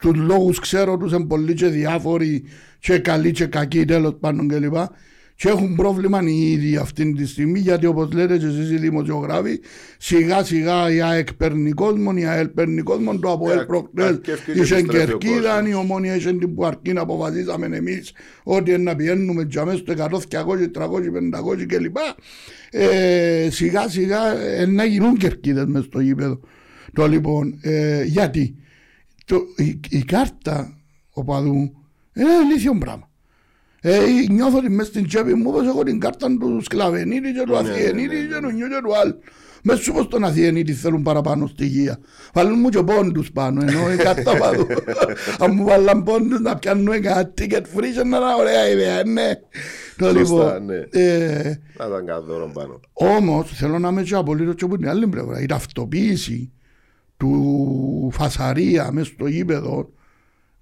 τους 0.00 0.16
λόγους 0.16 0.58
ξέρω 0.58 0.96
τους 0.96 1.12
είναι 1.12 1.24
πολλοί 1.26 1.54
και 1.54 1.66
διάφοροι 1.66 2.44
και 2.78 2.98
καλοί 2.98 3.30
και 3.30 3.46
κακοί 3.46 3.84
τέλος 3.84 4.16
πάντων 4.20 4.48
κλπ. 4.48 4.74
Και 5.36 5.48
έχουν 5.48 5.74
πρόβλημα 5.74 6.22
οι 6.22 6.50
ίδιοι 6.52 6.76
αυτή 6.76 7.12
τη 7.12 7.26
στιγμή 7.26 7.58
γιατί 7.58 7.86
όπως 7.86 8.12
λέτε 8.12 8.38
και 8.38 8.46
εσείς 8.46 8.70
οι 8.70 8.76
δημοσιογράφοι 8.76 9.60
σιγά 9.98 10.44
σιγά 10.44 10.90
η 10.90 11.00
ΑΕΚ 11.00 11.32
παίρνει 11.34 11.70
κόσμο, 11.70 12.12
η 12.14 12.24
ΑΕΛ 12.24 12.48
παίρνει 12.48 12.82
κόσμο, 12.82 13.18
το 13.18 13.28
Ε, 13.28 13.32
ΑΠΟΕΛ 13.32 13.64
προχτές 13.66 14.04
αρκεύκει 14.06 14.52
και 14.52 14.60
είχε 14.60 14.74
επιστρέφει 14.74 15.12
ο 15.12 15.18
κερκίδα, 15.18 15.54
κόσμος. 15.54 15.70
η 15.70 15.74
ομόνια 15.74 16.16
είχε 16.16 16.32
την 16.32 16.54
Πουαρκή 16.54 16.92
να 16.92 17.00
αποφασίσαμε 17.00 17.66
εμείς 17.66 18.12
ότι 18.42 18.70
είναι 18.70 18.82
να 18.82 18.96
πιένουμε 18.96 19.46
για 19.50 19.64
μέσα 19.64 19.78
στο 19.78 19.92
100, 19.92 20.18
200, 20.28 20.70
300, 20.72 21.10
500 21.10 21.66
κλπ. 21.66 21.96
Ε, 22.70 23.48
σιγά 23.50 23.88
σιγά 23.88 24.38
ε, 24.40 24.66
να 24.66 24.84
γίνουν 24.84 25.16
κερκίδες 25.16 25.64
μες 25.66 25.84
στο 25.84 26.00
γήπεδο. 26.00 26.40
Το 26.92 27.08
λοιπόν, 27.08 27.58
ε, 27.62 28.02
γιατί 28.04 28.56
το, 29.24 29.36
η, 29.56 29.80
η 29.88 30.02
κάρτα 30.04 30.78
οπαδού 31.10 31.72
είναι 32.14 32.30
ηλίθιο 32.48 32.78
πράγμα. 32.78 33.08
Ε, 33.86 34.00
νιώθω 34.30 34.58
ότι 34.58 34.70
μες 34.70 34.86
στην 34.86 35.06
τσέπη 35.06 35.34
μου 35.34 35.44
όπως 35.46 35.66
έχω 35.66 35.82
την 35.82 36.00
κάρτα 36.00 36.26
του 36.40 36.60
Σκλαβενίδη 36.62 37.32
και 37.32 37.42
του 37.46 37.52
Ναι, 37.52 37.60
ναι, 37.60 37.70
Αθιενίδη 37.70 38.14
ναι, 38.16 38.22
ναι. 38.22 38.26
και 38.28 38.40
του 38.40 38.50
νιού 38.50 38.68
και 38.68 38.80
του 38.84 38.96
άλλου. 38.96 39.18
Μες 39.62 39.78
σου 39.78 39.92
πως 39.92 40.08
τον 40.08 40.24
Αθιενίδη 40.24 40.72
θέλουν 40.72 41.02
παραπάνω 41.02 41.46
στοιχεία. 41.46 41.98
Βάλουν 42.32 42.58
μου 42.58 42.68
και 42.68 42.82
πόντους 42.82 43.32
πάνω 43.32 43.60
ενώ 43.60 43.92
η 43.92 43.96
κάρτα 43.96 44.36
παδού. 44.36 44.66
Αν 45.42 45.54
μου 45.54 45.64
βάλαν 45.64 46.02
πόντους 46.02 46.40
να 46.40 46.56
πιάνουν 46.56 46.92
ένα 46.92 47.32
ticket 47.38 47.62
free 47.74 47.90
και 47.94 48.02
να 48.04 48.16
είναι 48.16 48.34
ωραία 48.38 48.68
ιδέα, 48.68 49.04
ναι. 49.04 49.32
Το 49.96 50.04
Σωστά, 50.04 50.18
λοιπόν, 50.20 50.64
ναι. 50.64 50.76
ε, 50.90 51.60
Να 51.78 51.86
ήταν 51.86 52.06
κάτι 52.06 52.24
δώρο 52.26 52.50
πάνω. 52.54 52.80
Όμως 52.92 53.50
θέλω 53.54 53.78
να 53.78 53.88
είμαι 53.88 54.02
και 54.02 54.14
απολύτως 54.14 54.54
και 54.54 54.64
από 54.64 54.76
την 54.76 54.88
άλλη 54.88 55.06
πλευρά. 55.06 55.40
Η 55.40 55.46
ταυτοποίηση 55.46 56.52
του 57.16 58.10
φασαρία 58.12 58.92
μέσα 58.92 59.06
στο 59.14 59.26
γήπεδο 59.26 59.90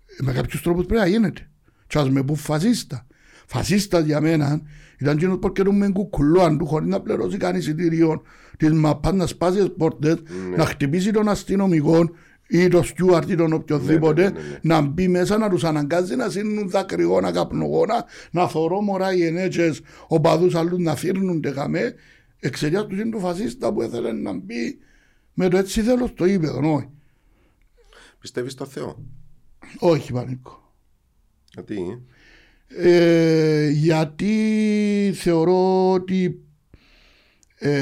ε, 0.07 0.23
με 0.23 0.33
κάποιους 0.33 0.63
τρόπους 0.63 0.87
πρέπει 0.87 1.01
να 1.01 1.07
γίνεται. 1.09 1.49
Τι 1.87 1.99
ας 1.99 2.11
με 2.11 2.23
πούν 2.23 2.37
φασίστα. 2.37 3.07
Φασίστα 3.47 4.01
για 4.01 4.21
μένα 4.21 4.63
ήταν 4.99 5.17
εκείνος 5.17 5.39
που 5.39 5.53
καιρούμε 5.53 5.89
κουκουλόαν 5.89 6.59
του 6.59 6.67
χωρίς 6.67 6.89
να 6.89 7.01
πληρώσει 7.01 7.37
κανείς 7.37 7.61
εισιτήριο 7.67 8.23
τη 8.57 8.73
μαπάς 8.73 9.13
να 9.13 9.27
σπάσει 9.27 9.59
τις 9.59 9.73
πόρτες, 9.77 10.17
να 10.57 10.65
χτυπήσει 10.65 11.11
τον 11.11 11.29
αστυνομικό 11.29 12.11
ή 12.49 12.69
το 12.69 12.83
στιούαρτ 12.83 13.31
ή 13.31 13.35
τον 13.35 13.53
οποιοδήποτε, 13.53 14.23
Ναι, 14.23 14.29
ναι, 14.29 14.39
ναι, 14.41 14.49
ναι. 14.49 14.59
να 14.63 14.81
μπει 14.81 15.09
μέσα 15.09 15.39
να 15.39 15.51
τους 15.51 15.65
αναγκάζει 15.65 16.17
να 16.17 16.29
σύνουν 16.29 16.71
δακρυγόνα, 16.71 17.33
καπνογόνα, 17.33 18.05
να 18.31 18.49
θωρώ 18.49 18.81
μωρά 18.81 19.15
οι 19.15 19.27
ενέτσες 19.27 19.81
οπαδούς 20.07 20.55
άλλους 20.55 20.79
να 20.79 20.97
φύρνουν 20.97 21.45
χαμέ, 21.55 21.95
εξαιτίας 22.41 22.87
του 22.87 22.95
είναι 22.95 23.11
του 23.11 23.21
φασίστα 23.21 23.73
που 23.73 23.83
ήθελε 23.83 24.13
να 24.13 24.33
μπει 24.33 24.79
με 25.35 25.49
το 25.49 25.57
έτσι 25.57 25.83
θέλω 25.83 26.07
στο 26.07 26.25
ύπεδο. 26.25 26.75
Όχι, 26.75 26.89
Πιστεύεις 28.19 28.53
στο 28.53 28.65
Θεό; 28.65 29.05
όχι 29.79 30.13
πανικό. 30.13 30.73
Γιατί 31.53 32.03
Ε, 32.79 33.69
γιατί 33.69 34.35
θεωρώ 35.15 35.93
ότι 35.93 36.45
ε, 37.59 37.73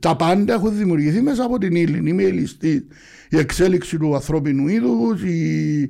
τα 0.00 0.16
πάντα 0.16 0.54
έχουν 0.54 0.76
δημιουργηθεί 0.76 1.20
μέσα 1.20 1.44
από 1.44 1.58
την 1.58 1.74
ύλη. 1.74 2.08
Είμαι 2.08 2.22
ελιστή. 2.22 2.86
Η 3.34 3.38
εξέλιξη 3.38 3.98
του 3.98 4.14
ανθρώπινου 4.14 4.68
είδους, 4.68 5.22
η, 5.22 5.80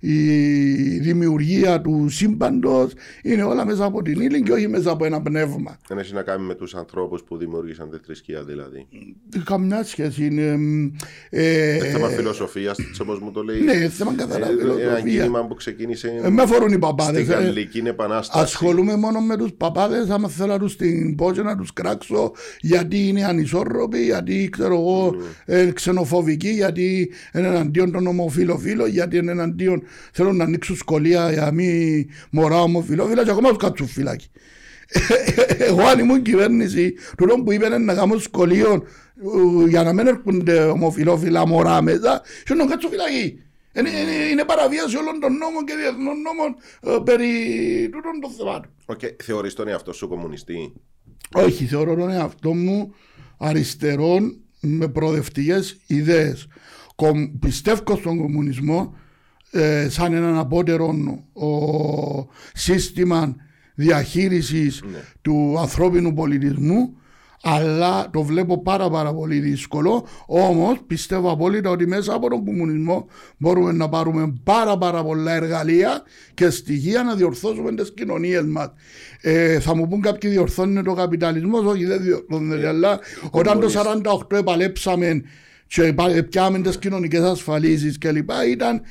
η 0.00 0.98
δημιουργία 0.98 1.80
του 1.80 2.06
σύμπαντος 2.10 2.92
είναι 3.22 3.42
όλα 3.42 3.66
μέσα 3.66 3.84
από 3.84 4.02
την 4.02 4.20
ύλη 4.20 4.42
και 4.42 4.52
όχι 4.52 4.68
μέσα 4.68 4.90
από 4.90 5.04
ένα 5.04 5.22
πνεύμα. 5.22 5.78
δεν 5.88 5.98
έχει 5.98 6.14
να 6.14 6.22
κάνει 6.22 6.44
με 6.46 6.54
τους 6.54 6.74
ανθρώπους 6.74 7.22
που 7.22 7.36
δημιούργησαν 7.36 7.90
τη 7.90 7.96
θρησκεία 8.04 8.42
δηλαδή. 8.42 8.86
Καμιά 9.44 9.84
σχέση 9.84 10.26
είναι. 10.26 10.56
μ, 10.56 10.90
Ε, 11.30 11.76
Ε, 11.76 11.78
θέμα 11.78 12.08
φιλοσοφίας, 12.08 12.76
όπως 13.02 13.20
μου 13.20 13.30
το 13.30 13.42
λέει. 13.42 13.60
ναι, 13.60 13.88
θέμα 13.88 14.14
καθαρά 14.14 14.46
Ε, 14.46 14.50
Ένα 14.50 14.58
φιλοσοφία. 14.60 15.00
κίνημα 15.00 15.46
που 15.46 15.54
ξεκίνησε 15.54 16.20
Ε, 16.22 16.28
με 16.28 16.42
αφορούν 16.42 16.72
οι 16.72 16.78
παπάδες, 16.78 17.22
στην 17.24 17.32
ε. 17.38 17.42
Γαλλική 17.42 17.78
Επανάσταση. 17.84 18.44
Ασχολούμαι 18.44 18.96
μόνο 18.96 19.20
με 19.20 19.36
τους 19.36 19.52
παπάδες 19.56 20.08
άμα 20.08 20.28
θέλω 20.28 20.52
να 20.52 20.58
τους 20.58 20.76
την 20.76 21.14
πω 21.14 21.32
και 21.32 21.42
να 21.42 21.56
τους 21.56 21.72
κράξω 21.72 22.32
γιατί 22.60 23.08
είναι 23.08 23.24
ανισόρροποι, 23.24 23.98
γιατί 24.04 24.48
ξέρω 24.52 24.74
εγώ 24.74 25.14
ε, 25.44 25.70
ξενοφοβικοί, 25.70 26.48
γιατί 26.50 26.91
είναι 27.34 27.46
εναντίον 27.46 27.92
των 27.92 28.06
ομοφυλοφίλων, 28.06 28.88
γιατί 28.88 29.16
είναι 29.16 29.30
εναντίον 29.30 29.82
θέλουν 30.12 30.36
να 30.36 30.44
ανοίξουν 30.44 30.76
σχολεία 30.76 31.32
για 31.32 31.52
μη 31.52 32.06
μωρά 32.30 32.60
ομοφυλόφιλα 32.60 33.24
και 33.24 33.30
ακόμα 33.30 33.48
τους 33.48 33.58
κάτσουν 33.58 33.86
φυλάκι. 33.86 34.30
Εγώ 35.68 35.82
αν 35.82 35.98
ήμουν 35.98 36.22
κυβέρνηση, 36.22 36.94
τούτο 37.16 37.34
που 37.34 37.52
είπαν 37.52 37.84
να 37.84 37.94
κάνουν 37.94 38.20
σχολείο 38.20 38.86
ε, 39.64 39.68
για 39.68 39.82
να 39.82 39.92
μην 39.92 40.06
έρχονται 40.06 40.64
ομοφυλόφιλα 40.64 41.46
μωρά 41.46 41.82
μέσα, 41.82 42.22
και 42.44 42.54
να 42.54 42.66
κάτσουν 42.66 42.90
φυλακή. 42.90 43.42
Είναι, 43.74 43.88
είναι, 43.90 44.24
είναι 44.30 44.44
παραβίαση 44.44 44.96
όλων 44.96 45.20
των 45.20 45.36
νόμων 45.36 45.64
και 45.64 45.74
διεθνών 45.74 46.16
νόμων 46.20 46.56
ε, 46.82 47.02
περί 47.04 47.28
τούτων 47.92 48.20
των 48.20 48.30
θεμάτων. 48.30 48.70
Οκ, 48.86 49.00
Θεωρείς 49.22 49.54
τον 49.54 49.68
εαυτό 49.68 49.92
σου 49.92 50.08
κομμουνιστή; 50.08 50.72
Όχι, 51.34 51.64
θεωρώ 51.64 51.94
τον 51.94 52.10
εαυτό 52.10 52.54
μου 52.54 52.94
αριστερών 53.38 54.36
με 54.60 54.88
προοδευτικές 54.88 55.80
ιδέες. 55.86 56.46
Κομ, 56.94 57.38
πιστεύω 57.38 57.96
στον 57.96 58.18
κομμουνισμό 58.18 58.94
ε, 59.50 59.88
σαν 59.88 60.12
έναν 60.12 60.38
απότερο 60.38 60.86
ο, 61.32 61.48
σύστημα 62.54 63.36
διαχείρισης 63.74 64.82
του 65.22 65.56
ανθρώπινου 65.58 66.14
πολιτισμού 66.14 66.96
αλλά 67.42 68.10
το 68.10 68.22
βλέπω 68.22 68.62
πάρα 68.62 68.90
πάρα 68.90 69.14
πολύ 69.14 69.38
δύσκολο. 69.38 70.06
Όμως 70.26 70.78
πιστεύω 70.86 71.30
απόλυτα 71.30 71.70
ότι 71.70 71.86
μέσα 71.86 72.14
από 72.14 72.30
τον 72.30 72.44
κομμουνισμό 72.44 73.06
μπορούμε 73.36 73.72
να 73.72 73.88
πάρουμε 73.88 74.32
πάρα 74.44 74.78
πάρα 74.78 75.04
πολλά 75.04 75.32
εργαλεία 75.32 76.02
και 76.34 76.50
στοιχεία 76.50 77.02
να 77.02 77.14
διορθώσουμε 77.14 77.74
τις 77.74 77.94
κοινωνίες 77.94 78.44
μας. 78.44 78.72
Ε, 79.20 79.60
θα 79.60 79.76
μου 79.76 79.88
πούν 79.88 80.00
κάποιοι 80.00 80.30
διορθώνει 80.30 80.82
το 80.82 80.94
καπιταλισμός. 80.94 81.64
Όχι 81.64 81.84
δεν 81.84 82.02
διορθώνεται 82.02 82.68
αλλά 82.68 82.98
όταν 83.30 83.60
το 83.60 83.68
48 84.30 84.36
επαλέψαμε 84.36 85.22
και 85.72 85.82
επα- 85.84 86.22
πιάμε 86.30 86.60
τις 86.60 86.78
κοινωνικές 86.78 87.20
ασφαλίσεις 87.20 87.98
κλπ 87.98 88.30
ήταν 88.48 88.82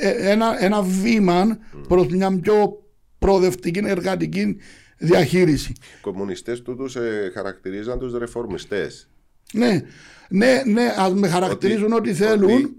ε, 0.00 0.30
ένα, 0.30 0.64
ένα 0.64 0.82
βήμα 0.82 1.58
προς 1.88 2.06
μια 2.06 2.38
πιο 2.40 2.82
προοδευτική 3.18 3.80
εργατική 3.84 4.56
διαχείριση. 4.98 5.72
Οι 5.72 6.00
κομμουνιστές 6.00 6.62
τούτους 6.62 6.96
ε, 6.96 7.30
χαρακτηρίζαν 7.34 7.98
τους 7.98 8.18
ρεφορμιστές. 8.18 9.08
Ναι, 9.52 9.80
ναι, 10.28 10.62
ναι, 10.66 10.94
ας 10.98 11.12
με 11.12 11.28
χαρακτηρίζουν 11.28 11.92
ό,τι, 11.92 12.14
θέλουν. 12.14 12.50
ότι 12.52 12.76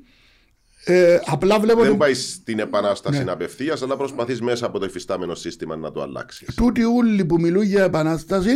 ε, 0.86 1.20
απλά 1.26 1.60
βλέπω 1.60 1.80
Δεν 1.80 1.90
ότι 1.90 1.98
πάει 1.98 2.14
στην 2.14 2.60
επανάσταση 2.60 3.24
Ναι. 3.24 3.32
απευθείας, 3.32 3.82
αλλά 3.82 3.98
προσπαθείς 3.98 4.42
μέσα 4.42 4.66
από 4.66 4.80
το 4.80 4.86
υφιστάμενο 4.86 5.36
σύστημα 5.36 5.76
να 5.76 5.92
το 5.92 6.02
αλλάξεις. 6.02 6.56
τούτοι 6.56 6.84
όλοι 6.84 7.26
που 7.26 7.40
μιλούν 7.40 7.64
για 7.64 7.84
επανάσταση 7.84 8.52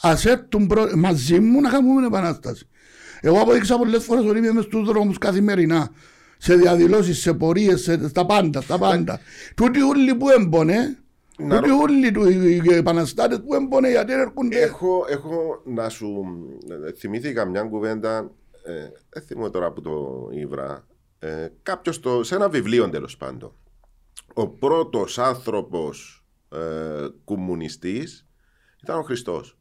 ας 0.00 0.24
έρθουν 0.26 0.66
προ- 0.66 0.94
μαζί 0.94 1.40
μου 1.40 1.60
να 1.60 1.70
κάνουμε 1.70 2.06
επανάσταση. 2.06 2.66
Εγώ 3.24 3.40
αποδείξα 3.40 3.78
πολλές 3.78 4.04
φορές 4.04 4.24
ότι 4.24 4.38
είμαι 4.38 4.52
μες 4.52 4.64
στους 4.64 4.84
δρόμους 4.86 5.18
καθημερινά. 5.18 5.90
Σε 6.38 6.54
διαδηλώσεις, 6.54 7.18
σε 7.20 7.34
πορείες, 7.34 7.82
σε, 7.82 8.08
στα 8.08 8.26
πάντα, 8.26 8.60
στα 8.60 8.78
πάντα. 8.78 9.20
Τούτοι 9.56 9.80
όλοι 9.82 10.14
που 10.14 10.28
έμπονε, 10.28 10.96
Να 11.38 11.56
τούτοι 11.60 11.70
όλοι 11.70 12.10
του- 12.12 12.28
οι 12.30 12.62
επαναστάτες 12.74 13.40
που 13.42 13.54
έμπονε 13.54 13.90
γιατί 13.90 14.12
έρχονται 14.12 14.58
Έχω, 14.60 15.04
έχω 15.08 15.62
να 15.64 15.88
σου 15.88 16.24
ε, 16.86 16.92
θυμήθηκα 16.92 17.44
μια 17.44 17.62
κουβέντα, 17.62 18.30
ε, 18.64 18.72
δεν 19.08 19.22
θυμούμαι 19.22 19.50
τώρα 19.50 19.72
που 19.72 19.80
το 19.80 20.28
ήβρα, 20.32 20.86
ε, 21.18 21.48
κάποιος 21.62 22.00
το, 22.00 22.22
σε 22.24 22.34
ένα 22.34 22.48
βιβλίο 22.48 22.88
τέλος 22.90 23.16
πάντων. 23.16 23.52
Ο 24.34 24.48
πρώτος 24.48 25.18
άνθρωπος 25.18 26.24
ε, 26.52 27.06
κομμουνιστής 27.24 28.26
ήταν 28.82 28.98
ο 28.98 29.02
Χριστός. 29.02 29.56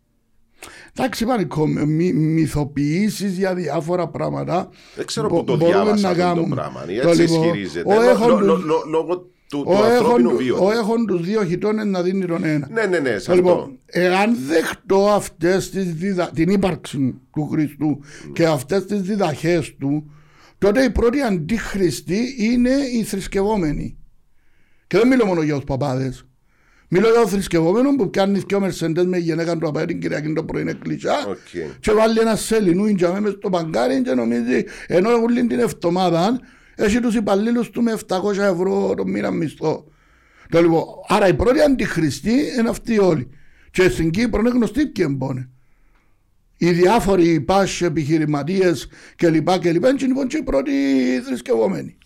Εντάξει, 0.98 1.26
πανικό, 1.26 1.68
μυ, 1.68 2.14
μυθοποιήσεις 2.14 3.38
για 3.38 3.54
διάφορα 3.56 4.08
πράγματα. 4.08 4.70
Δεν 4.96 5.06
ξέρω 5.06 5.28
Μπο- 5.30 5.38
πού 5.38 5.44
το 5.44 5.58
μπορούμε 5.58 5.76
διάβασα 5.78 6.02
να 6.02 6.10
αυτό 6.10 6.22
το 6.22 6.28
κάνουμε. 6.28 6.56
πράγμα. 6.56 6.86
Το 7.04 7.10
Έτσι 7.10 7.22
λοιπόν, 7.22 7.44
ισχυρίζεται. 7.44 7.94
ο 7.94 8.02
Λο- 8.02 8.10
έχον 8.10 8.28
λο- 8.30 8.36
τους- 8.38 8.46
λο- 8.48 8.58
λο- 8.66 8.84
Λόγω 8.90 9.18
του, 9.18 9.32
του 9.50 9.64
Ο 9.68 9.76
ανθρώπινου 9.76 10.30
έχον, 10.30 10.38
βίου. 10.38 10.56
ο 10.60 10.72
έχον 10.72 11.06
τους 11.06 11.22
δύο 11.22 11.44
χιτώνες 11.46 11.86
να 11.86 12.02
δίνει 12.02 12.26
τον 12.26 12.44
ένα. 12.44 12.68
Ναι, 12.72 12.86
ναι, 12.86 13.00
ναι, 13.00 13.10
σε 13.10 13.16
αυτό. 13.16 13.34
Λοιπόν, 13.34 13.80
εάν 13.86 14.38
δεχτώ 14.48 15.08
αυτές 15.10 15.70
τις 15.70 15.94
διδα... 15.94 16.30
την 16.34 16.50
ύπαρξη 16.50 17.16
του 17.34 17.48
Χριστού 17.52 18.00
και 18.34 18.46
αυτές 18.46 18.86
τις 18.86 19.02
διδαχές 19.02 19.76
του, 19.80 20.12
τότε 20.58 20.84
η 20.84 20.90
πρώτη 20.90 21.22
αντίχριστοι 21.22 22.36
είναι 22.40 22.70
οι 22.94 23.04
θρησκευόμενοι. 23.04 23.98
Και 24.88 24.98
δεν 24.98 25.08
μιλώ 25.08 25.26
μόνο 25.26 25.42
για 25.42 25.56
τους 25.56 25.64
παπάδες. 25.64 26.26
Μιλώ 26.94 27.10
για 27.10 27.20
τον 27.20 27.30
θρησκευόμενο 27.30 27.96
που 27.96 28.10
πιάνει 28.10 28.44
δυο 28.48 28.60
μερσεντές 28.60 29.06
με 29.06 29.18
γυναίκα 29.18 29.58
του 29.58 29.68
απαραίτην 29.68 30.00
Κυριακή 30.00 30.34
το 30.34 30.44
πρωί 30.44 30.62
εις 30.62 30.68
την 30.68 30.74
εκκλησιά 30.74 31.26
Οκ. 31.28 31.38
και 31.80 31.92
βάλει 31.92 32.20
ένα 32.20 32.36
σελινούιν 32.36 32.96
για 32.96 33.22
μες 33.22 33.32
στο 33.32 33.50
παγκάρι 33.50 34.02
και 34.02 34.14
νομίζει 34.14 34.64
ενώ 34.88 35.10
όλη 35.10 35.48
την 35.48 35.60
εβδομάδα 35.60 36.40
Έχει 36.76 37.00
τους 37.00 37.16
υπαλλήλους 37.16 37.70
του 37.70 37.82
με 37.82 37.98
700 38.08 38.38
ευρώ 38.38 38.94
το 38.98 39.06
μήνα 39.06 39.32
μισθό. 39.32 39.86
Το 40.50 40.62
λοιπόν, 40.62 40.84
άρα 41.08 41.28
οι 41.28 41.34
πρώτοι 41.34 41.62
αντίχριστοι 41.62 42.34
είναι 42.60 42.70
αυτοί 42.70 43.00
όλοι. 43.00 43.30
Και 43.72 43.90
στην 43.90 44.10
Κύπρο 44.10 44.40
είναι 44.40 44.50
γνωστοί 44.50 44.88
ποιοι 44.88 45.06
εμπόνε. 45.10 45.50
Οι 46.58 46.72
διάφοροι 46.72 47.42
πάσοι 47.42 47.86
επιχειρηματίες 47.86 48.88
κλπ. 49.16 49.60
κλπ. 49.60 49.86
Είναι 49.86 49.96
λοιπόν 50.00 50.28
και 50.28 50.38
οι 50.38 50.44
πρώτοι 50.44 50.72
θρησκευόμενοι. 51.26 51.98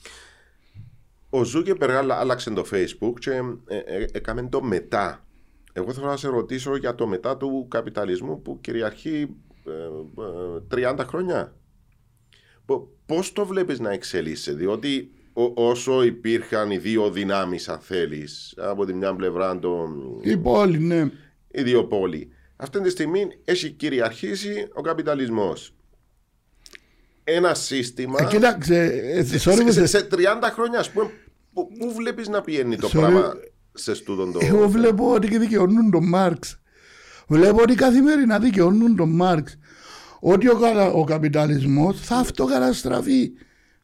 Ο 1.35 1.43
Ζούκερμπεργκ 1.43 1.91
άλλαξε 1.91 2.49
το 2.49 2.65
Facebook 2.71 3.13
και 3.19 3.31
ε, 3.67 3.77
ε, 3.77 4.05
έκαμε 4.11 4.47
το 4.49 4.61
Meta. 4.61 5.25
Εγώ 5.73 5.93
θέλω 5.93 6.05
να 6.05 6.17
σε 6.17 6.27
ρωτήσω 6.27 6.75
για 6.75 6.95
το 6.95 7.07
μετά 7.07 7.37
του 7.37 7.67
καπιταλισμού 7.69 8.41
που 8.41 8.59
κυριαρχεί 8.61 9.35
ε, 10.71 10.91
30 10.93 10.99
χρόνια. 11.07 11.55
Πώς 13.05 13.33
το 13.33 13.45
βλέπεις 13.45 13.79
να 13.79 13.91
εξελίσσεται, 13.91 14.57
Διότι 14.57 15.11
όσο 15.53 16.03
υπήρχαν 16.03 16.71
οι 16.71 16.77
δύο 16.77 17.11
δυνάμεις, 17.11 17.69
αν 17.69 17.79
θέλεις, 17.79 18.53
από 18.57 18.85
τη 18.85 18.93
μια 18.93 19.15
πλευρά 19.15 19.59
το. 19.59 19.87
Η 20.21 20.37
πόλη, 20.37 20.79
ναι. 20.79 21.11
Οι 21.47 21.63
δύο 21.63 21.85
πόλοι. 21.85 22.29
Αυτή 22.55 22.81
τη 22.81 22.89
στιγμή 22.89 23.27
έχει 23.45 23.69
κυριαρχήσει 23.71 24.67
ο 24.73 24.81
καπιταλισμός. 24.81 25.75
Ένα 27.23 27.53
σύστημα. 27.53 28.17
Ε, 28.21 28.25
κοίταξε, 28.25 28.83
ε, 29.03 29.23
σε, 29.23 29.85
σε, 29.85 30.07
30 30.11 30.17
χρόνια, 30.53 30.79
ας 30.79 30.91
πούμε, 30.91 31.11
πού 31.63 31.93
βλέπεις 31.95 32.27
να 32.27 32.41
πηγαίνει 32.41 32.75
το 32.75 32.87
πράγμα 32.87 33.33
σε 33.73 33.95
στούδον 33.95 34.31
το. 34.31 34.39
Εγώ 34.41 34.69
βλέπω 34.69 35.13
ότι 35.13 35.37
δικαιώνουν 35.37 35.91
τον 35.91 36.07
Μάρξ. 36.07 36.59
Βλέπω 37.27 37.61
ότι 37.61 37.75
καθημερινά 37.75 38.39
δικαιώνουν 38.39 38.95
τον 38.95 39.09
Μάρξ. 39.09 39.57
Ότι 40.19 40.49
ο, 40.49 40.57
ο 40.93 41.03
καπιταλισμός 41.03 42.01
θα 42.01 42.15
αυτοκαταστραφεί. 42.15 43.31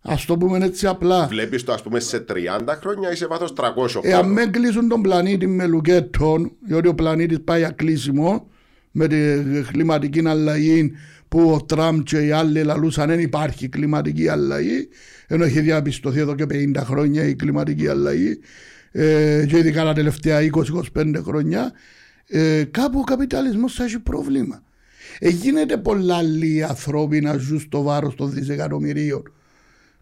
Α 0.02 0.16
το 0.28 0.38
πούμε 0.38 0.66
έτσι 0.66 0.88
απλά. 0.88 1.28
Βλέπεις 1.28 1.64
το 1.64 1.74
ας 1.74 1.82
πούμε 1.82 2.00
σε 2.00 2.26
30 2.30 2.34
χρόνια 2.80 3.12
ή 3.12 3.16
σε 3.16 3.28
βάθος 3.28 3.54
300 3.58 3.64
χρόνια. 3.88 4.10
Εάν 4.16 4.32
με 4.32 4.46
κλείσουν 4.46 4.88
τον 4.88 5.02
πλανήτη 5.02 5.48
με 5.48 5.68
λουκέτων, 5.68 6.52
διότι 6.66 6.88
ο 6.88 6.96
πλανήτης 6.96 7.42
πάει 7.42 7.60
για 7.60 7.70
κλείσιμο 7.70 8.50
με 8.92 9.08
τη 9.08 9.18
κλιματική 9.72 10.28
αλλαγή 10.28 10.92
που 11.32 11.52
ο 11.52 11.64
Τραμπ 11.64 12.02
και 12.04 12.26
οι 12.26 12.32
άλλοι 12.32 12.64
λαλούσαν 12.64 13.08
δεν 13.08 13.20
υπάρχει 13.20 13.70
κλιματική 13.70 14.28
αλλαγή 14.28 14.88
ενώ 15.28 15.44
έχει 15.44 15.60
διαπιστωθεί 15.60 16.20
εδώ 16.20 16.36
και 16.36 16.46
50 16.50 16.76
χρόνια 16.76 17.24
η 17.26 17.36
κλιματική 17.36 17.88
αλλαγή 17.88 18.40
ε, 18.92 19.46
και 19.48 19.58
ειδικά 19.58 19.84
τα 19.84 19.94
τελευταία 19.94 20.40
20-25 20.94 21.14
χρόνια 21.24 21.72
ε, 22.28 22.64
κάπου 22.72 23.00
ο 23.00 23.04
καπιταλισμός 23.04 23.74
θα 23.74 23.84
έχει 23.84 24.00
πρόβλημα. 24.00 24.64
Ε, 25.20 25.30
γίνεται 25.30 25.78
πολλά 25.78 26.16
άλλοι 26.16 26.64
ανθρώποι 26.64 27.22
να 27.22 27.38
ζουν 27.38 27.60
στο 27.60 27.82
βάρος 27.82 28.16
των 28.16 28.32
δισεκατομμυρίων. 28.32 29.34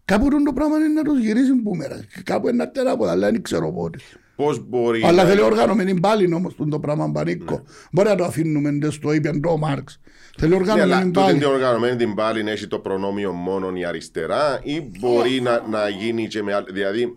Κάπου 0.04 0.28
το 0.44 0.52
πράγμα 0.52 0.76
είναι 0.76 0.88
να 0.88 1.02
τους 1.02 1.20
γυρίσει 1.20 1.52
μπούμερας. 1.52 2.04
Κάπου 2.22 2.48
είναι 2.48 2.56
να 2.56 2.70
τεράποδα, 2.70 3.10
αλλά 3.10 3.30
δεν 3.30 3.42
ξέρω 3.42 3.72
πότε. 3.72 3.98
Πώς 4.40 4.68
μπορεί 4.68 5.04
αλλά 5.04 5.22
να... 5.22 5.28
θέλει 5.28 5.40
οργανωμένη 5.40 6.00
πάλι 6.00 6.34
όμως 6.34 6.54
το 6.70 6.78
πράγμα 6.78 7.10
πανίκο. 7.10 7.54
Ναι. 7.54 7.60
Μπορεί 7.92 8.08
να 8.08 8.14
το 8.14 8.24
αφήνουμε 8.24 8.90
στο 8.90 9.12
είπε 9.12 9.30
το 9.30 9.56
Μάρξ. 9.56 10.00
Θέλει 10.38 10.54
οργανωμένη 10.54 11.04
ναι, 11.04 11.10
πάλι. 11.10 11.38
Την 11.38 11.46
οργανωμένη 11.46 11.96
την 11.96 12.14
πάλι 12.14 12.42
να 12.42 12.50
έχει 12.50 12.66
το 12.66 12.78
προνόμιο 12.78 13.32
μόνο 13.32 13.72
η 13.74 13.84
αριστερά 13.84 14.60
ή 14.62 14.90
μπορεί 15.00 15.40
να, 15.40 15.64
να 15.70 15.88
γίνει 15.88 16.26
και 16.26 16.42
με 16.42 16.54
άλλη. 16.54 16.66
Δηλαδή, 16.72 17.16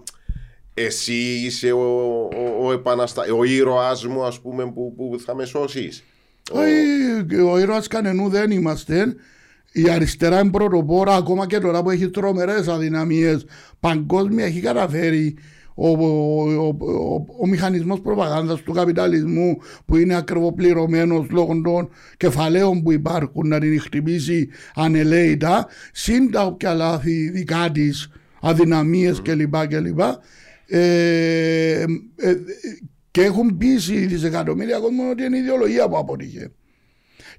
εσύ 0.73 1.13
είσαι 1.45 1.71
ο, 1.71 1.79
ο, 2.23 2.65
ο, 2.65 2.71
επαναστα... 2.71 3.23
ο 3.37 3.43
ήρωας 3.43 4.05
μου 4.05 4.23
ας 4.23 4.41
πούμε 4.41 4.63
που, 4.63 4.93
που 4.95 5.19
θα 5.25 5.35
με 5.35 5.45
σώσεις. 5.45 6.03
Όχι, 6.51 7.41
ο 7.41 7.59
ήρωας 7.59 7.87
κανενού 7.87 8.29
δεν 8.29 8.51
είμαστε. 8.51 9.15
Η 9.71 9.89
αριστερά 9.89 10.39
είναι 10.39 10.51
πρωτοπόρα 10.51 11.15
ακόμα 11.15 11.47
και 11.47 11.59
τώρα 11.59 11.83
που 11.83 11.89
έχει 11.89 12.09
τρομερές 12.09 12.67
αδυναμίες 12.67 13.45
παγκόσμια 13.79 14.45
έχει 14.45 14.59
καταφέρει 14.59 15.37
ο, 15.75 15.87
ο, 15.87 16.67
ο, 16.67 17.25
ο, 17.41 17.47
μηχανισμός 17.47 18.01
προπαγάνδας 18.01 18.61
του 18.61 18.71
καπιταλισμού 18.71 19.57
που 19.85 19.97
είναι 19.97 20.15
ακριβοπληρωμένος 20.15 21.27
λόγω 21.29 21.61
των 21.61 21.89
κεφαλαίων 22.17 22.83
που 22.83 22.91
υπάρχουν 22.91 23.47
να 23.47 23.59
την 23.59 23.79
χτυπήσει 23.79 24.49
ανελαίητα 24.75 25.67
συν 25.91 26.31
τα 26.31 26.45
όποια 26.45 26.73
λάθη 26.73 27.29
δικά 27.29 27.69
της 27.71 28.09
αδυναμίες 28.41 29.21
κλπ. 29.21 29.67
κλπ. 29.67 29.99
Ε, 30.65 31.81
ε, 31.81 31.85
και 33.11 33.21
έχουν 33.21 33.57
πείσει 33.57 34.05
δισεκατομμύρια 34.05 34.79
κόσμο 34.79 35.09
ότι 35.11 35.23
είναι 35.23 35.37
η 35.37 35.39
ιδεολογία 35.39 35.87
που 35.87 35.97
αποτύχε. 35.97 36.51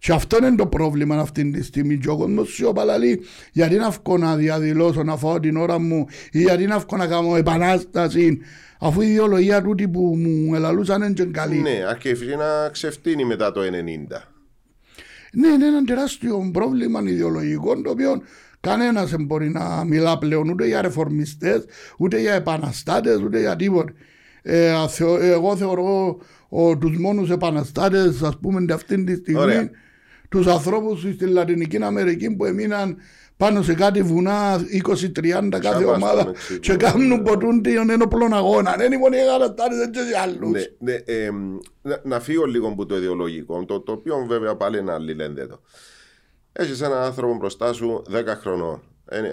Και 0.05 0.13
αυτό 0.13 0.37
είναι 0.37 0.55
το 0.55 0.67
πρόβλημα 0.67 1.17
αυτή 1.17 1.51
τη 1.51 1.63
στιγμή. 1.63 1.99
Και 1.99 2.09
ο 2.09 2.17
κόσμο 2.17 2.45
σιωπαλαλεί 2.45 3.21
γιατί 3.53 3.77
να 3.77 3.91
βγω 3.91 4.19
να 4.19 4.37
διαδηλώσω, 4.37 5.03
να 5.03 5.17
φάω 5.17 5.41
την 5.41 5.57
ώρα 5.57 5.79
μου 5.79 6.07
ή 6.31 6.41
γιατί 6.41 6.67
να 6.67 6.79
βγω 6.79 6.97
να 6.97 7.07
κάνω 7.07 7.37
επανάσταση. 7.37 8.41
Αφού 8.81 9.01
η 9.01 9.09
ιδεολογία 9.09 9.63
τούτη 9.63 9.89
που 9.89 10.17
μου 10.17 10.55
ελαλούσαν 10.55 11.03
είναι 11.03 11.31
καλή. 11.31 11.59
Ναι, 11.59 11.85
αρχίζει 11.89 12.37
να 12.37 12.69
ξεφτύνει 12.73 13.25
μετά 13.25 13.53
το 13.53 13.61
90. 13.61 13.65
Ναι, 15.33 15.49
είναι 15.49 15.67
ένα 15.67 15.85
τεράστιο 15.85 16.51
πρόβλημα 16.53 17.01
ιδεολογικό 17.05 17.83
το 17.83 17.91
οποίο 17.91 18.23
κανένας 18.61 19.11
δεν 19.11 19.25
μπορεί 19.25 19.49
να 19.49 19.85
μιλά 19.85 20.19
πλέον 20.19 20.49
ούτε 20.49 20.67
για 20.67 20.83
ρεφορμιστές, 20.83 21.65
ούτε 21.99 22.21
για 22.21 22.35
επαναστάτες, 22.35 23.21
ούτε 23.21 23.41
για 23.41 23.57
τίποτα. 23.57 23.93
Ε, 24.43 24.73
εγώ 25.21 25.57
θεωρώ 25.57 26.19
τους 26.81 26.99
μόνους 26.99 27.31
επαναστάτες, 27.31 28.23
ας 28.23 28.39
πούμε, 28.39 28.73
αυτή 28.73 29.05
τη 29.05 29.15
στιγμή. 29.15 29.41
Ωραία 29.41 29.71
τους 30.35 30.47
ανθρώπους 30.47 31.01
στη 31.01 31.27
Λατινική 31.27 31.83
Αμερική 31.83 32.37
που 32.37 32.45
έμειναν 32.45 32.97
πάνω 33.37 33.63
σε 33.63 33.75
κάτι 33.75 34.03
βουνά 34.03 34.61
20-30 35.21 35.59
κάθε 35.61 35.85
ομάδα 35.85 36.33
και 36.61 36.77
κάνουν 36.77 37.23
ποτούν 37.23 37.63
τον 37.63 37.91
ένοπλων 37.91 38.35
αγώνα. 38.35 38.75
Δεν 38.77 38.87
είναι 38.87 38.99
μόνο 38.99 39.17
οι 39.17 39.25
γαλατάρες, 39.25 39.79
δεν 39.79 39.91
και 39.91 40.01
άλλους. 40.23 40.51
Ναι, 40.51 40.63
ναι, 40.79 40.93
ε, 40.93 41.31
να, 41.83 42.01
να 42.05 42.21
φύγω 42.21 42.45
λίγο 42.45 42.69
από 42.69 42.87
το 42.87 42.97
ιδεολογικό, 42.97 43.65
το, 43.65 43.81
το 43.81 43.93
οποίο 43.93 44.25
βέβαια 44.29 44.57
πάλι 44.57 44.79
είναι 44.79 44.93
αλληλένδετο. 44.93 45.61
Έχεις 46.53 46.81
έναν 46.81 47.03
άνθρωπο 47.03 47.35
μπροστά 47.35 47.73
σου 47.73 48.03
10 48.13 48.15
χρονών. 48.41 48.83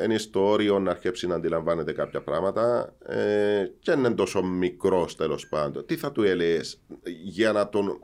Είναι 0.03 0.17
στο 0.17 0.49
όριο 0.49 0.79
να 0.79 0.91
αρχίσει 0.91 1.27
να 1.27 1.35
αντιλαμβάνεται 1.35 1.91
κάποια 1.91 2.21
πράγματα 2.21 2.95
ε, 3.05 3.65
και 3.79 3.91
είναι 3.91 4.09
τόσο 4.09 4.43
μικρός 4.43 5.15
τέλος 5.15 5.47
πάντων. 5.47 5.85
Τι 5.85 5.95
θα 5.95 6.11
του 6.11 6.23
έλεγες 6.23 6.81
για 7.23 7.51
να 7.51 7.69
τον 7.69 7.99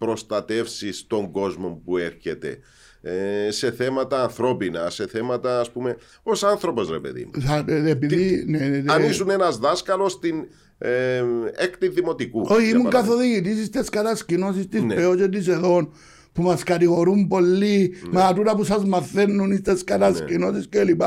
προστατεύσεις 0.00 1.06
τον 1.06 1.30
κόσμο 1.30 1.82
που 1.84 1.96
έρχεται 1.96 2.58
ε, 3.02 3.50
σε 3.50 3.70
θέματα 3.70 4.22
ανθρώπινα, 4.22 4.90
σε 4.90 5.06
θέματα 5.06 5.60
ας 5.60 5.70
πούμε 5.70 5.96
ως 6.22 6.44
άνθρωπος 6.44 6.90
ρε 6.90 6.98
παιδί 6.98 7.24
μου. 7.24 7.62
Ε, 7.66 7.90
επειδή, 7.90 8.44
ναι, 8.46 8.58
ναι, 8.58 8.78
ναι, 8.78 8.92
Αν 8.92 9.02
ήσουν 9.02 9.30
ένας 9.30 9.58
δάσκαλος 9.58 10.12
στην 10.12 10.46
ε, 10.78 11.22
έκτη 11.54 11.88
δημοτικού. 11.88 12.46
Όχι, 12.48 12.68
ήμουν 12.68 12.90
καθοδηγητής 12.90 13.66
στις 13.66 13.88
κατασκηνώσεις 13.88 14.68
της 14.68 14.82
ναι. 14.82 14.94
ΠΕΟ 14.94 15.16
και 15.16 15.28
της 15.28 15.48
ΕΔΟΝ 15.48 15.92
που 16.32 16.42
μας 16.42 16.62
κατηγορούν 16.62 17.26
πολύ 17.26 17.94
ναι. 18.02 18.10
με 18.12 18.22
ατούρα 18.22 18.54
που 18.54 18.64
σας 18.64 18.84
μαθαίνουν 18.84 19.56
στις 19.56 19.84
κατασκηνώσεις 19.84 20.68
ναι. 20.74 20.84
κλπ. 20.84 21.02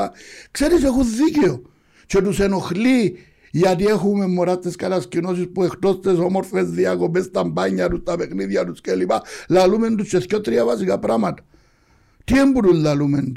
Ξέρεις, 0.50 0.84
έχουν 0.84 1.04
δίκαιο 1.24 1.62
και 2.06 2.20
τους 2.20 2.40
ενοχλεί 2.40 3.18
γιατί 3.56 3.84
έχουμε 3.84 4.26
μωρά 4.26 4.58
τι 4.58 4.70
κατασκηνώσει 4.70 5.46
που 5.46 5.62
εκτός 5.62 6.00
τι 6.00 6.08
όμορφες 6.08 6.70
διακοπές, 6.70 7.30
τα 7.30 7.44
μπάνια 7.44 7.88
τους, 7.88 8.02
τα 8.04 8.16
παιχνίδια 8.16 8.64
τους 8.64 8.80
κλπ. 8.80 9.10
Λαλούμε 9.48 9.94
τους 9.94 10.08
σε 10.08 10.18
τρία 10.18 10.64
βασικά 10.64 10.98
πράγματα. 10.98 11.42
Τι 12.24 12.38
έμπορουν 12.38 12.80
λαλούμε. 12.80 13.32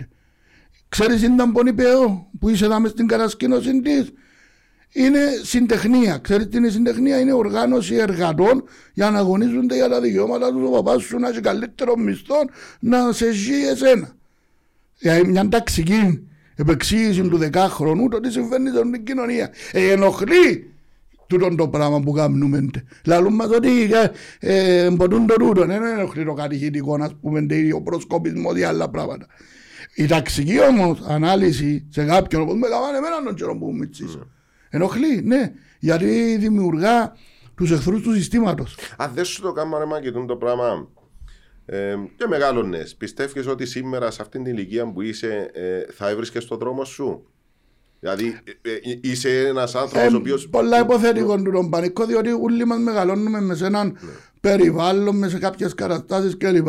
Ξέρεις 0.89 1.21
ήταν 1.23 1.51
πόνοι 1.51 1.73
παιό 1.73 2.29
που 2.39 2.49
είσαι 2.49 2.65
εδώ 2.65 2.87
στην 2.87 3.07
κατασκήνωση 3.07 3.81
της. 3.81 4.11
Είναι 4.91 5.19
συντεχνία. 5.43 6.17
Ξέρετε 6.17 6.49
τι 6.49 6.57
είναι 6.57 6.69
συντεχνία; 6.69 7.19
Είναι 7.19 7.33
οργάνωση 7.33 7.95
εργατών 7.95 8.63
για 8.93 9.09
να 9.09 9.19
αγωνίζονται 9.19 9.75
για 9.75 9.89
τα 9.89 10.01
δικαιώματα 10.01 10.51
τους. 10.51 10.67
Ο 10.67 10.69
παπάς 10.69 11.03
σου 11.03 11.19
να 11.19 11.29
έχει 11.29 11.39
καλύτερο 11.39 11.97
μισθό 11.97 12.35
να 12.79 13.11
σε 13.11 13.31
ζει 13.31 13.67
εσένα. 13.67 14.15
Για 14.99 15.25
μια 15.25 15.49
ταξική 15.49 16.27
επεξήγηση 16.57 17.21
του 17.21 17.37
δεκάχρονου 17.37 18.07
το 18.07 18.19
τι 18.19 18.31
συμβαίνει 18.31 18.69
στην 18.69 19.03
κοινωνία. 19.03 19.51
Ε, 19.71 19.91
ενοχλεί 19.91 20.71
τούτο 21.27 21.55
το 21.55 21.67
πράγμα 21.67 21.99
που 21.99 22.11
κάνουμε. 22.11 22.69
Λαλούν 23.05 23.33
μας 23.33 23.49
ότι 23.49 23.89
ε, 24.39 24.85
ε, 24.85 24.89
μπορούν 24.89 25.27
το 25.27 25.33
τούτο, 25.33 25.65
δεν 25.65 25.83
ενοχλεί 25.83 26.25
το 26.25 26.33
κατηχητικό, 26.33 26.97
να 26.97 27.09
πούμε, 27.21 27.45
ο 27.75 27.81
προσκοπισμό 27.81 28.49
ή 28.55 28.63
άλλα 28.63 28.89
πράγματα. 28.89 29.25
Η 29.95 30.05
ταξική 30.05 30.59
όμως 30.61 31.01
ανάλυση 31.07 31.87
σε 31.89 32.05
κάποιον, 32.05 32.41
όπως 32.41 32.55
με 32.55 32.67
κάνανε 32.67 32.97
εμένα 32.97 33.23
τον 33.23 33.35
καιρό 33.35 33.57
που 33.57 33.73
μίτσισα. 33.73 34.27
Ενοχλεί, 34.69 35.21
ναι, 35.23 35.51
γιατί 35.79 36.37
δημιουργά 36.37 37.13
τους 37.55 37.71
εχθρούς 37.71 38.01
του 38.01 38.13
συστήματος. 38.13 38.77
Αν 38.97 39.11
δεν 39.13 39.25
σου 39.25 39.41
το 39.41 39.51
κάνουμε, 39.51 39.99
ρε 39.99 40.25
το 40.25 40.35
πράγμα 40.35 40.87
ε, 41.69 41.95
και 42.17 42.27
μεγάλωνε. 42.27 42.83
Πιστεύεις 42.97 43.47
ότι 43.47 43.65
σήμερα 43.65 44.11
σε 44.11 44.21
αυτήν 44.21 44.43
την 44.43 44.53
ηλικία 44.53 44.91
που 44.91 45.01
είσαι 45.01 45.51
ε, 45.53 45.91
θα 45.93 46.09
έβρισκες 46.09 46.43
στον 46.43 46.57
δρόμο 46.57 46.85
σου; 46.85 47.27
Δηλαδή 47.99 48.39
ε, 48.61 48.71
ε 48.71 48.99
είσαι 49.01 49.47
ένας 49.47 49.75
άνθρωπος 49.75 50.13
ο 50.13 50.17
οποίο. 50.17 50.37
Πολλά 50.49 50.79
υποθέτικο 50.79 51.35
του 51.35 51.51
τον 51.51 51.69
πανικό, 51.69 52.05
διότι 52.05 52.29
όλοι 52.41 52.65
μας 52.65 52.79
μεγαλώνουμε 52.79 53.41
με 53.41 53.55
σε 53.55 53.65
έναν 53.65 53.87
ναι. 53.87 54.09
περιβάλλον, 54.41 55.17
με 55.17 55.29
σε 55.29 55.39
κάποιες 55.39 55.73
καταστάσεις 55.73 56.37
κλπ. 56.37 56.67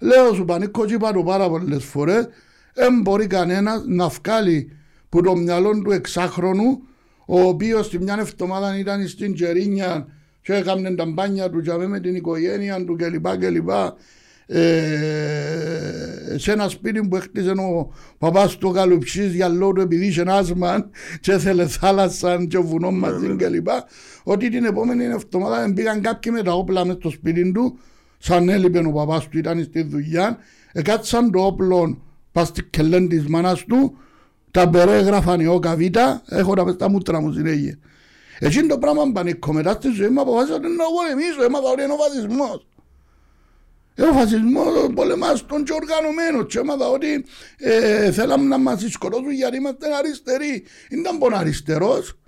Λέω 0.00 0.34
σου 0.34 0.44
πανικό, 0.44 0.84
και 0.84 0.94
είπα 0.94 1.22
πάρα 1.24 1.48
πολλές 1.48 1.84
φορές, 1.84 2.28
δεν 2.74 3.00
μπορεί 3.00 3.26
κανένας 3.26 3.84
να 3.86 4.08
βγάλει 4.08 4.76
που 5.08 5.22
το 5.22 5.36
μυαλό 5.36 5.80
του 5.84 5.90
εξάχρονου, 5.90 6.82
ο 7.26 7.40
οποίος 7.40 7.88
τη 7.88 7.98
μια 7.98 8.16
εβδομάδα 8.18 8.78
ήταν 8.78 9.08
στην 9.08 9.34
Τζερίνια 9.34 10.06
και 10.42 10.54
έκανε 10.54 10.94
τα 10.94 11.06
μπάνια 11.06 11.50
του 11.50 11.60
και 11.60 11.72
με 11.72 12.00
την 12.00 12.14
οικογένεια 12.14 12.84
του 12.84 12.96
κλπ. 12.96 13.36
κλπ. 13.38 13.70
Ε, 14.54 16.38
σε 16.38 16.52
ένα 16.52 16.68
σπίτι 16.68 17.08
που 17.08 17.16
έκτιζε 17.16 17.50
ο 17.50 17.92
παπάς 18.18 18.56
του 18.56 18.70
Καλουψής 18.70 19.34
για 19.34 19.48
λόγω 19.48 19.72
του 19.72 19.80
επειδή 19.80 20.06
είχε 20.06 20.24
άσμα 20.26 20.90
και 21.20 21.32
έθελε 21.32 21.66
θάλασσα 21.66 22.44
και 22.44 22.58
βουνός 22.58 22.92
μαζί 22.92 23.36
κλπ. 23.36 23.68
Ότι 24.22 24.50
την 24.50 24.64
επόμενη 24.64 25.04
εβδομάδα 25.04 25.72
πήγαν 25.74 26.00
κάποιοι 26.00 26.32
με 26.34 26.42
τα 26.42 26.52
όπλα 26.52 26.84
μες 26.84 26.94
στο 26.94 27.10
σπίτι 27.10 27.52
του 27.52 27.78
σαν 28.18 28.48
έλειπε 28.48 28.78
ο 28.78 28.92
παπάς 28.92 29.28
του 29.28 29.38
ήταν 29.38 29.62
στη 29.62 29.82
δουλειά 29.82 30.38
εκάτσαν 30.72 31.30
το 31.30 31.40
όπλο 31.40 31.98
πας 32.32 32.48
στη 32.48 32.64
κελέν 32.64 33.08
της 33.08 33.26
μάνας 33.26 33.64
του 33.64 33.96
τα 34.50 34.68
περέγραφαν 34.68 35.40
οι 35.40 35.46
όκα 35.46 35.74
βήτα 35.74 36.22
έχω 36.28 36.54
τα 36.54 36.64
μες 36.64 36.76
τα 36.76 36.88
μούτρα 36.88 37.20
μου 37.20 37.32
συνέχεια 37.32 37.78
Εκείνο 38.38 38.66
το 38.66 38.78
πράγμα 38.78 39.12
πανίκο 39.12 39.52
μετά 39.52 39.72
στη 39.72 39.88
ζωή 39.88 40.08
μου 40.08 40.20
αποφάσισα 40.20 40.54
ότι 40.54 40.68
να 40.68 40.84
πολεμήσω, 40.84 41.42
έμαθα 41.42 41.70
ότι 41.70 41.82
είναι 41.82 41.92
ο 41.92 41.96
φασισμός. 41.96 42.66
Ε, 43.94 44.02
ο 44.02 44.12
φασισμός 44.12 44.90
πολεμάς 44.94 45.46
τον 45.46 45.64
και 45.64 45.72
οργανωμένος 45.72 46.46
και 46.52 46.58
έμαθα 46.58 46.88
ότι 46.88 47.24
ε, 47.58 48.12
θέλαμε 48.12 48.44
να 48.44 48.58
μας 48.58 48.84
σκοτώσουν 48.88 49.30
γιατί 49.30 49.56
είμαστε 49.56 49.94
αριστεροί. 49.94 50.64
Ήταν 50.90 51.18
πον 51.18 51.34
αριστερός. 51.34 52.18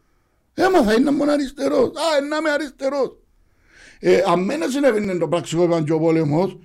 Έμαθα, 0.55 0.95
ήταν 0.95 1.17
πον 1.17 1.29
αριστερός. 1.29 1.89
Α, 1.89 2.21
να 2.29 2.37
είμαι 2.37 2.51
αριστερός. 2.51 3.17
Ε, 3.99 4.23
αμένα 4.27 4.69
συνέβαινε 4.69 5.15
το 5.15 5.29
πραξικό 5.29 5.83
και 5.83 5.93
ο 5.93 5.99
πόλεμος 5.99 6.59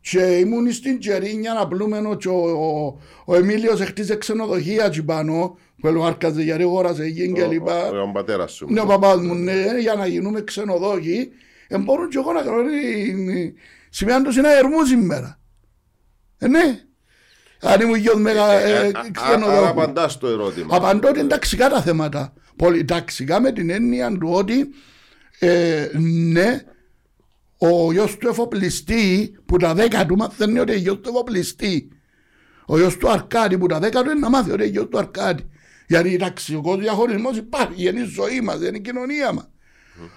και 0.00 0.20
ήμουν 0.20 0.72
στην 0.72 0.98
Τζερίνια 0.98 1.52
να 1.52 1.68
πλούμενο 1.68 2.16
και 2.16 2.28
ο, 2.28 2.50
ο, 2.50 2.98
ο 3.24 3.34
Εμίλιος 3.34 3.80
χτίζε 3.80 4.16
ξενοδοχεία 4.16 4.84
εκεί 4.84 5.02
πάνω 5.02 5.58
που 5.80 6.02
άρκαζε 6.04 6.42
γιατί 6.42 6.62
αγόρασε 6.62 7.02
εκεί 7.02 7.32
και 7.32 7.46
λοιπά. 7.46 7.90
Ο, 7.90 8.00
ο 8.00 8.10
πατέρας 8.12 8.52
σου. 8.52 8.66
Ναι, 8.70 8.80
ο 8.80 8.86
παπάς 8.86 9.20
μου, 9.20 9.34
ναι, 9.34 9.64
για 9.80 9.94
να 9.94 10.06
γίνουμε 10.06 10.40
ξενοδόχοι. 10.40 11.28
Ε, 11.68 11.78
μπορούν 11.78 12.08
και 12.08 12.18
εγώ 12.18 12.32
να 12.32 12.42
κάνω 12.42 12.62
σημαίνει 13.90 14.24
τους 14.24 14.36
είναι 14.36 14.48
αερμού 14.48 14.86
σήμερα. 14.86 15.40
Ε, 16.38 16.48
ναι. 16.48 16.80
Αν 17.60 17.80
ήμουν 17.80 17.96
γιος 17.96 18.20
μέγα 18.20 18.52
ε, 18.52 18.92
ξενοδόχου. 19.12 19.56
Άρα 19.56 19.68
απαντάς 19.68 20.18
το 20.18 20.26
ερώτημα. 20.26 20.76
Απαντώ 20.76 21.08
ότι 21.08 21.18
είναι 21.18 21.28
ταξικά 21.28 21.68
τα 21.68 21.82
θέματα. 21.82 22.32
Πολυταξικά 22.56 23.40
με 23.40 23.52
την 23.52 23.70
έννοια 23.70 24.18
του 24.18 24.30
ότι 24.32 24.70
ε, 25.38 25.88
ναι, 26.32 26.62
ο 27.58 27.92
γιος 27.92 28.16
του 28.16 28.28
εφοπλιστή 28.28 29.34
που 29.46 29.56
τα 29.56 29.74
δέκα 29.74 30.06
του 30.06 30.16
μαθαίνει 30.16 30.58
ότι 30.58 30.72
είναι 30.72 30.80
γιος 30.80 31.00
του 31.00 31.08
εφοπλιστή. 31.08 31.88
Ο 32.66 32.78
γιος 32.78 32.96
του 32.96 33.10
Αρκάδη 33.10 33.58
που 33.58 33.66
τα 33.66 33.78
δέκα 33.78 34.02
του 34.02 34.10
είναι 34.10 34.18
να 34.18 34.28
μάθει 34.28 34.50
ότι 34.50 34.62
είναι 34.62 34.70
γιος 34.70 34.88
του 34.88 34.98
Αρκάδη. 34.98 35.48
Γιατί 35.86 36.16
ταξικός 36.16 36.78
διαχωρισμός 36.78 37.36
υπάρχει, 37.36 37.88
είναι 37.88 38.00
η 38.00 38.04
ζωή 38.04 38.40
μας, 38.40 38.56
είναι 38.56 38.76
η 38.76 38.80
κοινωνία 38.80 39.32
μας. 39.32 39.48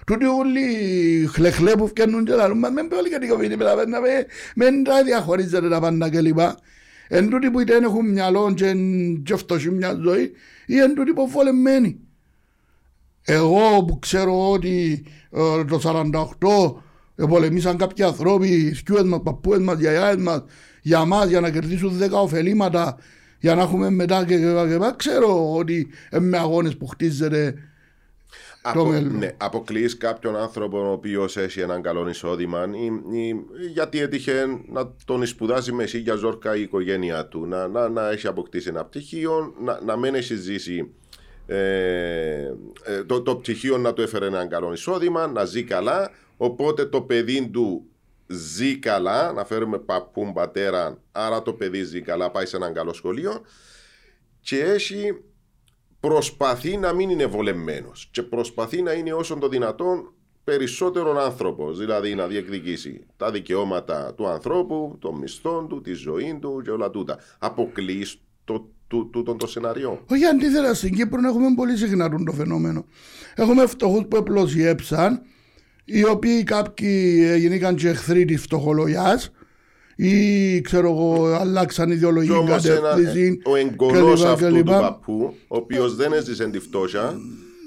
Τούτοι 0.05 0.26
όλοι 0.26 0.61
χλεχλέ 1.31 1.72
που 1.72 1.88
φτιάχνουν 1.88 2.26
και 2.26 2.34
λαλούν, 2.34 2.57
με 2.57 2.84
πολύ 2.89 3.10
κατοικοποιητή 3.10 3.57
πεταπένα, 3.57 3.99
με 4.55 4.65
τα 4.84 5.03
διαχωρίζεται 5.03 5.69
τα 5.69 5.80
πάντα 5.80 6.10
κλπ. 6.10 6.39
Εν 7.07 7.30
τούτοι 7.30 7.51
που 7.51 7.60
είτε 7.60 7.76
έχουν 7.76 8.10
μυαλό 8.10 8.53
και 9.23 9.35
φτωχοί 9.35 9.69
μια 9.69 9.99
ζωή, 10.03 10.31
ή 10.65 10.80
εν 10.80 10.93
τούτοι 10.93 11.14
που 11.14 11.30
φολεμμένοι. 11.30 11.99
Εγώ 13.26 13.84
που 13.88 13.99
ξέρω 13.99 14.51
ότι 14.51 15.05
ε, 15.31 15.64
το 15.64 15.81
48 17.15 17.27
πολεμήσαν 17.27 17.77
κάποιοι 17.77 18.03
ανθρώποι, 18.03 18.73
σκιούες 18.73 19.03
μας, 19.03 19.19
παππούες 19.23 19.60
μας, 19.60 19.80
γιαγιάες 19.80 20.15
μας, 20.15 20.43
για 20.81 21.05
μας, 21.05 21.30
για 21.30 21.39
να 21.39 21.49
κερδίσουν 21.49 21.91
δέκα 21.97 22.19
ωφελήματα, 22.19 22.97
για 23.39 23.55
να 23.55 23.61
έχουμε 23.61 23.89
μετά 23.89 24.26
και, 24.26 24.38
και, 24.38 24.43
και, 24.68 24.77
και 24.77 24.93
ξέρω 24.95 25.55
ότι 25.55 25.88
με 26.19 26.38
αγώνες 26.38 26.77
που 26.77 26.88
χτίζεται 26.88 27.55
Απο, 28.65 28.91
ναι, 28.91 29.35
αποκλείς 29.38 29.98
κάποιον 29.98 30.35
άνθρωπο 30.35 30.90
ο 30.90 30.91
οποίος 30.91 31.38
έχει 31.38 31.60
έναν 31.60 31.81
καλό 31.81 32.10
εισόδημα. 32.10 32.69
Ή, 32.73 33.18
ή, 33.18 33.35
γιατί 33.72 33.99
έτυχε 33.99 34.45
να 34.68 34.91
τον 35.06 35.26
σπουδάσει 35.26 35.72
με 35.72 35.84
για 35.84 36.15
ζόρκα 36.15 36.56
η 36.56 36.61
οικογένειά 36.61 37.26
του, 37.26 37.45
να, 37.45 37.68
να, 37.68 37.90
να 37.90 38.10
έχει 38.10 38.27
αποκτήσει 38.27 38.69
ένα 38.69 38.85
πτυχίο, 38.85 39.53
να, 39.60 39.81
να 39.81 39.98
μην 39.98 40.15
έχει 40.15 40.35
ζήσει 40.35 40.94
ε, 41.45 41.56
ε, 42.84 43.03
το, 43.06 43.22
το 43.22 43.35
πτυχίο 43.35 43.77
να 43.77 43.94
του 43.94 44.02
έφερε 44.02 44.26
έναν 44.26 44.49
καλό 44.49 44.73
εισόδημα, 44.73 45.27
να 45.27 45.45
ζει 45.45 45.64
καλά. 45.64 46.11
Οπότε 46.38 46.85
το 46.85 47.02
παιδί 47.02 47.49
του 47.49 47.85
ζει 48.27 48.80
καλά, 48.80 49.31
να 49.31 49.45
φέρουμε 49.45 49.77
παππού, 49.77 50.31
πατέρα, 50.34 50.98
άρα 51.11 51.41
το 51.41 51.53
παιδί 51.53 51.84
ζει 51.84 52.02
καλά, 52.02 52.31
πάει 52.31 52.45
σε 52.45 52.56
έναν 52.56 52.73
καλό 52.73 52.94
σχολείο. 52.94 53.41
Και 54.41 54.60
έχει 54.60 55.23
προσπαθεί 56.07 56.77
να 56.77 56.93
μην 56.93 57.09
είναι 57.09 57.25
βολεμένος 57.25 58.07
και 58.11 58.23
προσπαθεί 58.23 58.81
να 58.81 58.91
είναι 58.91 59.13
όσο 59.13 59.35
το 59.35 59.47
δυνατόν 59.47 60.13
περισσότερο 60.43 61.19
άνθρωπος, 61.19 61.77
δηλαδή 61.77 62.15
να 62.15 62.27
διεκδικήσει 62.27 63.05
τα 63.17 63.31
δικαιώματα 63.31 64.13
του 64.13 64.27
ανθρώπου, 64.27 64.97
των 64.99 65.15
μισθών 65.15 65.67
του, 65.67 65.81
τη 65.81 65.93
ζωή 65.93 66.38
του 66.41 66.61
και 66.63 66.69
όλα 66.69 66.89
τούτα. 66.89 67.17
Αποκλείς 67.39 68.21
το 68.43 68.69
τούτο 68.88 69.35
το 69.35 69.47
σενάριο. 69.47 70.03
Όχι 70.09 70.25
αντίθετα, 70.25 70.73
στην 70.73 70.95
Κύπρο 70.95 71.27
έχουμε 71.27 71.53
πολύ 71.55 71.77
συχνά 71.77 72.09
το 72.09 72.31
φαινόμενο. 72.31 72.85
Έχουμε 73.35 73.65
φτωχούς 73.65 74.05
που 74.07 74.15
επλωσιέψαν, 74.15 75.21
οι 75.85 76.05
οποίοι 76.05 76.43
κάποιοι 76.43 77.35
γίνηκαν 77.38 77.75
και 77.75 77.89
εχθροί 77.89 78.25
της 78.25 78.41
φτωχολογιάς 78.41 79.31
ή 79.95 80.61
ξέρω 80.61 80.89
εγώ 80.89 81.25
αλλάξαν 81.25 81.91
ιδεολογική 81.91 82.43
κατεύθυνση. 82.45 83.41
Ο 83.45 83.55
εγγονός 83.55 84.23
αυτού 84.23 84.53
του 84.53 84.63
παππού, 84.63 85.33
ο 85.47 85.57
οποίος 85.57 85.95
δεν 85.95 86.13
έζησε 86.13 86.49
τη 86.49 86.59
φτώχεια, 86.59 87.15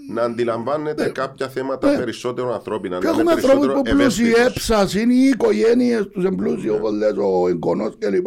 να 0.09 0.23
αντιλαμβάνεται 0.23 1.05
ε, 1.05 1.09
κάποια 1.09 1.49
θέματα 1.49 1.93
ε, 1.93 1.97
περισσότερο 1.97 2.55
ανθρώπινα. 2.55 2.99
Και 2.99 3.07
έχουμε 3.07 3.33
ανθρώπους 3.33 3.67
που 3.67 3.83
πλουσιέψαν, 3.83 4.89
είναι 4.97 5.15
οι 5.15 5.25
οικογένειες 5.25 6.09
τους 6.13 6.25
εμπλούσιοι, 6.25 6.69
όπως 6.69 6.93
λες 6.93 7.13
ο 7.17 7.49
εγγονός 7.49 7.95
κλπ. 7.99 8.27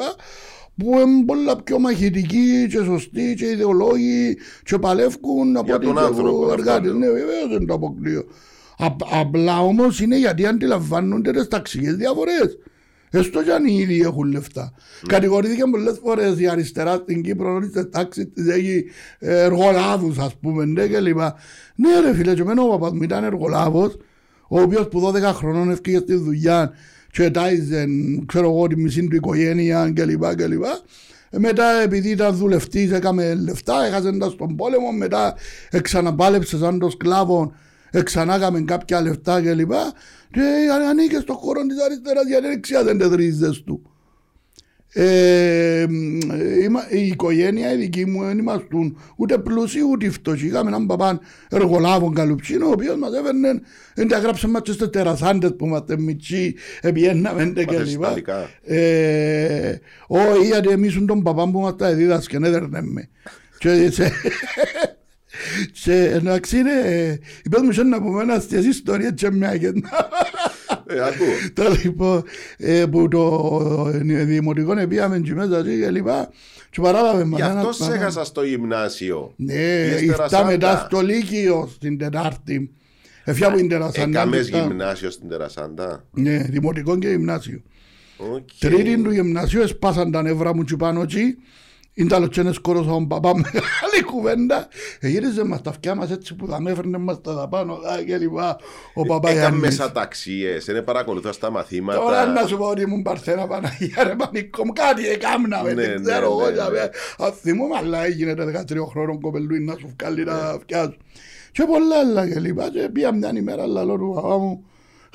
Που 0.76 0.99
είναι 0.99 1.26
πολλά 1.26 1.55
πιο 1.63 1.80
μαχητικοί 1.80 2.67
και 2.69 2.84
σωστοί 2.84 3.35
και 3.38 3.45
ιδεολόγοι 3.45 4.38
και 4.63 4.77
παλεύκουν 4.77 5.57
από 5.57 5.80
τον 5.80 5.97
άνθρωπο. 5.97 6.51
Εργάτε. 6.51 6.93
Ναι, 6.93 7.07
βεβαίως 7.07 7.47
δεν 7.51 7.65
το 7.65 7.73
αποκλείω. 7.73 8.23
Απλά 9.19 9.59
όμως 9.59 10.01
είναι 10.01 10.17
γιατί 10.17 10.45
αντιλαμβάνονται 10.45 11.31
τις 11.31 11.47
ταξικές 11.47 11.95
διαφορές. 11.95 12.57
Έστω 13.10 13.44
κι 13.44 13.52
αν 13.52 13.65
οι 13.65 13.77
ίδιοι 13.80 14.02
έχουν 14.02 14.31
λεφτά. 14.31 14.73
Mm. 14.73 15.06
Κατηγορήθηκε 15.07 15.64
πολλές 15.72 15.99
φορές 16.03 16.40
η 16.40 16.48
αριστερά 16.48 16.95
στην 16.95 17.22
Κύπρο 17.22 17.56
ότι 17.56 17.68
στην 17.68 17.91
τάξη 17.91 18.27
της 18.27 18.48
έχει 18.48 18.86
εργολάβους, 19.19 20.18
ας 20.18 20.36
πούμε, 20.41 20.65
ναι 20.65 20.88
και 20.88 20.99
λοιπά. 20.99 21.36
Ναι, 21.76 21.99
ρε 21.99 22.14
φίλε, 22.14 22.34
και 22.34 22.41
εμένα 22.41 22.61
ο 22.61 22.68
παπάς 22.68 22.91
μου 22.91 23.03
ήταν 23.03 23.23
εργολάβος, 23.23 23.98
ο 24.48 24.61
οποίος 24.61 24.88
που 24.88 24.99
12 24.99 25.22
χρονών 25.22 25.72
έφυγε 25.72 25.98
στη 25.98 26.15
δουλειά 26.15 26.72
και 27.11 27.30
τάιζε, 27.30 27.86
ξέρω 28.26 28.49
εγώ, 28.49 28.68
τη 28.68 28.76
μισή 28.76 29.07
του 29.07 29.15
οικογένεια 29.15 29.91
κλπ. 29.95 30.23
Μετά 31.31 31.81
επειδή 31.84 32.10
ήταν 32.10 32.36
δουλευτής, 32.36 32.91
έκαμε 32.91 33.34
λεφτά, 33.34 33.86
έχασε 33.86 34.18
τα 34.18 34.30
στον 34.30 34.56
πόλεμο, 34.56 34.91
μετά 34.91 35.36
ξαναπάλεψε 35.81 36.57
σαν 36.57 36.80
το 36.80 36.90
σκλάβο, 36.90 37.53
ξανά 38.03 38.52
κάποια 38.65 39.02
λεφτά 39.02 39.41
κλπ 39.41 39.72
και 40.31 40.41
ανήκες 40.89 41.22
στον 41.22 41.35
χώρο 41.35 41.61
της 41.61 41.81
αριστεράς 41.84 42.27
γιατί 42.27 42.47
δεξιά 42.47 42.84
δεν 42.84 42.97
τεδρίζες 42.97 43.64
του. 43.64 43.81
Ε, 44.93 45.85
η 46.89 47.07
οικογένεια 47.07 47.73
η 47.73 47.76
δική 47.76 48.06
μου 48.06 48.23
δεν 48.23 48.38
ήμασταν 48.38 48.97
ούτε 49.15 49.38
πλούσιοι 49.38 49.80
ούτε 49.91 50.10
φτωχοί. 50.10 50.45
Είχαμε 50.45 50.69
έναν 50.69 50.85
παπά 50.85 51.19
εργολάβων 51.49 52.14
καλουψίνο 52.14 52.68
ο 52.68 52.72
οποίος 52.72 52.97
μας 52.97 53.14
έφερνε 53.14 53.61
δεν 53.95 54.07
τα 54.07 54.18
γράψαμε 54.19 54.53
μας 54.53 54.76
στις 54.76 54.89
τερασάντες 54.89 55.56
που 55.56 55.65
είμαστε 55.65 55.97
μητσί 55.97 56.56
επιέναμε 56.81 57.53
και 57.68 57.80
λοιπά. 57.80 58.15
Ε, 58.64 59.76
όχι 60.07 60.45
γιατί 60.45 60.69
εμείς 60.69 61.06
τον 61.06 61.23
παπά 61.23 61.49
που 61.51 61.60
μας 61.60 61.76
τα 61.76 61.93
δίδασκε 61.93 62.38
έδερνε 62.38 62.81
με. 62.81 63.10
Και 65.84 66.11
εντάξει 66.14 66.57
είναι, 66.57 66.72
είπες 67.44 67.61
μου 67.61 67.90
να 67.90 68.02
πούμε 68.02 68.22
ένα 68.22 68.34
αστιές 68.34 68.66
ιστορία 68.66 69.11
και 69.11 69.32
μια 69.32 69.53
Ε, 70.86 70.99
ακούω. 70.99 71.28
Το 71.53 71.64
λοιπόν, 71.84 72.24
ε, 72.57 72.86
που 72.86 73.07
το 73.07 73.91
δημοτικό 74.03 74.88
πήγαμε 74.88 75.20
και 75.20 75.34
μέσα 75.34 75.64
και 75.64 75.90
λοιπά 75.90 76.30
και 76.70 76.82
παράλαβε 76.82 77.24
μας. 77.24 77.40
Γι' 77.40 77.45
αυτός 77.45 77.76
σε 77.76 77.94
έχασα 77.94 78.24
στο 78.24 78.44
γυμνάσιο. 78.44 79.34
Ναι, 79.36 79.53
ήρθα 80.02 80.45
μετά 80.45 80.86
στο 80.86 81.02
Λύκειο 81.02 81.70
στην 81.74 81.98
Τετάρτη. 81.98 82.72
Εφιά 83.24 83.52
που 83.52 83.57
είναι 83.57 83.68
Τερασάντα. 83.68 84.20
Έκαμες 84.20 84.49
γυμνάσιο 84.49 85.10
στην 85.10 85.30
Τερασάντα. 85.30 86.06
Ναι, 86.11 86.38
δημοτικό 86.38 86.98
και 86.98 87.07
γυμνάσιο. 87.07 87.61
Τρίτη 88.60 89.02
του 89.02 89.11
γυμνασίου 89.11 89.61
έσπασαν 89.61 90.11
τα 90.11 90.22
νεύρα 90.22 90.56
μου 90.56 90.64
και 90.64 90.76
πάνω 90.76 91.02
εκεί 91.02 91.38
Είναι 91.99 92.09
τα 92.09 92.19
λοτσένες 92.19 92.59
κόρος 92.59 92.88
από 92.88 93.07
παπά 93.07 93.35
μεγάλη 93.35 94.03
κουβέντα. 94.11 94.67
Γύριζε 95.01 95.43
μας 95.43 95.61
τα 95.61 95.69
αυτιά 95.69 95.95
μας 95.95 96.11
έτσι 96.11 96.35
που 96.35 96.47
θα 96.47 96.61
με 96.61 96.71
έφερνε 96.71 96.97
μας 96.97 97.21
τα 97.21 97.47
πάνω 97.49 97.77
και 98.05 98.17
λοιπά. 98.17 98.57
Ο 98.93 99.05
παπά 99.05 99.30
Έκανε 99.30 99.41
Γιάννης. 99.45 99.61
μέσα 99.61 99.91
ταξίες, 99.91 100.65
δεν 100.65 100.84
παρακολουθώ 100.84 101.31
στα 101.31 101.47
Τώρα 101.47 101.59
μαθήματα. 101.59 102.26
να 102.26 102.47
σου 102.47 102.57
πω 102.57 102.65
ότι 102.65 102.81
ήμουν 102.81 103.01
Παρθένα 103.01 103.47
Παναγία 103.47 104.03
ρε 104.03 104.15
πανικό 104.15 104.65
μου 104.65 104.73
κάτι 104.73 105.07
έκαμνα 105.07 105.61
Ναι, 105.63 105.73
δεν 105.73 106.01
ναι, 106.01 106.09
ξέρω 106.11 106.26
εγώ 106.26 106.45
ναι, 106.45 106.53
για 106.53 106.63
ναι. 106.63 106.69
μέ. 106.80 106.89
Αν 107.17 107.31
θυμούμαι 107.34 107.76
αλλά 107.77 108.05
έγινε 108.05 108.34
τα 108.35 108.45
13 108.69 108.77
χρόνων 108.89 109.21
κοπελούι 109.21 109.59
να 109.59 109.76
σου 109.80 109.93
βγάλει 109.99 110.23
τα 110.26 110.49
αυτιά 110.49 110.84
σου. 110.84 110.97
Και 111.51 111.63
πολλά 111.67 111.99
άλλα 111.99 112.30
και 112.30 112.39
λοιπά 112.39 112.69
και 112.71 112.89
πήγα 112.93 113.13
μια 113.13 113.31
ημέρα 113.35 113.65
λαλό 113.67 113.97
του 113.97 114.11
παπά 114.15 114.38
μου 114.38 114.65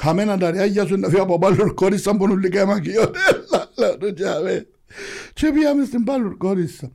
χαμένα 0.00 0.38
τα 0.38 0.50
ριάγια 0.50 0.86
σου 0.86 0.96
να 0.96 1.08
φύγω 1.08 1.22
από 1.22 1.38
πάλι 1.38 1.56
κόρισσα 1.74 2.16
που 2.16 2.26
νουλικά 2.26 2.60
εμακιόνες 2.60 3.10
λαλό 3.76 3.96
του 3.98 4.12
και 4.12 4.26
αμέ. 4.28 4.66
Και 5.32 5.50
πήγαμε 5.54 5.84
στην 5.84 6.04
πάλι 6.04 6.34
κόρισσα. 6.38 6.90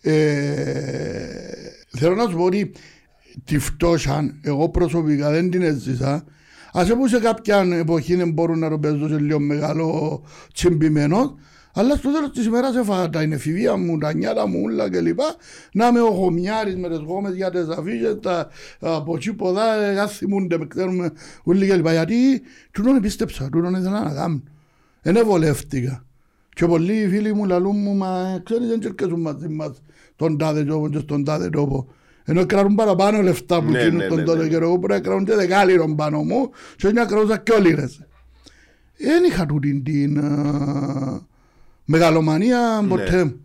Ε, 0.00 1.58
Θέλω 1.90 2.14
να 2.14 2.28
σου 2.28 2.36
πω 2.36 2.44
ότι 2.44 2.72
τη 3.44 3.58
φτώχεια 3.58 4.38
εγώ 4.42 4.68
προσωπικά 4.68 5.30
δεν 5.30 5.50
την 5.50 5.62
έζησα. 5.62 6.24
Ας 6.72 6.92
που 6.92 7.08
σε 7.08 7.18
κάποια 7.18 7.66
εποχή 7.72 8.14
δεν 8.14 8.32
μπορούν 8.32 8.58
να 8.58 8.70
το 8.70 8.78
παίζω 8.78 9.08
σε 9.08 9.18
λίγο 9.18 9.38
μεγάλο 9.38 10.22
τσιμπημένο, 10.54 11.38
αλλά 11.74 11.96
στο 11.96 12.12
τέλος 12.12 12.30
της 12.30 12.44
ημέρας 12.44 12.76
έφαγα 12.76 13.10
τα 13.10 13.20
εφηβεία 13.20 13.76
μου, 13.76 13.98
τα 13.98 14.14
νιάτα 14.14 14.46
μου, 14.46 14.60
όλα 14.64 14.90
και 14.90 15.00
λοιπά, 15.00 15.36
να 15.72 15.86
είμαι 15.86 16.00
ο 16.00 16.10
χωμιάρης 16.10 16.76
με 16.76 16.88
τις 16.88 16.98
γόμες 16.98 17.34
για 17.34 17.50
τις 17.50 17.68
αφήσεις, 17.68 18.20
τα 18.22 18.48
από 18.80 19.16
εκεί 19.16 19.32
ποδά, 19.32 19.74
ε, 19.74 20.00
ας 20.00 20.16
θυμούνται, 20.16 20.58
με 20.58 20.66
ξέρουμε 20.66 21.12
όλοι 21.42 21.66
και 21.66 21.76
λοιπά, 21.76 21.92
γιατί 21.92 22.14
τούτον 22.70 23.00
πίστεψα, 23.00 23.48
τούτον 23.48 23.74
ήθελα 23.74 24.02
να 24.02 24.14
κάνω. 24.14 24.42
Δεν 25.02 25.16
ευολεύτηκα. 25.16 26.07
Και 26.58 26.66
πολλοί 26.66 27.08
φίλοι 27.10 27.34
μου 27.34 27.44
λαλούν 27.44 27.76
μου, 27.76 27.94
μα 27.94 28.40
ξέρεις 28.44 28.68
δεν 28.68 28.80
τσερκέσουν 28.80 29.20
μαζί 29.20 29.48
μας 29.48 29.82
τον 30.16 30.38
τάδε 30.38 30.64
τόπο 30.64 30.88
και 30.88 30.98
στον 30.98 31.24
τάδε 31.24 31.50
τόπο. 31.50 31.88
Ενώ 32.24 32.46
κρατούν 32.46 32.74
παραπάνω 32.74 33.22
λεφτά 33.22 33.62
που 33.62 33.70
Ναι, 33.70 33.82
γίνουν 33.82 33.96
ναι, 33.96 34.06
τον 34.06 34.16
ναι, 34.18 34.22
τότε 34.24 34.42
ναι. 34.42 34.48
καιρό, 34.48 34.66
εγώ 34.66 34.78
πρέπει 34.78 34.92
να 34.92 35.08
κρατούν 35.08 35.24
και 35.24 35.34
δεκάλιρον 35.34 35.94
πάνω 35.96 36.22
μου 36.22 36.50
και 36.76 36.92
να 36.92 37.04
κρατούσα 37.04 37.38
και 37.38 37.52
όλοι 37.52 37.74
ρες. 37.74 38.06
Δεν 38.98 39.24
είχα 39.24 39.46
τούτη 39.46 39.80
την 39.80 40.18
α, 40.18 41.20
μεγαλομανία 41.84 42.80
Ναι. 42.82 42.88
ποτέ 42.88 43.24
μου. 43.24 43.40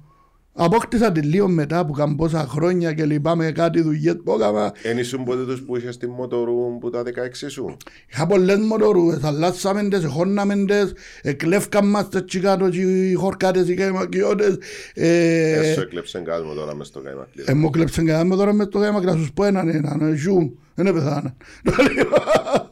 Απόκτησα 0.55 1.11
τη 1.11 1.21
λίγο 1.21 1.47
μετά 1.47 1.79
από 1.79 1.93
καμπόσα 1.93 2.45
χρόνια 2.49 2.93
και 2.93 3.05
λοιπά 3.05 3.35
με 3.35 3.51
κάτι 3.51 3.81
δουλειές 3.81 4.15
που 4.23 4.33
έκανα. 4.33 4.73
Εν 4.83 4.97
ήσουν 4.97 5.23
ποτέ 5.23 5.43
τους 5.43 5.61
που 5.61 5.77
είχες 5.77 5.97
τη 5.97 6.07
μοτορού 6.07 6.77
που 6.79 6.89
τα 6.89 7.03
16 7.03 7.09
σου; 7.47 7.77
Είχα 8.11 8.25
πολλές 8.27 8.57
μοτορούες, 8.57 9.23
αλλάσαμε 9.23 9.83
τες, 9.83 10.03
εχώναμε 10.03 10.55
τες, 10.67 10.93
εκλέφκαν 11.21 11.89
μας 11.89 12.09
τες 12.09 12.23
τσικάτω 12.25 12.69
και 12.69 12.81
οι 12.81 13.13
χορκάτες, 13.13 13.67
οι 13.69 13.73
καημακιώτες. 13.73 14.57
Ε, 14.93 15.69
Έσου 15.69 15.81
έκλεψε 15.81 16.23
κόσμο 16.25 16.53
τώρα 16.53 16.75
μες 16.75 16.87
στο 16.87 16.99
καήμα 16.99 17.27
κλείδα. 17.33 17.51
ε, 17.51 17.53
μου 17.53 17.69
κλέψαν 17.69 18.05
κανένα 18.05 18.25
με 18.25 18.35
τώρα 18.35 18.53
μες 18.53 18.67
το 18.67 18.79
γέμα 18.79 18.99
και 18.99 19.05
να 19.05 19.15
σου 19.15 19.33
πω 19.33 19.43
έναν 19.43 19.69
έναν, 19.69 20.01
ε, 20.01 20.15
ζουν, 20.15 20.57
δεν 20.75 20.87
έπεθανα. 20.87 21.35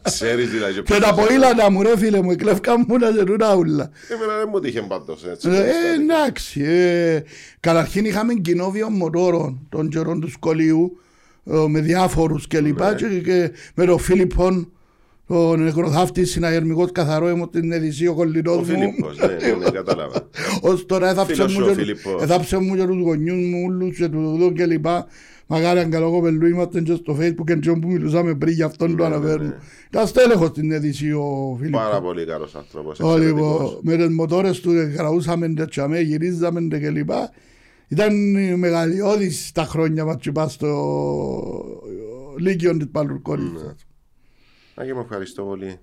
Ξέρεις 0.01 0.49
δηλαδή. 0.49 0.81
Και 0.81 0.99
τα 0.99 1.13
ποήλατα 1.13 1.71
μου 1.71 1.81
ρε 1.81 1.97
φίλε 1.97 2.21
μου, 2.21 2.31
εκλέφκαν 2.31 2.85
μου 2.87 2.97
να 2.97 3.11
σε 3.11 3.23
τούτα 3.23 3.55
ούλα. 3.55 3.89
Εμένα 4.09 4.37
δεν 4.37 4.47
μου 4.51 4.59
τύχε 4.59 4.81
πάντως 4.81 5.25
έτσι. 5.25 5.49
Ε, 5.49 5.63
εντάξει, 6.01 6.61
ε, 6.63 7.21
καταρχήν 7.59 8.05
είχαμε 8.05 8.33
κοινό 8.33 8.69
βιομοτόρων 8.71 9.65
των 9.69 9.89
καιρών 9.89 10.21
του 10.21 10.29
σχολείου 10.29 10.97
ε, 11.45 11.65
με 11.67 11.79
διάφορους 11.79 12.47
και 12.47 12.59
λοιπά 12.59 12.89
Ναι. 12.89 12.95
και, 12.95 13.05
και 13.19 13.51
με 13.75 13.85
τον 13.85 13.99
Φίλιππον 13.99 14.71
ο 15.27 15.55
νεκροθάφτης 15.55 16.31
συναγερμικός 16.31 16.91
καθαρό 16.91 17.29
ήμουν 17.29 17.49
την 17.49 17.71
Εδυσσίο 17.71 18.13
κολλητός 18.13 18.55
Ο 18.55 18.59
μου. 18.59 18.65
Φίλιππος, 18.65 19.17
ναι, 19.17 19.25
ναι, 19.25 19.55
ναι, 19.63 19.69
κατάλαβα. 19.71 20.27
Ως 20.61 20.85
τώρα 20.85 21.09
έθαψε 21.09 21.33
Φίλος 21.33 21.53
μου, 21.53 21.59
σου 21.59 21.65
ο 21.65 21.73
και, 21.73 21.79
Φίλιππος. 21.81 22.21
έθαψε 22.21 22.57
μου 22.57 22.75
και 22.75 22.83
τους 22.85 23.01
γονιούς 23.01 23.49
μου 23.49 23.63
όλους 23.67 23.97
και 23.97 24.07
τους 24.07 24.37
δω 24.37 24.51
και 24.51 24.65
λοιπά. 24.65 25.07
Μακάρι 25.53 25.79
αν 25.79 25.89
καλό 25.89 26.11
κοπελού 26.11 26.47
είμαστε 26.47 26.81
και 26.81 26.93
στο 26.93 27.17
facebook 27.19 27.43
και 27.45 27.55
τζον 27.55 27.79
που 27.79 27.87
μιλούσαμε 27.87 28.35
πριν 28.35 28.53
για 28.53 28.65
αυτόν 28.65 28.95
το 28.97 29.03
Ναι, 29.03 29.09
ναι, 29.09 29.15
αναφέρουν. 29.15 29.47
ναι. 29.47 29.55
Ήταν 29.89 30.07
στέλεχος 30.07 30.47
στην 30.47 30.71
Εδυσσίο 30.71 31.49
ο 31.51 31.55
Φίλιππος. 31.59 31.81
Πάρα 31.81 32.01
πολύ 32.01 32.25
καλός 32.25 32.55
άνθρωπος. 32.55 32.99
Ω, 32.99 33.17
λοιπόν, 33.17 33.21
εξαιρετικός. 33.21 33.79
με 33.81 33.95
τις 33.97 34.07
μοτόρες 34.09 34.59
του 34.59 34.71
κραούσαμε 34.95 35.53
τα 35.53 35.65
τσαμέ, 35.67 35.99
γυρίζαμε 35.99 36.67
τα 36.67 36.77
κλπ. 36.79 37.09
Ήταν 37.87 38.13
μεγαλειώδης 38.57 39.51
τα 39.51 39.63
χρόνια 39.63 40.05
μας 40.05 40.15
και 40.19 40.31
πας 40.31 40.53
στο 40.53 40.71
Λύκειο 42.39 42.77
της 42.77 42.87
Παλουρκόνης. 42.91 43.51
Άγιο 44.75 44.95
μου 44.95 45.01
ευχαριστώ 45.01 45.43
πολύ. 45.43 45.77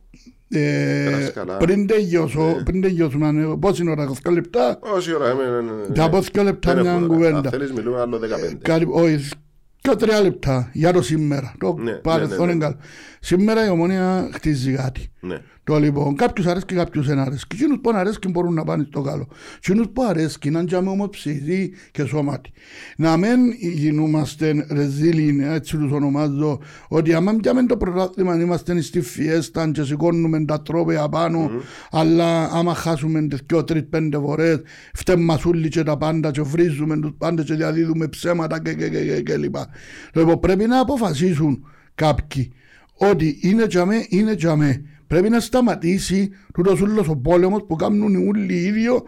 Ε, 0.51 1.05
Περάσεις 1.05 1.33
καλά. 1.33 1.57
πριν 1.57 1.87
τελειώσω, 1.87 2.43
Ναι. 2.43 2.63
πριν 2.63 2.81
τελειώσουμε, 2.81 3.27
αν- 3.27 3.59
πόση 3.59 3.89
ώρα, 3.91 4.07
2 4.07 4.31
λεπτά, 4.31 4.79
Όση 4.95 5.15
ώρα 5.15 5.31
είμαι. 5.33 5.43
ναι, 5.45 5.61
ναι, 5.61 5.95
θα 5.95 6.05
ναι. 6.05 6.11
πω 6.11 6.23
2 6.23 6.43
λεπτά 6.43 6.75
Δεν 6.75 6.83
μια 6.83 6.91
έχω 6.93 6.99
ώρα. 7.05 7.09
κουβέντα. 7.15 7.37
Αν 7.39 7.45
θέλεις 7.51 7.73
μιλούμε 7.73 8.01
άλλο 8.01 8.19
15. 8.19 8.59
Κάτι, 8.63 8.87
όχι, 8.91 9.31
και 9.81 9.91
τρία 9.97 10.21
λεπτά 10.21 10.71
για 10.73 10.93
το 10.93 11.03
σήμερα. 11.03 11.55
Το 11.59 11.75
Ναι, 11.79 11.93
παρελθόν 11.93 12.39
ναι, 12.39 12.45
ναι, 12.47 12.53
είναι 12.53 12.65
ναι. 12.67 12.71
καλό. 12.73 12.77
Σήμερα 13.21 13.67
η 13.67 13.69
ομόνια 13.69 14.29
χτίζει 14.33 14.73
κάτι. 14.73 15.09
Ναι. 15.21 15.39
Το 15.69 15.79
λοιπόν, 15.79 16.17
κάποιους 16.17 16.47
αρέσει 16.47 16.65
και 16.65 16.75
κάποιους 16.75 17.07
δεν 17.07 17.19
αρέσει. 17.19 17.47
Και 17.47 17.57
εκείνους 17.57 17.79
που 17.83 17.91
αρέσει 17.95 18.19
μπορούν 18.29 18.55
να 18.55 18.65
πάνε 18.65 18.87
στο 18.91 19.01
καλό. 19.01 19.29
Εκείνους 19.57 19.89
που 19.93 20.03
αρέσει 20.03 20.51
να 20.51 20.61
είναι 20.61 20.77
όμως 20.77 21.09
ψυχή 21.11 21.73
και 21.91 22.05
σώματι. 22.05 22.51
Να 22.97 23.17
μην 23.17 23.53
γινούμαστε 23.61 24.67
ρεζίλιν, 24.71 25.41
έτσι 25.41 25.77
τους 25.77 25.91
ονομάζω, 25.91 26.61
ότι 26.89 27.15
άμα 27.15 27.35
πιάμε 27.35 27.67
το 27.67 27.77
πρωτάθλημα 27.77 28.41
είμαστε 28.41 28.81
στη 28.81 29.01
φιέστα 29.01 29.71
και 29.71 29.83
σηκώνουμε 29.83 30.45
τα 30.45 30.63
τρόπια 30.63 31.09
πάνω, 31.09 31.51
αλλά 31.91 32.45
άμα 32.53 32.75
χάσουμε 32.75 33.27
τις 33.27 33.41
δυο, 33.47 33.65
τρεις, 33.65 33.87
πέντε 33.91 34.19
φορές, 34.19 34.61
φταίμε 34.95 35.25
μας 35.25 35.45
όλοι 35.45 35.69
και 35.69 35.83
τα 35.83 35.97
πάντα 35.97 36.31
και 36.31 36.43
βρίζουμε 36.43 37.01
τους 37.01 37.13
πάντες 37.19 37.45
και 37.45 37.55
διαδίδουμε 37.55 38.09
ψέματα 38.09 38.63
και, 38.63 38.75
και, 38.75 38.89
και, 38.89 39.05
και, 39.05 39.23
και 39.23 39.37
λοιπά. 39.37 39.69
Λοιπόν, 40.13 40.41
πρέπει 40.41 40.67
να 40.67 40.81
αποφασίσουν 40.81 41.65
κάποιοι 41.95 42.53
ότι 42.99 43.39
είναι 43.43 43.67
τζαμέ, 43.67 44.07
είναι 44.09 44.35
τζαμέ. 44.35 44.83
Πρέπει 45.07 45.29
να 45.29 45.41
σταματήσει 45.41 46.31
τούτος 46.55 46.81
ούλος 46.81 47.09
ο 47.09 47.17
πόλεμος 47.17 47.65
που 47.67 47.77
κάνουν 47.77 48.15
οι 48.15 48.27
ούλοι 48.27 48.55
οι 48.55 48.65
ίδιο 48.65 49.05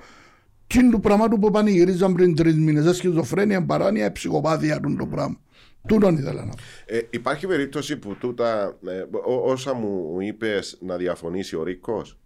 τι 0.67 0.79
είναι 0.79 0.91
το 0.91 0.99
πράγμα 0.99 1.29
του 1.29 1.39
που 1.39 1.51
πανηγυρίζαν 1.51 2.15
πριν 2.15 2.35
τρεις 2.35 2.55
μήνες. 2.57 2.87
Ε, 2.87 2.93
Σχιζοφρένεια, 2.95 3.65
παράνοια, 3.65 4.12
ψυχοπάθεια 4.12 4.81
του 4.81 4.97
το 4.99 5.07
πράγμα. 5.07 5.41
Τούτον 5.89 6.17
ήθελα 6.17 6.45
να 6.45 6.51
πω. 6.51 6.57
Ε, 6.87 7.01
υπάρχει 7.11 7.47
περίπτωση 7.47 7.97
που 7.97 8.15
τούτα, 8.15 8.79
ε, 8.87 9.01
ό- 9.31 9.51
όσα 9.51 9.75
μου 9.75 10.17
είπες 10.21 10.79
να 10.81 10.97
διαφωνήσει 10.97 11.57
ο 11.57 11.62
Ρίκος, 11.62 12.19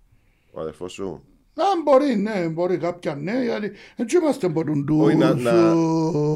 ο 0.53 0.61
αδερφός 0.61 0.93
σου; 0.93 1.23
Αν 1.57 1.83
μπορεί, 1.85 2.17
ναι, 2.17 2.49
μπορεί 2.49 2.77
κάποια 2.77 3.15
ναι, 3.15 3.33
γιατί 3.45 3.71
έτσι 3.97 4.17
είμαστε 4.17 4.49
μπορούν 4.49 4.87
του. 4.87 4.99
Όχι, 5.03 5.17
να- 5.17 5.35
να- 5.35 5.75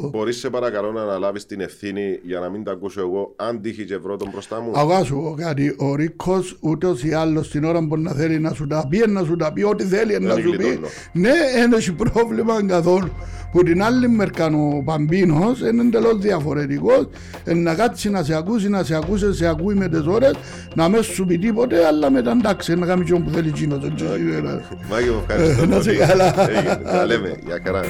Μπορείς 0.09 0.37
σε 0.39 0.49
παρακαλώ 0.49 0.91
να 0.91 1.01
αναλάβεις 1.01 1.45
την 1.45 1.61
ευθύνη 1.61 2.19
για 2.23 2.39
να 2.39 2.49
μην 2.49 2.63
τα 2.63 2.71
ακούσω 2.71 3.01
εγώ, 3.01 3.33
αν 3.35 3.61
τύχει 3.61 3.85
και 3.85 3.97
βρω 3.97 4.17
τον 4.17 4.29
μπροστά 4.31 4.61
μου. 4.61 4.71
Αγά 4.75 5.03
σου 5.03 5.15
πω 5.15 5.35
κάτι, 5.37 5.75
ο 5.79 5.95
Ρίκος 5.95 6.57
ούτως 6.59 7.03
ή 7.03 7.13
άλλως 7.13 7.49
την 7.49 7.63
ώρα 7.63 7.87
που 7.87 7.97
να 7.97 8.11
θέλει 8.11 8.39
να 8.39 8.53
σου 8.53 8.67
τα 8.67 8.85
πει, 8.89 9.03
να 9.07 9.23
σου 9.23 9.35
τα 9.35 9.53
πει 9.53 9.63
ό,τι 9.63 9.83
θέλει 9.83 10.19
να 10.19 10.33
Δεν 10.33 10.43
σου 10.43 10.49
πει. 10.49 10.55
γλιτώνω. 10.63 10.87
Ναι, 11.13 11.31
δεν 11.55 11.73
έχει 11.73 11.93
πρόβλημα 11.93 12.65
καθόλου. 12.65 13.09
Που 13.51 13.63
την 13.63 13.83
άλλη 13.83 14.09
μερκά 14.09 14.45
ο 14.45 14.81
Παμπίνος 14.83 15.59
είναι 15.59 15.81
εντελώς 15.81 16.17
διαφορετικός. 16.17 17.07
Ε, 17.43 17.53
να 17.53 17.73
κάτσει 17.75 18.09
να 18.09 18.23
σε 18.23 18.35
ακούσει, 18.35 18.69
να 18.69 18.83
σε 18.83 18.95
ακούσει, 18.95 19.33
σε 19.33 19.47
ακούει 19.47 19.75
με 19.75 19.87
τις 19.89 20.05
ώρες, 20.05 20.33
να 20.75 20.89
μες 20.89 21.05
σου 21.05 21.25
πει 21.25 21.37
τίποτε, 21.37 21.85
αλλά 21.85 22.11
μετά 22.11 22.31
εντάξει, 22.31 22.75
να 22.75 22.85
κάνει 22.85 23.03
και 23.03 23.13
όπου 23.13 23.29
θέλει 23.29 23.47
εκείνος. 23.47 23.85
έτσι, 23.85 24.05
ε, 24.05 24.41
Μάγιο, 24.89 25.13
μου 25.13 25.23
ευχαριστώ. 25.27 25.63
Ε, 25.63 25.65
να 25.65 25.81
σε 25.81 25.91
πολύ. 25.91 25.97
καλά. 26.07 26.49
Έγινε. 26.49 26.75
Τα 26.83 27.05
λέμε. 27.05 27.35
Γεια 27.45 27.61
χαρά. 27.65 27.81